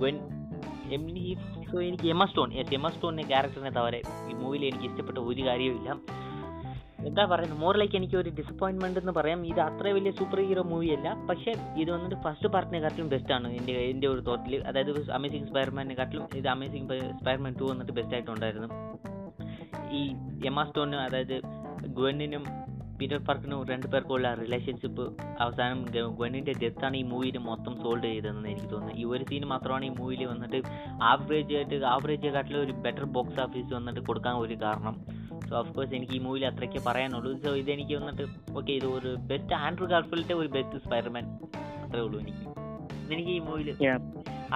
ഗവൻ 0.00 0.16
എനിക്ക് 0.94 2.06
എമ്മ 2.12 2.24
സ്റ്റോൺ 2.30 2.48
എമ്മ 2.52 2.74
എമ 2.78 2.88
സ്റ്റോണിന്റെ 2.94 3.26
ക്യാരക്ടറിനെ 3.28 3.70
തവരെ 3.70 4.00
ഈ 4.30 4.34
മൂവിയിൽ 4.40 4.64
എനിക്ക് 4.70 4.86
ഇഷ്ടപ്പെട്ട 4.90 5.18
ഒരു 5.30 5.42
കാര്യവുമില്ല. 5.48 5.90
എന്താ 7.06 7.24
പറയുന്നത്? 7.24 7.58
മോർ 7.58 7.76
ലൈക്ക് 7.76 7.96
എനിക്ക് 7.96 8.16
ഒരു 8.16 8.30
ഡിസപ്പോയിൻമെന്റ് 8.30 9.00
എന്ന് 9.00 9.12
പറയാം. 9.12 9.46
ഇത് 9.46 9.60
അത്ര 9.60 9.88
വലിയ 9.88 10.10
സൂപ്പർ 10.10 10.46
ഹീറോ 10.46 10.62
മൂവി 10.62 10.86
അല്ല. 10.86 11.26
പക്ഷേ 11.30 11.54
ഇത് 11.76 11.90
വന്നിട്ട് 11.90 12.16
ഫസ്റ്റ് 12.22 12.48
പാർട്ടിനെക്കാട്ടിലും 12.48 13.34
ആണ്. 13.34 13.48
എന്റെ 13.48 13.72
എന്റെ 13.72 14.08
ഒരു 14.08 14.20
തോട്ടിൽ 14.20 14.64
അതായത് 14.66 15.10
അമേസിംഗ് 15.10 15.48
സ്പൈർമാനെക്കാട്ടിലും 15.48 16.28
ഇത് 16.34 16.48
അമേസിംഗ് 16.48 17.00
സ്പൈർമാൻ 17.00 17.54
ടു 17.60 17.64
വന്നിട്ട് 17.64 17.92
ബെസ്റ്റ് 17.92 18.14
ആയിട്ടുണ്ടായിരുന്നു. 18.14 18.68
ഈ 19.92 20.14
എമ 20.46 20.64
സ്റ്റോണിനും 20.64 21.00
അതായത് 21.00 21.40
ഗ്വന്നിനും 21.86 22.44
പീറ്റർ 23.00 23.16
പാർക്കിനും 23.16 23.66
രണ്ടു 23.66 23.86
പേർക്കുള്ള 23.86 24.34
റിലേഷൻഷിപ്പ് 24.34 25.22
അവസാനം 25.40 25.84
ഗ- 25.84 26.16
ഗ്വന്നിന്റെ 26.16 26.52
ഡെത്താണ് 26.62 26.96
ഈ 26.96 27.02
മൂവിയിൽ 27.02 27.38
മൊത്തം 27.38 27.76
സോൾവ് 27.82 28.04
ചെയ്തതെന്ന് 28.04 28.48
എനിക്ക് 28.48 28.70
തോന്നുന്നത് 28.70 28.96
ഈ 28.96 29.04
ഒരു 29.04 29.24
സീൻ 29.24 29.44
മാത്രമാണ് 29.44 29.84
ഈ 29.84 29.88
മൂവിയിൽ 29.88 30.24
വന്നിട്ട് 30.24 30.62
ആവറേജ് 31.02 31.54
ആയിട്ട് 31.54 31.84
ആവറേജ് 31.84 32.26
കാട്ടിലും 32.26 32.62
ഒരു 32.62 32.72
ബെറ്റർ 32.72 33.04
ബോക്സ് 33.04 33.40
ഓഫീസ് 33.40 33.74
വന്നിട്ട് 33.74 34.00
കൊടുക്കാൻ 34.00 34.34
ഒരു 34.36 34.54
കാരണം. 34.54 35.04
സോ 35.48 35.54
ഓഫ് 35.58 35.72
കോഴ്സ് 35.76 35.94
എനിക്ക് 35.98 36.12
ഈ 36.12 36.18
മൂവിയിൽ 36.18 36.46
അത്രയ്ക്ക് 36.46 36.82
പറയാനുള്ളൂ. 36.86 37.32
സോ 37.44 37.50
ഇതെനിക്ക് 37.62 37.94
വന്നിട്ട് 38.00 38.24
ഓക്കെ 38.58 38.72
ഇത് 38.72 38.86
ഒരു 38.98 39.12
ബെസ്റ്റ് 39.30 39.54
ആൻഡ്രൂ 39.54 39.86
ഗാർഫിലിന്റെ 39.86 40.34
ഒരു 40.34 40.48
ബെസ്റ്റ് 40.56 40.84
സ്പൈഡർമാൻ 40.86 41.26
അത്രേ 41.84 42.00
ഉള്ളൂ 42.00 42.18
എനിക്ക്. 42.20 42.44
എനിക്ക് 43.14 43.30
ഈ 43.30 43.40
മൂവിയിൽ. 43.48 43.70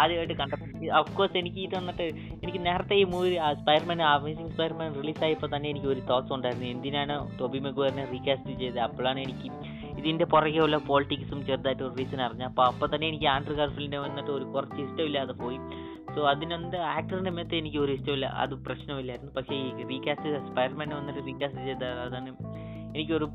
ആദ്യമായിട്ട് 0.00 0.34
കണ്ടപ്പോൾ 0.40 0.88
ഓഫ് 0.98 1.12
കോഴ്സ് 1.16 1.36
എനിക്ക് 1.40 1.60
ഇത് 1.66 1.74
വന്നിട്ട് 1.76 2.06
എനിക്ക് 2.42 2.60
നേരത്തെ 2.66 2.94
ഈ 3.02 3.04
movie 3.12 3.30
Spiderman 3.60 4.02
amazing 4.02 4.52
Spiderman 4.54 4.88
release 5.00 5.24
ആയപ്പോൾ 5.24 5.50
തന്നെ 5.56 5.68
എനിക്ക് 5.72 5.86
ഒരു 5.86 6.02
തോട്ട്സ് 6.10 6.32
ഉണ്ടായിരുന്നു. 6.36 6.66
എന്തിനാണ് 6.74 7.14
ടോബി 7.38 7.58
മെഗുവറിനെ 7.58 8.04
റീകാസ്റ്റ് 8.12 8.58
ചെയ്തത്? 8.62 8.80
അപ്പോഴാണ് 8.86 9.20
എനിക്ക് 9.20 9.48
ഇതിന്റെ 10.00 10.24
പുറകെ 10.32 10.58
ഉള്ള 10.58 10.76
പോളിറ്റിക്സും 10.88 11.46
ചെറുതായിട്ട് 11.46 11.82
ഒരു 11.82 11.94
റീസൺ 11.98 12.20
അറിഞ്ഞത്. 12.20 12.48
അപ്പോൾ 12.48 12.64
അപ്പോൾ 12.70 12.88
തന്നെ 12.94 13.06
എനിക്ക് 13.08 13.28
ആൻഡ്രൂ 13.34 13.54
ഗാർഫിലിന്റെ 13.60 13.98
വന്നിട്ട് 13.98 14.30
ഒരു 14.30 14.44
കുറച്ച് 14.44 14.80
ഇഷ്ടമില്ലാതെ 14.86 15.32
പോയി. 15.32 15.58
സോ 16.16 16.28
അതിനെന്ത് 16.28 16.76
ആക്ടറിന്റെ 16.76 17.30
മേത്ത് 17.30 17.54
എനിക്ക് 17.54 17.76
ഒരു 17.76 17.92
ഇഷ്ടമില്ല. 17.92 18.26
അത് 18.26 18.54
പ്രശ്നമില്ലായിരുന്നു. 18.66 19.32
പക്ഷേ 19.32 19.54
ഈ 19.54 19.84
റീകാസ്റ്റ് 19.90 20.26
ചെയ്ത 20.26 20.38
സ്പൈർമാൻ 20.46 20.88
വന്നിട്ട് 20.88 21.26
റീകാസ്റ്റ് 21.26 21.64
ചെയ്ത 21.64 21.84
അതാണ് 22.06 22.30
എനിക്കൊരു 22.94 23.26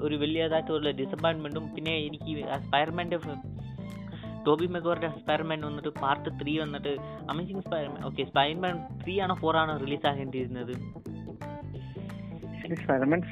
ഒരു 0.00 0.16
വലിയതായിട്ടുള്ള 0.16 0.90
ഡിസപ്പോയിൻമെന്റും 0.90 1.74
പിന്നെ 1.74 1.94
എനിക്ക് 1.96 2.60
സ്പൈർമാന്റെ 2.66 3.18
ടോബി 4.46 4.66
മെഗോറിന്റെ 4.66 5.08
സ്പൈർമാൻ 5.18 5.60
വന്നിട്ട് 5.60 5.88
പാർട്ട് 5.88 6.28
ത്രീ 6.42 6.58
വന്നിട്ട് 6.58 6.92
amazing 7.30 7.62
Spiderman 7.62 8.04
okay 8.04 8.24
Spiderman 8.24 8.76
three 9.04 9.20
ആണോ 9.20 9.34
ഫോർ 9.34 9.56
ആണോ 9.56 9.76
റിലീസ് 9.76 10.06
ആകേണ്ടിയിരുന്നത് 10.06 10.74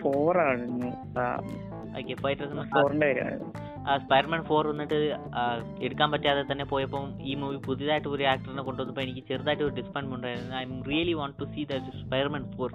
ഫോർ 0.02 0.38
ആയിരുന്നു. 0.38 0.88
ഓക്കെ 1.98 2.14
സ്പൈർമാൻ 3.96 4.42
ഫോർ 4.42 4.66
വന്നിട്ട് 4.66 4.98
എടുക്കാൻ 5.80 6.10
പറ്റാതെ 6.12 6.42
തന്നെ 6.52 6.64
പോയപ്പോൾ 6.64 7.04
ഈ 7.22 7.34
മൂവി 7.34 7.56
പുതിയതായിട്ട് 7.56 8.08
ഒരു 8.08 8.22
ആക്ടറിനെ 8.22 8.62
കൊണ്ടുവന്നപ്പോൾ 8.62 9.00
എനിക്ക് 9.00 9.22
ചെറുതായിട്ട് 9.28 9.64
ഒരു 9.64 9.74
ഡിസ്പെൻമെന്റ് 9.74 10.16
ഉണ്ടായിരുന്നു. 10.16 10.54
I 10.56 10.64
really 10.90 11.12
want 11.12 11.36
to 11.40 11.44
see 11.44 11.64
the 11.64 11.78
Spiderman 12.04 12.44
four 12.56 12.70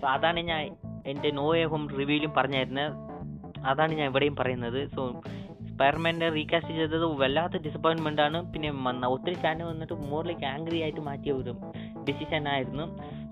so 0.00 0.06
അതാണ് 0.08 0.40
ഞാൻ 0.40 0.76
എന്റെ 1.06 1.30
നോ 1.30 1.54
എ 1.56 1.64
ഹോം 1.64 1.88
റിവ്യൂവിലും 1.88 2.32
പറഞ്ഞായിരുന്നത് 2.36 2.92
അതാണ് 3.66 3.92
ഞാൻ 3.92 4.06
ഇവിടെയും 4.06 4.36
പറയുന്നത്. 4.36 4.90
സോ 4.96 5.22
സ്പൈർമാനെ 5.70 6.28
റീകാസ്റ്റ് 6.28 6.72
ചെയ്തത് 6.74 7.04
വല്ലാത്ത 7.20 7.58
ഡിസപ്പോയിൻമെന്റ് 7.66 8.22
ആണ്. 8.22 8.52
പിന്നെ 8.52 8.70
ഒത്തിരി 9.08 9.34
ഫാൻ 9.34 9.58
വന്നിട്ട് 9.64 9.92
മോറിലേക്ക് 9.92 10.46
ആംഗ്രി 10.46 10.82
ആയിട്ട് 10.82 11.00
മാറ്റിയ 11.00 11.32
ഒരു 11.32 11.54
ഡിസിഷൻ 12.08 12.48
ആയിരുന്നു. 12.48 12.86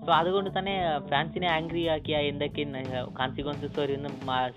സോ 0.09 0.13
അതുകൊണ്ട് 0.13 0.49
തന്നെ 0.57 0.73
ഫാൻസിനെ 1.09 1.47
ആംഗ്രി 1.55 1.81
ആക്കിയ 1.93 2.17
എന്തൊക്കെ 2.29 2.63
കോൺസിക്വൻസസ് 3.17 3.79
വരുന്ന 3.79 4.07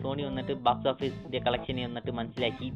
സോണി 0.03 0.23
വന്നിട്ട് 0.23 0.53
ബോക്സ് 0.67 0.89
ഓഫീസിന്റെ 0.89 1.41
കളക്ഷനെ 1.47 1.83
വന്നിട്ട് 1.87 2.13
മനസ്സിലാക്കി. 2.19 2.69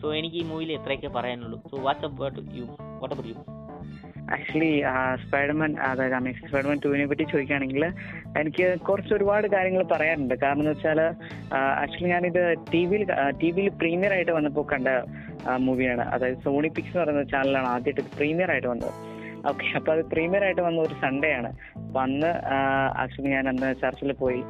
സോ 0.00 0.14
എനിക്ക് 0.14 0.36
ഈ 0.36 0.42
മൂവിയിൽ 0.42 0.72
എത്രയൊക്കെ 0.72 1.08
പറയാനുള്ളൂ. 1.08 1.58
So 1.70 1.76
what's up 1.84 2.40
you 2.58 2.64
what 3.02 3.14
about 3.14 3.30
you 3.30 3.36
actually 4.36 4.72
Spiderman 5.24 5.76
അതായത് 5.88 6.14
അമേസിംഗ് 6.14 6.48
സ്പൈഡർമാൻ 6.48 6.80
ടുവിനെ 6.84 7.06
പറ്റി 7.10 7.22
ചോദിക്കുകയാണെങ്കിൽ 7.22 7.84
എനിക്ക് 8.40 8.66
കുറച്ച് 8.88 9.14
ഒരുപാട് 9.14 9.46
കാര്യങ്ങൾ 9.46 9.84
പറയാനുണ്ട്. 9.92 10.34
കാരണം 10.42 10.60
എന്ന് 10.60 10.72
വെച്ചാൽ 10.72 11.00
ആക്ച്വലി 11.82 12.10
ഞാനിത് 12.14 12.42
ടി 12.72 12.84
വിയിൽ 12.86 13.04
ടി 13.42 13.50
വിയിൽ 13.50 13.70
പ്രീമിയർ 13.82 14.14
ആയിട്ട് 14.16 14.32
വന്നപ്പോൾ 14.32 14.66
കണ്ട 14.72 14.88
മൂവിയാണ് 15.66 16.00
അതായത് 16.16 16.42
സോണി 16.48 16.68
പിക്സ് 16.68 16.92
എന്ന് 16.92 17.04
പറയുന്ന 17.04 17.24
ചാനലാണ് 17.34 17.70
ആദ്യമായിട്ട് 17.74 18.16
പ്രീമിയർ 18.18 18.50
ആയിട്ട് 18.50 18.68
വന്നത്. 18.74 18.92
ഓക്കെ 19.48 19.66
അപ്പൊ 19.74 19.92
അത് 19.92 20.04
പ്രീമിയർ 20.04 20.44
ആയിട്ട് 20.44 20.60
വന്ന 20.60 20.80
ഒരു 20.80 20.94
സൺഡേ 20.94 21.32
ആണ്. 21.32 21.52
അപ്പൊ 21.76 22.00
അന്ന് 22.00 22.30
ആക്ച്വലി 22.96 23.30
ഞാൻ 23.30 23.48
അന്ന് 23.48 23.74
ചർച്ചിൽ 23.80 24.12
പോയി. 24.12 24.42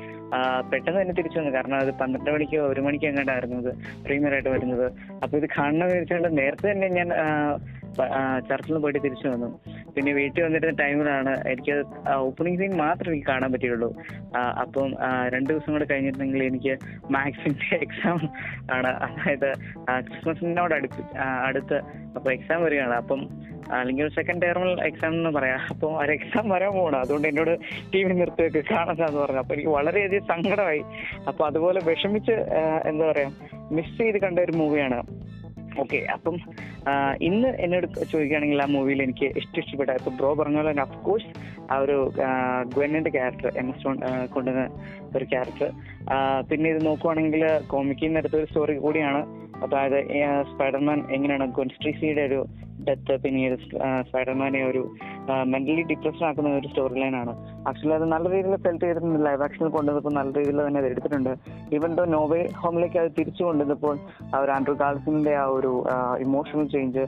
പെട്ടെന്ന് 0.72 1.00
തന്നെ 1.00 1.14
തിരിച്ചു 1.14 1.38
വന്നു. 1.38 1.50
കാരണം 1.50 1.74
അത് 1.74 1.90
പന്ത്രണ്ട് 1.94 2.30
മണിക്കോ 2.30 2.58
ഒരു 2.58 2.80
മണിക്കോ 2.80 3.06
എങ്ങാണ്ടായിരുന്നു 3.06 3.56
ഇത് 3.56 4.04
പ്രീമിയർ 4.04 4.32
ആയിട്ട് 4.32 4.48
വരുന്നത്. 4.48 4.92
അപ്പൊ 5.22 5.38
ഇത് 5.38 5.48
കാണണമെന്ന് 5.58 6.00
വെച്ചാൽ 6.00 6.28
നേരത്തെ 6.28 6.72
തന്നെ 6.72 6.88
ഞാൻ 6.88 7.08
ചർച്ചിൽ 8.48 8.72
നിന്ന് 8.72 8.80
പോയിട്ട് 8.80 9.00
തിരിച്ചു 9.04 9.28
വന്നു. 9.28 9.60
പിന്നെ 9.92 10.12
വീട്ടിൽ 10.12 10.42
വന്നിരുന്ന 10.44 10.84
ടൈമിലാണ് 10.84 11.48
എനിക്ക് 11.48 11.84
ഓപ്പണിംഗ് 12.14 12.58
സീൻ 12.58 12.76
മാത്രമേ 12.76 13.12
എനിക്ക് 13.12 13.28
കാണാൻ 13.28 13.52
പറ്റിയുള്ളൂ. 13.52 13.96
ആ, 14.36 14.40
അപ്പം 14.60 14.94
രണ്ടു 15.28 15.52
ദിവസം 15.52 15.72
കൂടെ 15.72 15.84
കഴിഞ്ഞിട്ടുണ്ടെങ്കിൽ 15.84 16.44
എനിക്ക് 16.44 16.78
മാത്സിന്റെ 17.10 17.76
എക്സാം 17.76 18.28
ആണ്. 18.72 18.86
അതായത് 18.86 19.52
ക്രിസ്മസിനോട് 20.00 20.74
അടുത്ത് 20.74 21.18
അടുത്ത് 21.18 21.76
അപ്പൊ 22.16 22.32
എക്സാം 22.32 22.64
വരികയാണ്. 22.64 22.94
അപ്പം 22.94 23.28
അല്ലെങ്കിൽ 23.72 24.08
സെക്കൻഡ് 24.08 24.42
ടേർമൽ 24.42 24.86
എക്സാം 24.86 25.12
എന്ന് 25.12 25.30
പറയാം. 25.30 25.58
അപ്പോൾ 25.70 26.04
ഒരു 26.04 26.12
എക്സാം 26.12 26.48
വരാൻ 26.48 26.72
പോകണം 26.72 27.00
അതുകൊണ്ട് 27.00 27.28
എന്നോട് 27.28 27.58
ടി 27.94 28.04
വി 28.04 28.12
നിർത്തിയൊക്കെ 28.12 28.62
കാണാൻ 28.70 28.96
പറഞ്ഞു. 28.96 29.38
അപ്പൊ 29.38 29.54
എനിക്ക് 29.54 29.70
വളരെയധികം 29.70 30.17
സങ്കടമായി. 30.20 30.82
അപ്പൊ 31.28 31.46
അതുപോലെ 31.46 31.80
വിഷമിച്ച് 31.80 32.36
എന്താ 32.88 33.06
പറയാ 33.10 33.30
മിസ് 33.72 33.98
ചെയ്ത് 33.98 34.18
കണ്ട 34.18 34.38
ഒരു 34.38 34.52
മൂവിയാണ് 34.52 35.00
ഓക്കെ 35.80 35.98
അപ്പം 36.12 36.36
ഇന്ന് 37.22 37.48
എന്നോട് 37.48 37.86
ചോദിക്കുകയാണെങ്കിൽ 38.12 38.62
ആ 38.62 38.66
മൂവിയിൽ 38.66 39.02
എനിക്ക് 39.02 39.24
ഇഷ്ടം 39.24 39.60
ഇഷ്ടപ്പെട്ട 39.60 39.90
ഇപ്പൊ 39.90 40.10
ബ്രോ 40.10 40.34
പറഞ്ഞ 40.34 40.56
പോലെ 40.56 40.70
തന്നെ 40.70 40.82
അഫ്കോഴ്സ് 40.82 41.30
ആ 41.72 41.76
ഒരു 41.78 42.12
ഗ്വന്നിന്റെ 42.74 43.10
ക്യാരക്ടർ 43.10 43.50
എം 43.56 43.68
എസ് 43.68 43.84
കൊണ്ടുവന്ന 44.26 44.64
ഒരു 45.16 45.24
ക്യാരക്ടർ 45.24 45.70
പിന്നെ 46.50 46.70
ഇത് 46.70 46.86
നോക്കുവാണെങ്കിൽ 46.86 47.44
കോമിക്കിൽ 47.66 48.18
എടുത്ത 48.18 48.36
ഒരു 48.36 48.44
സ്റ്റോറി 48.44 48.76
കൂടിയാണ്. 48.76 49.48
അതായത് 49.64 50.00
സ്പൈഡർമാൻ 50.52 50.98
എങ്ങനെയാണ് 51.12 51.46
ഗൊൻസ്ട്രീസിയുടെ 51.52 52.22
ഒരു 52.22 52.46
ഡെത്ത് 52.86 53.14
പിന്നെ 53.22 53.40
ഈ 53.44 53.48
സ്പൈഡർമാനെ 54.08 54.60
ഒരു 54.70 54.82
മെന്റലി 55.52 55.82
ഡിപ്രഷൻ 55.90 56.24
ആക്കുന്ന 56.28 56.50
ഒരു 56.60 56.68
സ്റ്റോറി 56.70 56.96
ലൈൻ 57.02 57.14
ആണ്. 57.20 57.32
ആക്ച്വലി 57.68 57.94
അത് 57.98 58.06
നല്ല 58.12 58.26
രീതിയിൽ 58.34 58.56
ഫെൽറ്റ് 58.66 58.84
ചെയ്തിട്ടുണ്ട്. 58.86 59.18
ലൈവ് 59.26 59.42
ആക്ഷനിൽ 59.46 59.72
കൊണ്ടുവന്നപ്പോൾ 59.76 60.14
നല്ല 60.18 60.30
രീതിയിൽ 60.38 60.60
തന്നെ 60.66 60.80
അത് 60.82 60.88
എടുത്തിട്ടുണ്ട്. 60.92 61.32
ഈവൻ 61.76 61.92
ദോ 61.98 62.04
നോവേ 62.16 62.40
ഹോമിലേക്ക് 62.62 62.98
അത് 63.02 63.10
തിരിച്ചു 63.18 63.42
കൊണ്ടുവന്നപ്പോൾ 63.48 63.94
ആ 64.34 64.38
ഒരു 64.44 64.52
ആൻഡ്രൂ 64.56 64.74
കാൾസിന്റെ 64.82 65.34
ആ 65.42 65.46
ഒരു 65.56 65.72
ഇമോഷണൽ 66.26 66.68
ചേഞ്ച് 66.74 67.04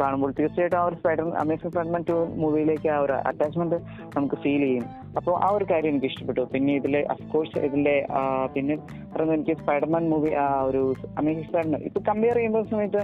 കാണുമ്പോൾ 0.00 0.30
തീർച്ചയായിട്ടും 0.38 0.78
ആ 0.80 0.86
ഒരു 0.88 0.96
സ്പൈഡർ 1.00 1.26
അമേസിംഗ് 1.42 1.72
സ്പൈഡർമാൻ 1.72 2.02
ടു 2.10 2.16
മൂവിയിലേക്ക് 2.42 2.88
ആ 2.94 3.00
ഒരു 3.04 3.14
അറ്റാച്ച്മെന്റ് 3.30 3.78
നമുക്ക് 4.16 4.36
ഫീൽ 4.42 4.62
ചെയ്യും. 4.66 4.84
അപ്പോൾ 5.18 5.34
ആ 5.44 5.48
ഒരു 5.56 5.66
കാര്യം 5.70 5.90
എനിക്ക് 5.92 6.08
ഇഷ്ടപ്പെട്ടു. 6.10 6.42
പിന്നെ 6.54 6.72
ഇതിലെ 6.80 7.00
അഫ്കോഴ്സ് 7.14 7.58
ഇതിലെ 7.68 7.96
ആ, 8.18 8.22
പിന്നെ 8.54 8.74
പറയുന്നത് 9.12 9.36
എനിക്ക് 9.38 9.54
സ്പൈഡർമാൻ 9.62 10.04
മൂവി 10.12 10.30
ആ 10.42 10.48
ഒരു 10.70 10.82
അമേസിംഗ് 11.20 11.48
സ്പൈഡർമാൻ 11.48 11.80
ഇപ്പൊ 11.90 12.00
കമ്പയർ 12.10 12.36
ചെയ്യുമ്പോൾ 12.38 12.64
സമയത്ത് 12.72 13.02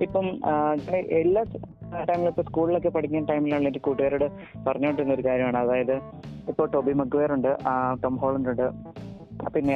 ഇപ്പം 0.00 0.26
എല്ലാ 1.20 1.42
ടൈമിലും 2.08 2.28
ഇപ്പൊ 2.28 2.42
സ്കൂളിലൊക്കെ 2.42 2.88
പഠിക്കുന്ന 2.88 3.26
ടൈമിലാണ് 3.26 3.66
എന്റെ 3.66 3.78
കൂട്ടുകാരോട് 3.78 4.26
പറഞ്ഞുകൊണ്ടിരുന്ന 4.66 5.14
ഒരു 5.14 5.24
കാര്യമാണ്. 5.28 5.58
അതായത് 5.58 5.96
ഇപ്പോൾ 6.48 6.66
ടോബി 6.74 6.92
മക്വയർ 6.92 7.32
ഉണ്ട് 7.32 7.52
ടോം 8.02 8.16
ഹോളണ്ട് 8.16 8.50
ഉണ്ട് 8.50 8.66
പിന്നെ 9.54 9.74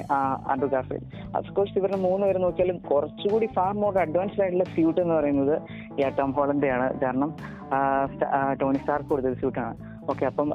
ആൻഡ്രൂ 0.51 0.69
ഗാർഫീൽഡ് 0.69 1.07
അഫ്കോഴ്സ് 1.37 1.79
ഇവരുടെ 1.79 1.97
മൂന്ന് 1.97 2.27
പേര് 2.27 2.39
നോക്കിയാലും 2.39 2.79
കുറച്ചുകൂടി 2.91 3.47
ഫാർ 3.47 3.73
മോർ 3.75 3.99
അഡ്വാൻസ്ഡ് 3.99 4.43
ആയിട്ടുള്ള 4.43 4.65
സ്യൂട്ട് 4.65 5.01
എന്ന് 5.01 5.15
പറയുന്നത് 5.15 5.55
ഈ 5.99 6.09
ടോം 6.19 6.33
ഹോളന്റെ 6.33 6.71
ആണ് 6.71 6.87
കാരണം 7.01 7.31
ടോണി 8.61 8.79
സ്റ്റാർക്ക് 8.79 9.09
കൊടുത്തൊരു 9.09 9.35
സ്യൂട്ടാണ് 9.35 9.77
ഓക്കെ 10.09 10.25
അപ്പം 10.27 10.49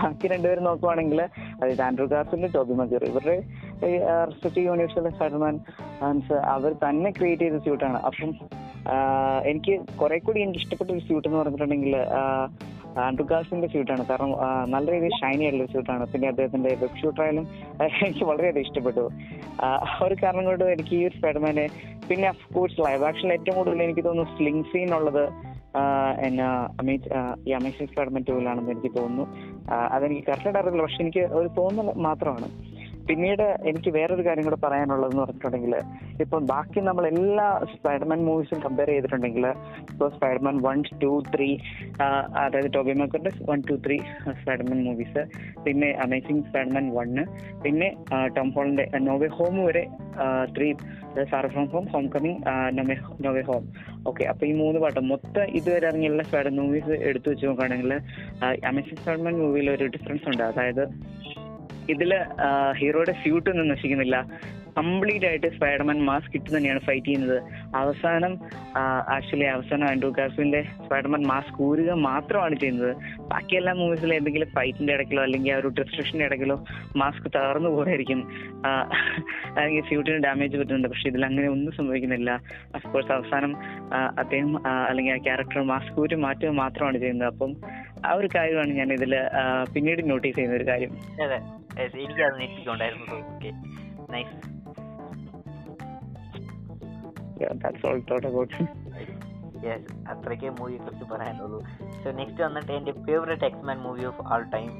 ബാക്കി 0.00 0.28
രണ്ടുപേരും 0.28 0.64
നോക്കുവാണെങ്കിൽ 0.64 1.20
അതായത് 1.56 1.82
ആൻഡ്രൂ 1.82 2.06
ഗാർഫീൽഡ് 2.06 2.54
ടോബി 2.54 2.74
മക്വയർ 2.74 3.04
ഇവരുടെ 3.04 3.36
റെസ്പെക്റ്റീവ് 4.30 4.66
യൂണിവേഴ്സിലെ 4.66 5.10
സ്പൈഡർമാൻ 5.10 5.56
അവർ 6.54 6.72
തന്നെ 6.84 7.10
ക്രിയേറ്റ് 7.10 7.44
ചെയ്ത 7.44 7.58
സ്യൂട്ടാണ് 7.58 8.00
അപ്പം 8.02 8.32
എനിക്ക് 9.50 9.74
കുറെ 10.00 10.18
കൂടി 10.26 10.38
എനിക്ക് 10.44 10.60
ഇഷ്ടപ്പെട്ട 10.62 10.90
ഒരു 10.96 11.02
സ്യൂട്ട് 11.06 11.26
എന്ന് 11.28 11.38
പറഞ്ഞിട്ടുണ്ടെങ്കിൽ 11.40 11.94
ആൻഡ്രൂ 13.02 13.24
ഗാർസിന്റെ 13.30 13.68
സ്യൂട്ടാണ് 13.72 14.04
കാരണം 14.08 14.30
നല്ല 14.74 14.86
രീതിയിൽ 14.94 15.14
ഷൈനി 15.20 15.44
ആയിട്ടുള്ള 15.44 15.66
സ്യൂട്ടാണ് 15.72 16.04
പിന്നെ 16.12 16.26
അദ്ദേഹത്തിന്റെ 16.32 16.70
വെബ് 16.80 16.98
ഷൂട്ടായാലും 17.02 17.44
എനിക്ക് 18.04 18.24
വളരെയധികം 18.30 18.64
ഇഷ്ടപ്പെട്ടു. 18.66 19.04
ഒരു 20.06 20.16
കാരണം 20.22 20.44
കൊണ്ട് 20.48 20.64
എനിക്ക് 20.74 20.94
ഈ 21.00 21.02
ഒരു 21.08 21.14
സ്പൈഡർമാനെ 21.18 21.66
പിന്നെ 22.08 22.26
അഫ്കോഴ്സ് 22.34 22.80
ലൈവ് 22.86 23.06
ആക്ഷൻ 23.10 23.28
ഏറ്റവും 23.36 23.56
കൂടുതൽ 23.58 23.84
എനിക്ക് 23.86 24.04
തോന്നുന്നു 24.08 24.34
സ്ലിംഗ് 24.36 24.66
സീൻ 24.72 24.90
ഉള്ളത് 24.98 25.24
എന്നാ 26.28 26.48
ഈ 27.46 27.52
അമേസിംഗ് 27.58 27.90
സ്പൈഡർമാൻ 27.90 28.22
ടൂവിലാണെന്ന് 28.28 28.72
എനിക്ക് 28.74 28.92
തോന്നുന്നു. 28.98 29.24
അതെനിക്ക് 29.94 30.24
കറക്റ്റായിട്ട് 30.28 30.60
അറിയില്ല 30.60 30.84
പക്ഷെ 30.86 31.02
എനിക്ക് 31.04 31.24
ഒരു 31.40 31.48
തോന്നൽ 31.60 31.90
മാത്രമാണ്. 32.08 32.48
പിന്നീട് 33.10 33.44
എനിക്ക് 33.68 33.90
വേറൊരു 33.94 34.24
കാര്യം 34.26 34.44
കൂടെ 34.44 34.58
പറയാനുള്ളതെന്ന് 34.64 35.22
പറഞ്ഞിട്ടുണ്ടെങ്കിൽ 35.22 35.74
ഇപ്പം 36.22 36.42
ബാക്കി 36.46 36.80
നമ്മൾ 36.80 37.04
എല്ലാ 37.12 37.46
സ്പൈഡർമാൻ 37.72 38.20
മൂവീസും 38.26 38.58
കമ്പയർ 38.64 38.90
ചെയ്തിട്ടുണ്ടെങ്കിൽ 38.90 39.46
ഇപ്പോൾ 39.90 40.08
സ്പൈഡർമാൻ 40.14 40.56
വൺ 40.66 40.78
ടു 41.02 41.12
ത്രീ 41.32 41.48
അതായത് 42.40 42.70
Toby 42.74 42.94
മേക്കറിന്റെ 42.94 43.32
one 43.48 43.60
two 43.68 43.76
three 43.86 43.96
Spiderman 44.40 44.80
movies 44.84 45.22
പിന്നെ 45.64 45.90
അമേസിംഗ് 46.04 46.44
സ്പൈഡർമാൻ 46.48 46.86
വണ്ണ് 46.94 47.24
പിന്നെ 47.64 47.88
ടോം 48.36 48.50
ഹോളിന്റെ 48.50 48.86
നോവേ 49.06 49.30
ഹോം 49.38 49.56
വരെ 49.64 49.84
three 50.54 50.68
Far 51.30 51.44
From 51.48 51.66
Home 51.66 51.86
Homecoming 52.08 52.40
No Way 52.76 52.96
No Way 53.20 53.42
Home 53.42 53.64
okay 54.06 54.24
അപ്പൊ 54.24 54.44
ഈ 54.46 54.54
മൂന്ന് 54.58 54.80
പാട്ടും 54.80 55.08
മൊത്തം 55.08 55.46
ഇതുവരെ 55.58 55.86
ഇറങ്ങിയുള്ള 55.86 56.22
സ്പൈഡർ 56.22 56.52
മൂവീസ് 56.58 56.94
എടുത്തു 57.08 57.28
വെച്ച് 57.30 57.46
നോക്കുകയാണെങ്കിൽ 57.46 57.92
അമേസിംഗ് 58.68 59.00
സ്പൈഡർമാൻ 59.00 59.36
മൂവിയിൽ 59.40 59.70
ഒരു 59.70 59.86
ഡിഫറൻസ് 59.88 60.28
ഉണ്ട്. 60.30 60.42
അതായത് 60.42 60.84
ഇതിൽ 61.94 62.12
ഹീറോയുടെ 62.78 63.14
സ്യൂട്ട് 63.22 63.48
ഒന്നും 63.50 63.68
നശിക്കുന്നില്ല. 63.68 64.16
കംപ്ലീറ്റ് 64.78 65.26
ആയിട്ട് 65.26 65.48
സ്പൈഡർമാൻ 65.56 65.98
മാസ്ക് 66.04 66.34
ഇട്ട് 66.34 66.56
തന്നെയാണ് 66.56 66.80
ഫൈറ്റ് 66.80 67.06
ചെയ്യുന്നത്. 67.06 67.38
അവസാനം 67.76 68.32
ആക്ച്വലി 69.14 69.44
അവസാനം 69.44 69.88
ആൻഡ്രൂ 69.88 70.10
ഗാർഫിന്റെ 70.10 70.62
സ്പൈഡർമാൻ 70.62 71.22
മാസ്ക് 71.22 71.62
ഊരുക 71.62 71.90
മാത്രമാണ് 71.90 72.54
ചെയ്യുന്നത്. 72.54 72.92
ബാക്കി 73.32 73.56
എല്ലാ 73.56 73.72
മൂവീസിലും 73.72 74.14
എന്തെങ്കിലും 74.16 74.48
ഫൈറ്റിന്റെ 74.48 74.92
ഇടയ്ക്കിലോ 74.94 75.22
അല്ലെങ്കിൽ 75.22 75.52
ആ 75.52 75.56
ഒരു 75.56 75.68
ഡിസ്ട്രക്ഷന്റെ 75.68 76.24
ഇടയ്ക്കിലോ 76.24 76.56
മാസ്ക് 76.96 77.28
തകർന്നു 77.36 77.68
പോയായിരിക്കും 77.68 78.20
അല്ലെങ്കിൽ 79.56 79.84
സ്യൂട്ടിന് 79.88 80.18
ഡാമേജ് 80.24 80.56
പറ്റുന്നുണ്ട്. 80.56 80.88
പക്ഷെ 80.88 81.08
ഇതിൽ 81.08 81.24
അങ്ങനെ 81.24 81.48
ഒന്നും 81.48 81.72
സംഭവിക്കുന്നില്ല. 81.72 82.30
അഫ്കോഴ്സ് 82.74 83.12
അവസാനം 83.12 83.56
അദ്ദേഹം 84.18 84.68
അല്ലെങ്കിൽ 84.68 85.12
ആ 85.12 85.16
ക്യാരക്ടർ 85.16 85.62
മാസ്ക് 85.62 86.00
ഊരി 86.00 86.14
മാറ്റുക 86.14 86.52
മാത്രമാണ് 86.62 86.98
ചെയ്യുന്നത്. 86.98 87.28
അപ്പം 87.32 87.52
ആ 88.06 88.12
ഒരു 88.12 88.28
കാര്യമാണ് 88.34 88.72
ഞാൻ 88.80 88.92
ഇതിൽ 88.92 89.14
പിന്നീട് 89.74 90.10
നോട്ടീസ് 90.10 90.36
ചെയ്യുന്ന 90.36 90.56
ഒരു 90.56 90.66
കാര്യം. 90.68 90.94
അതെ. 91.24 91.38
എനിക്ക് 91.82 92.06
എനിക്കത് 92.06 92.40
നെറ്റിക്കൊണ്ടായിരുന്നു 92.40 93.06
okay 93.18 93.50
nice 94.12 94.59
that's 97.48 97.86
all 97.86 98.02
thought 98.10 98.26
about 98.26 98.54
yes 99.66 100.08
അത്രയ്ക്കേ 100.08 100.48
മൂവിയെ 100.48 100.78
കുറിച്ച് 100.78 101.04
പറയാനുള്ളൂ. 101.04 101.60
സോ 102.04 102.10
നെക്സ്റ്റ് 102.10 102.42
വന്നിട്ട് 102.42 102.72
എന്റെ 102.72 102.92
favourite 102.92 103.44
X Men 103.44 103.78
movie 103.78 104.04
of 104.04 104.22
all 104.22 104.42
time 104.42 104.70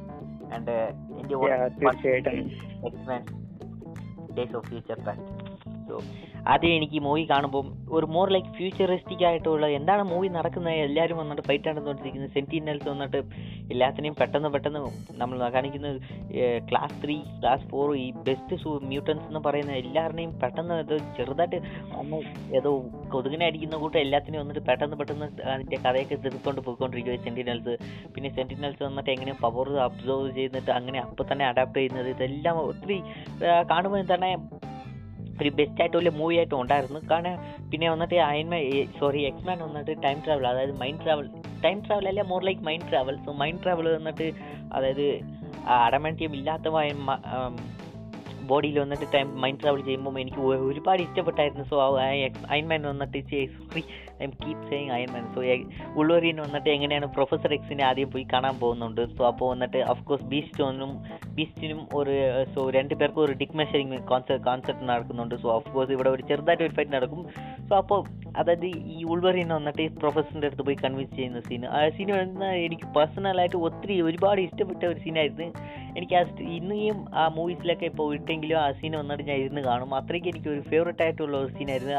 and 0.55 0.71
എന്റെ 1.19 1.35
തീർച്ചയായിട്ടും. 1.81 2.51
X Men 2.87 3.23
Days 4.37 4.57
of 4.57 4.67
Future 4.67 5.01
Past 5.05 5.29
so 5.89 6.01
ആദ്യം 6.47 6.75
എനിക്ക് 6.75 7.01
മൂവി 7.01 7.25
കാണുമ്പോൾ 7.31 7.65
ഒരു 7.91 8.07
മോർ 8.07 8.31
ലൈക്ക് 8.31 8.47
ഫ്യൂച്ചറിസ്റ്റിക് 8.47 9.25
ആയിട്ടുള്ള 9.25 9.67
എന്താണ് 9.67 10.03
മൂവി 10.03 10.29
നടക്കുന്നത് 10.29 10.75
എല്ലാവരും 10.75 11.17
വന്നിട്ട് 11.17 11.43
ഫൈറ്റ് 11.43 11.69
നടന്നുകൊണ്ടിരിക്കുന്നത്. 11.69 12.31
സെന്റിനൽസ് 12.31 12.89
വന്നിട്ട് 12.89 13.19
എല്ലാത്തിനെയും 13.73 14.15
പെട്ടെന്ന് 14.15 14.49
പെട്ടെന്ന് 14.49 14.81
നമ്മൾ 15.19 15.51
കാണിക്കുന്ന 15.51 15.91
ക്ലാസ് 16.71 17.03
ത്രീ 17.05 17.17
ക്ലാസ് 17.43 17.67
ഫോർ 17.71 17.97
ഈ 17.97 18.11
ബെസ്റ്റ് 18.11 18.57
സൂ 18.57 18.79
മ്യൂട്ടൻസ് 18.81 19.27
എന്ന് 19.27 19.41
പറയുന്ന 19.41 19.73
എല്ലാവരുടെയും 19.73 20.41
പെട്ടെന്ന് 20.41 20.75
ഇത് 20.75 20.97
ചെറുതായിട്ട് 21.17 21.61
അന്ന് 21.99 22.21
ഏതോ 22.57 22.73
കൊതുകിനെ 23.11 23.47
അടിക്കുന്ന 23.47 23.77
കൂട്ടം 23.77 24.01
എല്ലാത്തിനെയും 24.01 24.43
വന്നിട്ട് 24.43 24.65
പെട്ടെന്ന് 24.69 24.97
പെട്ടെന്ന് 24.97 25.29
അതിന്റെ 25.53 25.77
കഥയൊക്കെ 25.77 26.15
തീർത്തുകൊണ്ട് 26.15 26.61
പോയിക്കൊണ്ടിരിക്കുക 26.61 27.17
സെന്റിനൽസ് 27.17 27.75
പിന്നെ 28.15 28.31
സെന്റിനൽസ് 28.31 28.83
വന്നിട്ട് 28.83 29.11
എങ്ങനെ 29.11 29.33
പവർ 29.33 29.79
അബ്സർവ് 29.79 30.31
ചെയ്തിട്ട് 30.31 30.71
അങ്ങനെ 30.71 30.99
അപ്പം 30.99 31.27
തന്നെ 31.33 31.45
അഡാപ്റ്റ് 31.47 31.79
ചെയ്യുന്നത് 31.79 32.09
ഇതെല്ലാം 32.09 32.59
ഒത്തിരി 32.59 33.03
കാണുമ്പോൾ 33.71 34.05
തന്നെ 34.15 34.33
ഒരു 35.41 35.51
ബെസ്റ്റ് 35.59 35.81
ആയിട്ടുള്ള 35.83 36.11
മൂവി 36.21 36.37
ആയിട്ട് 36.41 36.55
ഉണ്ടായിരുന്നു. 36.63 37.01
കാരണം 37.11 37.37
പിന്നെ 37.73 37.87
വന്നിട്ട് 37.93 38.19
അയൻമാൻ 38.31 38.63
സോറി 39.01 39.23
എക്സ്മാൻ 39.31 39.59
വന്നിട്ട് 39.67 39.93
ടൈം 40.07 40.19
ട്രാവൽ 40.27 40.47
അതായത് 40.53 40.75
മൈൻഡ് 40.83 41.03
ട്രാവൽ 41.05 41.29
ടൈം 41.65 41.79
ട്രാവൽ 41.87 42.07
അല്ല 42.11 42.23
more 42.33 42.43
like 42.49 42.63
mind 42.69 42.89
travel 42.91 43.17
so 43.27 43.33
mind 43.43 43.63
travel 43.65 43.89
വന്നിട്ട് 43.99 44.29
അതായത് 44.73 45.07
അടമന്റിയം 45.87 46.35
ഇല്ലാത്ത 46.41 46.69
ബോഡിയിൽ 48.51 48.77
വന്നിട്ട് 48.83 49.07
ടൈം 49.15 49.27
മൈൻഡ് 49.43 49.61
ട്രാവൽ 49.63 49.83
ചെയ്യുമ്പോൾ 49.89 50.21
എനിക്ക് 50.21 50.41
ഒരുപാട് 50.69 51.01
ഇഷ്ടപ്പെട്ടായിരുന്നു. 51.05 51.65
സോ 51.73 51.77
അയൻമാൻ 52.55 52.83
വന്നിട്ട് 52.93 53.19
I 54.21 54.25
am 54.29 54.33
keep 54.43 54.65
saying 54.71 54.93
Ironman 54.97 55.27
so 55.35 55.41
ഉള്ളൂരിൻ 56.01 56.39
വന്നിട്ട് 56.45 56.71
എങ്ങനെയാണ് 56.77 57.07
പ്രൊഫസർ 57.17 57.53
എക്സിനെ 57.59 57.85
ആദ്യം 57.91 58.11
പോയി 58.15 58.25
കാണാൻ 58.33 58.57
പോകുന്നുണ്ട്? 58.63 59.03
സോ 59.17 59.23
അപ്പോൾ 59.31 59.49
വന്നിട്ട് 59.53 59.81
അഫ്കോഴ്സ് 59.93 60.27
ബീസ്റ്റോനും 60.33 60.93
ബീസ്റ്റിനും 61.37 61.81
ഒരു 61.99 62.17
സോ 62.55 62.63
രണ്ട് 62.79 62.95
പേർക്കും 63.01 63.23
ഒരു 63.27 63.35
ഡിക് 63.43 63.57
മെഷറിങ് 63.61 64.01
കോൺസെപ്റ്റ് 64.13 64.47
കോൺസെപ്റ്റ് 64.49 64.89
നടക്കുന്നുണ്ട്. 64.93 65.37
സോ 65.45 65.49
അഫ്കോഴ്സ് 65.59 65.93
ഇവിടെ 65.97 66.11
ഒരു 66.17 66.25
ചെറുതായിട്ട് 66.31 66.65
ഒരു 66.69 66.75
ഫൈറ്റ് 66.79 66.95
നടക്കും. 66.97 67.23
സോ 67.69 67.75
അപ്പോൾ 67.83 68.01
അതായത് 68.41 68.67
ഈ 68.95 68.99
ഉൾവറിൻ 69.13 69.49
വന്നിട്ട് 69.59 69.85
പ്രൊഫസറിന്റെ 70.01 70.49
അടുത്ത് 70.49 70.65
പോയി 70.67 70.77
കൺവിൻസ് 70.83 71.15
ചെയ്യുന്ന 71.19 71.41
സീൻ 71.49 71.63
ആ 71.77 71.79
സീൻ 71.97 72.09
വരുന്ന 72.17 72.47
എനിക്ക് 72.67 72.87
പേഴ്സണലായിട്ട് 72.97 73.59
ഒത്തിരി 73.69 73.95
ഒരുപാട് 74.09 74.41
ഇഷ്ടപ്പെട്ട 74.47 74.83
ഒരു 74.91 74.99
സീനായിരുന്നു 75.05 75.47
എനിക്ക് 75.99 76.15
ആ 76.19 76.23
ഇന്നും 76.59 76.99
ആ 77.21 77.23
മൂവീസിലൊക്കെ 77.37 77.87
ഇപ്പോൾ 77.93 78.09
ഇട്ടെങ്കിലും 78.17 78.59
ആ 78.65 78.67
സീൻ 78.81 78.93
വന്നിട്ട് 79.01 79.25
ഞാൻ 79.31 79.39
ഇരുന്ന് 79.43 79.63
കാണും. 79.69 79.91
അത്രയ്ക്ക് 80.01 80.29
എനിക്ക് 80.33 80.51
ഒരു 80.55 80.63
ഫേവറേറ്റ് 80.71 81.03
ആയിട്ടുള്ള 81.07 81.37
ഒരു 81.43 81.51
സീനായിരുന്നു 81.57 81.97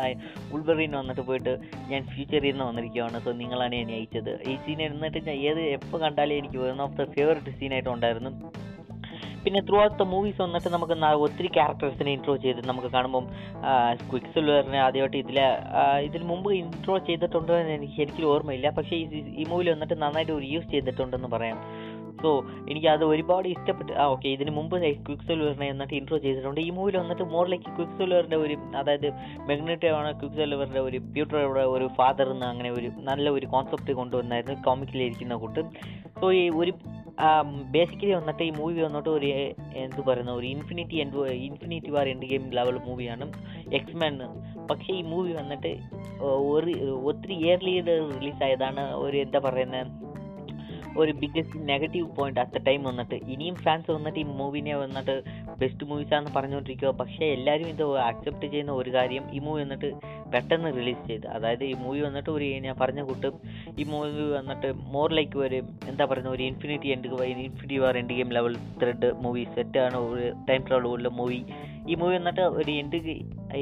ഉൾവറിൻ 0.56 0.94
വന്നിട്ട് 1.02 1.24
പോയിട്ട് 1.30 1.54
ഞാൻ 1.92 2.02
ഫ്യൂച്ചറിൽ 2.14 2.52
നിന്ന് 2.52 2.66
വന്നിരിക്കുകയാണ് 2.70 3.20
സോ 3.26 3.32
നിങ്ങളാണ് 3.44 3.76
എന്നെ 3.84 3.96
അയച്ചത്. 4.00 4.34
ഈ 4.52 4.56
സീൻ 4.66 4.82
എന്നിട്ട് 4.88 5.38
ഏത് 5.52 5.62
എപ്പോൾ 5.78 6.00
കണ്ടാലും 6.06 6.38
എനിക്ക് 6.42 6.60
വൺ 6.66 6.82
ഓഫ് 6.88 6.98
ദ 7.00 7.06
ഫേവറേറ്റ് 7.16 7.54
സീനായിട്ട് 7.62 7.92
ഉണ്ടായിരുന്നു. 7.96 8.34
പിന്നെ 9.44 9.60
ത്രൂ 9.68 9.78
ഔട്ട് 9.84 9.96
ദ 10.00 10.06
മൂവീസ് 10.12 10.40
വന്നിട്ട് 10.44 10.70
നമുക്ക് 10.74 10.96
ഒത്തിരി 11.26 11.50
ക്യാരക്ടേഴ്സിനെ 11.56 12.12
ഇൻട്രോ 12.16 12.34
ചെയ്ത് 12.44 12.60
നമുക്ക് 12.70 12.90
കാണുമ്പം 12.96 13.26
ക്വിക്ക് 14.10 14.32
സിൽവറിനെ 14.34 14.80
ആദ്യമായിട്ട് 14.88 15.18
ഇതിൽ 15.24 15.38
ഇതിന് 16.08 16.26
മുമ്പ് 16.32 16.50
ഇൻട്രോ 16.60 16.96
ചെയ്തിട്ടുണ്ടോ 17.08 17.54
എന്ന് 17.62 17.74
എനിക്ക് 17.78 17.96
ശരിക്കും 18.00 18.28
ഓർമ്മയില്ല. 18.34 18.70
പക്ഷേ 18.78 18.96
ഈ 19.04 19.06
ഈ 19.42 19.46
മൂവിൽ 19.52 19.70
വന്നിട്ട് 19.74 19.98
നന്നായിട്ട് 20.04 20.34
ഒരു 20.40 20.46
യൂസ് 20.54 20.70
ചെയ്തിട്ടുണ്ടെന്ന് 20.74 21.32
പറയാം. 21.36 21.58
സോ 22.22 22.30
എനിക്ക് 22.70 22.88
അത് 22.88 23.04
ഒരുപാട് 23.06 23.48
ഇഷ്ടപ്പെട്ട് 23.48 23.94
ആ 23.94 24.06
ഓക്കെ 24.14 24.28
ഇതിന് 24.30 24.52
മുമ്പ് 24.52 24.76
ക്വിക്ക് 25.08 25.26
സിൽവറിനെ 25.28 25.68
എന്നിട്ട് 25.68 25.94
ഇൻട്രോ 25.94 26.18
ചെയ്തിട്ടുണ്ട്. 26.18 26.62
ഈ 26.62 26.70
മൂവിൽ 26.70 26.98
വന്നിട്ട് 26.98 27.26
മോർ 27.34 27.46
ലൈക്ക് 27.54 27.70
ക്വിക്ക് 27.78 27.98
സിൽവറിന്റെ 28.00 28.38
ഒരു 28.38 28.58
അതായത് 28.76 29.08
മെഗ്നറ്റീവാണ് 29.50 30.12
ക്വിക്ക് 30.20 30.36
സിൽവറിന്റെ 30.36 30.80
ഒരു 30.80 31.00
പ്യൂട്ടറുടെ 31.14 31.66
ഒരു 31.76 31.88
ഫാദർ 32.00 32.30
എന്ന് 32.36 32.46
അങ്ങനെ 32.46 32.72
ഒരു 32.72 32.90
നല്ല 33.10 33.30
ഒരു 33.30 33.48
കോൺസെപ്റ്റ് 33.56 33.94
കൊണ്ടുവന്നായിരുന്നു 34.00 34.58
കോമിക്കിലിരിക്കുന്ന 34.70 35.36
കൂട്ട്. 35.36 35.64
സോ 36.22 36.28
ഈ 36.32 36.44
ഒരു 36.62 36.74
ബേസിക്കലി 37.72 38.14
വന്നിട്ട് 38.14 38.44
ഈ 38.44 38.52
മൂവി 38.60 38.82
വന്നിട്ട് 38.82 39.10
ഒരു 39.10 39.28
എന്ത് 39.82 40.02
പറയുന്ന 40.08 40.32
ഒരു 40.32 40.48
infinity 40.48 40.98
end 41.04 41.26
infinity 41.48 41.92
war 41.96 42.08
end 42.08 42.28
game 42.30 42.46
level 42.58 42.78
മൂവിയാണ് 42.88 43.26
എക്സ്മാൻ 43.80 44.16
പക്ഷേ 44.70 44.92
ഈ 44.94 45.02
മൂവി 45.12 45.34
വന്നിട്ട് 45.34 45.72
ഒരു 46.54 46.74
ഒത്തിരി 47.12 47.36
ഇയർലി 47.46 47.74
റിലീസായതാണ് 47.88 48.86
ഒരു 48.96 49.18
എന്താ 49.18 49.40
പറയുന്നത് 49.40 49.92
ഒരു 51.00 51.12
biggest 51.22 51.60
negative 51.70 52.08
point 52.18 52.40
at 52.44 52.60
time 52.68 52.82
വന്നിട്ട്. 52.84 53.18
ഇനിയും 53.34 53.56
ഫാൻസ് 53.66 53.92
വന്നിട്ട് 53.92 54.20
ഈ 54.20 54.26
മൂവിനെ 54.40 54.76
വന്നിട്ട് 54.84 55.16
ബെസ്റ്റ് 55.62 55.88
മൂവീസാണെന്ന് 55.90 56.34
പറഞ്ഞുകൊണ്ടിരിക്കുക 56.38 56.92
പക്ഷേ 57.02 57.26
എല്ലാവരും 57.36 57.68
ഇത് 57.68 57.84
അക്സെപ്റ്റ് 58.10 58.48
ചെയ്യുന്ന 58.54 58.72
ഒരു 58.72 58.92
കാര്യം 58.98 59.24
ഈ 59.34 59.40
മൂവി 59.40 59.62
വന്നിട്ട് 59.62 59.90
പെട്ടെന്ന് 60.34 60.70
റിലീസ് 60.80 61.04
ചെയ്ത്. 61.08 61.28
അതായത് 61.36 61.64
ഈ 61.72 61.74
മൂവി 61.84 62.02
വന്നിട്ട് 62.08 62.30
ഒരു 62.30 62.46
ഞാൻ 62.68 62.76
പറഞ്ഞ 62.82 63.02
കൂട്ട് 63.02 63.32
ഈ 63.82 63.86
മൂവി 63.94 64.26
വന്നിട്ട് 64.38 64.72
മോർ 64.96 65.10
ലൈക്ക് 65.20 65.40
ഒരു 65.48 65.60
എന്താ 65.92 66.06
പറയുക 66.06 66.30
ഒരു 66.30 66.44
infinity 66.44 66.90
end 66.96 67.10
infinity 67.46 67.78
war 67.78 67.98
end 67.98 68.16
game 68.20 68.32
level 68.38 68.56
thread 68.82 69.12
movie 69.26 69.44
സെറ്റാണ് 69.56 69.98
ഒരു 70.12 70.28
ടൈം 70.50 70.64
ട്രാവൽ 70.70 70.88
ഉള്ള 70.88 71.10
മൂവി 71.20 71.40
ഈ 71.90 71.96
മൂവി 72.02 72.14
വന്നിട്ട് 72.18 72.44
ഒരു 72.60 72.72
എൻഡ് 72.72 73.00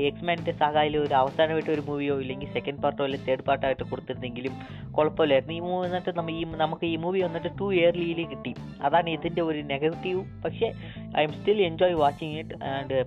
എക്സ്മാന്റെ 0.10 0.54
സഹായിൽ 0.62 0.96
ഒരു 1.04 1.14
അവസാനമായിട്ട് 1.20 1.72
ഒരു 1.76 1.84
മൂവിയോ 1.88 2.16
ഇല്ലെങ്കിൽ 2.24 2.50
സെക്കൻഡ് 2.56 2.82
പാർട്ടോ 2.84 3.02
അല്ലെങ്കിൽ 3.06 3.28
തേർഡ് 3.30 3.46
പാർട്ടായിട്ട് 3.48 3.86
കൊടുത്തിരുന്നെങ്കിലും 3.91 4.54
കുഴപ്പമില്ലായിരുന്നു. 4.96 5.54
ഈ 5.60 5.62
മൂവി 5.68 5.80
വന്നിട്ട് 5.86 6.12
നമ്മൾ 6.18 6.34
ഈ 6.40 6.44
നമുക്ക് 6.64 6.86
ഈ 6.94 6.96
മൂവി 7.04 7.20
വന്നിട്ട് 7.28 7.50
ടു 7.60 7.68
ഇയർലിയിൽ 7.80 8.22
കിട്ടി. 8.34 8.54
അതാണ് 8.88 9.10
ഇതിന്റെ 9.18 9.41
ഒരു 9.50 9.62
നെഗറ്റീവ് 9.74 10.22
പക്ഷേ 10.46 10.70
I 11.20 11.24
am 11.28 11.34
still 11.40 11.62
enjoy 11.70 11.96
watching 12.04 12.38
it 12.41 12.58
and 12.74 13.00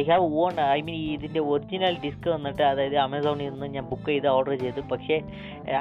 I 0.00 0.02
have 0.10 0.26
on 0.42 0.54
I 0.76 0.80
mean 0.88 1.00
ഇതിന്റെ 1.16 1.40
ഒറിജിനൽ 1.52 1.96
ഡിസ്ക് 2.04 2.28
വന്നിട്ട് 2.34 2.62
അതായത് 2.70 2.96
ആമസോണിൽ 3.06 3.50
നിന്ന് 3.52 3.68
ഞാൻ 3.76 3.84
ബുക്ക് 3.92 4.08
ചെയ്ത് 4.12 4.28
ഓർഡർ 4.36 4.56
ചെയ്തു. 4.64 4.80
പക്ഷേ 4.92 5.18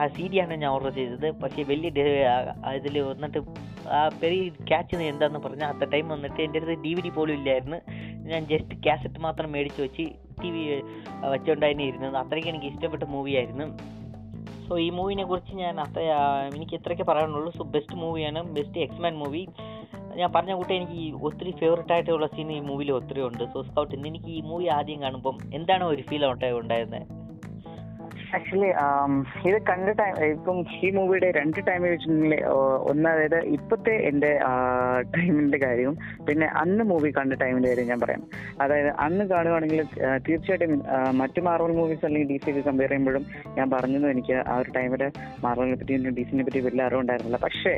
ആ 0.02 0.04
സി 0.18 0.26
ഡിയാണ് 0.34 0.54
ഞാൻ 0.64 0.70
ഓർഡർ 0.76 0.94
ചെയ്തത്. 1.00 1.28
പക്ഷേ 1.44 1.64
വലിയ 1.74 1.90
ഇതിൽ 2.80 2.98
വന്നിട്ട് 3.14 3.40
ആ 3.98 4.00
പെരി 4.22 4.40
ക്യാച്ച് 4.70 5.04
എന്താണെന്ന് 5.12 5.42
പറഞ്ഞാൽ 5.48 5.70
അത്ത 5.74 5.92
ടൈം 5.92 6.08
വന്നിട്ട് 6.14 6.40
എന്റെ 6.46 6.60
അടുത്ത് 6.60 6.78
ഡി 6.86 6.94
വി 6.96 7.02
ഡി 7.06 7.12
പോലും 7.18 7.36
ഇല്ലായിരുന്നു. 7.40 7.80
ഞാൻ 8.32 8.42
ജസ്റ്റ് 8.52 8.76
കാസറ്റ് 8.86 9.20
മാത്രം 9.26 9.50
മേടിച്ച് 9.56 9.82
വെച്ച് 9.86 10.06
ടി 10.42 10.50
വി 10.56 10.64
വെച്ചുകൊണ്ടായിരുന്നു 11.34 11.86
ഇരുന്നത്. 11.90 12.18
അത്രയ്ക്ക് 12.24 12.50
എനിക്ക് 12.54 12.70
ഇഷ്ടപ്പെട്ട 12.74 13.04
മൂവിയായിരുന്നു 13.16 13.68
സോ 14.68 14.76
ഈ 14.86 14.88
മൂവിനെ 14.98 15.24
കുറിച്ച് 15.24 15.54
ഞാൻ 15.64 15.76
അത്ര 15.80 16.02
എനിക്ക് 16.58 16.76
ഇത്രയൊക്കെ 16.78 17.06
പറയാനുള്ളൂ. 17.12 17.52
സോ 17.58 17.64
ബെസ്റ്റ് 17.76 17.98
മൂവിയാണ് 18.04 18.40
ബെസ്റ്റ് 18.58 18.80
എക്സ്മാൻ 18.86 19.14
മൂവി 19.24 19.44
ഞാൻ 20.20 20.30
പറഞ്ഞ 20.36 20.54
കൂട്ടി 20.54 20.74
എനിക്ക് 20.80 21.02
ഒത്തിരി 21.28 21.52
ഫേവററ്റ് 21.62 21.94
ആയിട്ടുള്ള 21.94 22.28
സീൻ 22.28 22.50
ഈ 22.52 22.60
മൂവിയിൽ 22.70 22.92
ഒത്തിരി 22.92 23.22
ഉണ്ട്. 23.28 23.44
സോ 23.54 23.62
സ്കൗട്ട് 23.68 23.96
എനിക്ക് 24.10 24.32
ഈ 24.40 24.42
മൂവി 24.50 24.68
ആദ്യം 24.78 25.00
കാണുമ്പം 25.06 25.38
എന്താണ് 25.54 25.84
ഒരു 25.94 26.04
ഫീൽ 26.10 26.26
ഉണ്ടായിരുന്നത് 26.64 27.06
ആക്ച്വലി 28.34 28.70
ഇത് 29.50 29.58
കണ്ട 29.62 29.90
ടൈം 29.90 30.24
ഇപ്പം 30.26 30.66
ഈ 30.84 30.90
മൂവിയുടെ 30.90 31.32
രണ്ട് 31.32 31.68
ടൈം 31.68 31.82
വെച്ചിട്ടുണ്ടെങ്കിൽ 31.82 32.46
ഒന്ന് 32.82 33.10
അതായത് 33.10 33.40
ഇപ്പോഴത്തെ 33.48 33.96
എന്റെ 34.08 34.40
ടൈമിന്റെ 35.12 35.58
കാര്യവും 35.58 35.98
പിന്നെ 36.26 36.46
അന്ന് 36.46 36.84
മൂവി 36.84 37.12
കണ്ട 37.12 37.34
ടൈമിന്റെ 37.34 37.70
കാര്യം 37.70 37.88
ഞാൻ 37.88 38.00
പറയാം. 38.00 38.24
അതായത് 38.62 38.90
അന്ന് 38.90 39.26
കാണുകയാണെങ്കിൽ 39.26 39.82
തീർച്ചയായിട്ടും 40.18 40.84
മറ്റു 41.18 41.42
മാർവൽ 41.42 41.72
മൂവീസ് 41.72 42.06
അല്ലെങ്കിൽ 42.06 42.28
ഡി 42.28 42.38
സി 42.46 42.62
കമ്പയർ 42.62 42.90
ചെയ്യുമ്പോഴും 42.90 43.26
ഞാൻ 43.58 43.70
പറഞ്ഞത് 43.70 44.12
എനിക്ക് 44.12 44.34
ആ 44.48 44.58
ഒരു 44.58 44.72
ടൈമിൽ 44.72 45.04
മാർവലിനെ 45.42 45.76
പറ്റി 45.76 45.98
ഡി 46.10 46.24
സിനെ 46.24 46.44
പറ്റി 46.44 46.60
വലിയ 46.60 46.84
അറിവുണ്ടായിരുന്നില്ല 46.84 47.38
പക്ഷേ 47.38 47.74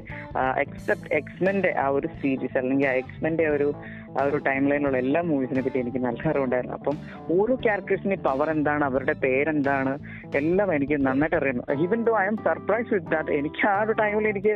എക്സെപ്റ്റ് 0.57 1.13
എക്സ്മെന്റെ 1.13 1.73
ആ 1.77 1.87
ഒരു 1.89 2.07
സീരീസ് 2.21 2.57
അല്ലെങ്കിൽ 2.57 2.87
ആ 2.87 2.91
എക്സ്മെന്റെ 2.93 3.47
ഒരു 3.49 3.67
ആ 4.17 4.23
ഒരു 4.23 4.37
ടൈം 4.37 4.63
ലൈനിലുള്ള 4.69 4.97
എല്ലാ 4.97 5.21
മൂവീസിനെ 5.21 5.61
പറ്റി 5.61 5.79
എനിക്ക് 5.79 5.97
നല്ല 5.97 6.21
അറിവുണ്ടായിരുന്നു. 6.29 6.77
അപ്പം 6.77 6.95
ഓരോ 7.37 7.55
ക്യാരക്ടേഴ്സിന്റെ 7.55 8.17
പവർ 8.27 8.49
എന്താണ് 8.49 8.83
അവരുടെ 8.85 9.15
പേരെന്താണ് 9.23 9.93
എല്ലാം 10.35 10.69
എനിക്ക് 10.75 10.97
നന്നായിട്ട് 11.07 11.35
അറിയുന്നു. 11.35 11.65
Even 11.83 12.03
though 12.03 12.13
I 12.19 12.25
am 12.25 12.37
surprise 12.47 12.93
with 12.93 13.11
that 13.11 13.37
എനിക്ക് 13.41 13.67
ആ 13.67 13.81
ഒരു 13.81 13.91
ടൈമിൽ 13.91 14.27
എനിക്ക് 14.27 14.55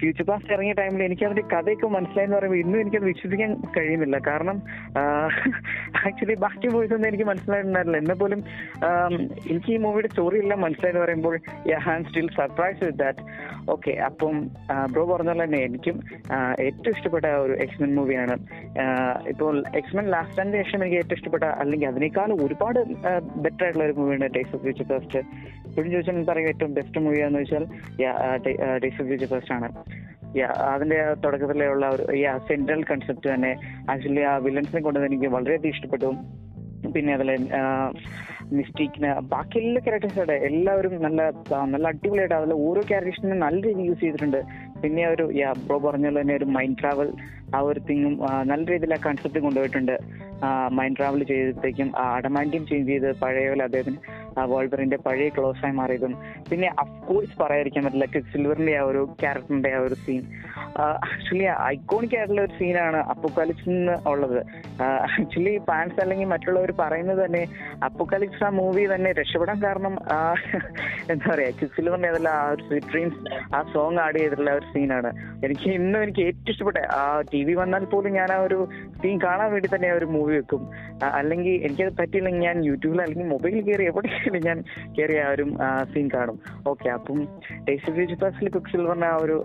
ഫ്യൂച്ചർ 0.00 0.24
പാസ്റ്റ് 0.30 0.52
ഇറങ്ങിയ 0.54 0.74
ടൈമിൽ 0.80 1.02
എനിക്ക് 1.06 1.24
അതിന്റെ 1.28 1.44
കഥയൊക്കെ 1.52 1.88
മനസ്സിലായെന്ന് 1.96 2.36
പറയുമ്പോൾ 2.38 2.60
ഇന്നും 2.64 2.78
എനിക്കത് 2.82 3.06
വിശ്വസിക്കാൻ 3.12 3.50
കഴിയുന്നില്ല. 3.76 4.16
കാരണം 4.28 4.56
ആക്ച്വലി 6.06 6.36
ബാക്കി 6.44 6.68
മൂവീസ് 6.74 6.94
ഒന്നും 6.96 7.08
എനിക്ക് 7.10 7.26
മനസ്സിലായിട്ടുണ്ടായിരുന്നില്ല. 7.30 8.02
എന്നെ 8.04 8.16
പോലും 8.22 8.40
എനിക്ക് 9.50 9.70
ഈ 9.76 9.78
മൂവിയുടെ 9.84 10.10
സ്റ്റോറി 10.12 10.38
എല്ലാം 10.44 10.60
മനസ്സിലായെന്ന് 10.66 11.02
പറയുമ്പോൾ 11.04 11.36
I 11.70 11.74
am 11.94 12.04
still 12.08 12.28
surprise 12.38 12.80
with 12.84 13.00
that 13.04 13.24
okay 13.74 13.92
അപ്പം 14.08 14.36
ബ്രോ 14.92 15.02
പറഞ്ഞ 15.12 15.30
പോലെ 15.32 15.44
തന്നെ 15.44 15.58
എനിക്കും 15.68 15.96
ഏറ്റവും 16.66 16.92
ഇഷ്ടപ്പെട്ട 16.96 17.26
ഒരു 17.44 17.54
എക്സ്മെൻ 17.64 17.90
മൂവിയാണ് 17.98 18.36
ഇപ്പോൾ 19.32 19.54
എക്സ്മെൻ 19.80 20.06
ലാസ്റ്റ് 20.14 20.40
ആൻഡ് 20.42 20.56
ശേഷം 20.62 20.78
എനിക്ക് 20.84 21.00
ഏറ്റവും 21.02 21.18
ഇഷ്ടപ്പെട്ട 21.18 21.46
അല്ലെങ്കിൽ 21.62 21.88
അതിനേക്കാൾ 21.92 22.32
ഒരുപാട് 22.46 22.80
ബെറ്റർ 23.44 23.64
ആയിട്ടുള്ള 23.66 23.86
ഒരു 23.88 23.96
മൂവിയാണ് 24.00 24.28
ടേസ്റ്റ് 24.36 24.56
ഓഫ് 24.58 24.62
ഫ്യൂച്ചർ 24.66 24.86
ഫസ്റ്റ് 24.92 25.22
ഇപ്പോഴും 25.68 25.90
ചോദിച്ചാൽ 25.94 26.24
പറയും 26.30 26.48
ഏറ്റവും 26.52 26.72
ബെസ്റ്റ് 26.78 27.02
മൂവിയാന്ന് 27.06 27.40
വെച്ചാൽ 27.42 27.64
ടേസ്റ്റ് 28.82 29.02
ഓഫ് 29.02 29.08
ഫ്യൂച്ചർ 29.10 29.30
ഫസ്റ്റ് 29.34 29.54
ആണ്. 29.58 29.68
അതിന്റെ 30.72 31.14
തുടക്കത്തിലുള്ള 31.24 31.88
ഒരു 31.88 32.04
ഈ 32.12 32.24
സെൻട്രൽ 32.48 32.82
കൺസെപ്റ്റ് 32.82 33.28
തന്നെ. 33.34 33.52
ആക്ച്വലി 33.90 34.20
ആ 34.20 34.36
വില്ലൻസിനെ 34.36 34.82
കൊണ്ട് 34.82 35.00
എനിക്ക് 35.00 35.26
വളരെയധികം 35.26 35.74
ഇഷ്ടപ്പെട്ടു. 35.74 36.10
പിന്നെ 36.94 37.12
അതിലെ 37.14 37.38
മിസ്റ്റേക്കിന് 38.52 39.08
ബാക്കി 39.32 39.58
എല്ലാ 39.58 39.80
ക്യാരക്ടേഴ്സുടെ 39.84 40.32
എല്ലാവരും 40.32 41.02
നല്ല 41.02 41.22
നല്ല 41.64 41.86
അടിപൊളിയായിട്ട് 41.88 42.34
അതിലെ 42.34 42.54
ഓരോ 42.54 42.82
ക്യാരക്ടേഴ്സിനും 42.88 43.38
നല്ല 43.38 43.60
രീതിയിൽ 43.66 43.86
യൂസ് 43.86 44.00
ചെയ്തിട്ടുണ്ട്. 44.00 44.40
പിന്നെ 44.82 45.06
ഒരു 45.06 45.24
ബ്രോ 45.66 45.78
പറഞ്ഞ 45.78 46.06
പോലെ 46.08 46.20
തന്നെ 46.20 46.34
ഒരു 46.34 46.44
മൈൻഡ് 46.44 46.78
ട്രാവൽ 46.80 47.12
ആ 47.56 47.60
ഒരു 47.70 47.80
തിങ്ങും 47.88 48.14
നല്ല 48.50 48.62
രീതിയിൽ 48.72 48.94
ആ 48.96 49.00
കൺസെപ്റ്റ് 49.08 49.40
കൊണ്ടുപോയിട്ടുണ്ട്. 49.46 49.96
മൈൻഡ് 50.78 50.96
ട്രാവൽ 50.98 51.20
ചെയ്തപ്പോഴത്തേക്കും 51.28 51.88
അടമാൻഡ്യം 52.02 52.64
ചേഞ്ച് 52.66 52.88
ചെയ്ത് 52.90 53.08
പഴയ 53.22 53.46
പോലെ 53.50 53.64
അദ്ദേഹത്തിന് 53.68 53.98
വോൾബറിന്റെ 54.50 54.98
പഴയ 55.06 55.28
ക്ലോസ് 55.36 55.62
ആയി 55.66 55.74
മാറിയതും. 55.78 56.12
പിന്നെ 56.50 56.68
അഫ്കോഴ്സ് 56.82 57.34
പറയാതിരിക്കാൻ 57.40 57.82
പറ്റില്ല 57.86 58.06
ക്വിക്ക് 58.12 58.30
സിൽവറിന്റെ 58.34 58.74
ആ 58.80 58.82
ഒരു 58.90 59.00
ക്യാരക്ടറിന്റെ 59.22 59.70
ആ 59.78 59.80
ഒരു 59.86 59.96
സീൻ 60.04 60.20
ആക്ച്വലി 61.06 61.46
ഐക്കോണിക് 61.72 62.14
ആയിട്ടുള്ള 62.18 62.42
ഒരു 62.46 62.54
സീനാണ് 62.58 62.98
അപ്പോക്കാലിപ്സ് 63.12 63.76
ഉള്ളത്. 64.12 64.38
ആക്ച്വലി 65.06 65.54
ഫാൻസ് 65.68 65.98
അല്ലെങ്കിൽ 66.04 66.28
മറ്റുള്ളവർ 66.34 66.72
പറയുന്നത് 66.82 67.20
തന്നെ 67.24 67.42
അപ്പോക്കാലിപ്സ് 67.88 68.44
ആ 68.48 68.50
മൂവി 68.60 68.84
തന്നെ 68.94 69.10
രക്ഷപ്പെടാൻ 69.20 69.58
കാരണം 69.66 69.96
എന്താ 71.12 71.26
പറയാ 71.32 71.50
ക്വിക്ക് 71.58 71.74
സിൽവറിന്റെ 71.78 72.10
അതെല്ലാം 72.12 72.36
ആ 72.42 72.46
ഒരു 72.54 72.80
ഡ്രീംസ് 72.92 73.20
ആ 73.56 73.60
സോങ് 73.74 74.00
ആഡ് 74.04 74.18
ചെയ്തിട്ടുള്ള 74.20 74.52
ഒരു 74.60 74.68
സീനാണ് 74.74 75.12
എനിക്ക് 75.48 75.68
ഇന്നും 75.80 76.00
എനിക്ക് 76.06 76.24
ഏറ്റവും 76.28 76.52
ഇഷ്ടപ്പെട്ട 76.54 76.80
ആ 77.00 77.04
ടി 77.32 77.37
വി 77.44 77.54
വന്നാൽ 77.54 77.84
പോലും 77.84 78.12
ഞാൻ 78.12 78.32
ആ 78.32 78.38
ഒരു 78.48 78.68
സീൻ 79.02 79.18
കാണാൻ 79.24 79.48
വേണ്ടി 79.52 79.68
തന്നെ 79.74 79.88
ആ 79.88 79.96
ഒരു 80.00 80.04
മൂവി 80.04 80.36
വെക്കും. 80.36 80.62
അല്ലെങ്കിൽ 81.18 81.54
എനിക്കത് 81.66 81.92
പറ്റിയില്ലെങ്കിൽ 82.00 82.42
ഞാൻ 82.42 82.64
യൂട്യൂബിൽ 82.64 83.02
അല്ലെങ്കിൽ 83.02 83.28
മൊബൈലിൽ 83.34 83.64
കയറി 83.68 83.84
എവിടെയെങ്കിലും 83.84 84.42
ഞാൻ 84.48 84.60
കയറി 84.98 85.16
ആ 85.16 85.30
ഒരു 85.30 85.46
സീൻ 85.94 86.08
കാണും. 86.14 86.38
ഓക്കെ 86.68 86.88
അപ്പം 86.88 87.20
ടേസ്റ്റ് 87.68 87.92
ഓഫ് 87.92 88.20
പാസിൽ 88.22 88.48
ക്വിക്ക് 88.48 88.72
സിൽവറിന്റെ 88.72 89.06
ആ 89.06 89.16
ഒരു 89.24 89.38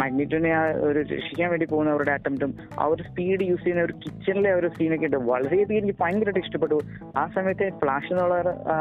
മാഗ്നറ്റിനെ 0.00 0.50
ആ 0.60 0.62
ഒരു 0.88 0.98
രക്ഷിക്കാൻ 1.12 1.48
വേണ്ടി 1.50 1.66
പോകുന്ന 1.66 1.90
അവരുടെ 1.90 2.12
അറ്റംപ്റ്റും 2.12 2.50
ആ 2.80 2.84
ഒരു 2.84 3.02
സ്പീഡ് 3.02 3.44
യൂസ് 3.50 3.62
ചെയ്യുന്ന 3.62 3.84
ഒരു 3.84 3.94
കിച്ചണിലെ 4.02 4.50
ഒരു 4.52 4.68
സീനൊക്കെ 4.78 5.06
ഉണ്ട്. 5.06 5.16
വളരെയധികം 5.16 5.78
എനിക്ക് 5.78 5.98
ഭയങ്കരമായിട്ട് 6.00 6.42
ഇഷ്ടപ്പെട്ടു. 6.46 6.78
ആ 7.16 7.22
സമയത്ത് 7.36 7.68
ഫ്ലാഷ് 7.82 8.12
എന്നുള്ള 8.12 8.36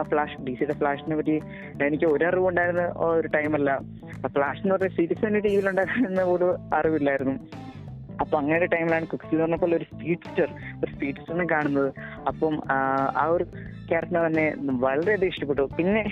ഫ്ലാഷ് 0.10 0.42
ഡി 0.48 0.54
സിയുടെ 0.60 0.76
ഫ്ലാഷിനെ 0.82 1.18
പറ്റി 1.18 1.36
എനിക്ക് 1.88 2.06
ഒരറിവ് 2.06 2.48
ഉണ്ടായിരുന്ന 2.48 2.86
ഒരു 3.08 3.28
ടൈമല്ല 3.28 3.80
ഫ്ലാഷ് 4.36 4.62
എന്ന് 4.64 4.76
പറഞ്ഞ 4.76 4.92
സീരീസ് 4.98 5.26
തന്നെ 5.28 5.40
ടി 5.40 5.52
വിയിലുണ്ടായിരുന്ന 5.56 6.22
ഒരു 6.36 6.50
അറിവില്ലായിരുന്നു. 6.74 7.36
അപ്പൊ 8.20 8.36
അങ്ങനെ 8.38 8.58
ഒരു 8.60 8.66
ടൈമിലാണ് 8.66 9.08
കുക്സി 9.08 9.32
എന്ന് 9.32 9.44
പറഞ്ഞപ്പോൾ 9.44 9.76
ഒരു 9.76 9.84
സ്പീഡ്സ്റ്റർ 9.84 10.48
ഒരു 10.82 10.92
സ്പീഡ്സ്റ്ററിനെ 10.94 11.46
കാണുന്നത്. 11.52 11.90
അപ്പം 12.28 12.56
ആ 13.18 13.26
ഒരു 13.36 13.46
ക്യാരക്ടറിനെ 13.92 14.24
തന്നെ 14.28 14.46
വളരെയധികം 14.86 15.32
ഇഷ്ടപ്പെട്ടു. 15.34 15.64
പിന്നെ 15.78 16.04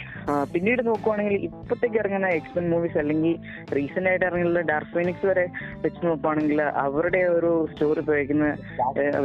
പിന്നീട് 0.54 0.82
നോക്കുവാണെങ്കിൽ 0.88 1.36
ഇപ്പോഴത്തേക്ക് 1.48 1.98
ഇറങ്ങുന്ന 2.02 2.30
എക്സ്പെൻ 2.38 2.66
മൂവീസ് 2.74 2.98
അല്ലെങ്കിൽ 3.04 3.36
റീസെന്റ് 3.78 4.10
ആയിട്ട് 4.12 4.26
ഇറങ്ങിയുള്ള 4.30 4.62
ഡാർക്ക് 4.72 4.94
ഫിനിക്സ് 4.98 5.28
വരെ 5.32 5.46
വെച്ച് 5.86 6.02
നോക്കുവാണെങ്കിൽ 6.08 6.62
അവരുടെ 6.86 7.22
ഒരു 7.38 7.52
സ്റ്റോറി 7.72 8.02
ഉപയോഗിക്കുന്ന 8.06 8.48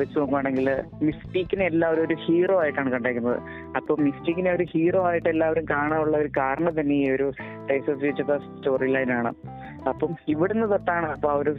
വെച്ച് 0.00 0.16
നോക്കുവാണെങ്കിൽ 0.20 0.68
മിസ്റ്റേക്കിനെ 1.08 1.66
എല്ലാവരും 1.72 2.04
ഒരു 2.08 2.16
ഹീറോ 2.24 2.56
ആയിട്ടാണ് 2.62 2.90
കണ്ടേക്കുന്നത്. 2.96 3.40
അപ്പൊ 3.76 3.92
മിസ്റ്റേക്കിനെ 4.06 4.52
ഒരു 4.58 4.66
ഹീറോ 4.74 5.02
ആയിട്ട് 5.10 5.28
എല്ലാവരും 5.34 5.66
കാണാനുള്ള 5.74 6.16
ഒരു 6.16 6.30
കാരണം 6.40 6.74
തന്നെ 6.80 6.94
ഈ 6.94 7.10
ഒരു 7.16 7.28
ടൈസ് 7.70 7.88
ഓഫ് 7.90 8.00
ഫ്യൂച്ചർ 8.00 8.38
സ്റ്റോറി 8.46 8.88
ലൈനാണ് 8.96 9.32
അപ്പം 9.90 10.10
ഇവിടുന്ന് 10.32 10.66
തൊട്ടാണ് 10.72 11.06
അപ്പൊ 11.14 11.28
ആ 11.30 11.36
ഒരു 11.42 11.52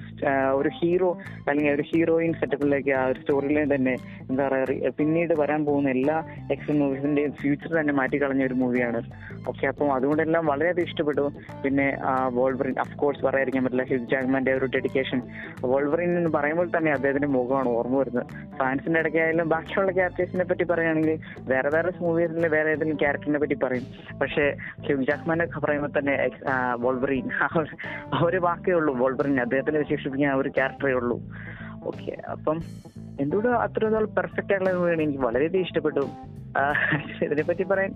ഒരു 0.60 0.70
ഹീറോ 0.78 1.10
അല്ലെങ്കിൽ 1.48 1.72
ഒരു 1.74 1.84
ഹീറോയിൻ 1.90 2.32
സെറ്റപ്പിലേക്ക് 2.42 2.92
ആ 3.00 3.02
ഒരു 3.06 3.20
സ്റ്റോറി 3.22 3.50
ലൈൻ 3.56 3.68
തന്നെ 3.74 3.94
എന്താ 4.30 4.44
പറയാ 4.52 4.92
പിന്നീട് 5.00 5.34
വരാൻ 5.42 5.62
പോകുന്ന 5.66 5.90
എല്ലാ 5.90 6.18
എക്ഷൻ 6.56 6.76
മൂവീസിന്റെയും 6.84 7.32
ഫ്യൂച്ചർ 7.42 7.72
തന്നെ 7.80 7.94
മാറ്റിക്കളഞ്ഞ 8.00 8.44
ഒരു 8.48 8.56
മൂവിയാണ് 8.62 9.02
ഓക്കെ 9.48 9.66
അപ്പം 9.68 9.94
അതുകൊണ്ടെല്ലാം 9.94 10.46
വളരെയധികം 10.46 10.88
ഇഷ്ടപ്പെട്ടു. 10.88 11.26
പിന്നെ 11.64 11.88
വോൾവറിൻ 12.34 12.76
അഫ് 12.80 12.96
കോഴ്സ് 12.98 13.24
പറയാതിരിക്കാൻ 13.26 13.64
പറ്റില്ല 13.64 13.84
ഹ്യൂജ് 13.84 14.10
ജാഗ്മാന്റെ 14.12 14.54
ഒരു 14.60 14.68
ഡെഡിക്കേഷൻ 14.76 15.22
വോൾവറിൻ 15.64 16.12
എന്ന് 16.18 16.30
പറയുമ്പോൾ 16.36 16.68
തന്നെ 16.78 16.92
അദ്ദേഹത്തിന്റെ 16.92 17.30
മുഖമാണ് 17.38 17.70
ഓർമ്മ 17.70 17.98
വരുന്നത്. 18.00 18.26
ഫാൻസിന്റെ 18.60 19.00
ഇടയ്ക്കായാലും 19.00 19.50
ബാക്കിയുള്ള 19.50 19.92
ക്യാരക്ടേഴ്സിനെ 19.92 20.46
പറ്റി 20.52 20.64
പറയുകയാണെങ്കിൽ 20.64 21.20
വേറെ 21.52 21.70
വേറെ 21.76 21.92
മൂവീസിലെ 22.02 22.50
വേറെ 22.56 22.70
ഏതെങ്കിലും 22.72 23.00
ക്യാരക്ടറിനെ 23.04 23.40
പറ്റി 23.40 23.58
പറയും. 23.64 23.86
പക്ഷേ 24.22 24.46
ഹ്യൂജ് 24.86 25.08
ജാഗ്മാനെ 25.12 25.46
പറയുമ്പോൾ 25.66 25.92
തന്നെ 26.00 26.16
വോൾവറിൻ 26.84 27.30
ആ 27.42 27.50
ഒരു 28.26 28.38
വാക്കേ 28.48 28.74
ഉള്ളൂ. 28.80 28.94
വോൾവറിൻ 29.02 29.36
അദ്ദേഹത്തിനെ 29.42 29.80
വിശേഷിപ്പിക്കാൻ 29.80 30.32
ആ 30.32 30.38
ഒരു 30.44 30.50
ക്യാരക്ടറേ 30.58 30.94
ഉള്ളൂ. 31.02 31.18
ഓക്കെ 31.88 32.12
അപ്പം 32.32 32.62
എന്തുകൊണ്ട് 33.20 33.50
അത്ര 33.50 33.88
പെർഫെക്റ്റ് 33.88 34.54
ആയിട്ടുള്ള 34.54 34.74
മൂവിയാണ് 34.74 35.02
എനിക്ക് 35.02 35.20
വളരെയധികം 35.20 35.64
ഇഷ്ടപ്പെട്ടു. 35.64 36.00
ആ, 36.58 36.74
ഇതിനെ 37.22 37.44
പറ്റി 37.44 37.64
പറയാൻ 37.64 37.94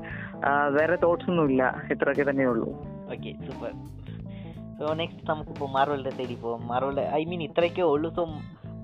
വേറെ 0.74 0.96
തോട്ട്സ് 0.96 1.30
ഒന്നും 1.30 1.50
ഇല്ല. 1.50 1.84
ഇത്രയൊക്കെ 1.92 2.26
തന്നെ 2.30 2.46
ഉള്ളൂ. 2.46 2.68
ഓക്കെ 3.14 3.36
സൂപ്പർ 3.46 3.72
സോ 4.80 4.94
നെക്സ്റ്റ് 4.94 5.30
നമുക്കിപ്പോൾ 5.30 5.70
മാർവലിന്റെ 5.72 6.10
സൈഡിൽ 6.10 6.36
പോകാം 6.36 6.68
മാർവൽ 6.68 7.00
ഐ 7.00 7.26
മീൻ 7.26 7.44
ഇത്രയൊക്കെ 7.44 7.82
ഉള്ളൂ. 7.82 8.14
സോ 8.16 8.26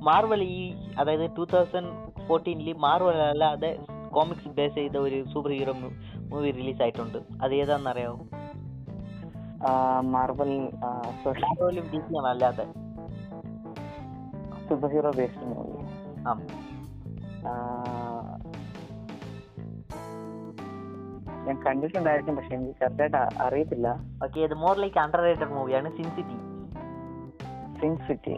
മാർവൽ 0.01 0.43
ഈ 0.43 0.73
അതായത് 0.99 1.29
ടൂ 1.37 1.45
തൗസൻഡ് 1.45 1.91
ഫോർട്ടീനിൽ 2.27 2.73
മാർവൽ 2.77 3.15
അല്ലാതെ 3.15 3.77
കോമിക്സ് 4.11 4.47
ബേസ് 4.47 4.75
ചെയ്ത 4.75 4.97
ഒരു 4.97 5.25
സൂപ്പർ 5.33 5.51
ഹീറോ 5.51 5.73
മൂവി 6.31 6.51
റിലീസ് 6.51 6.81
ആയിട്ടുണ്ട്. 6.81 7.17
അത് 7.43 7.53
ഏതാണെന്ന് 7.55 7.89
അറിയാമോ 7.89 8.19
മാർവൽ 10.01 10.51
അല്ലാതെ 12.27 12.65
സൂപ്പർ 14.73 14.91
ഹീറോ 14.93 15.09
ബേസ്ഡ് 15.17 15.47
മൂവി 15.49 15.71
ഞാൻ 21.45 21.55
കണ്ടിട്ടുണ്ടായിരിക്കും 21.65 22.35
പക്ഷെ 22.37 22.53
എനിക്ക് 22.55 22.75
കറക്റ്റായിട്ട് 22.81 23.17
അറിയത്തില്ല. 23.45 23.87
ഓക്കെ 24.25 24.39
ഇത് 24.47 24.55
മോർ 24.61 24.75
ലൈക്ക് 24.83 24.99
അണ്ടർ 25.03 25.21
റേറ്റഡ് 25.25 25.53
മൂവിയാണ് 25.57 25.89
സിൻ 25.97 26.07
സിറ്റി 26.17 26.37
സിൻ 27.79 27.93
സിറ്റി 28.07 28.35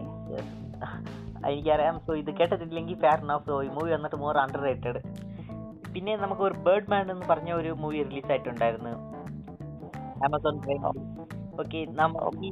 എനിക്കറിയാം. 1.49 1.95
സോ 2.05 2.11
ഇത് 2.21 2.31
കേട്ടിട്ടില്ലെങ്കിൽ 2.39 2.97
ഫെയർ 3.03 3.19
നോഫ് 3.31 3.45
സോ 3.49 3.57
ഈ 3.67 3.69
മൂവി 3.77 3.89
വന്നിട്ട് 3.95 4.17
മോർ 4.23 4.37
അണ്ടർ 4.43 4.61
റേറ്റഡ് 4.67 5.01
പിന്നെ 5.93 6.15
നമുക്ക് 6.23 6.43
ഒരു 6.47 6.57
ബേർഡ് 6.67 6.89
മാൻ 6.93 7.05
എന്ന് 7.13 7.25
പറഞ്ഞ 7.31 7.51
ഒരു 7.61 7.73
മൂവി 7.83 7.99
റിലീസ് 8.09 8.31
ആയിട്ടുണ്ടായിരുന്നു. 8.33 8.95
ആമസോൺ 10.27 10.57
പ്രൈം 10.65 10.81
ഓക്കെ 11.61 11.77
ഈ 11.77 12.51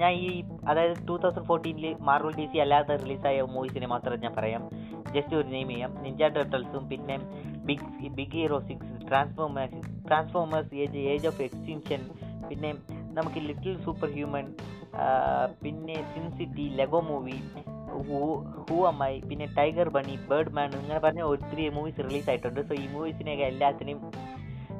ഞാൻ 0.00 0.12
ഈ 0.24 0.28
അതായത് 0.70 0.96
ടൂ 1.08 1.14
തൗസൻഡ് 1.22 1.46
ഫോർട്ടീനിൽ 1.50 1.86
മാർവൽ 2.08 2.34
ഡി 2.38 2.46
സി 2.52 2.58
അല്ലാതെ 2.64 2.96
റിലീസായ 3.02 3.42
മൂവീസിനെ 3.54 3.88
മാത്രം 3.94 4.20
ഞാൻ 4.24 4.32
പറയാം. 4.38 4.62
ജസ്റ്റ് 5.14 5.34
ഒരു 5.40 5.48
നെയിം 5.54 5.68
ചെയ്യാം. 5.72 5.92
നിഞ്ച 6.04 6.22
ടെർട്ടൽസും 6.36 6.84
പിന്നെ 6.90 7.16
big 7.68 8.10
big 8.18 8.36
hero 8.40 8.58
six 8.68 8.92
transformers 9.08 9.80
transformers 10.08 10.74
age 10.84 11.00
age 11.12 11.26
of 11.30 11.42
extinction 11.48 12.02
പിന്നെ 12.50 12.70
നമുക്ക് 13.18 13.40
ലിറ്റിൽ 13.48 13.74
സൂപ്പർ 13.86 14.10
ഹ്യൂമൻ 14.16 14.46
പിന്നെ 15.62 15.96
Sin 16.12 16.24
City 16.38 16.66
Lego 16.80 17.00
movie 17.08 17.38
who 18.68 18.78
am I 18.90 19.18
പിന്നെ 19.28 19.46
ടൈഗർ 19.58 19.88
ബണി 19.96 20.14
ബേർഡ് 20.30 20.52
മാൻ 20.56 20.70
ഇങ്ങനെ 20.80 21.00
പറഞ്ഞ 21.04 21.22
ഒത്തിരി 21.32 21.64
മൂവീസ് 21.76 22.04
റിലീസ് 22.06 22.28
ആയിട്ടുണ്ട്. 22.30 22.60
സോ 22.68 22.74
ഈ 22.82 22.86
മൂവീസിനെയൊക്കെ 22.94 23.46
എല്ലാത്തിനെയും 23.52 24.00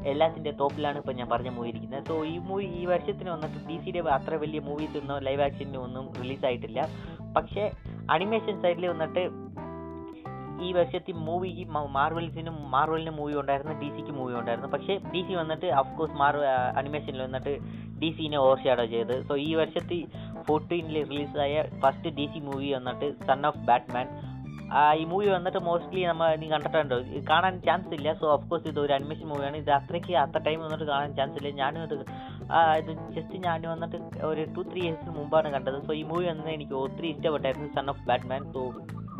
എല്ലാത്തിന്റെ 0.05 0.51
ടോപ്പിലാണ് 0.51 0.99
ഇപ്പോൾ 0.99 1.13
ഞാൻ 1.13 1.29
പറഞ്ഞ 1.29 1.49
മൂവി 1.49 1.69
ഇരിക്കുന്നത് 1.69 2.05
സോ 2.05 2.25
ഈ 2.25 2.39
മൂവി 2.39 2.65
ഈ 2.65 2.87
വർഷത്തിന് 2.87 3.31
വന്നിട്ട് 3.31 3.69
ഡി 3.69 3.77
സിയുടെ 3.77 3.99
അത്ര 3.99 4.35
വലിയ 4.35 4.61
മൂവീസ് 4.61 4.99
ഒന്നും 4.99 5.23
ലൈവ് 5.23 5.43
ആക്ഷന്റെ 5.43 5.79
ഒന്നും 5.79 6.13
റിലീസായിട്ടില്ല 6.13 6.89
പക്ഷേ 7.37 7.73
അനിമേഷൻ 8.11 8.63
സൈഡിൽ 8.63 8.87
വന്നിട്ട് 8.87 9.49
ഈ 10.63 10.73
വർഷത്തെ 10.73 11.13
മൂവി 11.13 11.67
മാർവൽസിനും 11.69 12.71
മാർവലിന് 12.71 13.11
മൂവി 13.11 13.35
ഉണ്ടായിരുന്നു 13.35 13.73
ഡി 13.73 13.89
സിക്ക് 13.97 14.11
മൂവി 14.11 14.35
ഉണ്ടായിരുന്നു. 14.35 14.69
പക്ഷേ 14.69 14.99
ഡി 15.15 15.23
സി 15.29 15.35
വന്നിട്ട് 15.35 15.67
അഫ്കോഴ്സ് 15.67 16.13
മാർവൽ 16.13 16.47
അനിമേഷനിൽ 16.77 17.23
വന്നിട്ട് 17.23 17.59
ഡി 17.99 18.15
സിനെ 18.19 18.39
ഓവർ 18.39 18.59
ഷാഡോ 18.65 18.87
ചെയ്ത്. 18.87 19.27
സോ 19.29 19.37
ഈ 19.37 19.55
വർഷത്തെ 19.55 20.05
ഫോർട്ടീനിൽ 20.49 21.09
റിലീസായ 21.09 21.63
ഫസ്റ്റ് 21.63 22.09
ഡി 22.09 22.27
സി 22.27 22.39
മൂവി 22.39 22.73
വന്നിട്ട് 22.73 23.27
സൺ 23.27 23.47
ഓഫ് 23.47 23.59
ബാറ്റ്മാൻ 23.59 24.09
ഈ 25.01 25.05
മൂവി 25.05 25.27
വന്നിട്ട് 25.27 25.59
മോസ്റ്റ്ലി 25.59 26.05
നമ്മൾ 26.05 26.37
നീ 26.37 26.49
കണ്ടിട്ടുണ്ടോ? 26.51 26.97
കാണാൻ 27.31 27.61
ചാൻസ് 27.67 27.95
ഇല്ല. 27.95 28.13
സോ 28.13 28.33
ഓഫ്കോഴ്സ് 28.33 28.69
ഇത് 28.69 28.81
ഒരു 28.81 28.93
അഡ്മിഷൻ 28.93 29.29
മൂവിയാണ് 29.29 29.57
ഇത് 29.57 29.71
അത്രയ്ക്ക് 29.71 30.17
അത്ര 30.17 30.39
ടൈം 30.39 30.61
വന്നിട്ട് 30.65 30.85
കാണാൻ 30.85 31.17
ചാൻസ് 31.17 31.37
ഇല്ല. 31.37 31.51
ഞാനും 31.63 31.83
ഇത് 31.83 31.97
ആ, 32.53 32.75
ഇത് 32.75 32.93
ജസ്റ്റ് 33.17 33.37
ഞാൻ 33.37 33.63
വന്നിട്ട് 33.73 33.97
ഒരു 34.25 34.45
ടു 34.57 34.63
ത്രീ 34.71 34.81
ഇയേഴ്സിന് 34.81 35.11
മുമ്പാണ് 35.11 35.49
കണ്ടത്. 35.53 35.87
സോ 35.87 35.93
ഈ 35.93 36.03
മൂവി 36.03 36.27
വന്നത് 36.27 36.49
എനിക്ക് 36.49 36.73
ഒത്തിരി 36.73 37.09
ഇഷ്ടപ്പെട്ടായിരുന്നു. 37.09 37.69
സൺ 37.77 37.91
ഓഫ് 37.91 38.05
ബാറ്റ്മാൻ 38.11 38.53
സോ 38.53 38.63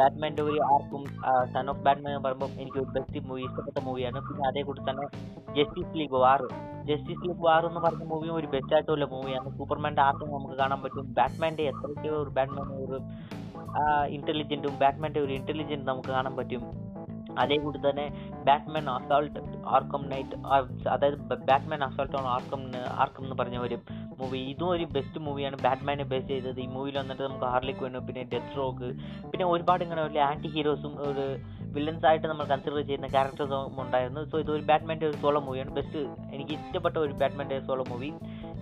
ബാറ്റ്മാന്റെ 0.01 0.43
ഒരു 0.43 0.59
ആർക്കും 0.73 1.05
സൺ 1.53 1.71
ഓഫ് 1.71 1.79
ബാറ്റ്മാൻ 1.79 2.13
എന്ന് 2.13 2.25
പറയുമ്പോൾ 2.25 2.51
എനിക്ക് 2.63 2.79
ഒരു 2.79 2.91
ബെസ്റ്റ് 2.97 3.19
മൂവി 3.19 3.43
ഇഷ്ടപ്പെട്ട 3.43 3.79
മൂവിയാണ് 3.85 4.21
പിന്നെ 4.29 4.49
അതേ 4.49 4.63
കൂടി 4.63 4.81
തന്നെ 4.91 5.07
Justice 5.57 5.99
League 5.99 6.19
war 6.25 6.43
Justice 6.91 7.29
League 7.29 7.43
war 7.47 7.67
എന്ന് 7.67 7.81
പറഞ്ഞ 7.81 8.05
മൂവിയും 8.05 8.35
ഒരു 8.35 8.47
ബെസ്റ്റ് 8.47 8.75
ആയിട്ടുള്ള 8.75 9.05
മൂവിയാണ് 9.05 9.59
സൂപ്പർമാന്റെ 9.59 10.03
ആർക്കും 10.03 10.31
നമുക്ക് 10.33 10.55
കാണാൻ 10.55 10.83
പറ്റും. 10.83 11.15
ബാറ്റ്മാന്റെ 11.15 11.63
എത്രയ്ക്കോ 11.63 12.17
ഒരു 12.23 12.31
ബാറ്റ്മാൻ 12.31 12.69
ഒരു 12.85 12.99
ഇന്റലിജന്റും 14.09 14.77
ബാറ്റ്മാന്റെ 14.79 15.21
ഒരു 15.21 15.33
ഇന്റലിജന്റ് 15.33 15.89
നമുക്ക് 15.89 16.09
കാണാൻ 16.09 16.37
പറ്റും. 16.37 16.63
അതേ 17.43 17.57
കൂടി 17.57 17.79
തന്നെ 17.79 18.05
ബാറ്റ്മാൻ 18.47 18.91
അസോൾട്ട് 18.91 19.41
ആർക്കം 19.77 20.03
നൈറ്റ് 20.13 20.37
അതായത് 20.95 21.19
Batman 21.51 21.85
assault 21.85 22.17
on 22.17 22.27
Arkham 22.27 22.63
Arkham 23.03 23.25
എന്ന് 23.25 23.37
പറഞ്ഞ 23.41 23.59
ഒരു 23.59 23.77
മൂവി 24.21 24.39
ഇതും 24.53 24.69
ഒരു 24.69 24.85
ബെസ്റ്റ് 24.85 25.21
മൂവിയാണ് 25.21 25.57
ബാറ്റ്മാനെ 25.67 26.05
ബേസ് 26.13 26.29
ചെയ്തത്. 26.29 26.59
ഈ 26.61 26.67
മൂവിയിൽ 26.67 26.99
വന്നിട്ട് 26.99 27.23
നമുക്ക് 27.23 27.45
ഹാർലിക് 27.45 27.83
വേണം 27.83 28.07
പിന്നെ 28.07 28.23
ഡെത്ത് 28.33 28.57
റോക്ക് 28.57 28.89
പിന്നെ 29.31 29.47
ഒരുപാട് 29.47 29.83
ഇങ്ങനെ 29.85 30.03
വലിയ 30.03 30.23
ആന്റി 30.31 30.49
ഹീറോസും 30.49 30.95
ഒരു 31.11 31.27
വില്ലൻസ് 31.77 32.07
ആയിട്ട് 32.07 32.27
നമ്മൾ 32.27 32.45
കൺസിഡർ 32.45 32.81
ചെയ്യുന്ന 32.81 33.07
ക്യാരക്ടേഴ്സും 33.07 33.81
ഉണ്ടായിരുന്നു. 33.83 34.25
സോ 34.25 34.39
ഇത് 34.39 34.51
ഒരു 34.51 34.63
ബാറ്റ്മാന്റെ 34.63 35.07
ഒരു 35.07 35.17
സോളോ 35.17 35.41
മൂവിയാണ് 35.41 35.71
ബെസ്റ്റ് 35.71 36.03
എനിക്ക് 36.35 36.53
ഇഷ്ടപ്പെട്ട 36.59 36.97
ഒരു 36.97 37.13
ബാറ്റ്മാന്റെ 37.13 37.59
സോളോ 37.61 37.85
മൂവി 37.91 38.11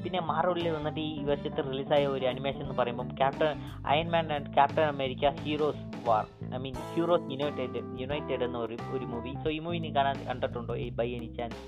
പിന്നെ 0.07 0.21
മാർവലിൽ 0.21 0.67
വന്നിട്ട് 0.71 1.01
ഈ 1.01 1.25
വർഷത്തെ 1.25 1.63
റിലീസായ 1.63 2.07
ഒരു 2.07 2.27
അനിമേഷൻ 2.27 2.61
എന്ന് 2.63 2.75
പറയുമ്പം 2.79 3.09
Captain 3.09 3.59
Ironman 3.87 4.33
and 4.33 4.53
Captain 4.55 4.83
America 4.83 5.31
heroes 5.41 5.83
war 6.09 6.25
I 6.55 6.59
mean 6.59 6.75
heroes 6.95 7.27
united 7.33 8.03
united 8.03 8.45
എന്ന 8.45 8.59
ഒരു 8.59 8.77
ഒരു 8.93 9.05
മൂവി 9.05 9.33
സോ 9.45 9.51
ഈ 9.51 9.59
മൂവി 9.59 9.79
നീ 9.79 9.91
കാണാൻ 9.91 10.19
കണ്ടിട്ടുണ്ടോ? 10.29 10.77
ഈ 10.77 10.91
ബൈ 10.91 11.09
എനി 11.11 11.31
ചാൻസ് 11.39 11.63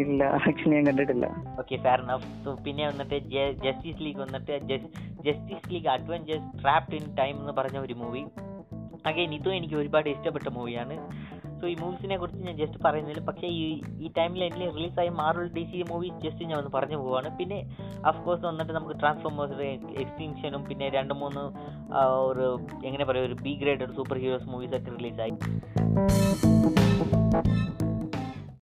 ഇല്ല. 0.00 0.22
ആക്ച്വലി 0.48 0.74
ഞാൻ 0.74 0.84
കണ്ടിട്ടില്ല. 0.86 1.26
ഓക്കെ 1.58 1.76
ഫെയർ 1.76 2.00
എനഫ് 2.00 2.44
സോ 2.44 2.56
പിന്നെ 2.66 2.84
വന്നിട്ട് 2.88 3.18
ജസ്റ്റിസ് 3.64 4.02
ലീഗ് 4.02 4.16
വന്നിട്ട് 4.16 4.58
Justice 5.24 5.72
League 5.72 5.88
adventures 5.88 6.62
trapped 6.62 6.94
in 6.94 7.06
time 7.14 7.36
എന്ന് 7.40 7.52
പറഞ്ഞ 7.52 7.78
ഒരു 7.78 7.94
മൂവി 7.94 8.24
അഗൈൻ 9.06 9.34
ഇതും 9.34 9.54
എനിക്ക് 9.54 9.74
ഒരുപാട് 9.74 10.08
ഇഷ്ടപ്പെട്ട 10.08 10.48
മൂവിയാണ് 10.48 10.94
സോ 11.60 11.66
ഈ 11.66 11.74
മൂവീസിനെ 11.80 12.16
കുറിച്ച് 12.16 12.42
ഞാൻ 12.46 12.56
ജസ്റ്റ് 12.56 12.80
പറയുന്നില്ല 12.84 13.20
പക്ഷേ 13.20 13.46
ഈ 13.46 13.62
ഈ 13.98 14.10
ടൈമിൽ 14.18 14.44
എനിക്ക് 14.44 14.74
റിലീസായ 14.76 15.08
Marvel 15.08 15.48
D 15.48 15.64
C 15.72 15.84
movies 15.90 16.18
just 16.24 16.44
ഞാൻ 16.44 16.58
ഒന്ന് 16.58 16.70
പറഞ്ഞു 16.74 16.96
പോവാണ്. 16.96 17.38
പിന്നെ 17.38 17.58
അഫ്കോഴ്സ് 18.04 18.46
വന്നിട്ട് 18.46 18.72
നമുക്ക് 18.72 19.00
ട്രാൻസ്ഫോമേഴ്സ് 19.00 19.68
എക്സ്റ്റിങ്ഷനും 20.00 20.64
പിന്നെ 20.64 20.88
രണ്ട് 20.88 21.14
മൂന്ന് 21.14 21.44
ഒരു 22.30 22.46
എങ്ങനെ 22.84 23.04
പറയുക 23.04 23.24
ഒരു 23.24 23.38
B 23.42 23.54
graded 23.62 23.96
super 23.96 24.18
heroes 24.18 24.48
movies 24.48 24.74
ഒക്കെ 24.74 24.90
റിലീസായി 24.90 25.34